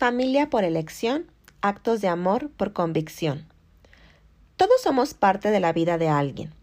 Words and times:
Familia 0.00 0.48
por 0.48 0.64
elección, 0.64 1.26
actos 1.60 2.00
de 2.00 2.08
amor 2.08 2.48
por 2.48 2.72
convicción. 2.72 3.44
Todos 4.56 4.80
somos 4.80 5.12
parte 5.12 5.50
de 5.50 5.60
la 5.60 5.74
vida 5.74 5.98
de 5.98 6.08
alguien. 6.08 6.54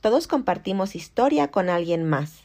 Todos 0.00 0.26
compartimos 0.26 0.96
historia 0.96 1.50
con 1.50 1.68
alguien 1.68 2.04
más. 2.04 2.44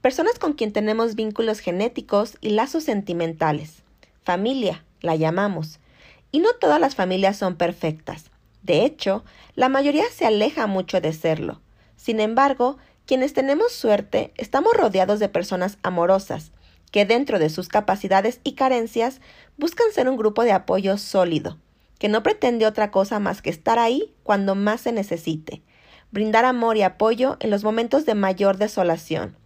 Personas 0.00 0.38
con 0.38 0.52
quien 0.52 0.72
tenemos 0.72 1.16
vínculos 1.16 1.58
genéticos 1.58 2.36
y 2.40 2.50
lazos 2.50 2.84
sentimentales. 2.84 3.82
Familia, 4.22 4.84
la 5.00 5.16
llamamos. 5.16 5.80
Y 6.30 6.38
no 6.38 6.52
todas 6.60 6.80
las 6.80 6.94
familias 6.94 7.36
son 7.36 7.56
perfectas. 7.56 8.30
De 8.62 8.84
hecho, 8.84 9.24
la 9.56 9.68
mayoría 9.68 10.04
se 10.14 10.26
aleja 10.26 10.68
mucho 10.68 11.00
de 11.00 11.12
serlo. 11.12 11.60
Sin 11.96 12.20
embargo, 12.20 12.78
quienes 13.04 13.32
tenemos 13.32 13.72
suerte 13.72 14.32
estamos 14.36 14.74
rodeados 14.74 15.18
de 15.18 15.28
personas 15.28 15.76
amorosas, 15.82 16.52
que 16.90 17.04
dentro 17.04 17.38
de 17.38 17.50
sus 17.50 17.68
capacidades 17.68 18.40
y 18.44 18.52
carencias 18.52 19.20
buscan 19.56 19.90
ser 19.92 20.08
un 20.08 20.16
grupo 20.16 20.44
de 20.44 20.52
apoyo 20.52 20.98
sólido, 20.98 21.58
que 21.98 22.08
no 22.08 22.22
pretende 22.22 22.66
otra 22.66 22.90
cosa 22.90 23.18
más 23.18 23.42
que 23.42 23.50
estar 23.50 23.78
ahí 23.78 24.14
cuando 24.22 24.54
más 24.54 24.82
se 24.82 24.92
necesite, 24.92 25.62
brindar 26.10 26.44
amor 26.44 26.76
y 26.76 26.82
apoyo 26.82 27.36
en 27.40 27.50
los 27.50 27.64
momentos 27.64 28.06
de 28.06 28.14
mayor 28.14 28.56
desolación, 28.56 29.36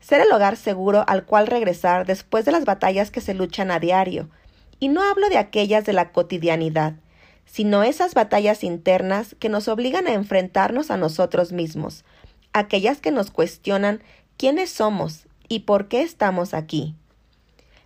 ser 0.00 0.20
el 0.20 0.32
hogar 0.32 0.56
seguro 0.56 1.04
al 1.06 1.24
cual 1.24 1.46
regresar 1.46 2.06
después 2.06 2.44
de 2.44 2.52
las 2.52 2.64
batallas 2.64 3.10
que 3.10 3.20
se 3.20 3.34
luchan 3.34 3.70
a 3.70 3.80
diario, 3.80 4.28
y 4.80 4.88
no 4.88 5.02
hablo 5.02 5.28
de 5.28 5.38
aquellas 5.38 5.84
de 5.84 5.92
la 5.92 6.12
cotidianidad, 6.12 6.94
sino 7.46 7.82
esas 7.82 8.14
batallas 8.14 8.64
internas 8.64 9.36
que 9.38 9.48
nos 9.48 9.68
obligan 9.68 10.06
a 10.06 10.12
enfrentarnos 10.12 10.90
a 10.90 10.96
nosotros 10.96 11.52
mismos, 11.52 12.04
aquellas 12.52 13.00
que 13.00 13.10
nos 13.10 13.30
cuestionan 13.30 14.02
quiénes 14.36 14.70
somos 14.70 15.26
y 15.48 15.60
por 15.60 15.88
qué 15.88 16.02
estamos 16.02 16.54
aquí. 16.54 16.94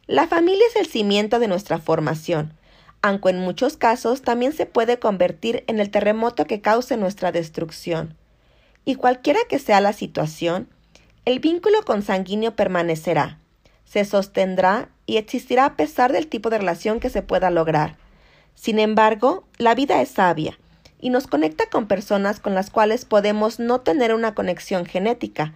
La 0.07 0.27
familia 0.27 0.65
es 0.71 0.77
el 0.77 0.87
cimiento 0.87 1.39
de 1.39 1.49
nuestra 1.49 1.79
formación, 1.79 2.55
aunque 3.03 3.31
en 3.31 3.41
muchos 3.41 3.77
casos 3.77 4.23
también 4.23 4.53
se 4.53 4.67
puede 4.67 4.99
convertir 4.99 5.65
en 5.67 5.81
el 5.81 5.91
terremoto 5.91 6.47
que 6.47 6.61
cause 6.61 6.97
nuestra 6.97 7.33
destrucción. 7.33 8.17
Y 8.85 8.95
cualquiera 8.95 9.41
que 9.49 9.59
sea 9.59 9.81
la 9.81 9.93
situación, 9.93 10.69
el 11.25 11.41
vínculo 11.41 11.83
consanguíneo 11.85 12.57
permanecerá, 12.57 13.39
se 13.85 14.05
sostendrá 14.05 14.89
y 15.05 15.19
existirá 15.19 15.67
a 15.67 15.77
pesar 15.77 16.13
del 16.13 16.27
tipo 16.27 16.51
de 16.51 16.59
relación 16.59 17.01
que 17.01 17.11
se 17.11 17.23
pueda 17.23 17.51
lograr. 17.51 17.97
Sin 18.55 18.79
embargo, 18.79 19.45
la 19.59 19.75
vida 19.75 20.01
es 20.01 20.09
sabia 20.09 20.59
y 21.01 21.11
nos 21.11 21.27
conecta 21.27 21.67
con 21.71 21.87
personas 21.87 22.41
con 22.41 22.55
las 22.55 22.71
cuales 22.71 23.05
podemos 23.05 23.61
no 23.61 23.81
tener 23.81 24.15
una 24.15 24.35
conexión 24.35 24.85
genética, 24.85 25.55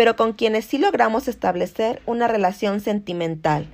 pero 0.00 0.16
con 0.16 0.32
quienes 0.32 0.64
sí 0.64 0.78
logramos 0.78 1.28
establecer 1.28 2.00
una 2.06 2.26
relación 2.26 2.80
sentimental, 2.80 3.66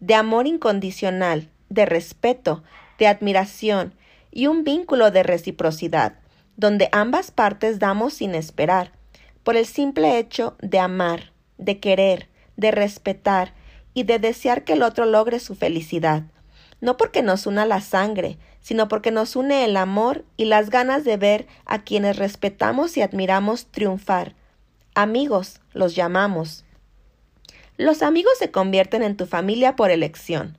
de 0.00 0.14
amor 0.14 0.46
incondicional, 0.46 1.48
de 1.70 1.86
respeto, 1.86 2.62
de 2.98 3.06
admiración 3.06 3.94
y 4.30 4.46
un 4.46 4.62
vínculo 4.62 5.10
de 5.10 5.22
reciprocidad, 5.22 6.16
donde 6.58 6.90
ambas 6.92 7.30
partes 7.30 7.78
damos 7.78 8.12
sin 8.12 8.34
esperar, 8.34 8.92
por 9.42 9.56
el 9.56 9.64
simple 9.64 10.18
hecho 10.18 10.54
de 10.60 10.78
amar, 10.78 11.32
de 11.56 11.80
querer, 11.80 12.28
de 12.58 12.72
respetar 12.72 13.54
y 13.94 14.02
de 14.02 14.18
desear 14.18 14.64
que 14.64 14.74
el 14.74 14.82
otro 14.82 15.06
logre 15.06 15.40
su 15.40 15.54
felicidad, 15.54 16.24
no 16.82 16.98
porque 16.98 17.22
nos 17.22 17.46
una 17.46 17.64
la 17.64 17.80
sangre, 17.80 18.36
sino 18.60 18.88
porque 18.88 19.12
nos 19.12 19.34
une 19.34 19.64
el 19.64 19.78
amor 19.78 20.26
y 20.36 20.44
las 20.44 20.68
ganas 20.68 21.04
de 21.04 21.16
ver 21.16 21.46
a 21.64 21.84
quienes 21.84 22.18
respetamos 22.18 22.98
y 22.98 23.00
admiramos 23.00 23.64
triunfar, 23.68 24.34
Amigos, 25.02 25.62
los 25.72 25.94
llamamos. 25.94 26.66
Los 27.78 28.02
amigos 28.02 28.34
se 28.38 28.50
convierten 28.50 29.02
en 29.02 29.16
tu 29.16 29.24
familia 29.24 29.74
por 29.74 29.90
elección. 29.90 30.58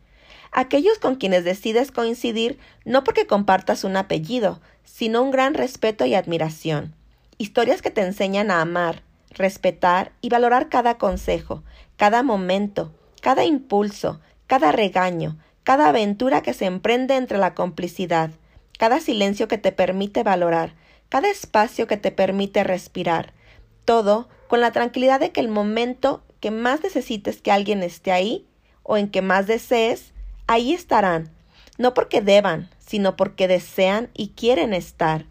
Aquellos 0.51 0.97
con 0.97 1.17
quienes 1.17 1.43
decides 1.43 1.91
coincidir 1.91 2.57
no 2.83 3.03
porque 3.03 3.27
compartas 3.27 3.83
un 3.83 3.95
apellido, 3.97 4.59
sino 4.83 5.21
un 5.21 5.29
gran 5.29 5.53
respeto 5.53 6.07
y 6.07 6.15
admiración. 6.15 6.95
Historias 7.37 7.83
que 7.83 7.91
te 7.91 8.01
enseñan 8.01 8.49
a 8.49 8.61
amar, 8.61 9.03
respetar 9.29 10.11
y 10.21 10.29
valorar 10.29 10.69
cada 10.69 10.97
consejo, 10.97 11.61
cada 11.95 12.23
momento, 12.23 12.95
cada 13.21 13.45
impulso, 13.45 14.21
cada 14.47 14.71
regaño, 14.71 15.37
cada 15.61 15.89
aventura 15.89 16.41
que 16.41 16.55
se 16.55 16.65
emprende 16.65 17.15
entre 17.15 17.37
la 17.37 17.53
complicidad, 17.53 18.31
cada 18.79 19.01
silencio 19.01 19.47
que 19.47 19.59
te 19.59 19.71
permite 19.71 20.23
valorar, 20.23 20.73
cada 21.09 21.29
espacio 21.29 21.85
que 21.85 21.97
te 21.97 22.09
permite 22.09 22.63
respirar, 22.63 23.35
todo 23.85 24.29
con 24.47 24.61
la 24.61 24.71
tranquilidad 24.71 25.19
de 25.19 25.31
que 25.31 25.39
el 25.39 25.47
momento 25.47 26.23
que 26.39 26.51
más 26.51 26.83
necesites 26.83 27.41
que 27.41 27.51
alguien 27.51 27.83
esté 27.83 28.11
ahí 28.11 28.47
o 28.83 28.97
en 28.97 29.09
que 29.09 29.21
más 29.21 29.47
desees, 29.47 30.13
ahí 30.47 30.73
estarán, 30.73 31.31
no 31.77 31.93
porque 31.93 32.21
deban, 32.21 32.69
sino 32.79 33.15
porque 33.15 33.47
desean 33.47 34.09
y 34.13 34.29
quieren 34.29 34.73
estar. 34.73 35.25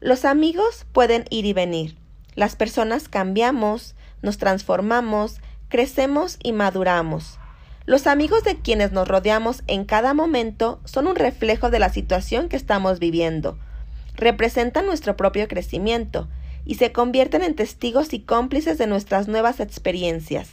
Los 0.00 0.24
amigos 0.24 0.86
pueden 0.92 1.24
ir 1.30 1.44
y 1.44 1.52
venir. 1.52 1.96
Las 2.34 2.56
personas 2.56 3.08
cambiamos, 3.08 3.94
nos 4.22 4.38
transformamos, 4.38 5.40
crecemos 5.68 6.38
y 6.42 6.52
maduramos. 6.52 7.38
Los 7.84 8.06
amigos 8.06 8.44
de 8.44 8.56
quienes 8.56 8.92
nos 8.92 9.08
rodeamos 9.08 9.62
en 9.66 9.84
cada 9.84 10.14
momento 10.14 10.80
son 10.84 11.06
un 11.06 11.16
reflejo 11.16 11.70
de 11.70 11.78
la 11.78 11.88
situación 11.88 12.48
que 12.48 12.56
estamos 12.56 12.98
viviendo. 12.98 13.58
Representan 14.14 14.86
nuestro 14.86 15.16
propio 15.16 15.48
crecimiento 15.48 16.28
y 16.68 16.74
se 16.74 16.92
convierten 16.92 17.42
en 17.42 17.56
testigos 17.56 18.12
y 18.12 18.20
cómplices 18.20 18.76
de 18.76 18.86
nuestras 18.86 19.26
nuevas 19.26 19.58
experiencias. 19.58 20.50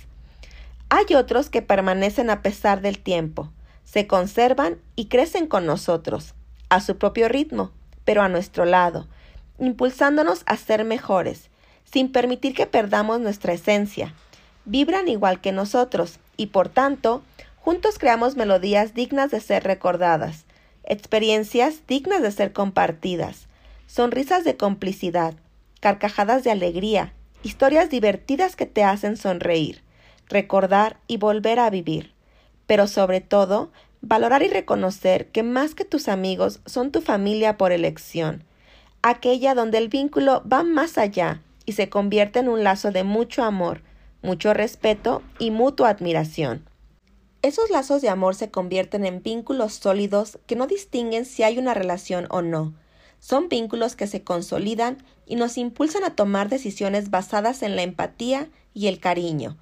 Hay 0.87 1.13
otros 1.13 1.49
que 1.49 1.61
permanecen 1.61 2.29
a 2.29 2.41
pesar 2.41 2.79
del 2.79 2.99
tiempo, 2.99 3.51
se 3.83 4.07
conservan 4.07 4.77
y 4.95 5.07
crecen 5.07 5.45
con 5.45 5.65
nosotros, 5.65 6.33
a 6.69 6.79
su 6.79 6.97
propio 6.97 7.27
ritmo, 7.27 7.71
pero 8.05 8.21
a 8.21 8.29
nuestro 8.29 8.63
lado, 8.63 9.07
impulsándonos 9.59 10.43
a 10.45 10.55
ser 10.55 10.85
mejores, 10.85 11.49
sin 11.83 12.09
permitir 12.09 12.55
que 12.55 12.65
perdamos 12.65 13.19
nuestra 13.19 13.51
esencia. 13.51 14.13
Vibran 14.63 15.09
igual 15.09 15.41
que 15.41 15.51
nosotros 15.51 16.19
y 16.37 16.47
por 16.47 16.69
tanto, 16.69 17.23
juntos 17.57 17.99
creamos 17.99 18.37
melodías 18.37 18.93
dignas 18.93 19.31
de 19.31 19.41
ser 19.41 19.65
recordadas, 19.65 20.45
experiencias 20.85 21.85
dignas 21.87 22.21
de 22.21 22.31
ser 22.31 22.53
compartidas, 22.53 23.47
sonrisas 23.85 24.45
de 24.45 24.55
complicidad, 24.55 25.35
carcajadas 25.85 26.43
de 26.43 26.49
alegría, 26.49 27.13
historias 27.43 27.91
divertidas 27.91 28.55
que 28.55 28.65
te 28.65 28.83
hacen 28.83 29.17
sonreír, 29.17 29.83
recordar 30.27 30.97
y 31.05 31.17
volver 31.17 31.59
a 31.59 31.69
vivir. 31.69 32.15
Pero 32.65 32.87
sobre 32.87 33.21
todo, 33.21 33.71
valorar 34.01 34.41
y 34.41 34.47
reconocer 34.47 35.27
que 35.27 35.43
más 35.43 35.75
que 35.75 35.85
tus 35.85 36.07
amigos 36.07 36.59
son 36.65 36.89
tu 36.89 37.01
familia 37.01 37.55
por 37.59 37.71
elección, 37.71 38.43
aquella 39.03 39.53
donde 39.53 39.77
el 39.77 39.87
vínculo 39.87 40.41
va 40.51 40.63
más 40.63 40.97
allá 40.97 41.43
y 41.67 41.73
se 41.73 41.87
convierte 41.87 42.39
en 42.39 42.49
un 42.49 42.63
lazo 42.63 42.89
de 42.89 43.03
mucho 43.03 43.43
amor, 43.43 43.81
mucho 44.23 44.55
respeto 44.55 45.21
y 45.37 45.51
mutua 45.51 45.89
admiración. 45.89 46.67
Esos 47.43 47.69
lazos 47.69 48.01
de 48.01 48.09
amor 48.09 48.33
se 48.33 48.49
convierten 48.49 49.05
en 49.05 49.21
vínculos 49.21 49.75
sólidos 49.75 50.39
que 50.47 50.55
no 50.55 50.65
distinguen 50.65 51.25
si 51.25 51.43
hay 51.43 51.59
una 51.59 51.75
relación 51.75 52.25
o 52.31 52.41
no, 52.41 52.73
son 53.25 53.49
vínculos 53.49 53.95
que 53.95 54.05
se 54.05 54.23
consolidan 54.23 55.03
y 55.25 55.35
nos 55.35 55.57
impulsan 55.57 56.03
a 56.03 56.15
tomar 56.15 56.47
decisiones 56.47 57.09
basadas 57.09 57.63
en 57.63 57.75
la 57.75 57.81
empatía 57.81 58.49
y 58.75 58.85
el 58.85 58.99
cariño, 58.99 59.57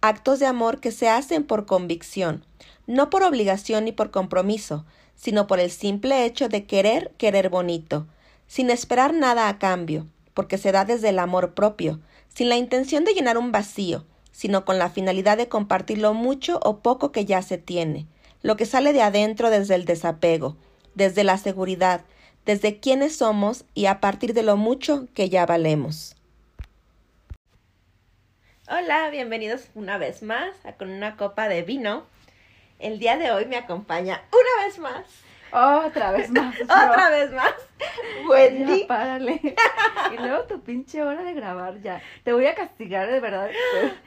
actos 0.00 0.38
de 0.38 0.46
amor 0.46 0.80
que 0.80 0.92
se 0.92 1.10
hacen 1.10 1.44
por 1.44 1.66
convicción, 1.66 2.46
no 2.86 3.10
por 3.10 3.22
obligación 3.22 3.84
ni 3.84 3.92
por 3.92 4.10
compromiso, 4.10 4.86
sino 5.14 5.46
por 5.46 5.60
el 5.60 5.70
simple 5.70 6.24
hecho 6.24 6.48
de 6.48 6.64
querer 6.64 7.12
querer 7.18 7.50
bonito, 7.50 8.06
sin 8.46 8.70
esperar 8.70 9.12
nada 9.12 9.50
a 9.50 9.58
cambio, 9.58 10.06
porque 10.32 10.56
se 10.56 10.72
da 10.72 10.86
desde 10.86 11.10
el 11.10 11.18
amor 11.18 11.52
propio, 11.52 12.00
sin 12.34 12.48
la 12.48 12.56
intención 12.56 13.04
de 13.04 13.12
llenar 13.12 13.36
un 13.36 13.52
vacío, 13.52 14.06
sino 14.30 14.64
con 14.64 14.78
la 14.78 14.88
finalidad 14.88 15.36
de 15.36 15.50
compartir 15.50 15.98
lo 15.98 16.14
mucho 16.14 16.60
o 16.64 16.78
poco 16.78 17.12
que 17.12 17.26
ya 17.26 17.42
se 17.42 17.58
tiene, 17.58 18.06
lo 18.40 18.56
que 18.56 18.64
sale 18.64 18.94
de 18.94 19.02
adentro 19.02 19.50
desde 19.50 19.74
el 19.74 19.84
desapego, 19.84 20.56
desde 20.94 21.24
la 21.24 21.36
seguridad, 21.36 22.06
desde 22.44 22.80
quiénes 22.80 23.16
somos 23.16 23.64
y 23.74 23.86
a 23.86 24.00
partir 24.00 24.34
de 24.34 24.42
lo 24.42 24.56
mucho 24.56 25.06
que 25.14 25.28
ya 25.28 25.46
valemos. 25.46 26.16
Hola, 28.68 29.10
bienvenidos 29.10 29.68
una 29.74 29.98
vez 29.98 30.22
más 30.22 30.54
a 30.64 30.72
Con 30.72 30.90
una 30.90 31.16
copa 31.16 31.48
de 31.48 31.62
vino. 31.62 32.06
El 32.78 32.98
día 32.98 33.16
de 33.16 33.30
hoy 33.30 33.44
me 33.46 33.56
acompaña 33.56 34.22
una 34.32 34.66
vez 34.66 34.78
más. 34.78 35.04
Otra 35.52 36.12
vez 36.12 36.30
más. 36.30 36.54
Otra 36.62 37.10
vez 37.10 37.30
más. 37.32 37.52
Wendy. 38.28 38.80
Ya, 38.80 38.86
párale. 38.86 39.40
Y 40.12 40.16
luego 40.16 40.44
tu 40.44 40.62
pinche 40.62 41.02
hora 41.02 41.22
de 41.22 41.34
grabar 41.34 41.80
ya. 41.82 42.00
Te 42.24 42.32
voy 42.32 42.46
a 42.46 42.54
castigar 42.54 43.10
de 43.10 43.20
verdad. 43.20 43.50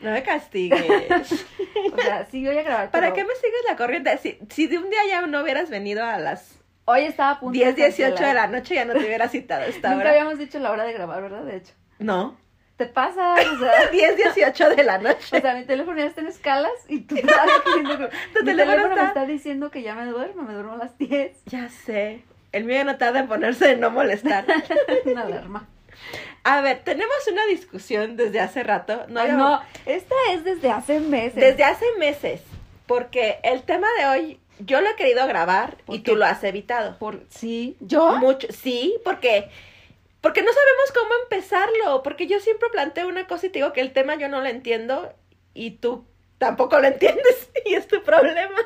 No 0.02 0.12
me 0.12 0.24
castigues. 0.24 0.84
O 1.94 2.02
sea, 2.02 2.26
sí 2.26 2.46
voy 2.46 2.58
a 2.58 2.64
grabar. 2.64 2.92
¿Para 2.92 3.14
pero 3.14 3.16
qué 3.16 3.24
me 3.24 3.36
sigues 3.36 3.62
la 3.68 3.78
corriente? 3.78 4.18
Si, 4.18 4.40
si 4.50 4.68
de 4.68 4.80
un 4.80 4.90
día 4.90 5.00
ya 5.08 5.26
no 5.28 5.42
hubieras 5.42 5.70
venido 5.70 6.04
a 6.04 6.18
las 6.18 6.58
Hoy 6.86 7.02
estaba 7.02 7.32
a 7.32 7.40
punto 7.40 7.54
10, 7.54 7.76
de 7.76 7.82
18 7.88 8.24
de 8.24 8.34
la 8.34 8.48
noche, 8.48 8.76
ya 8.76 8.86
no 8.86 8.94
te 8.94 9.00
hubiera 9.00 9.28
citado 9.28 9.64
esta 9.68 9.90
Nunca 9.90 10.02
hora. 10.02 10.10
habíamos 10.12 10.38
dicho 10.38 10.60
la 10.60 10.72
hora 10.72 10.84
de 10.84 10.94
grabar, 10.94 11.22
¿verdad? 11.22 11.44
De 11.44 11.58
hecho. 11.58 11.74
No. 12.00 12.38
te 12.78 12.86
pasa, 12.86 13.34
o 13.34 13.58
sea, 13.60 13.88
10, 13.92 14.18
18 14.18 14.70
de 14.76 14.84
la 14.84 14.98
noche. 15.00 15.38
o 15.38 15.42
sea, 15.42 15.56
mi 15.56 15.64
teléfono 15.66 15.98
ya 15.98 16.06
está 16.06 16.22
en 16.22 16.28
escalas 16.28 16.72
y 16.88 17.02
tú 17.02 17.16
todavía 17.16 17.54
queriendo 17.64 17.98
que- 17.98 18.08
Tu 18.34 18.40
mi 18.40 18.46
teléfono 18.46 18.56
teléfono 18.74 18.88
me 18.88 18.94
está- 18.94 19.08
está 19.08 19.26
diciendo 19.26 19.72
que 19.72 19.82
ya 19.82 19.96
me 19.96 20.06
duermo, 20.06 20.44
me 20.44 20.54
duermo 20.54 20.74
a 20.74 20.78
las 20.78 20.98
10. 20.98 21.32
Ya 21.46 21.70
sé. 21.70 22.22
El 22.52 22.66
mío 22.66 22.84
no 22.86 22.98
tarda 22.98 23.20
en 23.20 23.28
ponerse 23.28 23.68
de 23.68 23.76
no 23.78 23.90
molestar. 23.90 24.46
Una 25.06 25.22
alarma. 25.24 25.68
A 26.44 26.62
ver, 26.62 26.80
tenemos 26.84 27.16
una 27.32 27.46
discusión 27.48 28.16
desde 28.16 28.40
hace 28.40 28.64
rato. 28.64 29.06
No, 29.10 29.20
Ay, 29.22 29.32
no, 29.32 29.60
esta 29.86 30.16
es 30.32 30.44
desde 30.44 30.70
hace 30.70 31.00
meses. 31.00 31.36
Desde 31.36 31.64
hace 31.64 31.86
meses. 31.98 32.42
Porque 32.86 33.40
el 33.44 33.64
tema 33.64 33.88
de 34.00 34.06
hoy 34.06 34.40
yo 34.60 34.82
lo 34.82 34.90
he 34.90 34.96
querido 34.96 35.28
grabar 35.28 35.78
¿Por 35.86 35.98
y 35.98 36.04
qué? 36.04 36.12
tú 36.12 36.16
lo 36.16 36.26
has 36.26 36.44
evitado. 36.44 36.98
Por, 36.98 37.26
sí, 37.30 37.78
¿yo? 37.80 38.16
Mucho, 38.18 38.48
sí, 38.52 38.96
porque 39.04 39.50
porque 40.22 40.42
no 40.44 40.52
sabemos 40.52 40.92
cómo 40.94 41.12
empezarlo, 41.24 42.04
porque 42.04 42.28
yo 42.28 42.40
siempre 42.40 42.70
planteo 42.70 43.08
una 43.08 43.28
cosa 43.28 43.48
y 43.48 43.50
te 43.50 43.60
digo 43.60 43.74
que 43.74 43.82
el 43.82 43.94
tema 43.94 44.16
yo 44.16 44.30
no 44.30 44.42
lo 44.42 44.48
entiendo 44.48 45.14
y 45.54 45.72
tú 45.72 46.06
tampoco 46.40 46.80
lo 46.80 46.88
entiendes 46.88 47.52
y 47.66 47.76
es 47.76 47.88
tu 47.88 48.04
problema. 48.04 48.60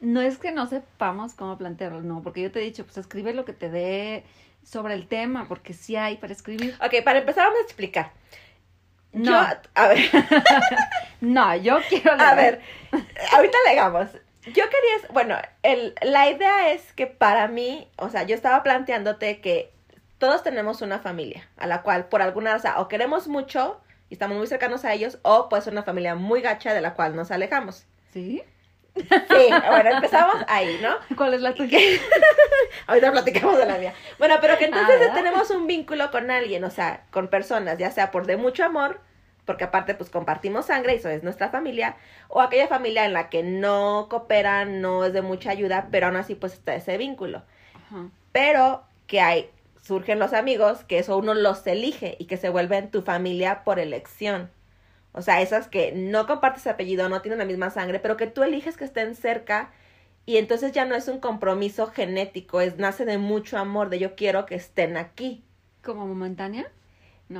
No 0.00 0.20
es 0.20 0.38
que 0.38 0.52
no 0.52 0.66
sepamos 0.66 1.34
cómo 1.34 1.56
plantearlo, 1.58 2.02
no, 2.02 2.22
porque 2.22 2.42
yo 2.42 2.52
te 2.52 2.60
he 2.60 2.62
dicho, 2.62 2.84
pues 2.84 2.98
escribe 2.98 3.32
lo 3.32 3.44
que 3.44 3.52
te 3.54 3.70
dé 3.70 4.24
sobre 4.62 4.94
el 4.94 5.08
tema, 5.08 5.48
porque 5.48 5.72
sí 5.74 5.96
hay 5.96 6.16
para 6.18 6.32
escribir. 6.32 6.76
Ok, 6.84 7.02
para 7.04 7.20
empezar 7.20 7.44
vamos 7.44 7.60
a 7.60 7.64
explicar. 7.64 8.12
No, 9.12 9.30
Yo, 9.30 9.34
a 9.74 9.88
ver, 9.88 10.10
no, 11.20 11.56
yo 11.56 11.78
quiero 11.88 12.12
a 12.18 12.34
leer. 12.34 12.34
ver, 12.34 12.60
ahorita 13.32 13.56
legamos. 13.66 14.08
Yo 14.46 14.64
quería, 14.64 15.08
bueno, 15.12 15.36
el, 15.62 15.94
la 16.02 16.28
idea 16.30 16.70
es 16.72 16.92
que 16.92 17.06
para 17.06 17.48
mí, 17.48 17.88
o 17.96 18.08
sea, 18.10 18.22
yo 18.22 18.34
estaba 18.34 18.62
planteándote 18.62 19.40
que 19.40 19.72
todos 20.18 20.42
tenemos 20.42 20.82
una 20.82 20.98
familia 21.00 21.48
a 21.56 21.66
la 21.66 21.82
cual 21.82 22.06
por 22.06 22.22
alguna 22.22 22.52
razón 22.52 22.72
o 22.76 22.88
queremos 22.88 23.28
mucho 23.28 23.80
y 24.08 24.14
estamos 24.14 24.36
muy 24.38 24.46
cercanos 24.46 24.84
a 24.84 24.92
ellos 24.94 25.18
o 25.22 25.48
puede 25.48 25.62
ser 25.62 25.72
una 25.72 25.82
familia 25.82 26.14
muy 26.14 26.40
gacha 26.42 26.72
de 26.74 26.80
la 26.80 26.94
cual 26.94 27.16
nos 27.16 27.30
alejamos. 27.30 27.86
¿Sí? 28.12 28.42
Sí, 28.96 29.48
bueno, 29.68 29.90
empezamos 29.90 30.36
ahí, 30.48 30.78
¿no? 30.80 30.96
¿Cuál 31.16 31.34
es 31.34 31.42
la 31.42 31.52
tuya? 31.54 31.78
Ahorita 32.86 33.12
platicamos 33.12 33.58
de 33.58 33.66
la 33.66 33.76
mía. 33.76 33.92
Bueno, 34.18 34.36
pero 34.40 34.56
que 34.56 34.64
entonces 34.66 34.94
Ah, 34.96 34.98
¿verdad? 34.98 35.14
tenemos 35.14 35.50
un 35.50 35.66
vínculo 35.66 36.10
con 36.10 36.30
alguien, 36.30 36.64
o 36.64 36.70
sea, 36.70 37.04
con 37.10 37.28
personas, 37.28 37.76
ya 37.76 37.90
sea 37.90 38.10
por 38.10 38.26
de 38.26 38.38
mucho 38.38 38.64
amor, 38.64 39.00
porque 39.46 39.64
aparte 39.64 39.94
pues 39.94 40.10
compartimos 40.10 40.66
sangre 40.66 40.92
y 40.92 40.96
eso 40.96 41.08
es 41.08 41.22
nuestra 41.22 41.48
familia, 41.48 41.96
o 42.28 42.42
aquella 42.42 42.68
familia 42.68 43.06
en 43.06 43.14
la 43.14 43.30
que 43.30 43.42
no 43.42 44.08
cooperan, 44.10 44.82
no 44.82 45.04
es 45.06 45.14
de 45.14 45.22
mucha 45.22 45.50
ayuda, 45.50 45.88
pero 45.90 46.08
aún 46.08 46.16
así 46.16 46.34
pues 46.34 46.52
está 46.52 46.74
ese 46.74 46.98
vínculo. 46.98 47.42
Ajá. 47.86 48.10
Pero 48.32 48.84
que 49.06 49.20
hay, 49.20 49.48
surgen 49.82 50.18
los 50.18 50.34
amigos, 50.34 50.84
que 50.84 50.98
eso 50.98 51.16
uno 51.16 51.32
los 51.32 51.66
elige 51.66 52.16
y 52.18 52.26
que 52.26 52.36
se 52.36 52.50
vuelven 52.50 52.90
tu 52.90 53.02
familia 53.02 53.64
por 53.64 53.78
elección. 53.78 54.50
O 55.12 55.22
sea, 55.22 55.40
esas 55.40 55.68
que 55.68 55.92
no 55.92 56.26
compartes 56.26 56.66
apellido, 56.66 57.08
no 57.08 57.22
tienen 57.22 57.38
la 57.38 57.46
misma 57.46 57.70
sangre, 57.70 58.00
pero 58.00 58.18
que 58.18 58.26
tú 58.26 58.42
eliges 58.42 58.76
que 58.76 58.84
estén 58.84 59.14
cerca 59.14 59.70
y 60.26 60.38
entonces 60.38 60.72
ya 60.72 60.84
no 60.84 60.96
es 60.96 61.08
un 61.08 61.20
compromiso 61.20 61.86
genético, 61.86 62.60
es 62.60 62.76
nace 62.78 63.04
de 63.04 63.16
mucho 63.16 63.56
amor, 63.58 63.88
de 63.88 64.00
yo 64.00 64.16
quiero 64.16 64.44
que 64.44 64.56
estén 64.56 64.96
aquí. 64.96 65.44
¿Como 65.82 66.04
momentánea? 66.06 66.70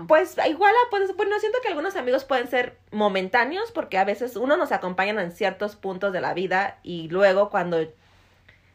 Pues 0.09 0.37
igual, 0.49 0.73
a- 0.75 0.91
pues, 0.91 1.17
bueno, 1.17 1.39
siento 1.41 1.59
que 1.63 1.69
algunos 1.69 1.97
amigos 1.97 2.25
pueden 2.25 2.49
ser 2.49 2.79
momentáneos 2.93 3.73
porque 3.73 3.99
a 3.99 4.05
veces 4.05 4.37
uno 4.37 4.57
nos 4.57 4.73
acompañan 4.73 5.19
en 5.19 5.33
ciertos 5.33 5.77
puntos 5.77 6.13
de 6.13 6.21
la 6.21 6.35
vida 6.35 6.79
y 6.83 7.09
luego 7.09 7.51
cuando 7.51 7.79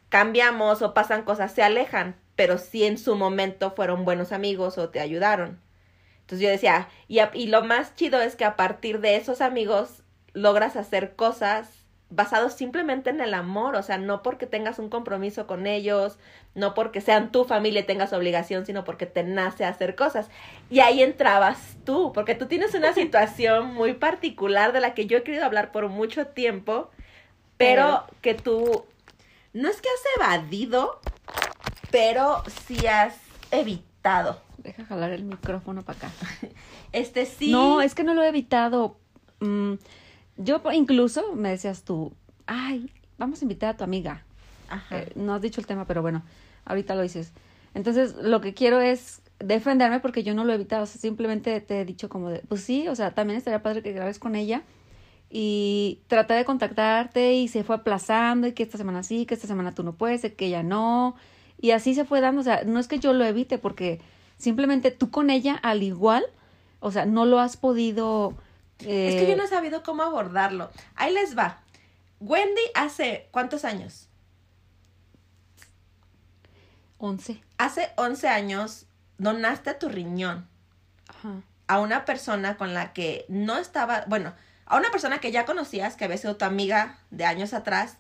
cambiamos 0.10 0.82
o 0.82 0.94
pasan 0.94 1.24
cosas 1.24 1.54
se 1.54 1.64
alejan, 1.64 2.16
pero 2.36 2.58
sí 2.58 2.84
en 2.86 2.98
su 2.98 3.16
momento 3.16 3.72
fueron 3.72 4.06
buenos 4.06 4.32
amigos 4.32 4.78
o 4.78 4.90
te 4.90 5.00
ayudaron. 5.00 5.60
Entonces 6.22 6.42
yo 6.42 6.50
decía, 6.50 6.90
y, 7.08 7.20
a- 7.20 7.32
y 7.34 7.48
lo 7.48 7.64
más 7.64 7.96
chido 7.96 8.22
es 8.22 8.36
que 8.36 8.46
a 8.46 8.56
partir 8.58 9.02
de 9.02 9.16
esos 9.18 9.42
amigos 9.42 10.04
logras 10.34 10.76
hacer 10.78 11.16
cosas 11.16 11.81
basados 12.12 12.54
simplemente 12.54 13.10
en 13.10 13.22
el 13.22 13.34
amor, 13.34 13.76
o 13.76 13.82
sea, 13.82 13.98
no 13.98 14.22
porque 14.22 14.46
tengas 14.46 14.78
un 14.78 14.90
compromiso 14.90 15.48
con 15.48 15.66
ellos, 15.66 16.18
no 16.54 16.74
porque 16.74 17.02
sean 17.02 17.32
tu 17.32 17.46
familia 17.46 17.82
y 17.82 17.86
tengas 17.86 18.14
obligación, 18.14 18.66
sino 18.66 18.84
porque 18.84 19.06
te 19.06 19.24
nace 19.24 19.66
hacer 19.66 19.96
cosas. 19.96 20.30
Y 20.70 20.82
ahí 20.82 21.02
entrabas 21.02 21.78
tú, 21.86 22.12
porque 22.14 22.36
tú 22.36 22.46
tienes 22.46 22.76
una 22.76 22.94
situación 22.94 23.74
muy 23.74 23.94
particular 23.94 24.74
de 24.74 24.82
la 24.82 24.94
que 24.94 25.08
yo 25.08 25.18
he 25.18 25.24
querido 25.24 25.46
hablar 25.46 25.72
por 25.72 25.88
mucho 25.88 26.28
tiempo, 26.28 26.92
pero 27.58 28.04
que 28.22 28.34
tú 28.34 28.86
no 29.54 29.70
es 29.70 29.82
que 29.82 29.90
has 29.90 30.28
evadido, 30.30 31.00
pero 31.92 32.44
sí 32.68 32.86
has 32.88 33.16
evitado. 33.52 34.42
Deja 34.58 34.86
jalar 34.86 35.12
el 35.12 35.24
micrófono 35.24 35.82
para 35.82 35.98
acá. 35.98 36.12
Este 36.92 37.26
sí. 37.26 37.52
No, 37.52 37.82
es 37.82 37.96
que 37.96 38.04
no 38.04 38.14
lo 38.14 38.22
he 38.22 38.28
evitado. 38.28 38.98
Mm, 39.40 39.76
yo 40.38 40.62
incluso 40.74 41.36
me 41.36 41.50
decías 41.50 41.84
tú, 41.84 42.14
ay, 42.48 42.92
vamos 43.18 43.42
a 43.42 43.46
invitar 43.46 43.70
a 43.70 43.78
tu 43.78 43.84
amiga. 43.84 44.24
Ajá. 44.70 45.00
Eh, 45.00 45.12
no 45.16 45.34
has 45.34 45.42
dicho 45.42 45.62
el 45.62 45.68
tema, 45.68 45.86
pero 45.86 46.02
bueno, 46.02 46.24
ahorita 46.66 46.96
lo 46.96 47.02
dices. 47.02 47.34
Entonces, 47.74 48.16
lo 48.16 48.42
que 48.42 48.54
quiero 48.54 48.82
es 48.82 49.22
defenderme 49.40 50.00
porque 50.00 50.24
yo 50.24 50.34
no 50.34 50.44
lo 50.44 50.52
he 50.52 50.56
evitado. 50.56 50.84
O 50.84 50.86
sea, 50.86 51.00
simplemente 51.00 51.60
te 51.62 51.82
he 51.82 51.86
dicho 51.86 52.10
como 52.10 52.30
de, 52.30 52.40
pues 52.40 52.62
sí, 52.62 52.88
o 52.88 52.96
sea, 52.96 53.12
también 53.12 53.38
estaría 53.38 53.64
padre 53.64 53.82
que 53.82 53.94
grabes 53.94 54.20
con 54.20 54.36
ella. 54.36 54.64
Y 55.30 56.00
traté 56.08 56.34
de 56.34 56.44
contactarte 56.44 57.34
y 57.34 57.48
se 57.48 57.64
fue 57.64 57.78
aplazando 57.78 58.48
y 58.48 58.52
que 58.52 58.64
esta 58.64 58.78
semana 58.78 59.02
sí, 59.02 59.26
que 59.26 59.34
esta 59.34 59.48
semana 59.48 59.74
tú 59.74 59.84
no 59.84 59.94
puedes, 59.94 60.22
que 60.34 60.46
ella 60.48 60.64
no. 60.64 61.16
Y 61.62 61.72
así 61.72 61.96
se 61.96 62.04
fue 62.04 62.20
dando. 62.20 62.42
O 62.42 62.44
sea, 62.44 62.64
no 62.66 62.80
es 62.80 62.88
que 62.88 63.00
yo 63.00 63.14
lo 63.14 63.24
evite 63.24 63.58
porque 63.58 64.02
simplemente 64.38 64.92
tú 64.92 65.10
con 65.10 65.30
ella 65.30 65.56
al 65.56 65.84
igual, 65.84 66.26
o 66.80 66.92
sea, 66.92 67.06
no 67.06 67.26
lo 67.26 67.40
has 67.40 67.58
podido... 67.58 68.36
Es 68.82 69.16
que 69.16 69.24
eh, 69.24 69.30
yo 69.30 69.36
no 69.36 69.44
he 69.44 69.48
sabido 69.48 69.84
cómo 69.84 70.04
abordarlo. 70.04 70.70
Ahí 70.96 71.14
les 71.14 71.38
va. 71.38 71.62
Wendy 72.20 72.62
hace 72.76 73.28
¿cuántos 73.32 73.66
años? 73.66 74.08
11. 77.00 77.42
Hace 77.58 77.90
11 77.96 78.28
años 78.28 78.86
donaste 79.18 79.74
tu 79.74 79.90
riñón 79.90 80.48
Ajá. 81.08 81.42
a 81.68 81.80
una 81.80 82.06
persona 82.06 82.58
con 82.58 82.74
la 82.74 82.94
que 82.94 83.26
no 83.28 83.58
estaba, 83.58 84.06
bueno, 84.08 84.34
a 84.66 84.78
una 84.78 84.92
persona 84.92 85.20
que 85.20 85.32
ya 85.32 85.46
conocías, 85.46 85.96
que 85.96 86.06
había 86.06 86.18
sido 86.18 86.38
tu 86.38 86.46
amiga 86.46 87.00
de 87.10 87.26
años 87.26 87.54
atrás, 87.54 87.98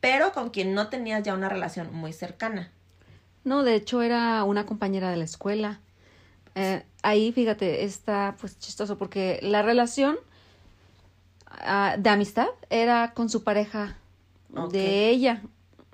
pero 0.00 0.32
con 0.32 0.50
quien 0.50 0.74
no 0.74 0.88
tenías 0.88 1.22
ya 1.22 1.34
una 1.34 1.48
relación 1.48 1.94
muy 1.94 2.12
cercana. 2.12 2.70
No, 3.44 3.62
de 3.62 3.74
hecho 3.74 4.02
era 4.02 4.44
una 4.44 4.66
compañera 4.66 5.10
de 5.10 5.16
la 5.16 5.24
escuela. 5.24 5.80
Eh, 6.54 6.84
ahí, 7.02 7.32
fíjate, 7.32 7.84
está 7.84 8.36
pues 8.40 8.58
chistoso 8.58 8.98
porque 8.98 9.38
la 9.42 9.62
relación 9.62 10.16
ah, 11.46 11.96
de 11.98 12.10
amistad 12.10 12.46
era 12.70 13.12
con 13.14 13.28
su 13.28 13.42
pareja 13.42 13.96
de 14.70 15.08
ella. 15.08 15.42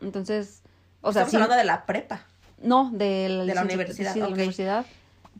Entonces, 0.03 0.63
o 1.01 1.13
sea, 1.13 1.23
Estamos 1.23 1.31
sí- 1.31 1.37
hablando 1.37 1.57
de 1.57 1.65
la 1.65 1.87
prepa. 1.87 2.23
no, 2.63 2.91
de 2.93 3.29
la, 3.29 3.45
De 3.45 3.55
la 3.55 3.63
licencia- 3.63 3.65
universidad, 3.65 4.13
sí, 4.15 4.21
de 4.21 4.27
la 4.27 4.33
universidad. 4.33 4.87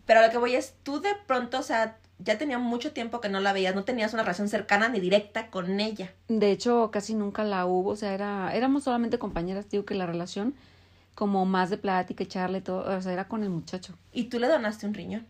Pero 0.07 0.23
lo 0.23 0.31
que 0.31 0.39
voy 0.39 0.55
es, 0.55 0.75
tú 0.85 1.01
de 1.01 1.11
pronto, 1.27 1.59
o 1.59 1.63
sea, 1.63 1.97
ya 2.21 2.39
tenía 2.39 2.59
mucho 2.59 2.93
tiempo 2.93 3.21
que 3.21 3.29
no 3.29 3.41
la 3.41 3.53
veías, 3.53 3.75
no 3.75 3.85
tenías 3.85 4.13
una 4.15 4.23
relación 4.23 4.49
cercana 4.49 4.89
ni 4.89 5.01
directa 5.01 5.49
con 5.49 5.81
ella. 5.81 6.13
De 6.29 6.51
hecho, 6.51 6.91
casi 6.91 7.15
nunca 7.15 7.45
la 7.45 7.67
hubo, 7.67 7.91
o 7.91 7.97
sea, 7.97 8.15
era, 8.15 8.55
éramos 8.55 8.85
solamente 8.85 9.19
compañeras, 9.19 9.69
digo 9.69 9.85
que 9.85 9.95
la 9.95 10.07
relación 10.07 10.55
como 11.19 11.45
más 11.47 11.69
de 11.69 11.79
plática 11.79 12.23
y 12.23 12.61
todo, 12.61 12.97
o 12.97 13.03
sea, 13.03 13.13
era 13.13 13.27
con 13.27 13.43
el 13.43 13.51
muchacho, 13.51 13.93
Y 14.13 14.27
tú 14.27 14.39
le 14.39 14.47
donaste 14.47 14.87
un 14.87 14.95
riñón. 14.95 15.27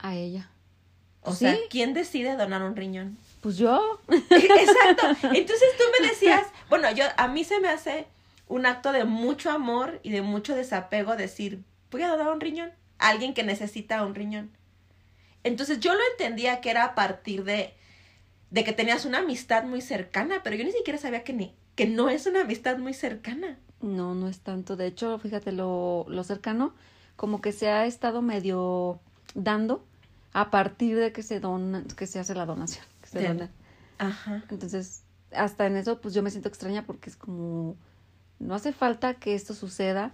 a 0.00 0.16
ella. 0.16 0.50
O 1.20 1.30
¿Sí? 1.30 1.44
sea, 1.44 1.56
¿quién 1.70 1.94
decide 1.94 2.36
donar 2.36 2.64
un 2.64 2.74
riñón? 2.74 3.16
Pues 3.40 3.56
yo. 3.56 4.00
Exacto. 4.08 5.06
Entonces 5.32 5.68
tú 5.78 5.84
me 6.00 6.08
decías, 6.08 6.44
bueno, 6.68 6.90
yo 6.90 7.04
a 7.16 7.28
mí 7.28 7.44
se 7.44 7.60
me 7.60 7.68
hace 7.68 8.08
un 8.48 8.66
acto 8.66 8.90
de 8.90 9.04
mucho 9.04 9.52
amor 9.52 10.00
y 10.02 10.10
de 10.10 10.20
mucho 10.22 10.56
desapego 10.56 11.14
decir, 11.14 11.62
voy 11.92 12.02
a 12.02 12.08
donar 12.08 12.32
un 12.32 12.40
riñón 12.40 12.72
a 12.98 13.10
alguien 13.10 13.34
que 13.34 13.44
necesita 13.44 14.04
un 14.04 14.16
riñón. 14.16 14.50
Entonces 15.44 15.78
yo 15.78 15.94
lo 15.94 16.00
entendía 16.10 16.60
que 16.60 16.70
era 16.70 16.82
a 16.82 16.94
partir 16.96 17.44
de, 17.44 17.72
de 18.50 18.64
que 18.64 18.72
tenías 18.72 19.04
una 19.04 19.18
amistad 19.18 19.62
muy 19.62 19.80
cercana, 19.80 20.40
pero 20.42 20.56
yo 20.56 20.64
ni 20.64 20.72
siquiera 20.72 20.98
sabía 20.98 21.22
que, 21.22 21.34
ni, 21.34 21.54
que 21.76 21.86
no 21.86 22.08
es 22.10 22.26
una 22.26 22.40
amistad 22.40 22.78
muy 22.78 22.94
cercana. 22.94 23.60
No, 23.84 24.14
no 24.14 24.28
es 24.28 24.40
tanto. 24.40 24.76
De 24.76 24.86
hecho, 24.86 25.18
fíjate, 25.18 25.52
lo, 25.52 26.06
lo 26.08 26.24
cercano, 26.24 26.72
como 27.16 27.40
que 27.40 27.52
se 27.52 27.68
ha 27.68 27.86
estado 27.86 28.22
medio 28.22 28.98
dando 29.34 29.84
a 30.32 30.50
partir 30.50 30.96
de 30.96 31.12
que 31.12 31.22
se 31.22 31.38
dona, 31.38 31.84
que 31.96 32.06
se 32.06 32.18
hace 32.18 32.34
la 32.34 32.46
donación. 32.46 32.84
Que 33.02 33.08
se 33.08 33.28
dona. 33.28 33.50
Ajá. 33.98 34.42
Entonces, 34.50 35.02
hasta 35.32 35.66
en 35.66 35.76
eso, 35.76 36.00
pues 36.00 36.14
yo 36.14 36.22
me 36.22 36.30
siento 36.30 36.48
extraña 36.48 36.84
porque 36.86 37.10
es 37.10 37.16
como, 37.16 37.76
no 38.38 38.54
hace 38.54 38.72
falta 38.72 39.14
que 39.14 39.34
esto 39.34 39.54
suceda 39.54 40.12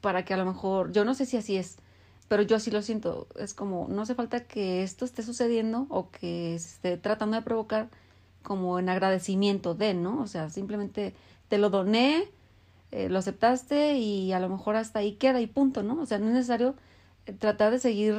para 0.00 0.24
que 0.24 0.34
a 0.34 0.36
lo 0.36 0.44
mejor, 0.44 0.92
yo 0.92 1.04
no 1.04 1.14
sé 1.14 1.26
si 1.26 1.36
así 1.36 1.56
es, 1.56 1.76
pero 2.28 2.42
yo 2.42 2.56
así 2.56 2.70
lo 2.70 2.82
siento. 2.82 3.28
Es 3.38 3.54
como, 3.54 3.86
no 3.88 4.02
hace 4.02 4.14
falta 4.14 4.44
que 4.44 4.82
esto 4.82 5.04
esté 5.04 5.22
sucediendo 5.22 5.86
o 5.90 6.10
que 6.10 6.56
se 6.58 6.68
esté 6.68 6.96
tratando 6.96 7.36
de 7.36 7.42
provocar 7.42 7.88
como 8.42 8.78
en 8.78 8.88
agradecimiento 8.88 9.74
de, 9.74 9.94
¿no? 9.94 10.20
O 10.20 10.26
sea, 10.26 10.50
simplemente 10.50 11.14
te 11.48 11.58
lo 11.58 11.70
doné, 11.70 12.28
eh, 12.96 13.08
lo 13.08 13.18
aceptaste 13.18 13.94
y 13.94 14.32
a 14.32 14.38
lo 14.38 14.48
mejor 14.48 14.76
hasta 14.76 15.00
ahí 15.00 15.16
queda 15.16 15.40
y 15.40 15.48
punto, 15.48 15.82
¿no? 15.82 16.00
O 16.00 16.06
sea, 16.06 16.18
no 16.18 16.28
es 16.28 16.32
necesario 16.34 16.76
eh, 17.26 17.32
tratar 17.32 17.72
de 17.72 17.80
seguir 17.80 18.14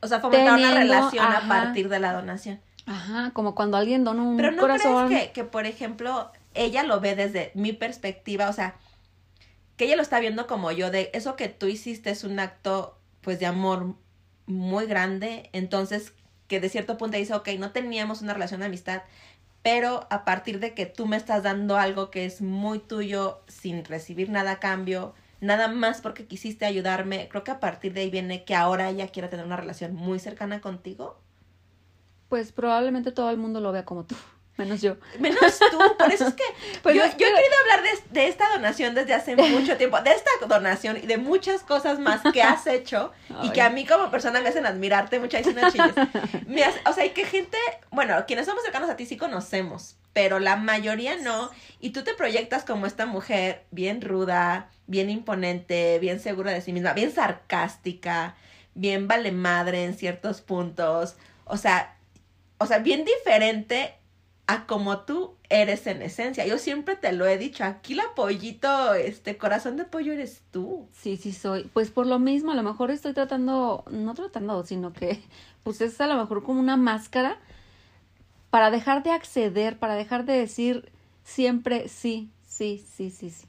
O 0.00 0.06
sea, 0.08 0.18
fomentar 0.18 0.58
una 0.58 0.74
relación 0.74 1.24
a 1.24 1.46
partir 1.46 1.88
de 1.88 2.00
la 2.00 2.12
donación. 2.12 2.60
Ajá, 2.86 3.30
como 3.32 3.54
cuando 3.54 3.76
alguien 3.76 4.02
dona 4.02 4.22
un 4.24 4.36
Pero 4.36 4.50
no 4.50 4.62
corazón. 4.62 5.06
crees 5.06 5.28
que, 5.28 5.32
que, 5.32 5.44
por 5.44 5.64
ejemplo, 5.64 6.32
ella 6.54 6.82
lo 6.82 6.98
ve 6.98 7.14
desde 7.14 7.52
mi 7.54 7.72
perspectiva, 7.72 8.48
o 8.48 8.52
sea, 8.52 8.74
que 9.76 9.84
ella 9.84 9.94
lo 9.94 10.02
está 10.02 10.18
viendo 10.18 10.48
como 10.48 10.72
yo, 10.72 10.90
de 10.90 11.10
eso 11.14 11.36
que 11.36 11.48
tú 11.48 11.66
hiciste 11.66 12.10
es 12.10 12.24
un 12.24 12.40
acto, 12.40 12.98
pues, 13.20 13.38
de 13.38 13.46
amor 13.46 13.94
muy 14.46 14.86
grande, 14.86 15.50
entonces, 15.52 16.14
que 16.48 16.58
de 16.58 16.68
cierto 16.68 16.98
punto 16.98 17.16
dice, 17.16 17.34
ok, 17.34 17.48
no 17.60 17.70
teníamos 17.70 18.22
una 18.22 18.34
relación 18.34 18.58
de 18.58 18.66
amistad, 18.66 19.02
pero 19.62 20.06
a 20.10 20.24
partir 20.24 20.60
de 20.60 20.74
que 20.74 20.86
tú 20.86 21.06
me 21.06 21.16
estás 21.16 21.42
dando 21.42 21.76
algo 21.76 22.10
que 22.10 22.24
es 22.24 22.40
muy 22.40 22.78
tuyo, 22.78 23.40
sin 23.46 23.84
recibir 23.84 24.30
nada 24.30 24.52
a 24.52 24.60
cambio, 24.60 25.14
nada 25.40 25.68
más 25.68 26.00
porque 26.00 26.26
quisiste 26.26 26.64
ayudarme, 26.64 27.28
creo 27.28 27.44
que 27.44 27.50
a 27.50 27.60
partir 27.60 27.92
de 27.92 28.02
ahí 28.02 28.10
viene 28.10 28.44
que 28.44 28.54
ahora 28.54 28.88
ella 28.88 29.08
quiera 29.08 29.28
tener 29.28 29.44
una 29.44 29.56
relación 29.56 29.94
muy 29.94 30.18
cercana 30.18 30.60
contigo. 30.60 31.18
Pues 32.28 32.52
probablemente 32.52 33.12
todo 33.12 33.30
el 33.30 33.36
mundo 33.36 33.60
lo 33.60 33.72
vea 33.72 33.84
como 33.84 34.04
tú, 34.04 34.14
menos 34.60 34.80
yo. 34.80 34.96
Menos 35.18 35.58
tú, 35.58 35.78
por 35.98 36.12
eso 36.12 36.28
es 36.28 36.34
que 36.34 36.44
Pues 36.82 36.94
yo, 36.94 37.02
es 37.04 37.16
yo 37.16 37.26
he 37.26 37.30
que- 37.30 37.34
querido 37.36 37.54
hablar 37.62 37.82
de, 37.82 38.20
de 38.20 38.28
esta 38.28 38.48
donación 38.50 38.94
desde 38.94 39.14
hace 39.14 39.34
mucho 39.56 39.76
tiempo, 39.76 40.00
de 40.00 40.12
esta 40.12 40.30
donación 40.46 40.96
y 40.98 41.06
de 41.06 41.16
muchas 41.18 41.62
cosas 41.62 41.98
más 41.98 42.20
que 42.32 42.42
has 42.42 42.66
hecho 42.66 43.12
y 43.42 43.50
que 43.50 43.62
a 43.62 43.70
mí 43.70 43.84
como 43.86 44.10
persona 44.10 44.40
me 44.40 44.48
hacen 44.48 44.66
admirarte 44.66 45.18
muchas 45.18 45.44
veces 45.44 45.72
chiles. 45.72 45.94
Me 46.46 46.62
hace- 46.64 46.80
o 46.88 46.92
sea, 46.92 47.04
y 47.04 47.10
que 47.10 47.24
gente, 47.24 47.58
bueno, 47.90 48.24
quienes 48.26 48.46
somos 48.46 48.62
cercanos 48.62 48.88
a 48.90 48.96
ti 48.96 49.06
sí 49.06 49.16
conocemos, 49.16 49.96
pero 50.12 50.38
la 50.38 50.56
mayoría 50.56 51.16
no, 51.16 51.50
y 51.80 51.90
tú 51.90 52.02
te 52.04 52.14
proyectas 52.14 52.64
como 52.64 52.86
esta 52.86 53.06
mujer 53.06 53.64
bien 53.70 54.00
ruda, 54.00 54.68
bien 54.86 55.08
imponente, 55.08 55.98
bien 56.00 56.18
segura 56.20 56.50
de 56.52 56.60
sí 56.60 56.72
misma, 56.72 56.92
bien 56.94 57.12
sarcástica, 57.12 58.34
bien 58.74 59.06
vale 59.08 59.32
madre 59.32 59.84
en 59.84 59.94
ciertos 59.94 60.40
puntos, 60.40 61.16
o 61.44 61.56
sea, 61.56 61.96
o 62.58 62.66
sea, 62.66 62.78
bien 62.78 63.04
diferente 63.04 63.94
a 64.50 64.66
como 64.66 64.98
tú 65.02 65.36
eres 65.48 65.86
en 65.86 66.02
esencia. 66.02 66.44
Yo 66.44 66.58
siempre 66.58 66.96
te 66.96 67.12
lo 67.12 67.24
he 67.24 67.38
dicho, 67.38 67.62
aquí 67.62 67.94
la 67.94 68.02
pollito, 68.16 68.94
este 68.94 69.38
corazón 69.38 69.76
de 69.76 69.84
pollo 69.84 70.12
eres 70.12 70.42
tú. 70.50 70.88
Sí, 70.92 71.16
sí 71.16 71.30
soy. 71.30 71.70
Pues 71.72 71.92
por 71.92 72.04
lo 72.06 72.18
mismo, 72.18 72.50
a 72.50 72.56
lo 72.56 72.64
mejor 72.64 72.90
estoy 72.90 73.12
tratando, 73.12 73.84
no 73.92 74.14
tratando, 74.14 74.64
sino 74.64 74.92
que 74.92 75.22
pues 75.62 75.80
es 75.80 76.00
a 76.00 76.08
lo 76.08 76.16
mejor 76.16 76.42
como 76.42 76.58
una 76.58 76.76
máscara 76.76 77.38
para 78.50 78.72
dejar 78.72 79.04
de 79.04 79.12
acceder, 79.12 79.78
para 79.78 79.94
dejar 79.94 80.24
de 80.24 80.32
decir 80.32 80.90
siempre 81.22 81.86
sí, 81.86 82.32
sí, 82.42 82.84
sí, 82.92 83.10
sí, 83.10 83.30
sí. 83.30 83.46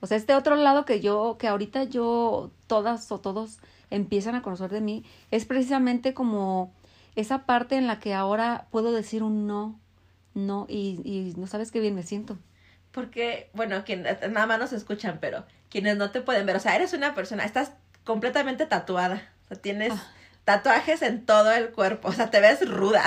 O 0.00 0.06
sea, 0.06 0.16
este 0.16 0.34
otro 0.34 0.56
lado 0.56 0.86
que 0.86 1.02
yo, 1.02 1.36
que 1.38 1.48
ahorita 1.48 1.84
yo, 1.84 2.50
todas 2.66 3.12
o 3.12 3.20
todos 3.20 3.58
empiezan 3.90 4.36
a 4.36 4.40
conocer 4.40 4.70
de 4.70 4.80
mí, 4.80 5.04
es 5.30 5.44
precisamente 5.44 6.14
como 6.14 6.72
esa 7.14 7.44
parte 7.44 7.76
en 7.76 7.86
la 7.86 7.98
que 7.98 8.14
ahora 8.14 8.68
puedo 8.70 8.92
decir 8.92 9.22
un 9.22 9.46
no, 9.46 9.78
no, 10.34 10.66
y, 10.68 11.00
y 11.04 11.34
no 11.36 11.46
sabes 11.46 11.70
qué 11.70 11.80
bien 11.80 11.94
me 11.94 12.02
siento. 12.02 12.38
Porque, 12.92 13.50
bueno, 13.52 13.84
quien, 13.84 14.02
nada 14.02 14.46
más 14.46 14.58
nos 14.58 14.72
escuchan, 14.72 15.18
pero 15.20 15.44
quienes 15.68 15.96
no 15.96 16.10
te 16.10 16.20
pueden 16.20 16.46
ver, 16.46 16.56
o 16.56 16.60
sea, 16.60 16.74
eres 16.74 16.92
una 16.92 17.14
persona, 17.14 17.44
estás 17.44 17.72
completamente 18.04 18.66
tatuada, 18.66 19.30
o 19.44 19.48
sea, 19.48 19.56
tienes 19.62 19.92
Ah. 19.92 20.12
tatuajes 20.44 21.02
en 21.02 21.24
todo 21.24 21.52
el 21.52 21.70
cuerpo, 21.70 22.08
o 22.08 22.12
sea, 22.12 22.30
te 22.30 22.40
ves 22.40 22.68
ruda, 22.68 23.04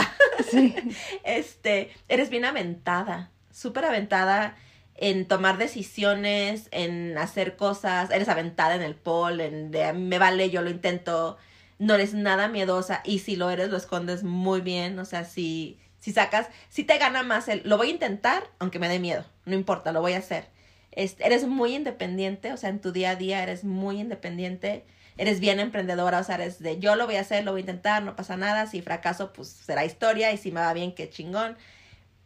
Sí. 0.49 0.73
este, 1.25 1.91
eres 2.07 2.29
bien 2.29 2.45
aventada, 2.45 3.31
súper 3.51 3.83
aventada 3.85 4.55
en 4.95 5.27
tomar 5.27 5.57
decisiones, 5.57 6.69
en 6.71 7.17
hacer 7.17 7.57
cosas, 7.57 8.09
eres 8.11 8.29
aventada 8.29 8.75
en 8.75 8.83
el 8.83 8.95
pol, 8.95 9.41
en 9.41 9.71
de 9.71 9.91
me 9.91 10.17
vale, 10.19 10.49
yo 10.49 10.61
lo 10.61 10.69
intento, 10.69 11.37
no 11.79 11.95
eres 11.95 12.13
nada 12.13 12.47
miedosa 12.47 13.01
y 13.03 13.19
si 13.19 13.35
lo 13.35 13.49
eres 13.49 13.69
lo 13.69 13.75
escondes 13.77 14.23
muy 14.23 14.61
bien, 14.61 14.97
o 14.99 15.03
sea, 15.05 15.25
si, 15.25 15.79
si 16.03 16.12
sacas, 16.12 16.50
si 16.67 16.83
te 16.83 16.98
gana 16.98 17.24
más 17.24 17.48
el, 17.48 17.62
lo 17.63 17.77
voy 17.77 17.88
a 17.88 17.91
intentar, 17.91 18.43
aunque 18.60 18.77
me 18.77 18.89
dé 18.89 19.00
miedo, 19.00 19.24
no 19.45 19.55
importa, 19.55 19.93
lo 19.93 20.01
voy 20.01 20.12
a 20.12 20.17
hacer. 20.17 20.50
Este, 20.91 21.25
eres 21.25 21.48
muy 21.48 21.74
independiente, 21.74 22.51
o 22.51 22.57
sea, 22.57 22.69
en 22.72 22.81
tu 22.81 22.91
día 22.91 23.12
a 23.12 23.15
día 23.15 23.41
eres 23.41 23.63
muy 23.63 24.01
independiente, 24.01 24.83
eres 25.17 25.39
bien 25.39 25.62
emprendedora, 25.62 26.19
o 26.19 26.24
sea, 26.25 26.36
eres 26.36 26.60
de 26.60 26.77
yo 26.77 26.98
lo 26.98 27.05
voy 27.05 27.15
a 27.15 27.22
hacer, 27.22 27.45
lo 27.45 27.51
voy 27.51 27.60
a 27.60 27.62
intentar, 27.62 28.03
no 28.03 28.17
pasa 28.17 28.36
nada, 28.36 28.67
si 28.67 28.81
fracaso, 28.81 29.31
pues 29.31 29.48
será 29.48 29.86
historia 29.86 30.33
y 30.33 30.38
si 30.38 30.51
me 30.51 30.60
va 30.60 30.74
bien, 30.74 30.93
qué 30.93 31.10
chingón. 31.10 31.55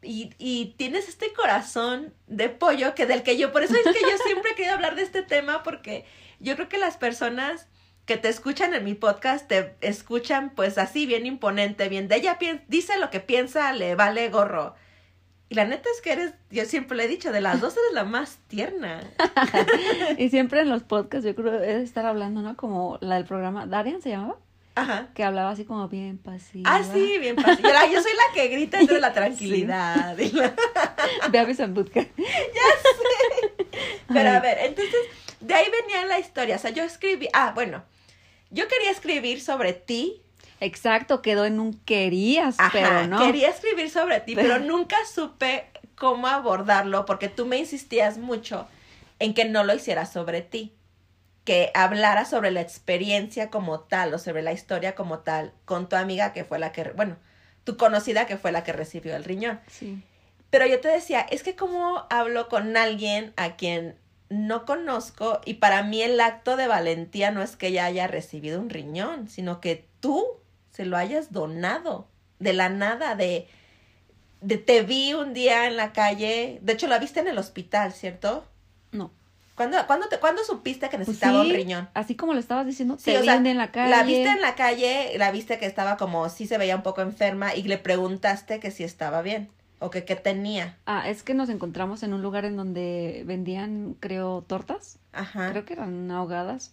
Y, 0.01 0.33
y 0.39 0.73
tienes 0.77 1.07
este 1.07 1.31
corazón 1.33 2.15
de 2.25 2.49
pollo 2.49 2.95
que 2.95 3.05
del 3.05 3.21
que 3.21 3.37
yo, 3.37 3.51
por 3.51 3.61
eso 3.61 3.75
es 3.75 3.83
que 3.83 4.01
yo 4.01 4.17
siempre 4.25 4.53
he 4.53 4.55
querido 4.55 4.73
hablar 4.73 4.95
de 4.95 5.03
este 5.03 5.21
tema 5.21 5.61
porque 5.61 6.03
yo 6.39 6.55
creo 6.55 6.67
que 6.67 6.79
las 6.79 6.97
personas 6.97 7.67
que 8.07 8.17
te 8.17 8.29
escuchan 8.29 8.73
en 8.73 8.83
mi 8.85 8.95
podcast 8.95 9.47
te 9.49 9.75
escuchan 9.81 10.49
pues 10.55 10.77
así 10.79 11.05
bien 11.05 11.25
imponente, 11.27 11.89
bien 11.89 12.07
de 12.07 12.15
ella 12.15 12.39
dice 12.67 12.97
lo 12.97 13.09
que 13.11 13.19
piensa, 13.19 13.71
le 13.73 13.93
vale 13.95 14.29
gorro. 14.29 14.73
Y 15.49 15.55
la 15.55 15.65
neta 15.65 15.87
es 15.93 16.01
que 16.01 16.13
eres, 16.13 16.33
yo 16.49 16.65
siempre 16.65 16.97
le 16.97 17.03
he 17.03 17.07
dicho, 17.07 17.31
de 17.31 17.39
las 17.41 17.61
dos 17.61 17.73
eres 17.77 17.93
la 17.93 18.03
más 18.05 18.39
tierna. 18.47 19.01
Y 20.17 20.29
siempre 20.29 20.61
en 20.61 20.69
los 20.69 20.83
podcasts 20.83 21.25
yo 21.25 21.35
creo 21.35 21.51
de 21.59 21.83
estar 21.83 22.05
hablando, 22.05 22.41
¿no? 22.41 22.55
Como 22.57 22.97
la 23.01 23.15
del 23.15 23.25
programa, 23.25 23.65
Darian 23.65 24.01
se 24.01 24.09
llamaba, 24.09 24.37
Ajá. 24.75 25.07
que 25.13 25.23
hablaba 25.23 25.51
así 25.51 25.63
como 25.65 25.87
bien 25.89 26.17
pasiva. 26.17 26.69
Ah, 26.73 26.83
sí, 26.83 27.17
bien 27.19 27.35
fácil. 27.37 27.63
Yo, 27.65 28.01
soy 28.01 28.11
la 28.13 28.33
que 28.33 28.47
grita 28.47 28.79
entre 28.79 28.99
la 29.01 29.11
tranquilidad. 29.19 30.17
y 30.17 30.31
la- 30.31 30.53
Beavis 31.29 31.59
and 31.59 31.73
Butker. 31.75 32.09
Pero 34.07 34.29
a 34.29 34.39
ver, 34.39 34.57
entonces, 34.61 34.95
de 35.41 35.53
ahí 35.53 35.65
venía 35.81 36.05
la 36.07 36.19
historia. 36.19 36.55
O 36.55 36.59
sea, 36.59 36.71
yo 36.71 36.83
escribí, 36.83 37.27
ah, 37.33 37.51
bueno, 37.53 37.83
yo 38.51 38.67
quería 38.67 38.91
escribir 38.91 39.41
sobre 39.41 39.73
ti. 39.73 40.21
Exacto, 40.59 41.21
quedó 41.21 41.45
en 41.45 41.59
un 41.59 41.73
querías, 41.73 42.55
Ajá, 42.59 42.69
pero 42.71 43.07
no. 43.07 43.19
quería 43.19 43.49
escribir 43.49 43.89
sobre 43.89 44.19
ti, 44.21 44.35
Pero- 44.35 44.55
pero 44.55 44.59
nunca 44.65 44.97
supe 45.13 45.65
cómo 45.95 46.27
abordarlo 46.27 47.05
porque 47.05 47.29
tú 47.29 47.45
me 47.45 47.57
insistías 47.57 48.17
mucho 48.17 48.67
en 49.19 49.33
que 49.33 49.45
no 49.45 49.63
lo 49.63 49.73
hiciera 49.75 50.05
sobre 50.05 50.41
ti. 50.41 50.73
Que 51.43 51.71
hablara 51.75 52.25
sobre 52.25 52.51
la 52.51 52.59
experiencia 52.59 53.49
como 53.49 53.79
tal 53.79 54.13
o 54.13 54.19
sobre 54.19 54.41
la 54.41 54.51
historia 54.51 54.95
como 54.95 55.19
tal 55.19 55.53
con 55.63 55.87
tu 55.87 55.95
amiga 55.95 56.33
que 56.33 56.43
fue 56.43 56.59
la 56.59 56.73
que, 56.73 56.83
bueno, 56.91 57.15
tu 57.63 57.77
conocida 57.77 58.25
que 58.27 58.35
fue 58.37 58.51
la 58.51 58.63
que 58.65 58.73
recibió 58.73 59.15
el 59.15 59.23
riñón. 59.23 59.61
Sí. 59.67 60.03
Pero 60.49 60.65
yo 60.65 60.81
te 60.81 60.89
decía, 60.89 61.21
es 61.21 61.43
que 61.43 61.55
como 61.55 62.05
hablo 62.09 62.49
con 62.49 62.75
alguien 62.75 63.31
a 63.37 63.55
quien 63.55 63.95
no 64.29 64.65
conozco 64.65 65.41
y 65.45 65.55
para 65.55 65.83
mí 65.83 66.01
el 66.01 66.19
acto 66.19 66.57
de 66.57 66.67
valentía 66.67 67.31
no 67.31 67.41
es 67.41 67.55
que 67.55 67.67
ella 67.67 67.85
haya 67.85 68.07
recibido 68.07 68.59
un 68.59 68.69
riñón, 68.69 69.27
sino 69.27 69.61
que 69.61 69.87
tú 69.99 70.25
se 70.71 70.85
lo 70.85 70.97
hayas 70.97 71.31
donado 71.31 72.07
de 72.39 72.53
la 72.53 72.69
nada, 72.69 73.15
de, 73.15 73.47
de 74.41 74.57
te 74.57 74.83
vi 74.83 75.13
un 75.13 75.33
día 75.33 75.67
en 75.67 75.77
la 75.77 75.93
calle, 75.93 76.59
de 76.61 76.73
hecho 76.73 76.87
la 76.87 76.99
viste 76.99 77.19
en 77.19 77.27
el 77.27 77.37
hospital, 77.37 77.93
¿cierto? 77.93 78.45
No. 78.91 79.11
¿Cuándo, 79.55 79.77
cuándo, 79.87 80.07
te, 80.07 80.19
¿cuándo 80.19 80.43
supiste 80.43 80.87
que 80.87 80.99
necesitaba 80.99 81.39
Pues 81.39 81.47
sí, 81.47 81.51
un 81.51 81.57
riñón? 81.57 81.89
Así 81.95 82.15
como 82.15 82.33
lo 82.33 82.39
estabas 82.39 82.67
diciendo, 82.67 82.97
Sí, 82.99 83.05
te 83.05 83.17
o 83.17 83.23
sea, 83.23 83.37
en 83.37 83.57
la 83.57 83.71
calle. 83.71 83.89
La 83.89 84.03
viste 84.03 84.29
en 84.29 84.41
la 84.41 84.53
calle, 84.53 85.13
la 85.17 85.31
viste 85.31 85.57
que 85.57 85.65
estaba 85.65 85.97
como, 85.97 86.29
sí 86.29 86.45
se 86.45 86.59
veía 86.59 86.75
un 86.75 86.83
poco 86.83 87.01
enferma 87.01 87.55
y 87.55 87.63
le 87.63 87.79
preguntaste 87.79 88.59
que 88.59 88.69
si 88.69 88.83
estaba 88.83 89.23
bien 89.23 89.49
o 89.79 89.89
que 89.89 90.05
qué 90.05 90.15
tenía. 90.15 90.77
Ah, 90.85 91.09
es 91.09 91.23
que 91.23 91.33
nos 91.33 91.49
encontramos 91.49 92.01
en 92.03 92.13
un 92.13 92.21
lugar 92.21 92.45
en 92.45 92.55
donde 92.57 93.23
vendían, 93.27 93.95
creo, 93.99 94.43
tortas. 94.47 94.99
Ajá. 95.13 95.51
Creo 95.51 95.65
que 95.65 95.73
eran 95.73 96.09
ahogadas. 96.11 96.71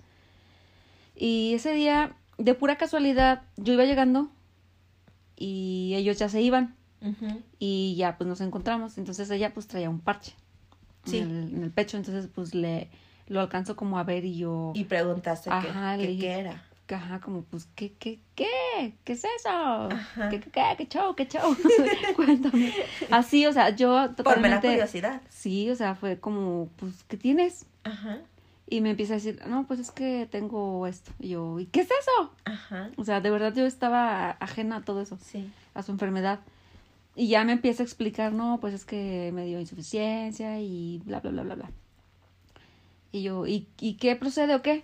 Y 1.16 1.52
ese 1.54 1.72
día, 1.72 2.16
de 2.38 2.54
pura 2.54 2.76
casualidad, 2.76 3.42
yo 3.56 3.72
iba 3.74 3.84
llegando 3.84 4.30
y 5.36 5.92
ellos 5.96 6.18
ya 6.18 6.28
se 6.28 6.40
iban. 6.40 6.74
Ujú. 7.02 7.42
Y 7.58 7.94
ya 7.96 8.16
pues 8.16 8.26
nos 8.28 8.40
encontramos. 8.40 8.96
Entonces 8.98 9.30
ella 9.30 9.52
pues 9.52 9.66
traía 9.66 9.90
un 9.90 10.00
parche 10.00 10.34
Sí. 11.04 11.18
en, 11.18 11.30
el, 11.30 11.54
en 11.54 11.62
el 11.64 11.70
pecho. 11.70 11.96
Entonces 11.98 12.28
pues 12.34 12.54
le 12.54 12.88
lo 13.26 13.40
alcanzo 13.40 13.74
como 13.76 13.98
a 13.98 14.04
ver 14.04 14.24
y 14.24 14.36
yo. 14.36 14.72
Y 14.74 14.84
preguntaste 14.84 15.50
qué- 15.50 15.56
Ajá, 15.56 15.96
qué, 15.96 16.02
le 16.02 16.08
dije, 16.08 16.20
qué 16.22 16.32
era. 16.40 16.64
Ajá, 16.88 17.20
como 17.20 17.42
pues, 17.44 17.66
¿qué, 17.74 17.92
qué, 17.98 18.20
qué? 18.34 18.94
¿Qué 19.04 19.12
es 19.14 19.24
eso? 19.24 19.48
Ajá. 19.48 20.28
¿Qué, 20.28 20.40
qué, 20.40 20.50
qué, 20.50 20.62
qué 20.76 20.86
show, 20.88 21.14
qué 21.14 21.26
show? 21.26 21.56
Cuéntame. 22.16 22.72
Así, 23.10 23.46
o 23.46 23.52
sea, 23.52 23.70
yo 23.70 23.88
Por 24.16 24.38
mera 24.40 24.60
totalmente... 24.60 24.68
curiosidad. 24.68 25.22
Sí, 25.30 25.70
o 25.70 25.74
sea, 25.76 25.94
fue 25.94 26.18
como, 26.20 26.68
pues, 26.76 27.04
¿qué 27.08 27.16
tienes? 27.16 27.66
Ajá. 27.84 28.20
Y 28.68 28.80
me 28.80 28.90
empieza 28.90 29.14
a 29.14 29.16
decir, 29.16 29.40
no, 29.46 29.66
pues 29.66 29.78
es 29.80 29.90
que 29.90 30.26
tengo 30.30 30.86
esto. 30.86 31.12
Y 31.20 31.30
yo, 31.30 31.58
¿y 31.60 31.66
qué 31.66 31.80
es 31.80 31.88
eso? 31.88 32.32
Ajá. 32.44 32.90
O 32.96 33.04
sea, 33.04 33.20
de 33.20 33.30
verdad 33.30 33.54
yo 33.54 33.66
estaba 33.66 34.30
ajena 34.32 34.76
a 34.76 34.82
todo 34.82 35.00
eso, 35.00 35.18
Sí. 35.22 35.50
a 35.74 35.82
su 35.82 35.92
enfermedad. 35.92 36.40
Y 37.16 37.28
ya 37.28 37.44
me 37.44 37.52
empieza 37.52 37.82
a 37.82 37.86
explicar, 37.86 38.32
no, 38.32 38.58
pues 38.60 38.74
es 38.74 38.84
que 38.84 39.30
me 39.32 39.44
dio 39.46 39.60
insuficiencia 39.60 40.60
y 40.60 41.00
bla, 41.04 41.20
bla, 41.20 41.30
bla, 41.30 41.42
bla, 41.44 41.54
bla. 41.54 41.70
Y 43.12 43.22
yo, 43.22 43.46
¿y, 43.46 43.68
¿y 43.80 43.94
qué 43.94 44.16
procede 44.16 44.54
o 44.54 44.62
qué? 44.62 44.82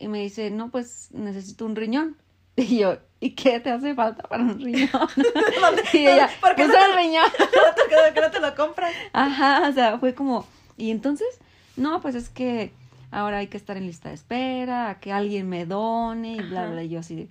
Y 0.00 0.08
me 0.08 0.18
dice, 0.20 0.50
no, 0.50 0.70
pues 0.70 1.08
necesito 1.12 1.64
un 1.66 1.76
riñón. 1.76 2.16
Y 2.56 2.78
yo, 2.78 2.98
¿y 3.20 3.30
qué 3.36 3.60
te 3.60 3.70
hace 3.70 3.94
falta 3.94 4.24
para 4.24 4.42
un 4.42 4.60
riñón? 4.60 4.90
y 5.94 5.98
ella, 5.98 6.28
¿Por 6.40 6.50
qué 6.56 6.64
pues 6.64 6.68
no 6.68 6.84
el 6.84 6.90
te- 6.90 6.96
riñón. 6.96 7.24
¿Por 7.38 8.12
qué 8.14 8.20
no 8.20 8.30
te 8.30 8.40
lo 8.40 8.54
compras? 8.56 8.92
Ajá, 9.12 9.68
o 9.68 9.72
sea, 9.72 9.98
fue 9.98 10.14
como, 10.14 10.46
y 10.76 10.90
entonces, 10.90 11.28
no, 11.76 12.02
pues 12.02 12.16
es 12.16 12.28
que 12.28 12.72
ahora 13.12 13.38
hay 13.38 13.46
que 13.46 13.56
estar 13.56 13.76
en 13.76 13.86
lista 13.86 14.08
de 14.10 14.16
espera, 14.16 14.90
a 14.90 15.00
que 15.00 15.12
alguien 15.12 15.48
me 15.48 15.64
done 15.64 16.32
y 16.34 16.40
bla, 16.42 16.62
Ajá. 16.64 16.70
bla, 16.72 16.82
y 16.82 16.88
yo 16.90 16.98
así 17.00 17.14
de, 17.16 17.28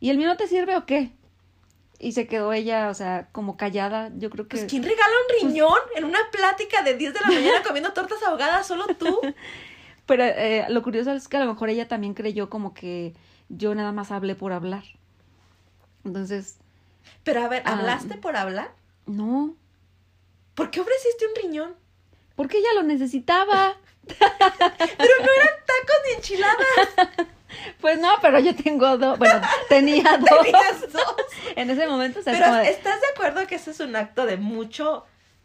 ¿y 0.00 0.10
el 0.10 0.18
mío 0.18 0.28
no 0.28 0.36
te 0.36 0.46
sirve 0.46 0.76
o 0.76 0.84
qué? 0.86 1.10
Y 1.98 2.12
se 2.12 2.28
quedó 2.28 2.52
ella, 2.52 2.90
o 2.90 2.94
sea, 2.94 3.26
como 3.32 3.56
callada. 3.56 4.12
Yo 4.16 4.30
creo 4.30 4.46
que. 4.46 4.56
Pues, 4.58 4.70
¿quién 4.70 4.84
regala 4.84 5.12
un 5.26 5.48
riñón 5.48 5.78
en 5.96 6.04
una 6.04 6.20
plática 6.30 6.82
de 6.82 6.94
10 6.96 7.12
de 7.14 7.20
la 7.20 7.26
mañana 7.26 7.62
comiendo 7.66 7.92
tortas 7.92 8.22
ahogadas? 8.22 8.68
Solo 8.68 8.86
tú. 8.96 9.18
Pero 10.08 10.24
eh, 10.24 10.66
lo 10.70 10.82
curioso 10.82 11.12
es 11.12 11.28
que 11.28 11.36
a 11.36 11.40
lo 11.44 11.52
mejor 11.52 11.68
ella 11.68 11.86
también 11.86 12.14
creyó 12.14 12.50
como 12.50 12.74
que 12.74 13.14
yo 13.48 13.74
nada 13.76 13.92
más 13.92 14.10
hablé 14.10 14.34
por 14.34 14.52
hablar. 14.52 14.82
Entonces. 16.04 16.56
Pero 17.24 17.44
a 17.44 17.48
ver, 17.48 17.62
Ah. 17.64 17.74
¿hablaste 17.74 18.16
por 18.16 18.34
hablar? 18.36 18.70
No, 19.06 19.54
¿Por 20.54 20.70
qué 20.72 20.80
ofreciste 20.80 21.24
un 21.26 21.42
riñón? 21.42 21.76
porque 22.34 22.58
ella 22.58 22.72
lo 22.74 22.82
necesitaba. 22.82 23.76
Pero 24.06 25.14
no 25.20 25.28
eran 25.36 25.54
tacos 25.66 25.96
ni 26.06 26.14
enchiladas. 26.16 27.28
Pues 27.80 27.98
no, 27.98 28.08
pero 28.20 28.38
yo 28.40 28.54
tengo 28.54 28.98
dos. 28.98 29.18
Bueno, 29.18 29.40
tenía 29.68 30.04
dos. 30.18 30.42
Tenías 30.44 30.92
dos. 30.92 31.14
En 31.56 31.70
ese 31.70 31.86
momento, 31.86 32.18
o 32.18 32.20
es 32.20 32.24
Pero 32.26 32.54
de- 32.54 32.68
¿estás 32.70 33.00
de 33.00 33.06
acuerdo 33.14 33.46
que 33.46 33.54
ese 33.54 33.70
es 33.70 33.80
un 33.80 33.96
acto 33.96 34.26
de 34.26 34.36
mucho 34.36 35.04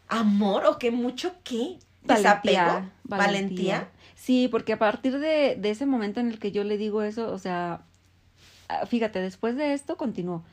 amor 0.09 0.65
o 0.65 0.77
que 0.77 0.91
mucho 0.91 1.33
qué? 1.43 1.77
valentía, 2.03 2.63
¿Desapego? 2.63 2.89
¿Valentía? 3.05 3.87
Sí, 4.23 4.47
porque 4.47 4.71
a 4.71 4.79
partir 4.79 5.19
de, 5.19 5.57
de 5.59 5.69
ese 5.69 5.85
momento 5.85 6.21
en 6.21 6.29
el 6.29 6.39
que 6.39 6.53
yo 6.53 6.63
le 6.63 6.77
digo 6.77 7.01
eso, 7.01 7.29
o 7.33 7.37
sea, 7.37 7.81
ah, 8.69 8.85
fíjate, 8.85 9.19
después 9.19 9.57
de 9.57 9.73
esto 9.73 9.97
continuó. 9.97 10.43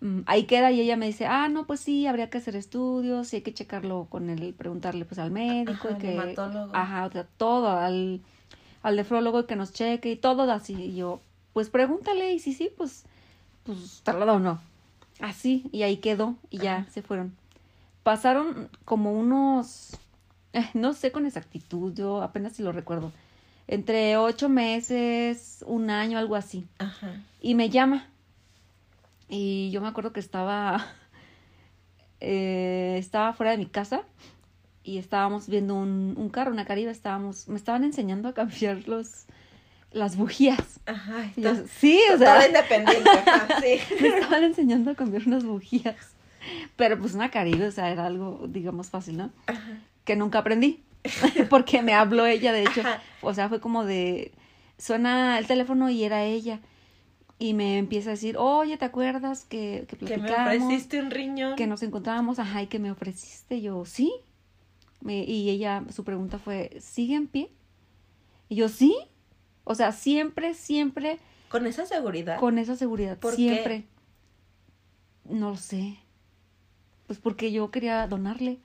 Mm, 0.00 0.22
Ahí 0.26 0.46
queda 0.46 0.72
y 0.72 0.80
ella 0.80 0.96
me 0.96 1.06
dice, 1.06 1.26
ah, 1.26 1.48
no, 1.48 1.64
pues 1.64 1.78
sí, 1.78 2.08
habría 2.08 2.28
que 2.28 2.38
hacer 2.38 2.56
estudios 2.56 3.32
y 3.32 3.36
hay 3.36 3.42
que 3.42 3.54
checarlo 3.54 4.08
con 4.10 4.30
el, 4.30 4.52
preguntarle 4.52 5.04
pues 5.04 5.20
al 5.20 5.30
médico 5.30 5.86
Ajá, 5.90 5.96
y 5.96 6.00
que... 6.00 6.12
hematólogo. 6.14 6.74
Ajá, 6.74 7.06
o 7.06 7.12
sea, 7.12 7.24
todo, 7.36 7.68
al, 7.68 8.20
al 8.82 8.96
nefrólogo 8.96 9.46
que 9.46 9.54
nos 9.54 9.72
cheque 9.72 10.10
y 10.10 10.16
todo 10.16 10.50
así. 10.50 10.74
Y 10.74 10.96
yo, 10.96 11.20
pues 11.52 11.68
pregúntale 11.70 12.32
y 12.34 12.40
si 12.40 12.52
sí, 12.52 12.68
pues, 12.76 13.04
pues 13.62 14.00
te 14.02 14.12
lo 14.12 14.26
dono. 14.26 14.60
Así, 15.20 15.66
y 15.70 15.84
ahí 15.84 15.98
quedó 15.98 16.34
y 16.50 16.58
ya 16.58 16.78
Ajá. 16.78 16.90
se 16.90 17.02
fueron. 17.02 17.36
Pasaron 18.02 18.70
como 18.84 19.12
unos, 19.12 19.92
eh, 20.52 20.68
no 20.74 20.92
sé 20.92 21.12
con 21.12 21.26
exactitud, 21.26 21.94
yo 21.94 22.22
apenas 22.22 22.52
si 22.54 22.62
lo 22.62 22.72
recuerdo, 22.72 23.12
entre 23.68 24.16
ocho 24.16 24.48
meses, 24.48 25.64
un 25.66 25.90
año, 25.90 26.18
algo 26.18 26.36
así. 26.36 26.66
Ajá. 26.78 27.22
Y 27.40 27.54
me 27.54 27.70
llama. 27.70 28.08
Y 29.28 29.70
yo 29.70 29.80
me 29.80 29.88
acuerdo 29.88 30.12
que 30.12 30.20
estaba, 30.20 30.86
eh, 32.20 32.96
estaba 32.98 33.32
fuera 33.32 33.52
de 33.52 33.58
mi 33.58 33.66
casa 33.66 34.02
y 34.84 34.98
estábamos 34.98 35.48
viendo 35.48 35.74
un, 35.74 36.14
un 36.16 36.28
carro, 36.28 36.50
una 36.50 36.64
caribe, 36.64 36.90
estábamos, 36.90 37.48
me 37.48 37.56
estaban 37.56 37.84
enseñando 37.84 38.28
a 38.28 38.34
cambiar 38.34 38.86
los, 38.88 39.26
las 39.92 40.16
bujías. 40.16 40.80
Ajá. 40.86 41.30
Yo, 41.36 41.54
sí, 41.78 42.00
o 42.12 42.18
toda 42.18 42.40
sea, 42.40 42.48
independiente. 42.48 43.10
Ajá, 43.26 43.60
sí. 43.60 43.80
me 44.00 44.08
estaban 44.08 44.44
enseñando 44.44 44.90
a 44.90 44.94
cambiar 44.94 45.22
unas 45.26 45.44
bujías. 45.44 46.14
Pero 46.76 46.98
pues 46.98 47.14
una 47.14 47.30
caribe, 47.30 47.68
o 47.68 47.70
sea, 47.70 47.90
era 47.90 48.06
algo, 48.06 48.46
digamos, 48.48 48.90
fácil, 48.90 49.16
¿no? 49.16 49.30
Ajá. 49.46 49.78
Que 50.04 50.16
nunca 50.16 50.38
aprendí. 50.40 50.82
Porque 51.50 51.82
me 51.82 51.94
habló 51.94 52.26
ella, 52.26 52.52
de 52.52 52.62
hecho. 52.62 52.80
Ajá. 52.80 53.02
O 53.22 53.34
sea, 53.34 53.48
fue 53.48 53.60
como 53.60 53.84
de. 53.84 54.32
Suena 54.78 55.38
el 55.38 55.46
teléfono 55.46 55.90
y 55.90 56.02
era 56.04 56.24
ella. 56.24 56.60
Y 57.38 57.54
me 57.54 57.78
empieza 57.78 58.10
a 58.10 58.12
decir, 58.12 58.36
oye, 58.38 58.76
¿te 58.76 58.84
acuerdas 58.84 59.44
que, 59.44 59.84
que 59.88 59.96
Que 59.96 60.16
me 60.16 60.26
platicamos? 60.28 60.64
ofreciste 60.64 61.00
un 61.00 61.10
riñón. 61.10 61.56
Que 61.56 61.66
nos 61.66 61.82
encontrábamos, 61.82 62.38
ajá, 62.38 62.62
y 62.62 62.66
que 62.68 62.78
me 62.78 62.90
ofreciste. 62.92 63.60
Yo, 63.60 63.84
sí. 63.84 64.12
Me- 65.00 65.24
y 65.24 65.50
ella, 65.50 65.82
su 65.90 66.04
pregunta 66.04 66.38
fue, 66.38 66.76
¿sigue 66.80 67.16
en 67.16 67.26
pie? 67.26 67.50
Y 68.48 68.54
yo, 68.56 68.68
sí. 68.68 68.94
O 69.64 69.74
sea, 69.74 69.90
siempre, 69.92 70.54
siempre 70.54 71.18
Con 71.48 71.66
esa 71.66 71.84
seguridad. 71.86 72.38
con 72.38 72.58
esa 72.58 72.76
seguridad. 72.76 73.18
¿Por 73.18 73.32
qué? 73.32 73.36
siempre. 73.36 73.84
No 75.28 75.50
lo 75.50 75.56
sé. 75.56 75.96
Pues 77.06 77.18
porque 77.18 77.50
yo 77.52 77.70
quería 77.70 78.06
donarle. 78.06 78.58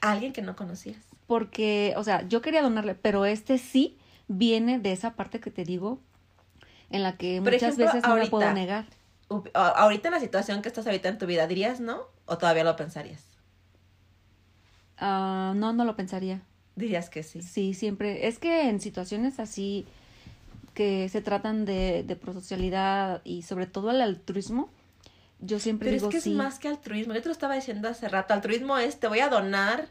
A 0.00 0.12
alguien 0.12 0.32
que 0.32 0.42
no 0.42 0.56
conocías. 0.56 0.98
porque, 1.26 1.94
o 1.96 2.04
sea, 2.04 2.26
yo 2.28 2.40
quería 2.40 2.62
donarle, 2.62 2.94
pero 2.94 3.24
este 3.26 3.58
sí 3.58 3.98
viene 4.28 4.78
de 4.78 4.92
esa 4.92 5.14
parte 5.14 5.40
que 5.40 5.50
te 5.50 5.64
digo, 5.64 6.00
en 6.90 7.02
la 7.02 7.16
que 7.16 7.40
Por 7.42 7.52
muchas 7.52 7.78
ejemplo, 7.78 7.84
veces 7.86 8.02
no 8.08 8.08
me 8.10 8.14
ahorita. 8.14 8.30
puedo 8.30 8.52
negar. 8.52 8.86
Ahorita 9.54 10.08
en 10.08 10.14
la 10.14 10.20
situación 10.20 10.62
que 10.62 10.68
estás 10.68 10.86
ahorita 10.86 11.08
en 11.10 11.18
tu 11.18 11.26
vida, 11.26 11.46
¿dirías 11.46 11.80
no? 11.80 12.02
¿O 12.26 12.38
todavía 12.38 12.64
lo 12.64 12.76
pensarías? 12.76 13.24
Ah, 14.96 15.52
no, 15.56 15.72
no 15.72 15.84
lo 15.84 15.96
pensaría. 15.96 16.42
Dirías 16.76 17.10
que 17.10 17.22
sí. 17.22 17.42
Sí, 17.42 17.74
siempre. 17.74 18.26
Es 18.28 18.38
que 18.38 18.68
en 18.68 18.80
situaciones 18.80 19.38
así 19.40 19.86
que 20.74 21.08
se 21.08 21.20
tratan 21.22 21.64
de, 21.64 22.04
de 22.04 22.16
prosocialidad 22.16 23.20
y 23.24 23.42
sobre 23.42 23.66
todo 23.66 23.90
el 23.90 24.00
altruismo, 24.00 24.70
yo 25.40 25.58
siempre 25.60 25.90
Pero 25.92 26.06
es 26.08 26.12
que 26.14 26.20
sí. 26.20 26.30
es 26.32 26.36
más 26.36 26.58
que 26.58 26.68
altruismo. 26.68 27.14
Yo 27.14 27.22
te 27.22 27.28
lo 27.28 27.32
estaba 27.32 27.54
diciendo 27.54 27.88
hace 27.88 28.08
rato. 28.08 28.34
Altruismo 28.34 28.78
es 28.78 28.98
te 29.00 29.06
voy 29.08 29.20
a 29.20 29.28
donar 29.28 29.88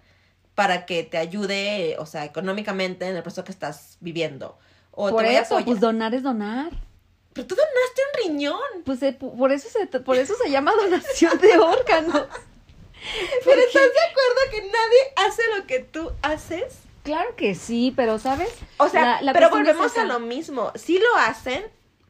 para 0.56 0.86
que 0.86 1.04
te 1.04 1.18
ayude, 1.18 1.96
o 2.00 2.06
sea, 2.06 2.26
económicamente 2.26 3.08
en 3.08 3.16
el 3.16 3.22
proceso 3.24 3.44
que 3.44 3.52
estás 3.52 3.98
viviendo. 4.00 4.58
O 4.92 5.10
Por 5.10 5.22
te 5.22 5.28
voy 5.28 5.36
a 5.36 5.42
eso, 5.42 5.54
apoyar. 5.56 5.66
pues 5.66 5.80
donar 5.80 6.14
es 6.16 6.24
donar. 6.24 6.72
Pero 7.34 7.46
tú 7.48 7.56
donaste 7.56 8.02
un 8.02 8.34
riñón. 8.34 8.84
Pues 8.84 9.04
eh, 9.04 9.14
por 9.14 9.52
eso 9.52 9.70
se, 9.70 9.86
por 10.00 10.18
eso 10.18 10.34
se 10.44 10.50
llama 10.50 10.72
donación 10.82 11.38
de 11.40 11.58
órganos. 11.58 12.14
Pero 13.46 13.62
¿estás 13.62 13.84
de 13.84 14.10
acuerdo 14.10 14.52
que 14.52 14.62
nadie 14.62 15.28
hace 15.28 15.42
lo 15.56 15.68
que 15.68 15.80
tú 15.80 16.12
haces? 16.24 16.80
Claro 17.04 17.36
que 17.38 17.56
sí, 17.56 17.94
pero 17.96 18.20
¿sabes? 18.20 18.50
O 18.78 18.90
sea, 18.90 19.02
La- 19.02 19.22
la 19.22 19.34
pero 19.34 19.50
volvemos 19.50 19.96
a 19.98 20.04
lo 20.04 20.20
mismo. 20.20 20.74
Sí 20.76 21.00
lo 21.00 21.16
hacen, 21.22 21.64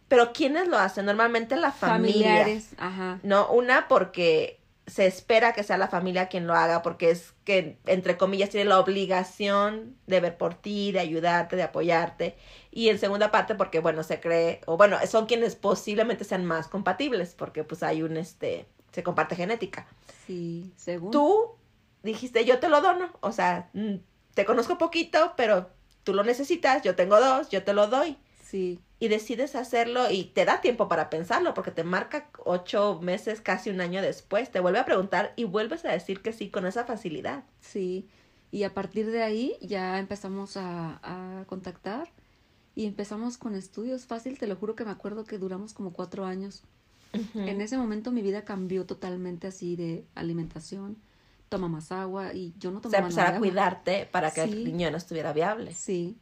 pero 0.07 0.33
¿quiénes 0.33 0.67
lo 0.67 0.77
hacen? 0.77 1.05
Normalmente 1.05 1.55
la 1.55 1.71
familia. 1.71 2.29
Familiares, 2.29 2.69
ajá. 2.77 3.19
No, 3.23 3.49
una 3.49 3.87
porque 3.87 4.59
se 4.87 5.05
espera 5.05 5.51
que 5.51 5.63
sea 5.63 5.77
la 5.77 5.89
familia 5.89 6.29
quien 6.29 6.47
lo 6.47 6.53
haga, 6.53 6.81
porque 6.81 7.11
es 7.11 7.33
que, 7.43 7.77
entre 7.85 8.15
comillas, 8.15 8.49
tiene 8.49 8.69
la 8.69 8.79
obligación 8.79 9.97
de 10.07 10.21
ver 10.21 10.37
por 10.37 10.53
ti, 10.53 10.93
de 10.93 10.99
ayudarte, 10.99 11.57
de 11.57 11.63
apoyarte. 11.63 12.37
Y 12.71 12.87
en 12.87 12.97
segunda 12.97 13.29
parte, 13.29 13.55
porque, 13.55 13.79
bueno, 13.79 14.03
se 14.03 14.21
cree, 14.21 14.61
o 14.65 14.77
bueno, 14.77 14.97
son 15.05 15.25
quienes 15.25 15.55
posiblemente 15.55 16.23
sean 16.23 16.45
más 16.45 16.69
compatibles, 16.69 17.35
porque 17.35 17.65
pues 17.65 17.83
hay 17.83 18.01
un, 18.01 18.15
este, 18.15 18.65
se 18.93 19.03
comparte 19.03 19.35
genética. 19.35 19.87
Sí, 20.25 20.71
según. 20.77 21.11
Tú 21.11 21.55
dijiste, 22.03 22.45
yo 22.45 22.59
te 22.59 22.69
lo 22.69 22.79
dono, 22.79 23.11
o 23.19 23.33
sea, 23.33 23.69
mm, 23.73 23.95
te 24.33 24.45
conozco 24.45 24.77
poquito, 24.77 25.33
pero 25.35 25.69
tú 26.05 26.13
lo 26.13 26.23
necesitas, 26.23 26.81
yo 26.81 26.95
tengo 26.95 27.19
dos, 27.19 27.49
yo 27.49 27.63
te 27.63 27.73
lo 27.73 27.87
doy 27.87 28.17
Sí, 28.47 28.79
y 28.99 29.07
decides 29.09 29.55
hacerlo 29.55 30.09
y 30.09 30.25
te 30.25 30.43
da 30.45 30.59
tiempo 30.61 30.87
para 30.87 31.09
pensarlo 31.09 31.53
porque 31.53 31.71
te 31.71 31.83
marca 31.83 32.29
ocho 32.45 32.99
meses, 33.01 33.41
casi 33.41 33.69
un 33.69 33.79
año 33.81 34.01
después, 34.01 34.51
te 34.51 34.59
vuelve 34.59 34.79
a 34.79 34.85
preguntar 34.85 35.33
y 35.35 35.43
vuelves 35.43 35.85
a 35.85 35.91
decir 35.91 36.21
que 36.21 36.33
sí 36.33 36.49
con 36.49 36.65
esa 36.65 36.85
facilidad. 36.85 37.43
sí. 37.61 38.07
Y 38.49 38.63
a 38.63 38.73
partir 38.73 39.11
de 39.11 39.23
ahí 39.23 39.57
ya 39.59 39.99
empezamos 39.99 40.55
a, 40.55 41.01
a 41.03 41.43
contactar 41.47 42.07
y 42.75 42.85
empezamos 42.85 43.37
con 43.37 43.55
estudios. 43.55 44.05
Fácil, 44.05 44.37
te 44.39 44.47
lo 44.47 44.55
juro 44.55 44.73
que 44.73 44.85
me 44.85 44.91
acuerdo 44.91 45.25
que 45.25 45.37
duramos 45.37 45.73
como 45.73 45.91
cuatro 45.91 46.25
años. 46.25 46.63
En 47.35 47.59
ese 47.59 47.77
momento 47.77 48.09
mi 48.13 48.21
vida 48.21 48.45
cambió 48.45 48.85
totalmente 48.85 49.47
así 49.47 49.75
de 49.75 50.05
alimentación. 50.15 50.95
Toma 51.49 51.67
más 51.67 51.91
agua 51.91 52.33
y 52.33 52.53
yo 52.57 52.71
no 52.71 52.77
O 52.79 52.81
sea, 52.83 53.01
tomaba 53.01 53.07
empezar 53.07 53.23
nada 53.25 53.27
a 53.33 53.35
agua. 53.35 53.47
cuidarte 53.47 54.05
para 54.09 54.31
que 54.31 54.43
Sí. 54.45 54.49
el 54.53 54.65
riñón 54.65 54.95
estuviera 54.95 55.33
viable. 55.33 55.73
Sí. 55.73 56.17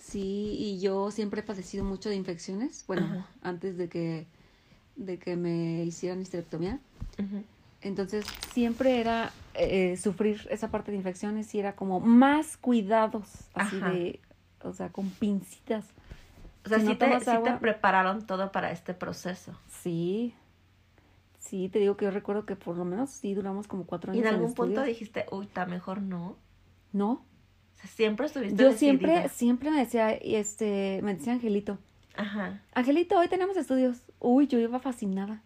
Sí, 0.00 0.56
y 0.58 0.80
yo 0.80 1.10
siempre 1.10 1.40
he 1.40 1.44
padecido 1.44 1.84
mucho 1.84 2.08
de 2.08 2.16
infecciones. 2.16 2.84
Bueno, 2.88 3.04
Ajá. 3.04 3.26
antes 3.42 3.76
de 3.76 3.88
que, 3.88 4.26
de 4.96 5.18
que 5.18 5.36
me 5.36 5.84
hicieran 5.84 6.20
histerectomía. 6.20 6.80
Entonces 7.82 8.24
siempre 8.52 9.00
era 9.00 9.30
eh, 9.54 9.96
sufrir 9.96 10.46
esa 10.50 10.68
parte 10.70 10.90
de 10.90 10.96
infecciones 10.96 11.54
y 11.54 11.60
era 11.60 11.76
como 11.76 12.00
más 12.00 12.56
cuidados, 12.56 13.28
así 13.54 13.76
Ajá. 13.76 13.90
de, 13.90 14.20
o 14.62 14.72
sea, 14.72 14.90
con 14.90 15.10
pincitas. 15.10 15.84
O 16.64 16.68
sea, 16.68 16.78
Si 16.80 16.86
sí, 16.86 16.94
te, 16.96 17.18
te 17.20 17.52
prepararon 17.58 18.26
todo 18.26 18.52
para 18.52 18.70
este 18.70 18.92
proceso. 18.94 19.58
Sí, 19.82 20.34
sí, 21.38 21.68
te 21.70 21.78
digo 21.78 21.96
que 21.96 22.04
yo 22.06 22.10
recuerdo 22.10 22.44
que 22.44 22.56
por 22.56 22.76
lo 22.76 22.84
menos 22.84 23.10
sí 23.10 23.34
duramos 23.34 23.66
como 23.66 23.84
cuatro 23.84 24.12
Y 24.12 24.16
años. 24.18 24.28
en 24.28 24.34
algún 24.34 24.54
punto 24.54 24.82
dijiste, 24.82 25.26
uy, 25.30 25.46
está 25.46 25.64
mejor 25.66 26.02
no. 26.02 26.36
No, 26.92 27.24
O 27.82 27.86
sea, 27.86 27.90
siempre 27.96 28.26
estuviste 28.26 28.62
yo 28.62 28.72
siempre, 28.72 29.08
decidida. 29.12 29.28
siempre 29.30 29.70
me 29.70 29.78
decía, 29.78 30.10
este, 30.12 31.00
me 31.02 31.14
decía 31.14 31.32
Angelito, 31.32 31.78
Ajá, 32.16 32.60
Angelito, 32.74 33.18
hoy 33.18 33.28
tenemos 33.28 33.56
estudios. 33.56 34.02
Uy, 34.18 34.46
yo 34.46 34.58
iba 34.58 34.78
fascinada. 34.80 35.42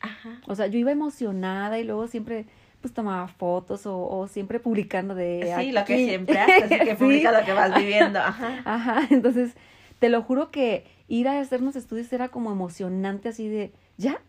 ajá. 0.00 0.40
O 0.46 0.54
sea, 0.54 0.66
yo 0.68 0.78
iba 0.78 0.90
emocionada 0.92 1.78
y 1.78 1.84
luego 1.84 2.06
siempre 2.08 2.46
pues 2.80 2.94
tomaba 2.94 3.26
fotos 3.28 3.84
o, 3.86 3.98
o 4.06 4.28
siempre 4.28 4.60
publicando 4.60 5.14
de 5.14 5.52
Sí, 5.58 5.72
lo 5.72 5.84
que 5.84 5.96
siempre 6.06 6.38
haces, 6.40 6.62
así 6.64 6.78
que 6.78 6.96
Sí. 6.96 7.02
publica 7.04 7.32
lo 7.38 7.44
que 7.44 7.52
vas 7.52 7.74
viviendo. 7.78 8.18
Ajá. 8.20 8.62
Ajá, 8.64 9.06
entonces 9.10 9.54
te 9.98 10.08
lo 10.08 10.22
juro 10.22 10.50
que 10.50 10.86
ir 11.08 11.26
a 11.28 11.40
hacernos 11.40 11.74
estudios 11.76 12.12
era 12.12 12.28
como 12.28 12.52
emocionante 12.52 13.28
así 13.28 13.48
de, 13.48 13.72
¿ya? 13.98 14.20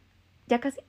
¿Ya 0.47 0.59
casi? 0.59 0.79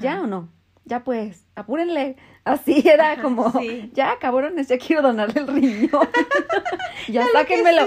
¿Ya 0.00 0.20
o 0.22 0.26
no? 0.26 0.48
Ya 0.88 1.04
pues, 1.04 1.44
apúrenle. 1.54 2.16
Así 2.44 2.82
era 2.88 3.12
Ajá, 3.12 3.22
como, 3.22 3.52
sí. 3.60 3.90
ya 3.94 4.18
cabrones, 4.18 4.68
ya 4.68 4.78
quiero 4.78 5.02
donarle 5.02 5.42
el 5.42 5.46
riñón. 5.46 6.08
ya 7.08 7.22
lo 7.22 7.26
que 7.26 7.32
sáquenmelo. 7.32 7.82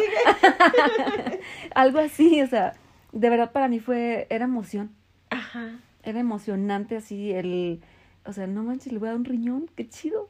Algo 1.75 1.99
así, 1.99 2.41
o 2.41 2.47
sea, 2.47 2.75
de 3.11 3.29
verdad 3.29 3.51
para 3.51 3.67
mí 3.67 3.79
fue, 3.79 4.27
era 4.29 4.45
emoción. 4.45 4.95
Ajá. 5.31 5.79
Era 6.03 6.19
emocionante 6.19 6.97
así 6.97 7.31
el, 7.31 7.81
o 8.23 8.33
sea, 8.33 8.45
no 8.45 8.63
manches, 8.63 8.93
le 8.93 8.99
voy 8.99 9.07
a 9.07 9.11
dar 9.11 9.19
un 9.19 9.25
riñón, 9.25 9.69
qué 9.75 9.89
chido. 9.89 10.29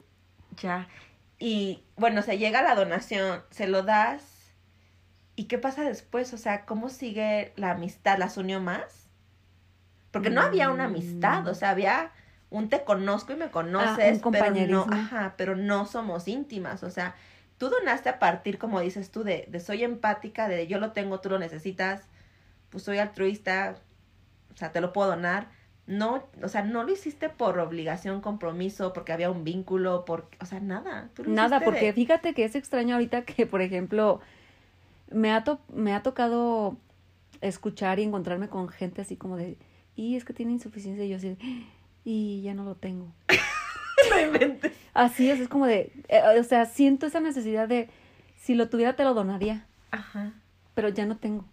Ya. 0.61 0.87
Y 1.37 1.83
bueno, 1.97 2.21
se 2.21 2.37
llega 2.37 2.61
la 2.61 2.75
donación, 2.75 3.41
se 3.49 3.67
lo 3.67 3.83
das. 3.83 4.53
¿Y 5.35 5.45
qué 5.45 5.57
pasa 5.57 5.83
después? 5.83 6.33
O 6.33 6.37
sea, 6.37 6.65
¿cómo 6.65 6.87
sigue 6.89 7.51
la 7.57 7.71
amistad? 7.71 8.17
¿Las 8.17 8.37
unió 8.37 8.61
más? 8.61 9.09
Porque 10.11 10.29
no 10.29 10.41
había 10.41 10.69
una 10.69 10.85
amistad, 10.85 11.47
o 11.47 11.55
sea, 11.55 11.69
había 11.69 12.11
un 12.51 12.69
te 12.69 12.83
conozco 12.83 13.33
y 13.33 13.37
me 13.37 13.49
conoces, 13.49 14.19
Ah, 14.21 14.27
un 14.27 14.31
pero 14.31 14.45
no, 14.67 14.83
ajá, 14.93 15.33
pero 15.37 15.55
no 15.55 15.85
somos 15.87 16.27
íntimas, 16.27 16.83
o 16.83 16.91
sea, 16.91 17.15
tú 17.57 17.69
donaste 17.69 18.09
a 18.09 18.19
partir, 18.19 18.57
como 18.59 18.79
dices 18.81 19.09
tú, 19.09 19.23
de, 19.23 19.47
de 19.49 19.59
soy 19.59 19.83
empática, 19.83 20.47
de 20.47 20.67
yo 20.67 20.77
lo 20.79 20.91
tengo, 20.91 21.19
tú 21.21 21.29
lo 21.29 21.39
necesitas, 21.39 22.03
pues 22.69 22.83
soy 22.83 22.99
altruista, 22.99 23.75
o 24.53 24.57
sea, 24.57 24.71
te 24.71 24.81
lo 24.81 24.93
puedo 24.93 25.09
donar. 25.09 25.47
No, 25.87 26.23
o 26.43 26.47
sea, 26.47 26.61
no 26.63 26.83
lo 26.83 26.91
hiciste 26.91 27.29
por 27.29 27.57
obligación, 27.59 28.21
compromiso, 28.21 28.93
porque 28.93 29.11
había 29.13 29.31
un 29.31 29.43
vínculo, 29.43 30.05
por, 30.05 30.27
o 30.39 30.45
sea, 30.45 30.59
nada. 30.59 31.09
tú 31.15 31.23
lo 31.23 31.31
Nada, 31.31 31.59
porque 31.59 31.87
de- 31.87 31.93
fíjate 31.93 32.33
que 32.33 32.43
es 32.45 32.55
extraño 32.55 32.95
ahorita 32.95 33.23
que, 33.23 33.45
por 33.47 33.61
ejemplo, 33.61 34.19
me 35.09 35.31
ha, 35.31 35.43
to- 35.43 35.59
me 35.73 35.93
ha 35.93 36.03
tocado 36.03 36.77
escuchar 37.41 37.99
y 37.99 38.03
encontrarme 38.03 38.47
con 38.47 38.69
gente 38.69 39.01
así 39.01 39.15
como 39.17 39.37
de, 39.37 39.57
y 39.95 40.15
es 40.15 40.23
que 40.23 40.33
tiene 40.33 40.51
insuficiencia, 40.51 41.03
y 41.03 41.09
yo 41.09 41.17
así, 41.17 41.35
y 42.03 42.41
ya 42.43 42.53
no 42.53 42.63
lo 42.63 42.75
tengo. 42.75 43.11
No 44.09 44.19
inventes. 44.19 44.73
Así 44.95 45.29
es, 45.29 45.39
es 45.39 45.47
como 45.47 45.67
de, 45.67 45.91
eh, 46.07 46.21
o 46.39 46.43
sea, 46.43 46.65
siento 46.65 47.05
esa 47.05 47.19
necesidad 47.19 47.67
de, 47.67 47.87
si 48.35 48.55
lo 48.55 48.67
tuviera 48.67 48.95
te 48.95 49.03
lo 49.03 49.13
donaría, 49.13 49.67
Ajá. 49.91 50.33
pero 50.73 50.89
ya 50.89 51.05
no 51.05 51.17
tengo. 51.17 51.45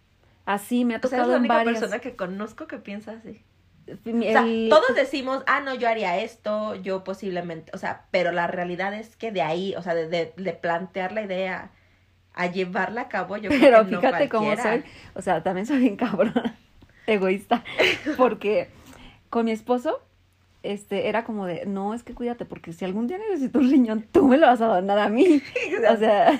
Así 0.46 0.86
me 0.86 0.94
ha 0.94 0.96
O 0.96 1.00
sea, 1.02 1.10
tocado 1.10 1.28
la 1.28 1.34
en 1.36 1.40
única 1.40 1.54
varias. 1.56 1.78
persona 1.80 2.00
que 2.00 2.16
conozco 2.16 2.66
que 2.66 2.78
piensa 2.78 3.12
así. 3.12 3.42
O 3.86 4.22
sea, 4.22 4.44
todos 4.70 4.94
decimos, 4.96 5.42
ah, 5.46 5.60
no, 5.60 5.74
yo 5.74 5.88
haría 5.88 6.16
esto, 6.18 6.74
yo 6.76 7.04
posiblemente, 7.04 7.70
o 7.74 7.78
sea, 7.78 8.06
pero 8.10 8.32
la 8.32 8.46
realidad 8.46 8.94
es 8.94 9.14
que 9.16 9.30
de 9.30 9.42
ahí, 9.42 9.74
o 9.76 9.82
sea, 9.82 9.94
de, 9.94 10.08
de, 10.08 10.32
de 10.36 10.52
plantear 10.54 11.12
la 11.12 11.22
idea 11.22 11.70
a 12.32 12.46
llevarla 12.46 13.02
a 13.02 13.08
cabo, 13.08 13.36
yo 13.36 13.50
creo 13.50 13.60
Pero 13.60 13.84
que 13.84 13.90
no 13.92 14.00
fíjate 14.00 14.28
cómo 14.30 14.56
soy. 14.56 14.84
O 15.14 15.20
sea, 15.22 15.42
también 15.42 15.66
soy 15.66 15.80
bien 15.80 15.96
cabrón. 15.96 16.32
Egoísta. 17.06 17.62
Porque 18.16 18.70
con 19.28 19.44
mi 19.44 19.50
esposo, 19.52 20.02
este, 20.62 21.08
era 21.08 21.24
como 21.24 21.46
de, 21.46 21.66
no, 21.66 21.94
es 21.94 22.02
que 22.02 22.14
cuídate, 22.14 22.44
porque 22.44 22.72
si 22.72 22.84
algún 22.84 23.06
día 23.06 23.18
necesito 23.18 23.58
un 23.58 23.70
riñón, 23.70 24.06
tú 24.12 24.26
me 24.26 24.36
lo 24.38 24.46
vas 24.46 24.60
a 24.60 24.66
donar 24.66 24.98
a 24.98 25.08
mí. 25.08 25.42
O 25.92 25.96
sea, 25.96 26.38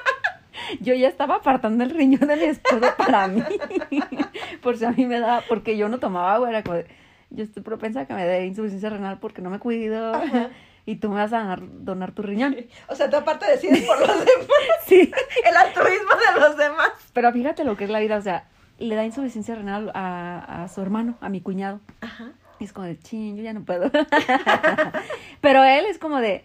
yo 0.80 0.94
ya 0.94 1.08
estaba 1.08 1.36
apartando 1.36 1.84
el 1.84 1.90
riñón 1.90 2.26
de 2.28 2.36
mi 2.36 2.44
esposo 2.44 2.86
para 2.96 3.28
mí. 3.28 3.42
Por 4.62 4.76
si 4.76 4.84
a 4.84 4.92
mí 4.92 5.06
me 5.06 5.18
daba, 5.20 5.42
porque 5.48 5.76
yo 5.76 5.88
no 5.88 5.98
tomaba 5.98 6.34
agua, 6.34 6.48
era 6.48 6.62
como 6.62 6.76
de, 6.76 6.86
yo 7.30 7.42
estoy 7.44 7.62
propensa 7.62 8.00
a 8.00 8.06
que 8.06 8.14
me 8.14 8.24
dé 8.26 8.46
insuficiencia 8.46 8.90
renal 8.90 9.18
porque 9.18 9.42
no 9.42 9.50
me 9.50 9.58
cuido. 9.58 10.14
Ajá. 10.14 10.50
Y 10.86 10.96
tú 10.96 11.08
me 11.10 11.16
vas 11.16 11.32
a 11.32 11.38
donar, 11.40 11.60
donar 11.62 12.12
tu 12.12 12.22
riñón. 12.22 12.56
O 12.88 12.94
sea, 12.94 13.08
tú 13.10 13.16
aparte 13.16 13.46
decides 13.50 13.84
por 13.84 13.98
los 14.00 14.08
demás, 14.08 14.48
Sí. 14.86 15.10
el 15.48 15.56
altruismo 15.56 16.10
de 16.34 16.40
los 16.40 16.56
demás. 16.56 16.90
Pero 17.12 17.32
fíjate 17.32 17.64
lo 17.64 17.76
que 17.76 17.84
es 17.84 17.90
la 17.90 18.00
vida, 18.00 18.16
o 18.16 18.22
sea, 18.22 18.48
le 18.78 18.94
da 18.96 19.04
insuficiencia 19.04 19.54
renal 19.54 19.90
a, 19.94 20.62
a 20.64 20.68
su 20.68 20.80
hermano, 20.80 21.16
a 21.20 21.28
mi 21.28 21.40
cuñado. 21.40 21.80
Ajá. 22.00 22.32
Y 22.62 22.64
es 22.64 22.72
como 22.72 22.86
de, 22.86 22.96
ching, 22.96 23.36
yo 23.36 23.42
ya 23.42 23.52
no 23.52 23.64
puedo. 23.64 23.90
Pero 25.40 25.64
él 25.64 25.84
es 25.86 25.98
como 25.98 26.20
de, 26.20 26.44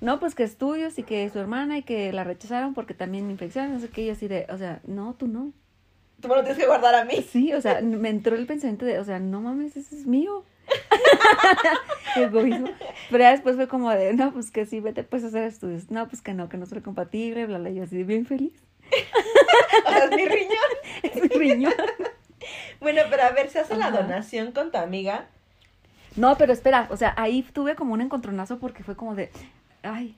no, 0.00 0.18
pues 0.18 0.34
que 0.34 0.42
estudios 0.42 0.98
y 0.98 1.04
que 1.04 1.30
su 1.30 1.38
hermana 1.38 1.78
y 1.78 1.82
que 1.82 2.12
la 2.12 2.24
rechazaron 2.24 2.74
porque 2.74 2.92
también 2.92 3.30
infección, 3.30 3.72
no 3.72 3.78
sé 3.78 3.88
qué, 3.88 4.02
y 4.02 4.10
así 4.10 4.26
de, 4.26 4.48
o 4.50 4.58
sea, 4.58 4.80
no, 4.82 5.14
tú 5.14 5.28
no. 5.28 5.52
Tú 6.20 6.26
me 6.26 6.34
lo 6.34 6.42
tienes 6.42 6.58
que 6.58 6.66
guardar 6.66 6.96
a 6.96 7.04
mí. 7.04 7.24
Sí, 7.30 7.52
o 7.52 7.60
sea, 7.60 7.80
me 7.82 8.08
entró 8.08 8.34
el 8.34 8.46
pensamiento 8.46 8.84
de, 8.84 8.98
o 8.98 9.04
sea, 9.04 9.20
no 9.20 9.42
mames, 9.42 9.76
ese 9.76 9.94
es 9.94 10.06
mío. 10.06 10.44
Egoísmo. 12.16 12.70
Pero 13.12 13.22
ya 13.22 13.30
después 13.30 13.54
fue 13.54 13.68
como 13.68 13.90
de, 13.90 14.12
no, 14.12 14.32
pues 14.32 14.50
que 14.50 14.66
sí, 14.66 14.80
vete 14.80 15.04
pues 15.04 15.22
a 15.22 15.28
hacer 15.28 15.44
estudios. 15.44 15.88
No, 15.88 16.08
pues 16.08 16.20
que 16.20 16.34
no, 16.34 16.48
que 16.48 16.56
no 16.56 16.66
soy 16.66 16.80
compatible, 16.80 17.46
bla, 17.46 17.58
bla, 17.58 17.70
y 17.70 17.78
así 17.78 17.96
de 17.96 18.02
bien 18.02 18.26
feliz. 18.26 18.60
O 19.86 19.90
sea, 19.90 20.04
es 20.04 20.10
mi 20.10 20.26
riñón. 20.26 20.70
Es 21.02 21.22
mi 21.22 21.28
riñón. 21.28 21.74
Bueno, 22.80 23.02
pero 23.10 23.22
a 23.22 23.30
ver, 23.30 23.50
se 23.50 23.60
hace 23.60 23.76
la 23.76 23.90
donación 23.90 24.52
con 24.52 24.70
tu 24.70 24.78
amiga. 24.78 25.28
No, 26.16 26.36
pero 26.36 26.52
espera, 26.52 26.88
o 26.90 26.96
sea, 26.96 27.14
ahí 27.16 27.42
tuve 27.42 27.74
como 27.74 27.94
un 27.94 28.00
encontronazo 28.00 28.58
porque 28.58 28.84
fue 28.84 28.96
como 28.96 29.14
de, 29.14 29.30
ay, 29.82 30.16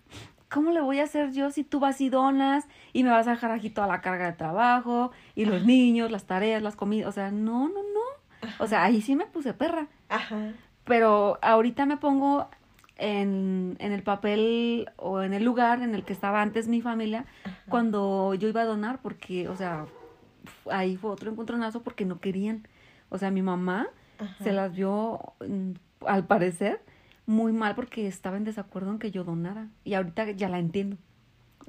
¿cómo 0.50 0.70
le 0.70 0.80
voy 0.80 1.00
a 1.00 1.04
hacer 1.04 1.32
yo 1.32 1.50
si 1.50 1.64
tú 1.64 1.80
vas 1.80 2.00
y 2.00 2.10
donas 2.10 2.66
y 2.92 3.02
me 3.02 3.10
vas 3.10 3.26
a 3.26 3.32
dejar 3.32 3.50
aquí 3.50 3.70
toda 3.70 3.86
la 3.86 4.00
carga 4.00 4.26
de 4.26 4.32
trabajo 4.32 5.10
y 5.34 5.44
los 5.44 5.64
niños, 5.64 6.10
las 6.10 6.24
tareas, 6.24 6.62
las 6.62 6.76
comidas? 6.76 7.08
O 7.08 7.12
sea, 7.12 7.30
no, 7.30 7.68
no, 7.68 7.74
no. 7.74 8.48
O 8.58 8.66
sea, 8.66 8.84
ahí 8.84 9.00
sí 9.00 9.16
me 9.16 9.26
puse 9.26 9.54
perra. 9.54 9.88
Ajá. 10.08 10.52
Pero 10.84 11.38
ahorita 11.42 11.86
me 11.86 11.96
pongo 11.96 12.48
en, 12.98 13.76
en 13.78 13.92
el 13.92 14.02
papel 14.02 14.88
o 14.96 15.22
en 15.22 15.32
el 15.32 15.44
lugar 15.44 15.82
en 15.82 15.94
el 15.94 16.04
que 16.04 16.12
estaba 16.12 16.42
antes 16.42 16.68
mi 16.68 16.80
familia 16.80 17.26
cuando 17.68 18.34
yo 18.34 18.48
iba 18.48 18.62
a 18.62 18.66
donar 18.66 19.00
porque, 19.02 19.48
o 19.48 19.56
sea, 19.56 19.86
ahí 20.70 20.96
fue 20.96 21.10
otro 21.10 21.30
encontronazo 21.30 21.82
porque 21.82 22.04
no 22.04 22.20
querían. 22.20 22.66
O 23.08 23.18
sea, 23.18 23.30
mi 23.30 23.42
mamá 23.42 23.88
se 24.42 24.52
las 24.52 24.74
vio, 24.74 25.20
mm, 25.46 25.72
al 26.06 26.26
parecer, 26.26 26.80
muy 27.26 27.52
mal 27.52 27.74
porque 27.74 28.06
estaba 28.06 28.36
en 28.36 28.44
desacuerdo 28.44 28.90
en 28.90 28.98
que 28.98 29.10
yo 29.10 29.24
donara. 29.24 29.68
Y 29.84 29.94
ahorita 29.94 30.30
ya 30.32 30.48
la 30.48 30.58
entiendo. 30.58 30.96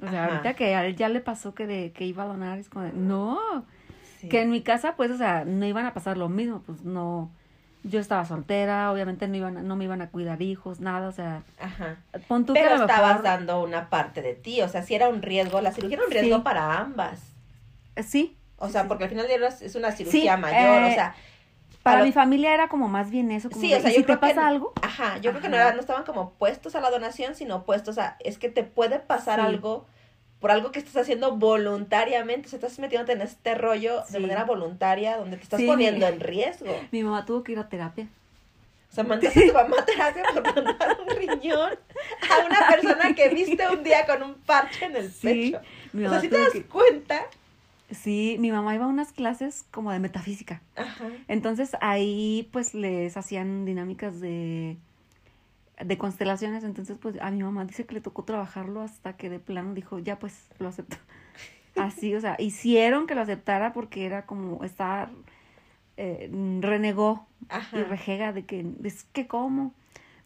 O 0.00 0.08
sea, 0.08 0.24
Ajá. 0.24 0.32
ahorita 0.34 0.54
que 0.54 0.74
a 0.74 0.84
él 0.86 0.94
ya 0.96 1.08
le 1.08 1.20
pasó 1.20 1.54
que, 1.54 1.66
de, 1.66 1.92
que 1.92 2.04
iba 2.06 2.22
a 2.22 2.26
donar, 2.26 2.58
es 2.58 2.68
como, 2.68 2.84
de, 2.84 2.92
no, 2.92 3.38
Sí. 4.20 4.28
que 4.28 4.42
en 4.42 4.50
mi 4.50 4.62
casa, 4.62 4.94
pues, 4.96 5.10
o 5.10 5.16
sea, 5.16 5.44
no 5.44 5.64
iban 5.66 5.86
a 5.86 5.94
pasar 5.94 6.16
lo 6.16 6.28
mismo, 6.28 6.62
pues 6.66 6.82
no. 6.84 7.30
Yo 7.84 8.00
estaba 8.00 8.24
soltera, 8.24 8.90
obviamente 8.92 9.28
no 9.28 9.36
iban, 9.36 9.56
a- 9.58 9.62
no 9.62 9.76
me 9.76 9.84
iban 9.84 10.02
a 10.02 10.10
cuidar 10.10 10.42
hijos, 10.42 10.80
nada, 10.80 11.08
o 11.08 11.12
sea, 11.12 11.42
Ajá. 11.60 11.96
pon 12.26 12.44
tú 12.44 12.52
que 12.54 12.60
Pero 12.60 12.74
estabas 12.74 13.08
mejor- 13.10 13.22
dando 13.22 13.62
una 13.62 13.88
parte 13.88 14.20
de 14.20 14.34
ti, 14.34 14.60
o 14.62 14.68
sea, 14.68 14.82
si 14.82 14.94
era 14.96 15.08
un 15.08 15.22
riesgo, 15.22 15.60
la 15.60 15.70
cirugía 15.72 15.96
era 15.98 16.04
un 16.06 16.10
riesgo 16.12 16.36
Sí. 16.36 16.42
para 16.42 16.78
ambas. 16.78 17.20
Sí. 18.04 18.36
O 18.56 18.68
sea, 18.68 18.82
sí. 18.82 18.88
porque 18.88 19.04
al 19.04 19.10
final 19.10 19.26
es 19.30 19.74
una 19.76 19.92
cirugía 19.92 20.36
mayor, 20.36 20.82
eh, 20.82 20.90
o 20.90 20.94
sea, 20.94 21.14
Para 21.88 22.00
lo- 22.00 22.06
mi 22.06 22.12
familia 22.12 22.54
era 22.54 22.68
como 22.68 22.88
más 22.88 23.10
bien 23.10 23.30
eso, 23.30 23.48
como 23.50 23.60
Sí, 23.60 23.74
o 23.74 23.80
sea, 23.80 23.90
¿y 23.90 23.94
yo 23.94 24.00
si 24.00 24.02
te 24.02 24.06
creo 24.06 24.20
que 24.20 24.26
pasa 24.34 24.46
algo. 24.46 24.72
Ajá, 24.82 25.18
yo 25.18 25.30
creo 25.30 25.42
que 25.42 25.48
no, 25.48 25.56
Ajá. 25.56 25.66
era- 25.66 25.74
no 25.74 25.80
estaban 25.80 26.04
como 26.04 26.30
puestos 26.34 26.74
a 26.74 26.80
la 26.80 26.90
donación, 26.90 27.34
sino 27.34 27.64
puestos 27.64 27.98
a, 27.98 28.16
es 28.20 28.38
que 28.38 28.48
te 28.48 28.62
puede 28.64 28.98
pasar 29.00 29.40
Sí. 29.40 29.46
algo 29.46 29.86
por 30.40 30.50
algo 30.52 30.70
que 30.70 30.78
estás 30.78 30.96
haciendo 30.96 31.36
voluntariamente, 31.36 32.46
o 32.46 32.50
sea, 32.50 32.58
estás 32.58 32.78
metiéndote 32.78 33.12
en 33.12 33.22
este 33.22 33.54
rollo 33.56 34.04
de 34.10 34.20
manera 34.20 34.44
voluntaria, 34.44 35.16
donde 35.16 35.36
te 35.36 35.42
estás 35.42 35.58
Sí. 35.60 35.66
poniendo 35.66 36.06
en 36.06 36.20
riesgo. 36.20 36.72
Mi 36.92 37.02
mamá 37.02 37.24
tuvo 37.24 37.42
que 37.42 37.52
ir 37.52 37.58
a 37.58 37.68
terapia. 37.68 38.06
O 38.90 38.94
sea, 38.94 39.04
mandaste 39.04 39.44
a 39.44 39.48
tu 39.48 39.52
mamá 39.54 39.76
a 39.80 39.84
terapia 39.84 40.22
por 40.32 40.54
donar 40.54 40.98
un 41.02 41.16
riñón 41.16 41.70
a 42.30 42.46
una 42.46 42.58
persona 43.02 43.14
que 43.14 43.28
viste 43.30 43.68
un 43.68 43.82
día 43.82 44.06
con 44.06 44.22
un 44.22 44.34
parche 44.34 44.84
en 44.86 44.96
el 44.96 45.10
pecho. 45.10 45.60
mi 45.92 46.06
O 46.06 46.10
sea, 46.10 46.20
si 46.20 46.28
te 46.28 46.38
das 46.38 46.50
que- 46.52 46.62
cuenta. 46.64 47.22
Sí, 47.90 48.36
mi 48.38 48.52
mamá 48.52 48.74
iba 48.74 48.84
a 48.84 48.88
unas 48.88 49.12
clases 49.12 49.64
como 49.70 49.90
de 49.92 49.98
metafísica. 49.98 50.60
Ajá. 50.76 51.08
Entonces 51.26 51.76
ahí 51.80 52.48
pues 52.52 52.74
les 52.74 53.16
hacían 53.16 53.64
dinámicas 53.64 54.20
de, 54.20 54.76
de 55.82 55.98
constelaciones. 55.98 56.64
Entonces 56.64 56.98
pues 57.00 57.16
a 57.20 57.30
mi 57.30 57.42
mamá 57.42 57.64
dice 57.64 57.86
que 57.86 57.94
le 57.94 58.00
tocó 58.00 58.24
trabajarlo 58.24 58.82
hasta 58.82 59.14
que 59.16 59.30
de 59.30 59.38
plano 59.38 59.72
dijo, 59.74 59.98
ya 59.98 60.18
pues 60.18 60.48
lo 60.58 60.68
acepto. 60.68 60.96
Así, 61.76 62.14
o 62.14 62.20
sea, 62.20 62.36
hicieron 62.38 63.06
que 63.06 63.14
lo 63.14 63.22
aceptara 63.22 63.72
porque 63.72 64.04
era 64.04 64.26
como 64.26 64.64
estar, 64.64 65.10
eh, 65.96 66.28
renegó 66.60 67.26
Ajá. 67.48 67.78
y 67.78 67.82
rejega 67.84 68.32
de 68.32 68.44
que, 68.44 68.66
es 68.84 69.04
que 69.04 69.26
cómo. 69.26 69.72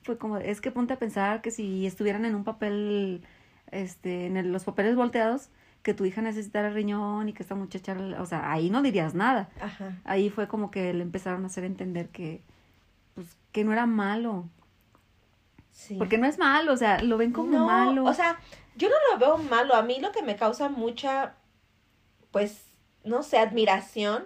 Fue 0.02 0.18
como, 0.18 0.38
es 0.38 0.60
que 0.60 0.72
ponte 0.72 0.94
a 0.94 0.98
pensar 0.98 1.42
que 1.42 1.52
si 1.52 1.86
estuvieran 1.86 2.24
en 2.24 2.34
un 2.34 2.42
papel, 2.42 3.22
este, 3.70 4.26
en 4.26 4.36
el- 4.36 4.50
los 4.52 4.64
papeles 4.64 4.96
volteados, 4.96 5.48
que 5.82 5.94
tu 5.94 6.04
hija 6.04 6.22
necesitara 6.22 6.70
riñón 6.70 7.28
y 7.28 7.32
que 7.32 7.42
esta 7.42 7.54
muchacha, 7.54 7.96
o 8.20 8.26
sea, 8.26 8.50
ahí 8.52 8.70
no 8.70 8.82
dirías 8.82 9.14
nada 9.14 9.48
Ajá. 9.60 9.98
ahí 10.04 10.30
fue 10.30 10.46
como 10.48 10.70
que 10.70 10.92
le 10.94 11.02
empezaron 11.02 11.42
a 11.44 11.46
hacer 11.46 11.64
entender 11.64 12.08
que 12.08 12.42
pues 13.14 13.26
que 13.52 13.64
no 13.64 13.72
era 13.72 13.86
malo 13.86 14.48
Sí. 15.72 15.96
porque 15.96 16.18
no 16.18 16.26
es 16.26 16.38
malo 16.38 16.72
o 16.72 16.76
sea 16.76 17.02
lo 17.02 17.16
ven 17.16 17.32
como 17.32 17.50
no, 17.58 17.66
malo 17.66 18.04
O 18.04 18.12
sea, 18.14 18.38
yo 18.76 18.88
no 18.88 18.94
lo 19.12 19.18
veo 19.18 19.38
malo. 19.38 19.74
A 19.74 19.82
mí 19.82 19.98
lo 20.00 20.12
que 20.12 20.22
me 20.22 20.36
causa 20.36 20.68
mucha, 20.68 21.34
pues, 22.30 22.64
no 23.04 23.22
sé, 23.22 23.38
admiración 23.38 24.24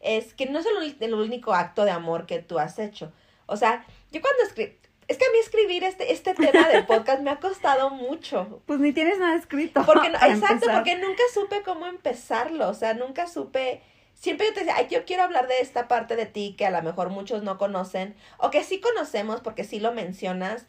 es 0.00 0.34
que 0.34 0.46
no 0.46 0.58
es 0.58 0.66
el, 0.66 0.96
el 1.00 1.14
único 1.14 1.54
acto 1.54 1.84
de 1.84 1.90
amor 1.90 2.26
que 2.26 2.40
tú 2.40 2.58
has 2.58 2.78
hecho. 2.78 3.12
O 3.46 3.56
sea, 3.56 3.84
yo 4.12 4.20
cuando 4.20 4.42
escribí, 4.44 4.76
es 5.10 5.18
que 5.18 5.24
a 5.24 5.30
mí 5.32 5.38
escribir 5.38 5.82
este, 5.82 6.12
este 6.12 6.34
tema 6.34 6.68
del 6.68 6.86
podcast 6.86 7.20
me 7.20 7.30
ha 7.30 7.40
costado 7.40 7.90
mucho. 7.90 8.62
pues 8.66 8.78
ni 8.78 8.92
tienes 8.92 9.18
nada 9.18 9.34
escrito 9.34 9.84
Porque, 9.84 10.06
exacto, 10.12 10.52
empezar. 10.52 10.74
porque 10.76 10.96
nunca 10.98 11.22
supe 11.34 11.62
cómo 11.64 11.86
empezarlo. 11.86 12.68
O 12.68 12.74
sea, 12.74 12.94
nunca 12.94 13.26
supe. 13.26 13.82
Siempre 14.14 14.46
yo 14.46 14.54
te 14.54 14.60
decía, 14.60 14.76
ay, 14.76 14.86
yo 14.88 15.04
quiero 15.04 15.24
hablar 15.24 15.48
de 15.48 15.58
esta 15.58 15.88
parte 15.88 16.14
de 16.14 16.26
ti 16.26 16.54
que 16.56 16.64
a 16.64 16.70
lo 16.70 16.80
mejor 16.82 17.08
muchos 17.08 17.42
no 17.42 17.58
conocen, 17.58 18.14
o 18.38 18.50
que 18.50 18.62
sí 18.62 18.80
conocemos 18.80 19.40
porque 19.40 19.64
sí 19.64 19.80
lo 19.80 19.90
mencionas, 19.90 20.66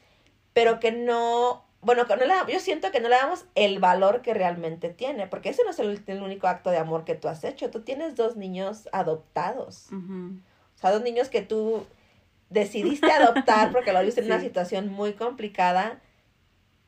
pero 0.54 0.80
que 0.80 0.92
no 0.92 1.64
bueno, 1.82 2.08
que 2.08 2.16
no 2.16 2.26
le, 2.26 2.34
yo 2.52 2.60
siento 2.60 2.90
que 2.90 3.00
no 3.00 3.10
le 3.10 3.18
damos 3.18 3.46
el 3.54 3.80
valor 3.80 4.24
que 4.24 4.34
realmente 4.34 4.90
tiene, 4.90 5.28
porque 5.28 5.50
ese 5.50 5.64
no 5.64 5.70
es 5.70 5.80
el, 5.80 6.02
el 6.08 6.24
único 6.24 6.48
acto 6.48 6.72
de 6.72 6.78
amor 6.78 7.06
que 7.06 7.14
tú 7.14 7.28
has 7.28 7.44
hecho. 7.44 7.70
Tú 7.70 7.82
tienes 7.82 8.16
dos 8.16 8.38
niños 8.38 8.90
adoptados. 8.92 9.90
O 9.92 10.80
sea, 10.80 10.92
dos 10.92 11.04
niños 11.04 11.30
que 11.30 11.42
tú 11.42 11.86
decidiste 12.52 13.12
adoptar 13.12 13.72
porque 13.72 13.94
lo 13.94 14.04
viste 14.04 14.22
en 14.22 14.28
una 14.28 14.40
situación 14.40 14.90
muy 14.90 15.14
complicada 15.14 16.00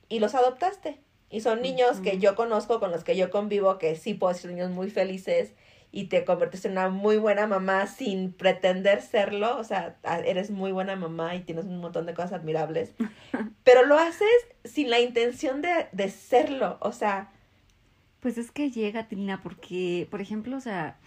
y 0.09 0.19
los 0.19 0.35
adoptaste. 0.35 0.99
Y 1.29 1.41
son 1.41 1.63
niños 1.63 1.99
que 1.99 2.19
yo 2.19 2.35
conozco, 2.35 2.79
con 2.79 2.91
los 2.91 3.03
que 3.03 3.17
yo 3.17 3.31
convivo, 3.31 3.79
que 3.79 3.95
sí 3.95 4.13
puedo 4.13 4.33
ser 4.35 4.51
niños 4.51 4.69
muy 4.69 4.91
felices 4.91 5.53
y 5.91 6.05
te 6.05 6.25
convertiste 6.25 6.67
en 6.67 6.73
una 6.73 6.89
muy 6.89 7.17
buena 7.17 7.47
mamá 7.47 7.87
sin 7.87 8.31
pretender 8.33 9.01
serlo. 9.01 9.57
O 9.57 9.63
sea, 9.63 9.95
eres 10.25 10.51
muy 10.51 10.71
buena 10.71 10.95
mamá 10.95 11.35
y 11.35 11.41
tienes 11.41 11.65
un 11.65 11.79
montón 11.79 12.05
de 12.05 12.13
cosas 12.13 12.33
admirables. 12.33 12.93
Pero 13.63 13.85
lo 13.85 13.97
haces 13.97 14.27
sin 14.63 14.89
la 14.91 14.99
intención 14.99 15.61
de, 15.61 15.87
de 15.91 16.09
serlo. 16.09 16.77
O 16.81 16.91
sea, 16.91 17.31
Pues 18.19 18.37
es 18.37 18.51
que 18.51 18.69
llega, 18.71 19.07
Tilina, 19.07 19.41
porque, 19.41 20.07
por 20.11 20.21
ejemplo, 20.21 20.57
o 20.57 20.61
sea, 20.61 20.97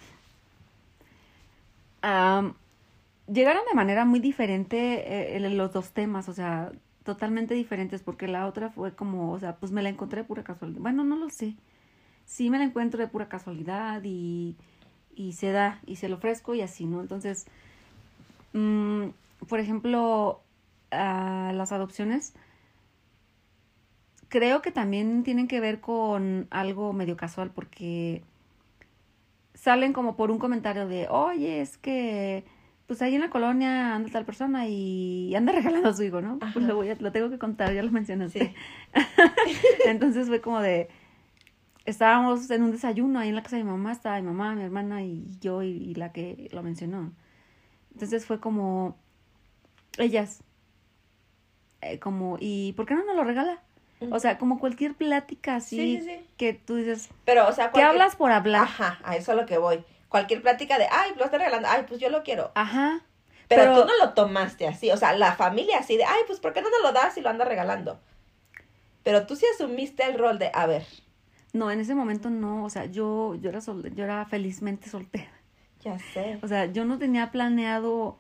llegaron 3.33 3.63
de 3.69 3.75
manera 3.75 4.05
muy 4.05 4.21
diferente 4.21 5.37
eh, 5.37 5.41
los 5.51 5.73
dos 5.73 5.93
temas, 5.93 6.29
o 6.29 6.33
sea, 6.33 6.73
totalmente 7.05 7.55
diferentes, 7.55 8.03
porque 8.03 8.29
la 8.29 8.47
otra 8.47 8.71
fue 8.71 8.95
como, 8.95 9.33
o 9.33 9.39
sea, 9.39 9.57
pues 9.57 9.73
me 9.73 9.83
la 9.83 9.89
encontré 9.89 10.23
de 10.23 10.29
pura 10.29 10.45
casualidad. 10.45 10.81
Bueno, 10.81 11.05
no 11.05 11.17
lo 11.17 11.31
sé. 11.31 11.55
Sí 12.25 12.51
me 12.51 12.59
la 12.59 12.65
encuentro 12.65 13.01
de 13.01 13.09
pura 13.09 13.29
casualidad 13.29 14.03
y, 14.05 14.57
y 15.15 15.33
se 15.33 15.53
da, 15.53 15.81
y 15.87 15.97
se 15.97 16.09
lo 16.09 16.17
ofrezco 16.17 16.55
y 16.55 16.63
así, 16.63 16.87
¿no? 16.87 17.01
Entonces, 17.01 17.47
mm, 18.53 19.09
por 19.49 19.61
ejemplo, 19.61 20.41
a 20.91 21.53
las 21.55 21.73
adopciones, 21.73 22.35
creo 24.29 24.63
que 24.63 24.73
también 24.73 25.23
tienen 25.23 25.49
que 25.49 25.61
ver 25.61 25.81
con 25.81 26.49
algo 26.51 26.93
medio 26.93 27.17
casual 27.17 27.51
porque 27.51 28.23
salen 29.55 29.93
como 29.93 30.17
por 30.17 30.31
un 30.31 30.39
comentario 30.39 30.87
de, 30.89 31.09
oye, 31.09 31.61
es 31.61 31.79
que 31.79 32.45
pues 32.87 33.03
ahí 33.03 33.15
en 33.15 33.21
la 33.21 33.31
colonia 33.31 33.95
anda 33.95 34.11
tal 34.11 34.25
persona 34.25 34.67
y 34.69 35.35
anda 35.35 35.53
regalando 35.53 35.89
a 35.89 35.95
su 35.95 36.03
hijo, 36.05 36.21
¿no? 36.21 36.39
Ajá. 36.41 36.53
Pues 36.53 36.65
lo, 36.65 36.77
voy 36.77 36.91
a, 36.91 36.95
lo 36.97 37.13
tengo 37.13 37.31
que 37.31 37.39
contar, 37.39 37.73
ya 37.75 37.83
lo 37.83 37.91
mencionaste. 37.91 38.49
Sí. 38.49 38.55
Entonces 39.87 40.29
fue 40.29 40.41
como 40.41 40.61
de, 40.61 40.89
estábamos 41.85 42.51
en 42.51 42.63
un 42.63 42.73
desayuno 42.73 43.19
ahí 43.19 43.29
en 43.29 43.35
la 43.35 43.43
casa 43.43 43.57
de 43.57 43.65
mi 43.65 43.71
mamá, 43.71 43.93
estaba 43.93 44.17
mi 44.21 44.27
mamá, 44.27 44.55
mi 44.55 44.63
hermana 44.63 45.03
y 45.03 45.25
yo 45.41 45.63
y, 45.63 45.69
y 45.71 45.95
la 45.95 46.13
que 46.13 46.49
lo 46.53 46.63
mencionó. 46.63 47.13
Entonces 47.93 48.27
fue 48.27 48.41
como, 48.41 48.97
ellas, 49.99 50.43
eh, 51.81 51.99
como, 51.99 52.37
¿y 52.41 52.73
por 52.75 52.87
qué 52.87 52.95
no 52.95 53.05
nos 53.05 53.17
lo 53.17 53.25
regala? 53.25 53.63
O 54.11 54.19
sea, 54.21 54.37
como 54.37 54.59
cualquier 54.59 54.95
plática 54.95 55.57
así 55.57 55.77
Sí, 55.77 56.01
sí, 56.03 56.07
sí. 56.19 56.27
que 56.37 56.53
tú 56.53 56.75
dices, 56.77 57.09
pero, 57.25 57.49
o 57.49 57.53
sea, 57.53 57.67
¿qué 57.67 57.73
cualquier- 57.81 57.89
hablas 57.89 58.15
por 58.17 58.31
hablar? 58.31 58.65
Ajá, 58.65 58.99
a 59.03 59.17
eso 59.17 59.33
es 59.33 59.39
a 59.39 59.41
lo 59.41 59.47
que 59.47 59.57
voy. 59.57 59.83
Cualquier 60.09 60.43
plática 60.43 60.79
de, 60.79 60.87
ay, 60.91 61.13
lo 61.17 61.25
estás 61.25 61.41
regalando, 61.41 61.69
ay, 61.69 61.85
pues 61.89 62.01
yo 62.01 62.09
lo 62.11 62.23
quiero. 62.23 62.53
Ajá. 62.55 63.01
Pero, 63.49 63.63
Pero- 63.63 63.75
tú 63.83 63.87
no 63.89 63.97
lo 64.05 64.13
tomaste 64.15 64.67
así, 64.67 64.91
o 64.91 64.97
sea, 64.97 65.13
la 65.17 65.33
familia 65.35 65.79
así 65.79 65.97
de, 65.97 66.05
ay, 66.05 66.21
pues 66.27 66.41
¿por 66.41 66.53
qué 66.53 66.63
no 66.63 66.71
nos 66.71 66.83
lo 66.83 66.93
das 66.93 67.17
y 67.17 67.21
lo 67.21 67.29
anda 67.29 67.45
regalando? 67.45 67.99
Pero 69.03 69.27
tú 69.27 69.37
sí 69.37 69.47
asumiste 69.55 70.05
el 70.05 70.19
rol 70.19 70.39
de, 70.39 70.51
a 70.53 70.67
ver, 70.67 70.85
No, 71.53 71.71
en 71.71 71.81
ese 71.81 71.95
momento 71.95 72.29
no, 72.29 72.65
o 72.65 72.71
sea, 72.71 72.85
yo, 72.87 73.35
yo 73.37 73.49
era 73.51 73.61
sol- 73.61 73.95
yo 73.95 74.05
era 74.05 74.25
felizmente 74.27 74.89
soltera. 74.91 75.31
ya 75.81 75.99
sé. 75.99 76.39
O 76.43 76.49
sea, 76.49 76.67
yo 76.67 76.85
no 76.85 76.99
tenía 76.99 77.31
planeado 77.31 78.19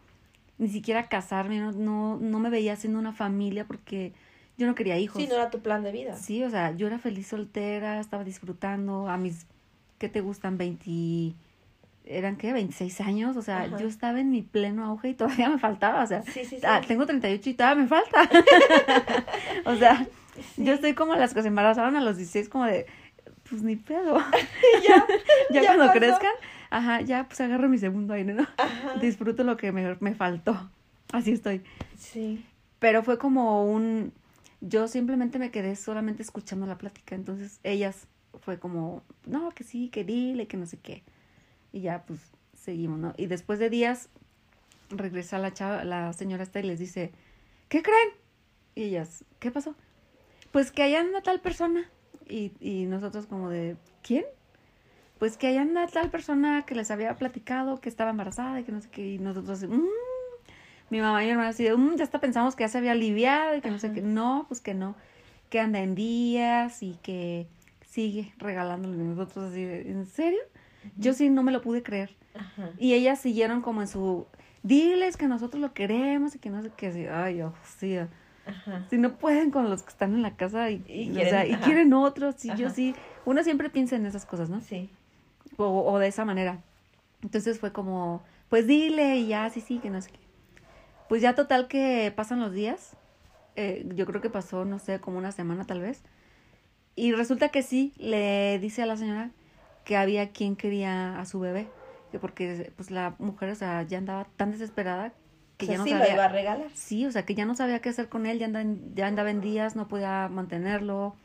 ni 0.59 0.69
siquiera 0.69 1.09
casarme, 1.09 1.59
no, 1.59 1.73
no, 1.73 2.17
no 2.21 2.39
me 2.39 2.49
veía 2.49 2.73
haciendo 2.75 2.99
una 2.99 3.13
familia 3.13 3.67
porque 3.67 4.13
yo 4.57 4.67
no 4.67 4.75
quería 4.75 4.97
hijos. 4.99 5.21
Sí, 5.21 5.29
no 5.29 5.35
era 5.35 5.51
tu 5.51 5.61
plan 5.61 5.83
de 5.83 5.93
vida. 5.93 6.17
Sí, 6.17 6.43
o 6.45 6.51
sea, 6.51 6.71
yo 6.77 6.87
era 6.87 6.99
feliz 6.99 7.27
soltera, 7.27 7.99
estaba 8.01 8.23
disfrutando 8.25 9.09
a 9.09 9.17
mis, 9.19 9.47
¿qué 9.99 10.09
te 10.09 10.21
gustan? 10.23 10.57
20, 10.57 11.35
¿eran 12.07 12.37
qué? 12.37 12.53
26 12.53 13.01
años, 13.01 13.37
o 13.37 13.43
sea, 13.43 13.63
Ajá. 13.63 13.79
yo 13.79 13.87
estaba 13.89 14.21
en 14.21 14.31
mi 14.31 14.43
pleno 14.43 14.85
auge 14.85 15.11
y 15.11 15.15
todavía 15.15 15.49
me 15.51 15.59
faltaba, 15.59 16.03
o 16.03 16.07
sea, 16.07 16.23
Sí, 16.23 16.45
sí, 16.45 16.57
sí. 16.57 16.67
ah, 16.67 16.81
tengo 16.87 17.05
38 17.07 17.51
y 17.51 17.55
todavía 17.55 17.83
me 17.83 17.89
falta. 17.89 18.29
o 19.65 19.77
sea, 19.77 20.07
yo 20.57 20.73
estoy 20.73 20.95
como 20.95 21.15
las 21.17 21.35
que 21.35 21.43
se 21.43 21.49
embarazaron 21.49 21.97
a 21.97 22.01
los 22.01 22.17
16 22.17 22.49
como 22.49 22.65
de, 22.67 22.87
pues 23.49 23.63
ni 23.63 23.77
pedo. 23.77 24.19
ya, 24.89 25.07
ya, 25.51 25.63
ya 25.63 25.67
cuando 25.67 25.87
pasó. 25.87 25.99
crezcan, 25.99 26.33
ajá, 26.71 27.01
ya 27.03 27.25
pues 27.25 27.41
agarro 27.41 27.69
mi 27.69 27.79
segundo 27.79 28.15
aire, 28.15 28.35
¿no? 28.35 28.47
Ajá. 28.57 28.95
Disfruto 29.01 29.45
lo 29.45 29.57
que 29.57 29.73
me, 29.73 29.97
me 30.01 30.15
faltó. 30.15 30.71
Así 31.13 31.33
estoy. 31.33 31.63
Sí. 31.99 32.45
Pero 32.79 33.03
fue 33.03 33.19
como 33.19 33.65
un... 33.65 34.13
Yo 34.61 34.89
simplemente 34.89 35.39
me 35.39 35.51
quedé 35.51 35.77
solamente 35.77 36.23
escuchando 36.23 36.67
la 36.67 36.77
plática. 36.79 37.15
Entonces 37.15 37.61
ellas 37.63 38.07
fue 38.41 38.59
como, 38.59 39.03
no, 39.27 39.51
que 39.51 39.65
sí, 39.65 39.89
que 39.89 40.03
dile, 40.05 40.47
que 40.47 40.57
no 40.57 40.67
sé 40.67 40.79
qué. 40.79 41.03
Y 41.77 41.83
ya 41.83 42.05
pues 42.07 42.21
seguimos, 42.55 42.99
¿no? 42.99 43.13
Y 43.19 43.27
después 43.27 43.59
de 43.59 43.69
días 43.69 44.09
regresa 44.89 45.39
la 45.39 45.53
chava, 45.53 45.85
la 45.85 46.15
señora 46.15 46.43
esta 46.43 46.59
y 46.59 46.63
les 46.63 46.79
dice, 46.79 47.13
¿qué 47.69 47.83
creen? 47.83 48.09
Y 48.75 48.85
ellas, 48.85 49.27
¿qué 49.41 49.51
pasó? 49.51 49.75
Pues 50.53 50.73
que 50.73 50.83
allá 50.83 51.01
anda 51.01 51.21
tal 51.21 51.39
persona. 51.43 51.85
Y, 52.27 52.53
y 52.61 52.87
nosotros 52.87 53.27
como 53.27 53.51
de, 53.51 53.77
¿quién? 54.03 54.25
Pues 55.19 55.37
que 55.37 55.49
allá 55.49 55.61
anda 55.61 55.87
tal 55.87 56.11
persona 56.11 56.65
que 56.65 56.75
les 56.75 56.91
había 56.91 57.15
platicado 57.17 57.79
que 57.79 57.91
estaba 57.91 58.09
embarazada 58.09 58.59
y 58.59 58.65
que 58.65 58.73
no 58.73 58.81
sé 58.81 58.89
qué. 58.89 59.07
Y 59.07 59.19
nosotros, 59.19 59.63
"Mm". 59.65 59.83
mi 60.89 61.03
mamá 61.03 61.23
y 61.23 61.27
mi 61.27 61.33
hermana 61.33 61.51
así 61.51 61.63
de, 61.65 61.77
"Mm, 61.77 61.97
ya 61.97 62.05
hasta 62.05 62.23
pensamos 62.23 62.57
que 62.57 62.65
ya 62.65 62.69
se 62.69 62.79
había 62.79 62.93
aliviado 62.93 63.55
y 63.55 63.61
que 63.61 63.71
no 63.71 63.79
sé 63.79 63.93
qué. 63.93 64.01
No, 64.01 64.47
pues 64.49 64.63
que 64.63 64.73
no. 64.73 64.97
Que 65.51 65.61
anda 65.61 65.81
en 65.81 65.95
días 65.95 66.83
y 66.83 66.95
que 67.03 67.47
sigue 67.85 68.33
regalándole. 68.39 68.97
Nosotros 68.97 69.51
así 69.53 69.63
de, 69.63 69.91
¿en 69.91 70.07
serio? 70.07 70.41
Yo 70.97 71.13
sí 71.13 71.31
no 71.31 71.43
me 71.43 71.53
lo 71.53 71.61
pude 71.63 71.83
creer. 71.83 72.15
Ajá. 72.35 72.71
Y 72.79 72.95
ellas 72.95 73.21
siguieron 73.21 73.63
como 73.63 73.81
en 73.83 73.89
su, 73.89 74.27
diles 74.63 75.17
que 75.17 75.27
nosotros 75.29 75.61
lo 75.61 75.73
queremos 75.73 76.35
y 76.35 76.39
que 76.39 76.51
no 76.51 76.63
sé 76.63 76.71
qué. 76.77 77.09
Ay, 77.11 77.43
oh, 77.43 77.55
sí. 77.79 77.97
Ajá. 78.47 78.87
Si 78.91 78.99
no 78.99 79.17
pueden 79.19 79.51
con 79.51 79.69
los 79.71 79.83
que 79.83 79.91
están 79.91 80.15
en 80.15 80.23
la 80.23 80.37
casa 80.37 80.71
y, 80.71 80.83
Y 80.89 81.11
o 81.11 81.15
quieren- 81.15 81.31
sea, 81.31 81.47
y 81.47 81.55
quieren 81.57 81.93
otros. 81.93 82.45
Y 82.45 82.55
yo 82.57 82.71
sí, 82.71 82.95
uno 83.25 83.43
siempre 83.43 83.71
piensa 83.71 83.97
en 83.97 84.07
esas 84.07 84.25
cosas, 84.27 84.49
¿no? 84.51 84.61
Sí. 84.61 84.89
O, 85.57 85.65
o 85.93 85.99
de 85.99 86.09
esa 86.09 86.25
manera. 86.25 86.61
Entonces 87.23 87.59
fue 87.59 87.73
como, 87.73 88.23
pues 88.49 88.67
dile 88.67 89.17
y 89.17 89.29
ya, 89.29 89.49
sí, 89.51 89.61
sí, 89.61 89.79
que 89.79 89.91
no 89.91 90.01
sé 90.01 90.11
qué. 90.11 90.19
Pues 91.09 91.23
ya 91.23 91.35
total 91.35 91.67
que 91.69 92.13
pasan 92.15 92.41
los 92.41 92.53
días. 92.53 92.97
eh, 93.57 93.87
yo 93.95 94.05
creo 94.07 94.21
que 94.21 94.29
pasó, 94.31 94.65
no 94.65 94.79
sé, 94.79 95.01
como 95.01 95.19
una 95.19 95.33
semana 95.33 95.65
tal 95.65 95.81
vez. 95.81 96.03
Y 96.95 97.13
resulta 97.13 97.49
que 97.49 97.63
sí, 97.63 97.93
le 97.99 98.59
dice 98.59 98.83
a 98.83 98.87
la 98.87 98.97
señora 98.97 99.31
que 99.87 99.97
había 99.97 100.33
quien 100.33 100.57
quería 100.57 101.19
a 101.19 101.25
su 101.25 101.41
bebé. 101.41 101.69
Que 102.13 102.19
porque 102.19 102.73
pues 102.77 102.91
la 102.91 103.15
mujer, 103.19 103.51
o 103.51 103.55
sea, 103.55 103.83
ya 103.85 103.99
andaba 103.99 104.27
tan 104.37 104.51
desesperada 104.51 105.13
que 105.57 105.65
O 105.65 105.69
sea, 105.69 105.75
ya 105.75 105.79
no 105.79 105.85
sí 105.85 105.91
sabía. 105.91 106.07
lo 106.09 106.13
iba 106.15 106.25
a 106.27 106.29
regalar. 106.29 106.67
Sí, 106.75 107.07
o 107.07 107.11
sea, 107.11 107.25
que 107.25 107.35
ya 107.35 107.47
no 107.47 107.55
sabía 107.55 107.81
qué 107.81 107.89
hacer 107.89 108.09
con 108.11 108.27
él, 108.27 108.39
ya, 108.39 108.47
anda 108.47 108.61
en- 108.61 108.95
ya 108.95 109.07
andaba 109.07 109.31
en 109.31 109.41
días, 109.41 109.75
no 109.77 109.89
podía 109.89 110.29
mantenerlo. 110.29 111.17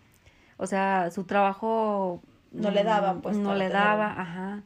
O 0.58 0.68
sea, 0.68 1.12
su 1.12 1.26
trabajo... 1.26 2.22
No 2.52 2.70
le 2.72 2.84
daba, 2.84 3.16
mm, 3.16 3.22
pues, 3.22 3.38
No 3.38 3.54
le 3.56 3.66
tenerlo. 3.68 3.78
daba, 3.80 4.22
ajá. 4.22 4.64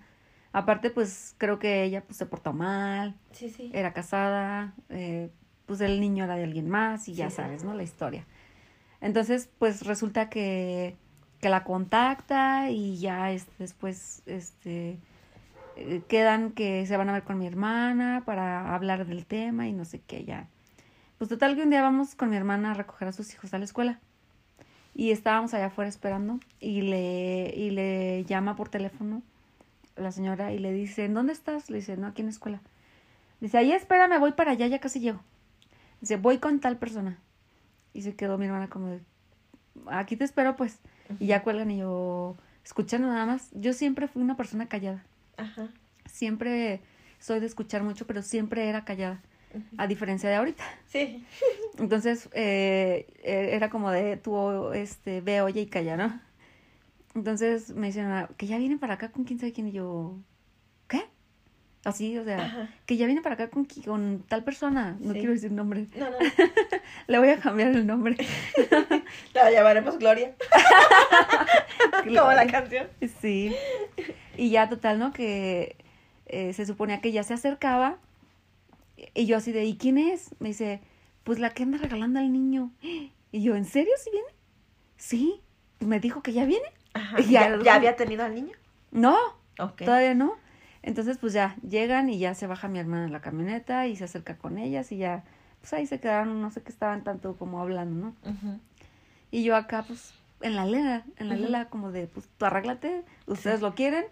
Aparte, 0.52 0.90
pues, 0.90 1.36
creo 1.38 1.58
que 1.60 1.84
ella, 1.84 2.02
pues, 2.04 2.18
se 2.18 2.26
portó 2.26 2.54
mal, 2.54 3.16
Sí, 3.32 3.50
sí. 3.50 3.72
era 3.74 3.94
casada, 3.94 4.74
eh, 4.90 5.30
pues, 5.66 5.82
el 5.82 6.00
niño 6.00 6.24
era 6.26 6.36
de 6.36 6.44
alguien 6.44 6.70
más 6.70 7.08
y 7.08 7.14
ya 7.16 7.30
Sí. 7.30 7.38
sabes, 7.38 7.64
¿no? 7.64 7.74
La 7.74 7.84
historia. 7.84 8.26
Entonces, 9.02 9.50
pues, 9.60 9.86
resulta 9.86 10.30
que, 10.30 10.96
que 11.46 11.50
la 11.50 11.64
contacta 11.64 12.72
y 12.72 12.98
ya, 12.98 13.28
después, 13.60 14.24
este 14.26 14.98
eh, 15.76 16.02
quedan 16.08 16.50
que 16.54 16.88
se 16.88 16.98
van 16.98 17.08
a 17.08 17.14
ver 17.14 17.22
con 17.22 17.38
mi 17.38 17.46
hermana 17.46 18.24
para 18.26 18.74
hablar 18.74 19.06
del 19.06 19.28
tema 19.28 19.68
y 19.68 19.72
no 19.72 19.86
sé 19.86 20.02
qué 20.02 20.26
ya. 20.26 20.48
Pues 21.20 21.30
total 21.30 21.56
que 21.56 21.62
un 21.62 21.70
día 21.70 21.84
vamos 21.84 22.16
con 22.16 22.32
mi 22.32 22.36
hermana 22.36 22.72
a 22.72 22.74
recoger 22.74 23.10
a 23.10 23.12
sus 23.12 23.32
hijos 23.32 23.54
a 23.54 23.60
la 23.60 23.66
escuela. 23.66 24.00
Y 24.96 25.12
estábamos 25.12 25.54
allá 25.54 25.68
afuera 25.68 25.88
esperando 25.88 26.40
y 26.60 26.82
le, 26.82 27.54
y 27.56 27.70
le 27.70 28.26
llama 28.26 28.56
por 28.56 28.70
teléfono 28.70 29.22
la 29.98 30.12
señora 30.12 30.52
y 30.52 30.58
le 30.58 30.74
dice, 30.74 31.06
¿en 31.06 31.14
dónde 31.14 31.34
estás? 31.34 31.70
Le 31.70 31.78
dice, 31.78 31.96
no, 31.96 32.08
aquí 32.08 32.24
en 32.24 32.30
la 32.30 32.32
escuela. 32.32 32.60
Dice, 33.40 33.60
ahí 33.60 33.72
espérame, 33.72 34.20
voy 34.20 34.32
para 34.32 34.54
allá, 34.54 34.66
ya 34.66 34.80
casi 34.80 35.00
llego. 35.00 35.22
Dice, 36.02 36.18
voy 36.18 36.40
con 36.40 36.60
tal 36.60 36.80
persona. 36.80 37.20
Y 37.94 38.02
se 38.02 38.16
quedó 38.16 38.40
mi 38.40 38.48
hermana 38.48 38.68
como 38.68 38.88
de, 38.88 39.02
aquí 39.92 40.16
te 40.16 40.24
espero 40.24 40.56
pues. 40.56 40.80
Y 41.20 41.28
ya 41.28 41.44
cuelgan 41.44 41.72
y 41.72 41.78
yo, 41.80 42.36
escuchando 42.64 43.08
nada 43.08 43.26
más. 43.26 43.50
Yo 43.54 43.74
siempre 43.74 44.08
fui 44.08 44.22
una 44.22 44.36
persona 44.38 44.68
callada 44.68 45.04
Ajá. 45.38 45.68
siempre 46.06 46.82
soy 47.20 47.40
de 47.40 47.46
escuchar 47.48 47.84
mucho, 47.84 48.06
pero 48.08 48.22
siempre 48.22 48.70
era 48.70 48.86
callada, 48.86 49.22
a 49.78 49.88
diferencia 49.88 50.30
de 50.30 50.36
ahorita. 50.36 50.64
Sí. 50.88 51.26
Entonces, 51.80 52.30
eh, 52.34 53.08
eh, 53.24 53.50
era 53.54 53.70
como 53.70 53.92
de 53.92 54.18
tú, 54.18 54.72
este, 54.74 55.22
ve, 55.22 55.42
oye 55.42 55.62
y 55.62 55.66
calla, 55.68 55.98
¿no? 55.98 56.20
Entonces 57.16 57.74
me 57.74 57.88
dicen, 57.88 58.06
"Ah, 58.08 58.30
que 58.38 58.46
ya 58.48 58.58
vienen 58.58 58.80
para 58.80 58.96
acá 58.96 59.12
con 59.12 59.24
quién 59.24 59.40
sabe 59.40 59.54
quién, 59.54 59.68
y 59.68 59.72
yo. 59.72 60.18
Así, 61.86 62.18
o 62.18 62.24
sea, 62.26 62.44
Ajá. 62.44 62.70
que 62.88 62.98
ya 62.98 63.06
viene 63.06 63.22
para 63.22 63.36
acá 63.36 63.50
con, 63.50 63.66
con 63.86 64.24
tal 64.28 64.44
persona. 64.44 64.98
No 65.00 65.14
Sí. 65.14 65.20
quiero 65.20 65.34
decir 65.34 65.52
nombre. 65.52 65.88
No, 65.96 66.10
no, 66.10 66.18
Le 67.08 67.20
voy 67.20 67.30
a 67.30 67.38
cambiar 67.40 67.70
el 67.70 67.86
nombre. 67.88 68.18
la 69.34 69.52
llamaremos 69.52 69.98
Gloria. 70.00 70.34
Como 72.04 72.32
la 72.32 72.48
canción. 72.48 72.88
Sí. 73.22 73.56
Y 74.38 74.50
ya 74.50 74.68
total, 74.70 75.00
¿no? 75.00 75.14
Que 75.14 75.76
eh, 76.26 76.54
se 76.54 76.66
suponía 76.66 77.02
que 77.02 77.12
ya 77.12 77.24
se 77.24 77.34
acercaba. 77.36 77.98
Y 79.14 79.26
yo 79.28 79.38
así 79.38 79.52
de, 79.52 79.66
¿y 79.66 79.78
quién 79.78 79.98
es? 79.98 80.32
Me 80.40 80.50
dice, 80.50 80.82
pues 81.24 81.40
la 81.40 81.52
que 81.52 81.64
anda 81.64 81.78
regalando 81.78 82.20
al 82.20 82.32
niño. 82.32 82.72
Y 83.32 83.44
yo, 83.44 83.56
¿en 83.56 83.66
serio 83.66 83.94
si 84.04 84.10
viene? 84.12 84.28
Sí. 84.98 85.42
Me 85.80 86.00
dijo 86.00 86.22
que 86.24 86.34
ya 86.34 86.46
viene. 86.46 86.66
Ajá. 86.94 87.20
Y 87.22 87.26
ya- 87.32 87.58
¿Ya, 87.58 87.64
ya 87.64 87.76
había 87.76 87.96
tenido 87.96 88.24
al 88.24 88.34
niño? 88.34 88.54
No, 88.92 89.18
todavía 89.78 90.14
no. 90.16 90.36
Entonces, 90.86 91.18
pues 91.18 91.34
ya 91.34 91.56
llegan 91.68 92.10
y 92.10 92.20
ya 92.20 92.36
se 92.36 92.46
baja 92.46 92.68
mi 92.68 92.78
hermana 92.78 93.06
en 93.06 93.12
la 93.12 93.20
camioneta 93.20 93.88
y 93.88 93.96
se 93.96 94.04
acerca 94.04 94.38
con 94.38 94.60
ellas 94.60 94.92
y 94.92 94.98
ya, 94.98 95.24
pues 95.60 95.74
ahí 95.74 95.88
se 95.88 96.00
quedaron, 96.00 96.40
no 96.44 96.52
sé 96.52 96.62
qué 96.62 96.70
estaban 96.70 97.04
tanto 97.04 97.36
como 97.38 97.60
hablando, 97.60 98.14
¿no? 98.24 98.30
Ujú. 98.32 98.60
Y 99.32 99.44
yo 99.44 99.56
acá, 99.56 99.84
pues, 99.88 100.14
en 100.42 100.56
la 100.56 100.68
lela, 100.68 101.04
en 101.18 101.30
la 101.30 101.36
Ujú. 101.36 101.44
lela 101.46 101.70
como 101.70 101.92
de, 101.92 102.06
pues, 102.06 102.30
tú 102.38 102.46
arréglate, 102.46 103.04
ustedes 103.26 103.62
lo 103.62 103.74
quieren, 103.74 104.06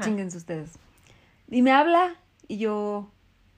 chinguense 0.00 0.36
ustedes. 0.36 0.72
Y 1.46 1.62
me 1.62 1.70
habla 1.70 2.16
y 2.48 2.58
yo, 2.58 3.12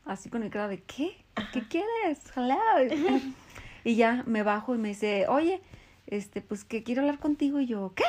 así 0.04 0.28
con 0.28 0.42
el 0.42 0.50
cara 0.50 0.68
de, 0.68 0.82
¿qué? 0.82 1.16
¿Qué 1.52 1.66
quieres? 1.66 2.20
Hello. 2.36 2.58
y 3.84 3.96
ya 3.96 4.22
me 4.26 4.42
bajo 4.42 4.74
y 4.74 4.78
me 4.78 4.88
dice, 4.88 5.26
oye, 5.28 5.62
este, 6.06 6.42
pues 6.42 6.64
que 6.64 6.82
quiero 6.82 7.00
hablar 7.00 7.20
contigo. 7.20 7.58
Y 7.58 7.64
yo, 7.66 7.94
¿qué? 7.96 8.04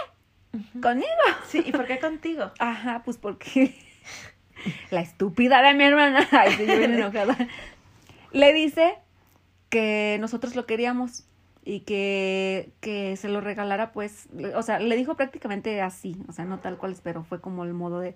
¿Conmigo? 0.81 1.07
Sí, 1.47 1.63
¿y 1.65 1.71
por 1.71 1.87
qué 1.87 1.99
contigo? 1.99 2.51
Ajá, 2.59 3.01
pues 3.05 3.17
porque 3.17 3.73
la 4.91 5.01
estúpida 5.01 5.61
de 5.61 5.73
mi 5.73 5.83
hermana, 5.83 6.27
ay, 6.31 6.51
sí, 6.51 6.65
yo 6.65 6.77
bien 6.77 6.93
enojada, 6.93 7.35
le 8.31 8.53
dice 8.53 8.95
que 9.69 10.17
nosotros 10.19 10.55
lo 10.55 10.65
queríamos 10.65 11.25
y 11.63 11.81
que, 11.81 12.71
que 12.79 13.15
se 13.17 13.29
lo 13.29 13.41
regalara, 13.41 13.91
pues, 13.91 14.27
o 14.55 14.63
sea, 14.63 14.79
le 14.79 14.95
dijo 14.95 15.15
prácticamente 15.15 15.81
así, 15.81 16.17
o 16.27 16.33
sea, 16.33 16.45
no 16.45 16.59
tal 16.59 16.77
cual, 16.77 16.95
pero 17.03 17.23
fue 17.23 17.39
como 17.39 17.63
el 17.63 17.73
modo 17.73 17.99
de, 17.99 18.15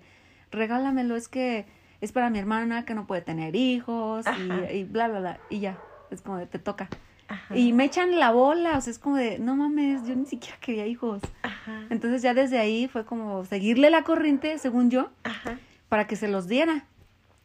regálamelo, 0.50 1.16
es 1.16 1.28
que 1.28 1.66
es 2.00 2.12
para 2.12 2.28
mi 2.30 2.38
hermana 2.38 2.84
que 2.84 2.94
no 2.94 3.06
puede 3.06 3.22
tener 3.22 3.56
hijos 3.56 4.26
y, 4.38 4.76
y 4.76 4.84
bla, 4.84 5.08
bla, 5.08 5.20
bla, 5.20 5.40
y 5.48 5.60
ya, 5.60 5.78
es 6.10 6.22
como 6.22 6.38
de, 6.38 6.46
te 6.46 6.58
toca. 6.58 6.88
Ajá. 7.28 7.56
Y 7.56 7.72
me 7.72 7.84
echan 7.84 8.18
la 8.18 8.30
bola, 8.30 8.78
o 8.78 8.80
sea, 8.80 8.90
es 8.90 8.98
como 8.98 9.16
de, 9.16 9.38
no 9.38 9.56
mames, 9.56 10.06
yo 10.06 10.14
ni 10.14 10.26
siquiera 10.26 10.56
quería 10.60 10.86
hijos. 10.86 11.22
Ajá. 11.42 11.86
Entonces 11.90 12.22
ya 12.22 12.34
desde 12.34 12.58
ahí 12.58 12.88
fue 12.88 13.04
como 13.04 13.44
seguirle 13.44 13.90
la 13.90 14.02
corriente, 14.02 14.58
según 14.58 14.90
yo, 14.90 15.10
Ajá. 15.24 15.58
Para 15.88 16.06
que 16.06 16.16
se 16.16 16.28
los 16.28 16.48
diera 16.48 16.86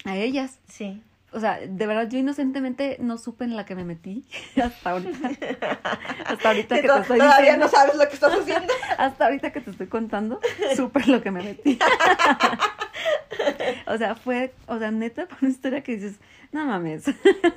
a 0.05 0.15
ellas. 0.15 0.59
Sí. 0.67 1.01
O 1.33 1.39
sea, 1.39 1.59
de 1.65 1.87
verdad 1.87 2.09
yo 2.09 2.19
inocentemente 2.19 2.97
no 2.99 3.17
supe 3.17 3.45
en 3.45 3.55
la 3.55 3.65
que 3.65 3.73
me 3.73 3.85
metí 3.85 4.25
hasta 4.61 4.91
ahorita. 4.91 5.29
hasta 6.25 6.49
ahorita 6.49 6.75
Que 6.75 6.81
te 6.81 6.99
estoy 6.99 7.19
todavía 7.19 7.37
diciendo, 7.37 7.65
no 7.65 7.71
sabes 7.71 7.95
lo 7.95 8.07
que 8.07 8.13
estás 8.13 8.33
haciendo. 8.33 8.73
hasta 8.97 9.25
ahorita 9.25 9.51
que 9.51 9.61
te 9.61 9.71
estoy 9.71 9.87
contando, 9.87 10.39
supe 10.75 11.05
lo 11.07 11.21
que 11.21 11.31
me 11.31 11.41
metí. 11.41 11.79
o 13.87 13.97
sea, 13.97 14.15
fue, 14.15 14.53
o 14.67 14.77
sea, 14.77 14.91
neta, 14.91 15.25
fue 15.27 15.37
una 15.41 15.51
historia 15.51 15.81
que 15.81 15.95
dices, 15.95 16.19
no 16.51 16.65
mames. 16.65 17.05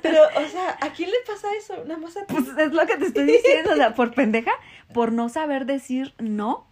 Pero, 0.01 0.19
o 0.37 0.47
sea, 0.47 0.77
¿a 0.79 0.93
quién 0.93 1.11
le 1.11 1.17
pasa 1.27 1.47
eso? 1.57 1.83
Nada 1.85 1.99
más 1.99 2.15
a 2.15 2.25
ti. 2.25 2.33
Pues 2.33 2.47
es 2.57 2.71
lo 2.71 2.85
que 2.85 2.95
te 2.95 3.07
estoy 3.07 3.25
diciendo, 3.25 3.73
o 3.73 3.75
sea, 3.75 3.93
por 3.93 4.13
pendeja, 4.13 4.51
por 4.93 5.11
no 5.11 5.27
saber 5.27 5.65
decir 5.65 6.13
no. 6.17 6.67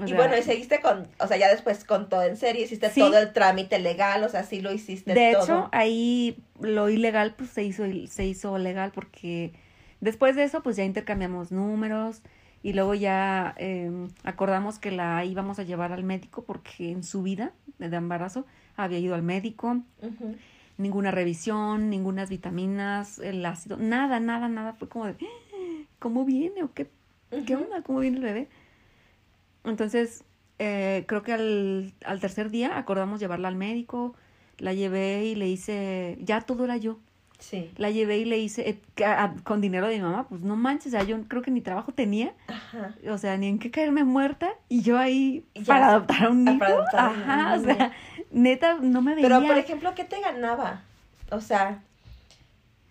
O 0.00 0.04
y 0.04 0.08
sea, 0.08 0.16
bueno, 0.16 0.36
y 0.38 0.42
seguiste 0.42 0.80
con, 0.80 1.08
o 1.18 1.26
sea, 1.26 1.36
ya 1.36 1.48
después 1.48 1.84
con 1.84 2.08
todo 2.08 2.22
en 2.22 2.36
serio, 2.36 2.62
hiciste 2.64 2.88
Sí. 2.90 3.00
todo 3.00 3.18
el 3.18 3.32
trámite 3.32 3.78
legal, 3.78 4.22
o 4.22 4.28
sea, 4.28 4.44
sí 4.44 4.60
lo 4.60 4.72
hiciste 4.72 5.12
De 5.12 5.32
todo. 5.32 5.42
hecho, 5.42 5.68
ahí 5.72 6.38
lo 6.60 6.88
ilegal 6.88 7.34
pues 7.36 7.50
se 7.50 7.64
hizo 7.64 7.84
se 8.06 8.24
hizo 8.26 8.56
legal 8.58 8.92
porque 8.94 9.52
después 10.00 10.36
de 10.36 10.44
eso 10.44 10.62
pues 10.62 10.76
ya 10.76 10.84
intercambiamos 10.84 11.50
números 11.50 12.22
y 12.62 12.72
luego 12.74 12.94
ya 12.94 13.54
eh, 13.58 13.90
acordamos 14.24 14.78
que 14.78 14.90
la 14.92 15.24
íbamos 15.24 15.58
a 15.58 15.64
llevar 15.64 15.92
al 15.92 16.04
médico 16.04 16.44
porque 16.44 16.90
en 16.92 17.02
su 17.02 17.22
vida 17.22 17.52
de 17.78 17.96
embarazo 17.96 18.46
había 18.76 18.98
ido 19.00 19.14
al 19.16 19.22
médico, 19.22 19.82
ninguna 20.76 21.10
revisión, 21.10 21.90
ninguna 21.90 22.24
vitaminas, 22.26 23.18
el 23.18 23.44
ácido, 23.44 23.76
nada, 23.76 24.20
nada, 24.20 24.48
nada, 24.48 24.74
fue 24.74 24.88
como 24.88 25.06
de 25.06 25.12
"Ah, 25.20 25.84
¿cómo 25.98 26.24
viene 26.24 26.62
o 26.62 26.72
qué 26.72 26.88
qué 27.46 27.56
onda? 27.56 27.82
¿Cómo 27.82 27.98
viene 28.00 28.18
el 28.18 28.22
bebé? 28.22 28.48
Entonces, 29.70 30.24
eh, 30.58 31.04
creo 31.06 31.22
que 31.22 31.32
al, 31.32 31.92
al 32.04 32.20
tercer 32.20 32.50
día 32.50 32.76
acordamos 32.78 33.20
llevarla 33.20 33.48
al 33.48 33.56
médico, 33.56 34.14
la 34.58 34.72
llevé 34.74 35.24
y 35.26 35.34
le 35.34 35.48
hice, 35.48 36.18
ya 36.20 36.40
todo 36.40 36.64
era 36.64 36.76
yo, 36.76 36.98
Sí. 37.38 37.70
la 37.76 37.90
llevé 37.90 38.18
y 38.18 38.24
le 38.24 38.38
hice, 38.38 38.68
eh, 38.68 39.04
a- 39.04 39.32
con 39.44 39.60
dinero 39.60 39.86
de 39.86 39.94
mi 39.96 40.02
mamá, 40.02 40.26
pues 40.28 40.40
no 40.40 40.56
manches, 40.56 40.88
o 40.88 40.90
sea, 40.98 41.04
yo 41.04 41.22
creo 41.28 41.40
que 41.42 41.52
ni 41.52 41.60
trabajo 41.60 41.92
tenía, 41.92 42.32
Ajá. 42.48 42.96
o 43.08 43.16
sea, 43.18 43.36
ni 43.36 43.46
en 43.46 43.60
qué 43.60 43.70
caerme 43.70 44.02
muerta, 44.02 44.50
y 44.68 44.82
yo 44.82 44.98
ahí 44.98 45.44
Ya, 45.54 45.64
para 45.66 45.86
adoptar 45.90 46.24
a 46.24 46.30
un 46.30 46.44
niño, 46.44 46.58
para 46.58 46.74
adoptar 46.74 47.00
a 47.00 47.10
un 47.10 47.22
ajá, 47.22 47.54
o 47.54 47.60
sea, 47.62 47.92
neta, 48.32 48.74
no 48.80 49.02
me 49.02 49.14
veía. 49.14 49.28
Pero, 49.28 49.46
por 49.46 49.56
ejemplo, 49.56 49.94
¿qué 49.94 50.02
te 50.02 50.20
ganaba? 50.20 50.82
O 51.30 51.40
sea, 51.40 51.80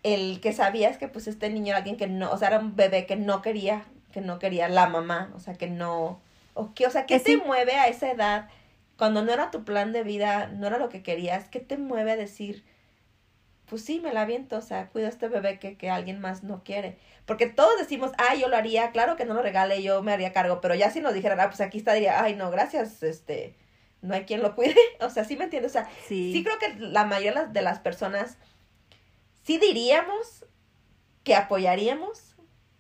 el 0.04 0.40
que 0.40 0.54
sabías 0.54 0.98
que 0.98 1.10
pues 1.10 1.28
este 1.28 1.50
niño 1.50 1.68
era 1.70 1.78
alguien 1.80 1.98
que 1.98 2.08
no, 2.08 2.32
o 2.32 2.38
sea, 2.38 2.48
era 2.50 2.60
un 2.60 2.76
bebé 2.76 3.06
que 3.06 3.18
no 3.18 3.42
quería, 3.42 3.84
que 4.14 4.22
no 4.22 4.40
quería 4.40 4.70
la 4.70 4.88
mamá, 4.88 5.30
o 5.36 5.40
sea, 5.42 5.56
que 5.56 5.68
no, 5.70 6.22
o 6.58 6.74
qué, 6.74 6.88
o 6.88 6.90
sea, 6.90 7.06
¿qué 7.06 7.20
te 7.20 7.32
sí. 7.32 7.42
mueve 7.46 7.74
a 7.74 7.88
esa 7.88 8.12
edad 8.12 8.50
cuando 8.98 9.24
no 9.24 9.32
era 9.32 9.52
tu 9.52 9.64
plan 9.64 9.92
de 9.94 10.04
vida, 10.04 10.48
no 10.48 10.68
era 10.68 10.78
lo 10.78 10.90
que 10.90 11.04
querías? 11.04 11.48
¿Qué 11.50 11.60
te 11.60 11.78
mueve 11.78 12.12
a 12.12 12.16
decir, 12.16 12.66
pues 13.68 13.84
sí, 13.84 14.00
me 14.00 14.14
la 14.14 14.22
aviento, 14.22 14.58
o 14.58 14.62
sea, 14.62 14.88
cuido 14.90 15.08
a 15.08 15.10
este 15.10 15.28
bebé 15.28 15.60
que, 15.60 15.78
que 15.78 15.90
alguien 15.90 16.20
más 16.20 16.44
no 16.44 16.64
quiere? 16.64 16.98
Porque 17.26 17.48
todos 17.48 17.78
decimos, 17.78 18.12
ah, 18.18 18.36
yo 18.36 18.48
lo 18.48 18.56
haría, 18.56 18.92
claro 18.92 19.16
que 19.18 19.26
no 19.26 19.34
lo 19.34 19.42
regale, 19.42 19.84
yo 19.84 20.02
me 20.02 20.14
haría 20.14 20.32
cargo, 20.34 20.62
pero 20.62 20.74
ya 20.76 20.90
si 20.90 21.02
nos 21.02 21.14
dijeran, 21.14 21.40
ah, 21.40 21.48
pues 21.50 21.62
aquí 21.62 21.78
está, 21.78 21.94
diría, 21.94 22.24
ay, 22.24 22.36
no, 22.36 22.50
gracias, 22.50 23.04
este, 23.04 23.56
no 24.02 24.14
hay 24.16 24.24
quien 24.24 24.42
lo 24.42 24.56
cuide, 24.56 24.76
o 25.02 25.10
sea, 25.10 25.26
sí 25.26 25.36
me 25.36 25.44
entiendes, 25.44 25.72
o 25.72 25.74
sea, 25.74 25.90
sí, 26.08 26.32
Sí 26.34 26.44
creo 26.44 26.58
que 26.60 26.74
la 26.80 27.04
mayoría 27.06 27.44
de 27.46 27.62
las- 27.62 27.80
personas 27.80 28.38
sí 29.44 29.58
diríamos 29.60 30.46
que 31.24 31.36
apoyaríamos, 31.36 32.36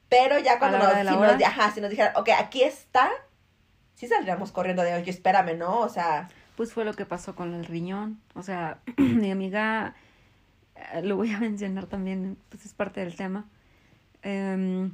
pero 0.09 0.39
ya 0.39 0.57
cuando 0.59 0.77
nos, 0.77 0.93
si 0.97 1.15
nos, 1.17 1.43
ajá, 1.43 1.71
si 1.71 1.81
nos 1.81 1.89
dijeran, 1.89 2.13
ok, 2.15 2.29
aquí 2.39 2.63
está, 2.63 3.11
sí 3.97 4.07
saldríamos 4.07 4.51
corriendo 4.51 4.83
de, 4.83 4.93
oye, 4.93 5.09
espérame, 5.09 5.57
¿no? 5.57 5.79
O 5.81 5.89
sea, 5.89 6.29
pues 6.55 6.71
fue 6.71 6.85
lo 6.85 6.93
que 6.93 7.05
pasó 7.05 7.35
con 7.35 7.53
el 7.53 7.65
riñón, 7.65 8.21
o 8.35 8.43
sea, 8.43 8.79
mi 8.97 9.31
amiga, 9.31 9.95
eh, 10.75 11.01
lo 11.01 11.17
voy 11.17 11.31
a 11.33 11.39
mencionar 11.39 11.87
también, 11.87 12.37
pues 12.49 12.65
es 12.65 12.73
parte 12.73 13.01
del 13.01 13.15
tema. 13.15 13.45
Em, 14.21 14.93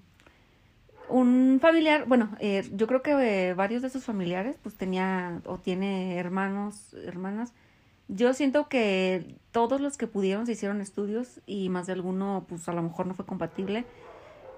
un 1.10 1.60
familiar, 1.62 2.06
bueno, 2.08 2.30
eh, 2.40 2.68
yo 2.74 2.88
creo 2.88 3.02
que 3.02 3.12
eh, 3.12 3.54
varios 3.54 3.82
de 3.82 3.90
sus 3.90 4.06
familiares, 4.06 4.58
pues 4.64 4.76
tenía 4.76 5.42
o 5.46 5.58
tiene 5.58 6.18
hermanos, 6.18 6.94
hermanas. 7.06 7.54
Yo 8.08 8.34
siento 8.34 8.70
que 8.70 9.36
todos 9.52 9.82
los 9.82 9.98
que 9.98 10.08
pudieron 10.08 10.46
se 10.46 10.54
hicieron 10.54 10.80
estudios 10.82 11.42
y 11.46 11.68
más 11.70 11.88
de 11.88 11.94
alguno, 11.94 12.46
pues 12.48 12.70
a 12.70 12.74
lo 12.74 12.82
mejor 12.82 13.06
no 13.08 13.16
fue 13.16 13.26
compatible. 13.26 13.86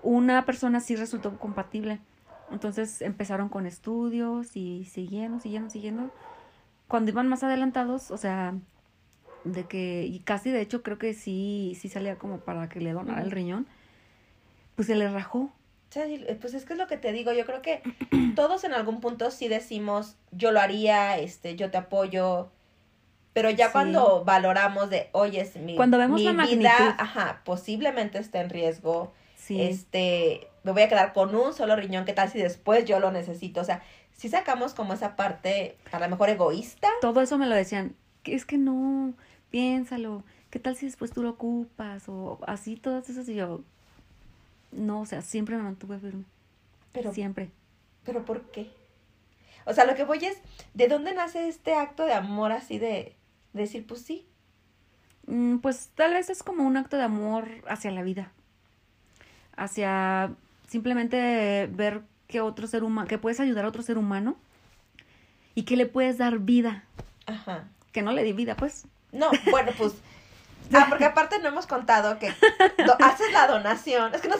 Una 0.03 0.45
persona 0.45 0.79
sí 0.81 0.95
resultó 0.95 1.37
compatible. 1.39 1.99
Entonces 2.51 3.01
empezaron 3.01 3.49
con 3.49 3.65
estudios 3.65 4.55
y 4.55 4.85
siguieron, 4.85 5.41
siguieron, 5.41 5.69
siguiendo. 5.69 6.09
Cuando 6.87 7.11
iban 7.11 7.27
más 7.27 7.43
adelantados, 7.43 8.11
o 8.11 8.17
sea, 8.17 8.53
de 9.43 9.63
que, 9.65 10.03
y 10.05 10.19
casi 10.19 10.51
de 10.51 10.61
hecho 10.61 10.83
creo 10.83 10.97
que 10.97 11.13
sí, 11.13 11.77
sí 11.79 11.89
salía 11.89 12.17
como 12.17 12.39
para 12.39 12.69
que 12.69 12.79
le 12.81 12.93
donara 12.93 13.21
el 13.21 13.31
riñón, 13.31 13.65
pues 14.75 14.87
se 14.87 14.95
le 14.95 15.09
rajó. 15.09 15.49
sí, 15.89 16.25
pues 16.41 16.53
es 16.53 16.65
que 16.65 16.73
es 16.73 16.79
lo 16.79 16.87
que 16.87 16.97
te 16.97 17.11
digo, 17.11 17.31
yo 17.33 17.45
creo 17.45 17.61
que 17.61 17.81
todos 18.35 18.63
en 18.63 18.73
algún 18.73 19.01
punto 19.01 19.31
sí 19.31 19.47
decimos, 19.47 20.15
yo 20.31 20.51
lo 20.51 20.59
haría, 20.59 21.17
este, 21.17 21.55
yo 21.55 21.71
te 21.71 21.77
apoyo, 21.77 22.49
pero 23.33 23.49
ya 23.49 23.67
Sí. 23.67 23.71
cuando 23.73 24.23
valoramos 24.23 24.89
de, 24.89 25.09
oye, 25.13 25.41
es 25.41 25.55
mi, 25.55 25.75
Cuando 25.75 25.97
vemos 25.97 26.19
mi 26.19 26.25
la 26.25 26.31
vida, 26.31 26.43
magnitud. 26.77 26.95
ajá, 26.99 27.41
posiblemente 27.45 28.17
está 28.19 28.41
en 28.41 28.49
riesgo, 28.49 29.13
Sí. 29.37 29.61
este, 29.61 30.47
me 30.65 30.71
voy 30.71 30.81
a 30.81 30.89
quedar 30.89 31.13
con 31.13 31.33
un 31.35 31.53
solo 31.53 31.75
riñón, 31.75 32.03
¿qué 32.05 32.13
tal 32.13 32.29
si 32.29 32.39
después 32.39 32.83
yo 32.85 32.99
lo 32.99 33.11
necesito? 33.11 33.61
O 33.61 33.63
sea, 33.63 33.81
si 34.17 34.29
sacamos 34.29 34.73
como 34.73 34.93
esa 34.93 35.15
parte, 35.15 35.77
a 35.91 35.99
lo 35.99 36.09
mejor 36.09 36.29
egoísta. 36.29 36.89
Todo 37.01 37.21
eso 37.21 37.37
me 37.37 37.45
lo 37.47 37.55
decían, 37.55 37.95
es 38.23 38.45
que 38.45 38.57
no, 38.57 39.13
piénsalo, 39.51 40.23
¿qué 40.49 40.59
tal 40.59 40.75
si 40.75 40.87
después 40.87 41.11
tú 41.11 41.21
lo 41.21 41.29
ocupas? 41.29 42.09
O 42.09 42.39
así, 42.47 42.75
todas 42.77 43.07
esas, 43.09 43.29
y 43.29 43.35
yo, 43.35 43.61
no, 44.71 45.01
o 45.01 45.05
sea, 45.05 45.21
siempre 45.21 45.55
me 45.55 45.63
mantuve 45.63 45.99
firme, 45.99 46.23
Pero, 46.91 47.13
siempre. 47.13 47.51
pero 48.03 48.25
¿por 48.25 48.41
qué? 48.51 48.71
O 49.65 49.73
sea, 49.73 49.85
lo 49.85 49.95
que 49.95 50.03
voy 50.03 50.25
es, 50.25 50.37
¿de 50.73 50.87
dónde 50.87 51.13
nace 51.13 51.47
este 51.47 51.73
acto 51.75 52.05
de 52.05 52.13
amor 52.13 52.51
así 52.51 52.79
de, 52.79 53.15
de 53.53 53.61
decir, 53.61 53.85
pues 53.85 54.01
sí? 54.01 54.25
Mm, 55.27 55.57
Pues 55.57 55.89
tal 55.95 56.13
vez 56.13 56.29
es 56.29 56.41
como 56.43 56.63
un 56.63 56.77
acto 56.77 56.97
de 56.97 57.03
amor 57.03 57.47
hacia 57.67 57.91
la 57.91 58.01
vida, 58.03 58.31
hacia 59.57 60.35
simplemente 60.75 61.69
ver 61.71 62.01
que 62.27 62.41
otro 62.41 62.67
ser 62.67 62.83
humano, 62.83 63.07
que 63.07 63.17
puedes 63.17 63.39
ayudar 63.39 63.63
a 63.63 63.69
otro 63.69 63.81
ser 63.81 63.97
humano 63.97 64.35
y 65.53 65.63
que 65.63 65.77
le 65.77 65.85
puedes 65.85 66.17
dar 66.17 66.39
vida, 66.39 66.83
Ajá. 67.27 67.63
que 67.93 68.01
no 68.01 68.11
le 68.11 68.23
di 68.23 68.33
vida, 68.33 68.55
pues, 68.57 68.83
No, 69.13 69.31
bueno, 69.49 69.71
pues. 69.77 69.93
Ah, 70.73 70.87
porque 70.89 71.05
aparte 71.05 71.37
no 71.39 71.47
hemos 71.47 71.67
contado 71.67 72.17
que 72.17 72.27
haces 72.27 73.31
la 73.31 73.45
donación. 73.45 74.15
Es 74.15 74.21
que 74.21 74.27
nos. 74.29 74.39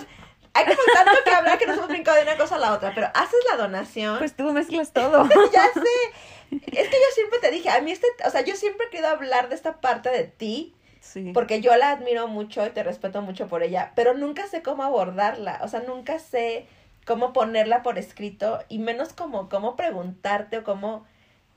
Hay 0.56 0.66
como 0.66 0.80
tanto 0.92 1.12
que 1.24 1.30
hablar 1.30 1.60
que 1.60 1.68
nos 1.68 1.78
hemos 1.78 1.88
brincado 1.88 2.18
de 2.18 2.24
una 2.24 2.36
cosa 2.36 2.56
a 2.56 2.58
la 2.58 2.74
otra, 2.74 2.94
pero 2.96 3.12
haces 3.14 3.40
la 3.52 3.58
donación. 3.58 4.18
Pues 4.18 4.36
tú 4.36 4.52
mezclas 4.52 4.92
todo. 4.92 5.30
ya 5.54 5.66
sé. 5.72 6.60
Es 6.66 6.90
que 6.90 6.96
yo 6.96 7.10
siempre 7.14 7.38
te 7.40 7.52
dije, 7.52 7.70
a 7.70 7.80
mí 7.82 7.92
este, 7.92 8.08
o 8.26 8.30
sea, 8.32 8.42
yo 8.42 8.56
siempre 8.56 8.88
he 8.88 8.90
querido 8.90 9.10
hablar 9.10 9.50
de 9.50 9.56
esta 9.56 9.80
parte 9.82 10.10
de 10.10 10.24
ti, 10.24 10.74
Sí. 11.06 11.32
porque 11.34 11.62
yo 11.62 11.76
la 11.78 11.92
admiro 11.92 12.28
mucho 12.28 12.66
y 12.66 12.72
te 12.72 12.84
respeto 12.84 13.22
mucho 13.22 13.48
por 13.48 13.62
ella, 13.62 13.94
pero 13.96 14.16
nunca 14.16 14.48
sé 14.48 14.64
cómo 14.64 14.84
abordarla, 14.84 15.60
o 15.62 15.68
sea, 15.68 15.82
nunca 15.82 16.20
sé 16.20 16.68
cómo 17.06 17.32
ponerla 17.32 17.84
por 17.84 18.00
escrito 18.00 18.60
y 18.68 18.80
menos 18.80 19.14
como 19.14 19.48
cómo 19.48 19.76
preguntarte 19.76 20.58
o 20.58 20.64
cómo, 20.64 21.06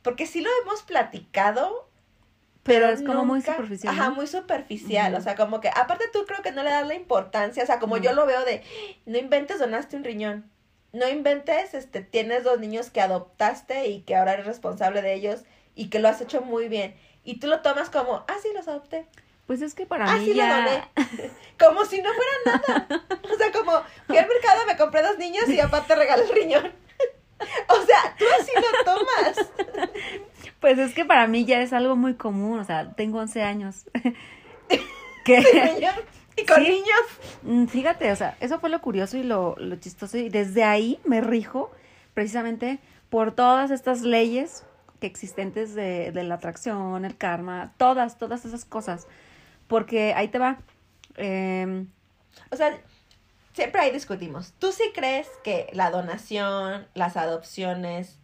porque 0.02 0.26
sí 0.26 0.42
lo 0.42 0.50
hemos 0.62 0.82
platicado, 0.82 1.88
pero 2.62 2.88
es 2.88 3.02
como 3.02 3.24
muy 3.24 3.40
superficial. 3.40 3.94
Ajá, 3.94 4.10
muy 4.10 4.26
superficial, 4.26 5.14
o 5.14 5.20
sea, 5.22 5.34
como 5.34 5.60
que, 5.60 5.70
aparte 5.70 6.04
tú 6.12 6.24
creo 6.26 6.42
que 6.42 6.52
no 6.52 6.62
le 6.62 6.70
das 6.70 6.86
la 6.86 6.94
importancia, 6.94 7.62
o 7.62 7.66
sea, 7.66 7.78
como 7.78 7.96
yo 7.96 8.12
lo 8.12 8.26
veo 8.26 8.44
de, 8.44 8.62
no 9.06 9.16
inventes, 9.16 9.58
donaste 9.58 9.96
un 9.96 10.04
riñón, 10.04 10.50
no 10.92 11.08
inventes, 11.08 11.72
este, 11.72 12.02
tienes 12.02 12.44
dos 12.44 12.60
niños 12.60 12.90
que 12.90 13.00
adoptaste 13.00 13.88
y 13.88 14.02
que 14.02 14.14
ahora 14.14 14.34
eres 14.34 14.46
responsable 14.46 15.00
de 15.02 15.14
ellos 15.14 15.44
y 15.74 15.88
que 15.88 15.98
lo 15.98 16.08
has 16.08 16.20
hecho 16.20 16.42
muy 16.42 16.68
bien, 16.68 16.94
y 17.24 17.40
tú 17.40 17.46
lo 17.46 17.60
tomas 17.60 17.88
como, 17.88 18.24
ah, 18.28 18.36
sí, 18.42 18.48
los 18.54 18.68
adopté, 18.68 19.06
Pues 19.48 19.62
es 19.62 19.74
que 19.74 19.86
para 19.86 20.04
ah, 20.04 20.18
mí 20.18 20.26
sí, 20.26 20.30
lo 20.34 20.36
ya... 20.36 20.56
doné, 20.58 20.82
como 21.58 21.86
si 21.86 22.02
no 22.02 22.10
fuera 22.12 22.60
nada, 22.60 23.06
o 23.24 23.34
sea, 23.34 23.50
como, 23.50 23.72
fui 24.06 24.18
al 24.18 24.28
mercado, 24.28 24.66
me 24.66 24.76
compré 24.76 25.02
dos 25.02 25.16
niños 25.16 25.48
y 25.48 25.58
aparte 25.58 25.96
regalé 25.96 26.24
el 26.24 26.30
riñón. 26.30 26.72
O 27.68 27.86
sea, 27.86 28.16
tú 28.18 28.24
así 28.38 28.50
lo 28.54 28.84
tomas. 28.84 29.50
Pues 30.60 30.76
es 30.78 30.92
que 30.92 31.04
para 31.04 31.28
mí 31.28 31.44
ya 31.44 31.62
es 31.62 31.72
algo 31.72 31.94
muy 31.94 32.14
común, 32.14 32.58
o 32.58 32.64
sea, 32.64 32.90
tengo 32.94 33.20
11 33.20 33.42
años. 33.42 33.84
que, 35.24 35.40
riñón. 35.40 35.94
Y 36.36 36.44
con 36.44 36.56
Sí. 36.56 36.70
niños. 36.70 37.00
Mm, 37.42 37.66
Fíjate, 37.66 38.10
o 38.10 38.16
sea, 38.16 38.36
eso 38.40 38.58
fue 38.58 38.68
lo 38.68 38.80
curioso 38.80 39.16
y 39.16 39.22
lo, 39.22 39.54
lo 39.56 39.76
chistoso. 39.76 40.18
Y 40.18 40.30
desde 40.30 40.64
ahí 40.64 40.98
me 41.04 41.20
rijo 41.20 41.70
precisamente 42.12 42.80
por 43.08 43.32
todas 43.32 43.70
estas 43.70 44.02
leyes 44.02 44.64
que 45.00 45.06
existentes 45.06 45.76
de, 45.76 46.10
de 46.10 46.24
la 46.24 46.34
atracción, 46.34 47.04
el 47.04 47.16
karma, 47.16 47.72
todas, 47.78 48.18
todas 48.18 48.44
esas 48.44 48.64
cosas. 48.64 49.06
Porque 49.68 50.12
ahí 50.14 50.28
te 50.28 50.38
va. 50.38 50.58
em, 51.16 51.88
O 52.50 52.56
sea, 52.56 52.76
siempre 53.52 53.80
ahí 53.80 53.90
discutimos. 53.90 54.52
¿Tú 54.58 54.72
sí 54.72 54.84
crees 54.94 55.28
que 55.44 55.68
la 55.72 55.90
donación, 55.90 56.86
las 56.94 57.16
adopciones, 57.16 58.18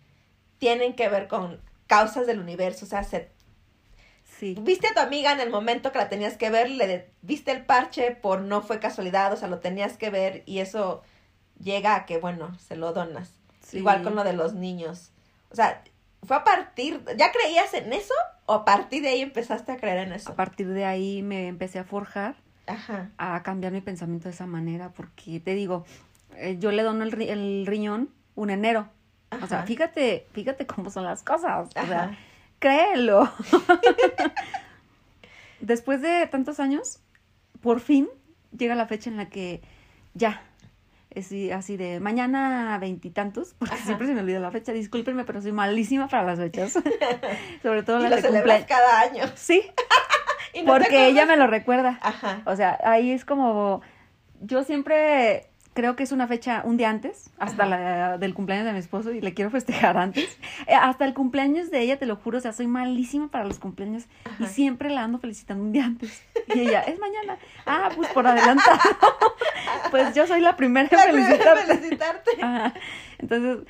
tienen 0.58 0.94
que 0.94 1.08
ver 1.08 1.28
con 1.28 1.60
causas 1.86 2.26
del 2.26 2.38
universo? 2.40 2.84
O 2.86 2.88
sea, 2.88 3.04
se- 3.04 3.30
sí. 4.38 4.56
viste 4.60 4.86
a 4.88 4.94
tu 4.94 5.00
amiga 5.00 5.32
en 5.32 5.40
el 5.40 5.50
momento 5.50 5.92
que 5.92 5.98
la 5.98 6.08
tenías 6.08 6.36
que 6.36 6.50
ver, 6.50 6.70
le 6.70 7.10
viste 7.22 7.50
el 7.52 7.64
parche 7.64 8.12
por 8.12 8.40
no 8.40 8.62
fue 8.62 8.78
casualidad, 8.80 9.32
o 9.32 9.36
sea, 9.36 9.48
lo 9.48 9.58
tenías 9.58 9.96
que 9.96 10.10
ver 10.10 10.42
y 10.46 10.60
eso 10.60 11.02
llega 11.60 11.94
a 11.96 12.06
que, 12.06 12.18
bueno, 12.18 12.56
se 12.58 12.76
lo 12.76 12.92
donas. 12.92 13.30
sí. 13.60 13.78
Igual 13.78 14.02
con 14.02 14.14
lo 14.14 14.24
de 14.24 14.32
los 14.34 14.54
niños. 14.54 15.10
O 15.50 15.56
sea, 15.56 15.82
fue 16.26 16.36
a 16.36 16.44
partir, 16.44 17.02
¿ya 17.16 17.32
creías 17.32 17.72
en 17.74 17.92
eso? 17.92 18.14
¿O 18.46 18.52
a 18.54 18.64
partir 18.64 19.02
de 19.02 19.08
ahí 19.08 19.20
empezaste 19.22 19.72
a 19.72 19.76
creer 19.76 19.98
en 20.06 20.12
A 20.12 20.16
eso? 20.16 20.34
partir 20.34 20.68
de 20.68 20.84
ahí 20.84 21.22
me 21.22 21.48
empecé 21.48 21.78
a 21.78 21.84
forjar 21.84 22.36
Ajá. 22.66 23.10
a 23.18 23.42
cambiar 23.42 23.72
mi 23.72 23.80
pensamiento 23.80 24.28
de 24.28 24.34
esa 24.34 24.46
manera, 24.46 24.90
porque 24.90 25.40
te 25.40 25.54
digo, 25.54 25.84
eh, 26.36 26.56
yo 26.58 26.70
le 26.72 26.82
dono 26.82 27.04
el, 27.04 27.12
ri- 27.12 27.28
el 27.30 27.64
riñón 27.66 28.10
un 28.34 28.50
enero. 28.50 28.88
O 29.42 29.46
sea, 29.46 29.62
fíjate, 29.64 30.26
fíjate 30.32 30.66
cómo 30.66 30.90
son 30.90 31.04
las 31.04 31.22
cosas. 31.24 31.68
O 31.68 31.86
sea, 31.86 32.16
créelo. 32.60 33.28
Después 35.60 36.02
de 36.02 36.26
tantos 36.26 36.60
años, 36.60 37.00
por 37.60 37.80
fin 37.80 38.08
llega 38.56 38.74
la 38.74 38.86
fecha 38.86 39.10
en 39.10 39.16
la 39.16 39.28
que 39.28 39.62
ya, 40.14 40.42
es 41.14 41.32
así- 41.52 41.76
de 41.76 42.00
mañana 42.00 42.76
veintitantos, 42.78 43.54
porque 43.58 43.74
Ajá. 43.74 43.84
siempre 43.84 44.06
se 44.06 44.14
me 44.14 44.20
olvida 44.20 44.38
la 44.40 44.50
fecha, 44.50 44.72
discúlpenme, 44.72 45.24
pero 45.24 45.40
soy 45.42 45.52
malísima 45.52 46.08
para 46.08 46.22
las 46.24 46.38
fechas. 46.38 46.72
Sobre 47.62 47.82
todo 47.82 48.00
Y 48.00 48.08
las 48.08 48.22
lo 48.22 48.28
de 48.28 48.28
cumpleaños. 48.38 48.66
cada 48.68 49.00
año. 49.00 49.24
Sí, 49.34 49.62
Y 50.54 50.62
no 50.62 50.72
porque 50.72 51.06
ella 51.08 51.26
me 51.26 51.36
lo 51.36 51.46
recuerda. 51.48 51.98
Ajá. 52.00 52.42
O 52.46 52.54
sea, 52.54 52.78
ahí 52.84 53.10
es 53.10 53.24
como, 53.24 53.82
yo 54.40 54.62
siempre 54.62 55.46
creo 55.74 55.96
que 55.96 56.04
es 56.04 56.12
una 56.12 56.26
fecha 56.26 56.62
un 56.64 56.76
día 56.76 56.88
antes, 56.88 57.30
hasta 57.38 57.66
la 57.66 58.16
del 58.16 58.32
cumpleaños 58.32 58.66
de 58.66 58.72
mi 58.72 58.78
esposo 58.78 59.12
y 59.12 59.20
le 59.20 59.34
quiero 59.34 59.50
festejar 59.50 59.96
antes. 59.96 60.38
Eh, 60.66 60.74
hasta 60.74 61.04
el 61.04 61.14
cumpleaños 61.14 61.70
de 61.70 61.80
ella, 61.80 61.98
te 61.98 62.06
lo 62.06 62.16
juro, 62.16 62.38
o 62.38 62.40
sea, 62.40 62.52
soy 62.52 62.66
malísima 62.66 63.28
para 63.28 63.44
los 63.44 63.58
cumpleaños 63.58 64.04
y 64.38 64.46
siempre 64.46 64.88
la 64.88 65.02
ando 65.02 65.18
felicitando 65.18 65.64
un 65.64 65.72
día 65.72 65.84
antes. 65.84 66.22
Y 66.54 66.60
ella, 66.60 66.80
es 66.82 66.98
mañana. 66.98 67.36
Ah, 67.66 67.90
pues 67.94 68.08
por 68.10 68.26
adelantado. 68.26 68.78
pues 69.90 70.14
yo 70.14 70.26
soy 70.26 70.40
la 70.40 70.56
primera 70.56 70.88
en 70.90 70.96
La 70.96 71.04
primera 71.12 71.34
en 71.34 71.40
felicitarte. 71.40 71.74
felicitarte. 71.74 72.30
Ajá. 72.42 72.74
Entonces, 73.18 73.66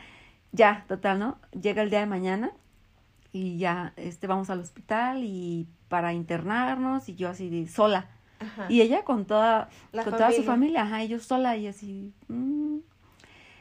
ya, 0.53 0.85
total, 0.87 1.19
¿no? 1.19 1.39
Llega 1.59 1.83
el 1.83 1.91
día 1.91 2.01
de 2.01 2.07
mañana 2.07 2.53
y 3.33 3.59
ya 3.59 3.93
este 3.97 4.27
vamos 4.27 4.51
al 4.51 4.61
hospital 4.61 5.25
y 5.25 5.67
para 5.89 6.13
internarnos 6.13 7.09
y 7.09 7.17
yo 7.17 7.31
así 7.31 7.49
de 7.49 7.67
sola. 7.69 8.09
Ajá. 8.41 8.67
Y 8.69 8.81
ella 8.83 9.05
con 9.05 9.25
toda 9.25 9.69
La 9.93 10.05
con 10.05 10.13
toda 10.13 10.33
su 10.33 10.43
familia. 10.43 10.83
ajá, 10.83 11.05
y 11.05 11.09
yo 11.09 11.19
sola 11.21 11.57
y 11.57 11.67
así. 11.67 12.13
mm. 12.29 12.79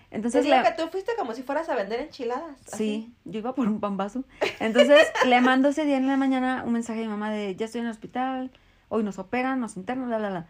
Te 0.10 0.18
Entonces 0.18 0.44
digo 0.44 0.58
que 0.62 0.72
tú 0.84 0.88
fuiste 0.92 1.12
como 1.18 1.34
si 1.34 1.42
fueras 1.42 1.70
a 1.70 1.76
vender 1.76 2.00
enchiladas. 2.00 2.56
así. 2.72 2.78
Sí, 2.78 3.14
yo 3.26 3.40
iba 3.40 3.56
por 3.56 3.68
un 3.68 3.80
pambazo. 3.80 4.24
Entonces 4.60 5.08
le 5.26 5.42
mando 5.42 5.70
ese 5.70 5.86
día 5.86 5.98
en 5.98 6.06
la 6.08 6.18
mañana 6.18 6.64
un 6.68 6.74
mensaje 6.74 7.00
a 7.00 7.04
mi 7.04 7.10
mamá 7.10 7.32
de 7.32 7.56
ya 7.56 7.66
estoy 7.66 7.80
en 7.82 7.86
el 7.88 7.92
hospital, 7.92 8.52
hoy 8.90 9.04
nos 9.04 9.18
operan, 9.18 9.60
nos 9.60 9.76
internan, 9.76 10.12
la, 10.12 10.20
la, 10.20 10.30
la. 10.30 10.46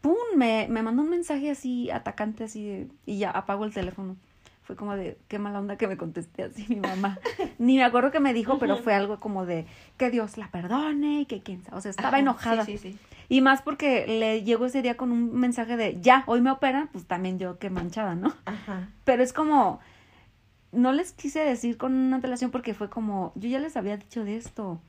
¡Pum! 0.00 0.14
Me, 0.36 0.68
me 0.70 0.82
mandó 0.82 1.02
un 1.02 1.10
mensaje 1.10 1.50
así 1.50 1.90
atacante, 1.90 2.44
así 2.44 2.64
de, 2.64 2.88
y 3.06 3.18
ya 3.18 3.30
apago 3.32 3.64
el 3.64 3.74
teléfono. 3.74 4.16
Fue 4.68 4.76
como 4.76 4.96
de, 4.96 5.16
qué 5.28 5.38
mala 5.38 5.60
onda 5.60 5.78
que 5.78 5.88
me 5.88 5.96
contesté 5.96 6.42
así 6.42 6.66
mi 6.68 6.76
mamá. 6.76 7.18
Ni 7.58 7.78
me 7.78 7.84
acuerdo 7.84 8.10
qué 8.10 8.20
me 8.20 8.34
dijo, 8.34 8.58
pero 8.58 8.76
fue 8.76 8.92
algo 8.92 9.18
como 9.18 9.46
de 9.46 9.64
que 9.96 10.10
Dios 10.10 10.36
la 10.36 10.50
perdone 10.50 11.22
y 11.22 11.24
que 11.24 11.40
quién 11.40 11.64
sabe. 11.64 11.78
O 11.78 11.80
sea, 11.80 11.90
estaba 11.90 12.18
enojada. 12.18 12.66
Sí, 12.66 12.76
sí, 12.76 12.92
sí. 12.92 12.98
Y 13.30 13.40
más 13.40 13.62
porque 13.62 14.06
le 14.06 14.42
llegó 14.42 14.66
ese 14.66 14.82
día 14.82 14.98
con 14.98 15.10
un 15.10 15.34
mensaje 15.34 15.78
de 15.78 15.98
ya, 16.02 16.22
hoy 16.26 16.42
me 16.42 16.50
operan, 16.50 16.90
pues 16.92 17.06
también 17.06 17.38
yo 17.38 17.58
qué 17.58 17.70
manchada, 17.70 18.14
¿no? 18.14 18.34
Ajá. 18.44 18.90
Pero 19.04 19.22
es 19.22 19.32
como, 19.32 19.80
no 20.70 20.92
les 20.92 21.12
quise 21.12 21.40
decir 21.40 21.78
con 21.78 21.94
una 21.94 22.16
antelación 22.16 22.50
porque 22.50 22.74
fue 22.74 22.90
como, 22.90 23.32
yo 23.36 23.48
ya 23.48 23.60
les 23.60 23.74
había 23.78 23.96
dicho 23.96 24.22
de 24.22 24.36
esto 24.36 24.82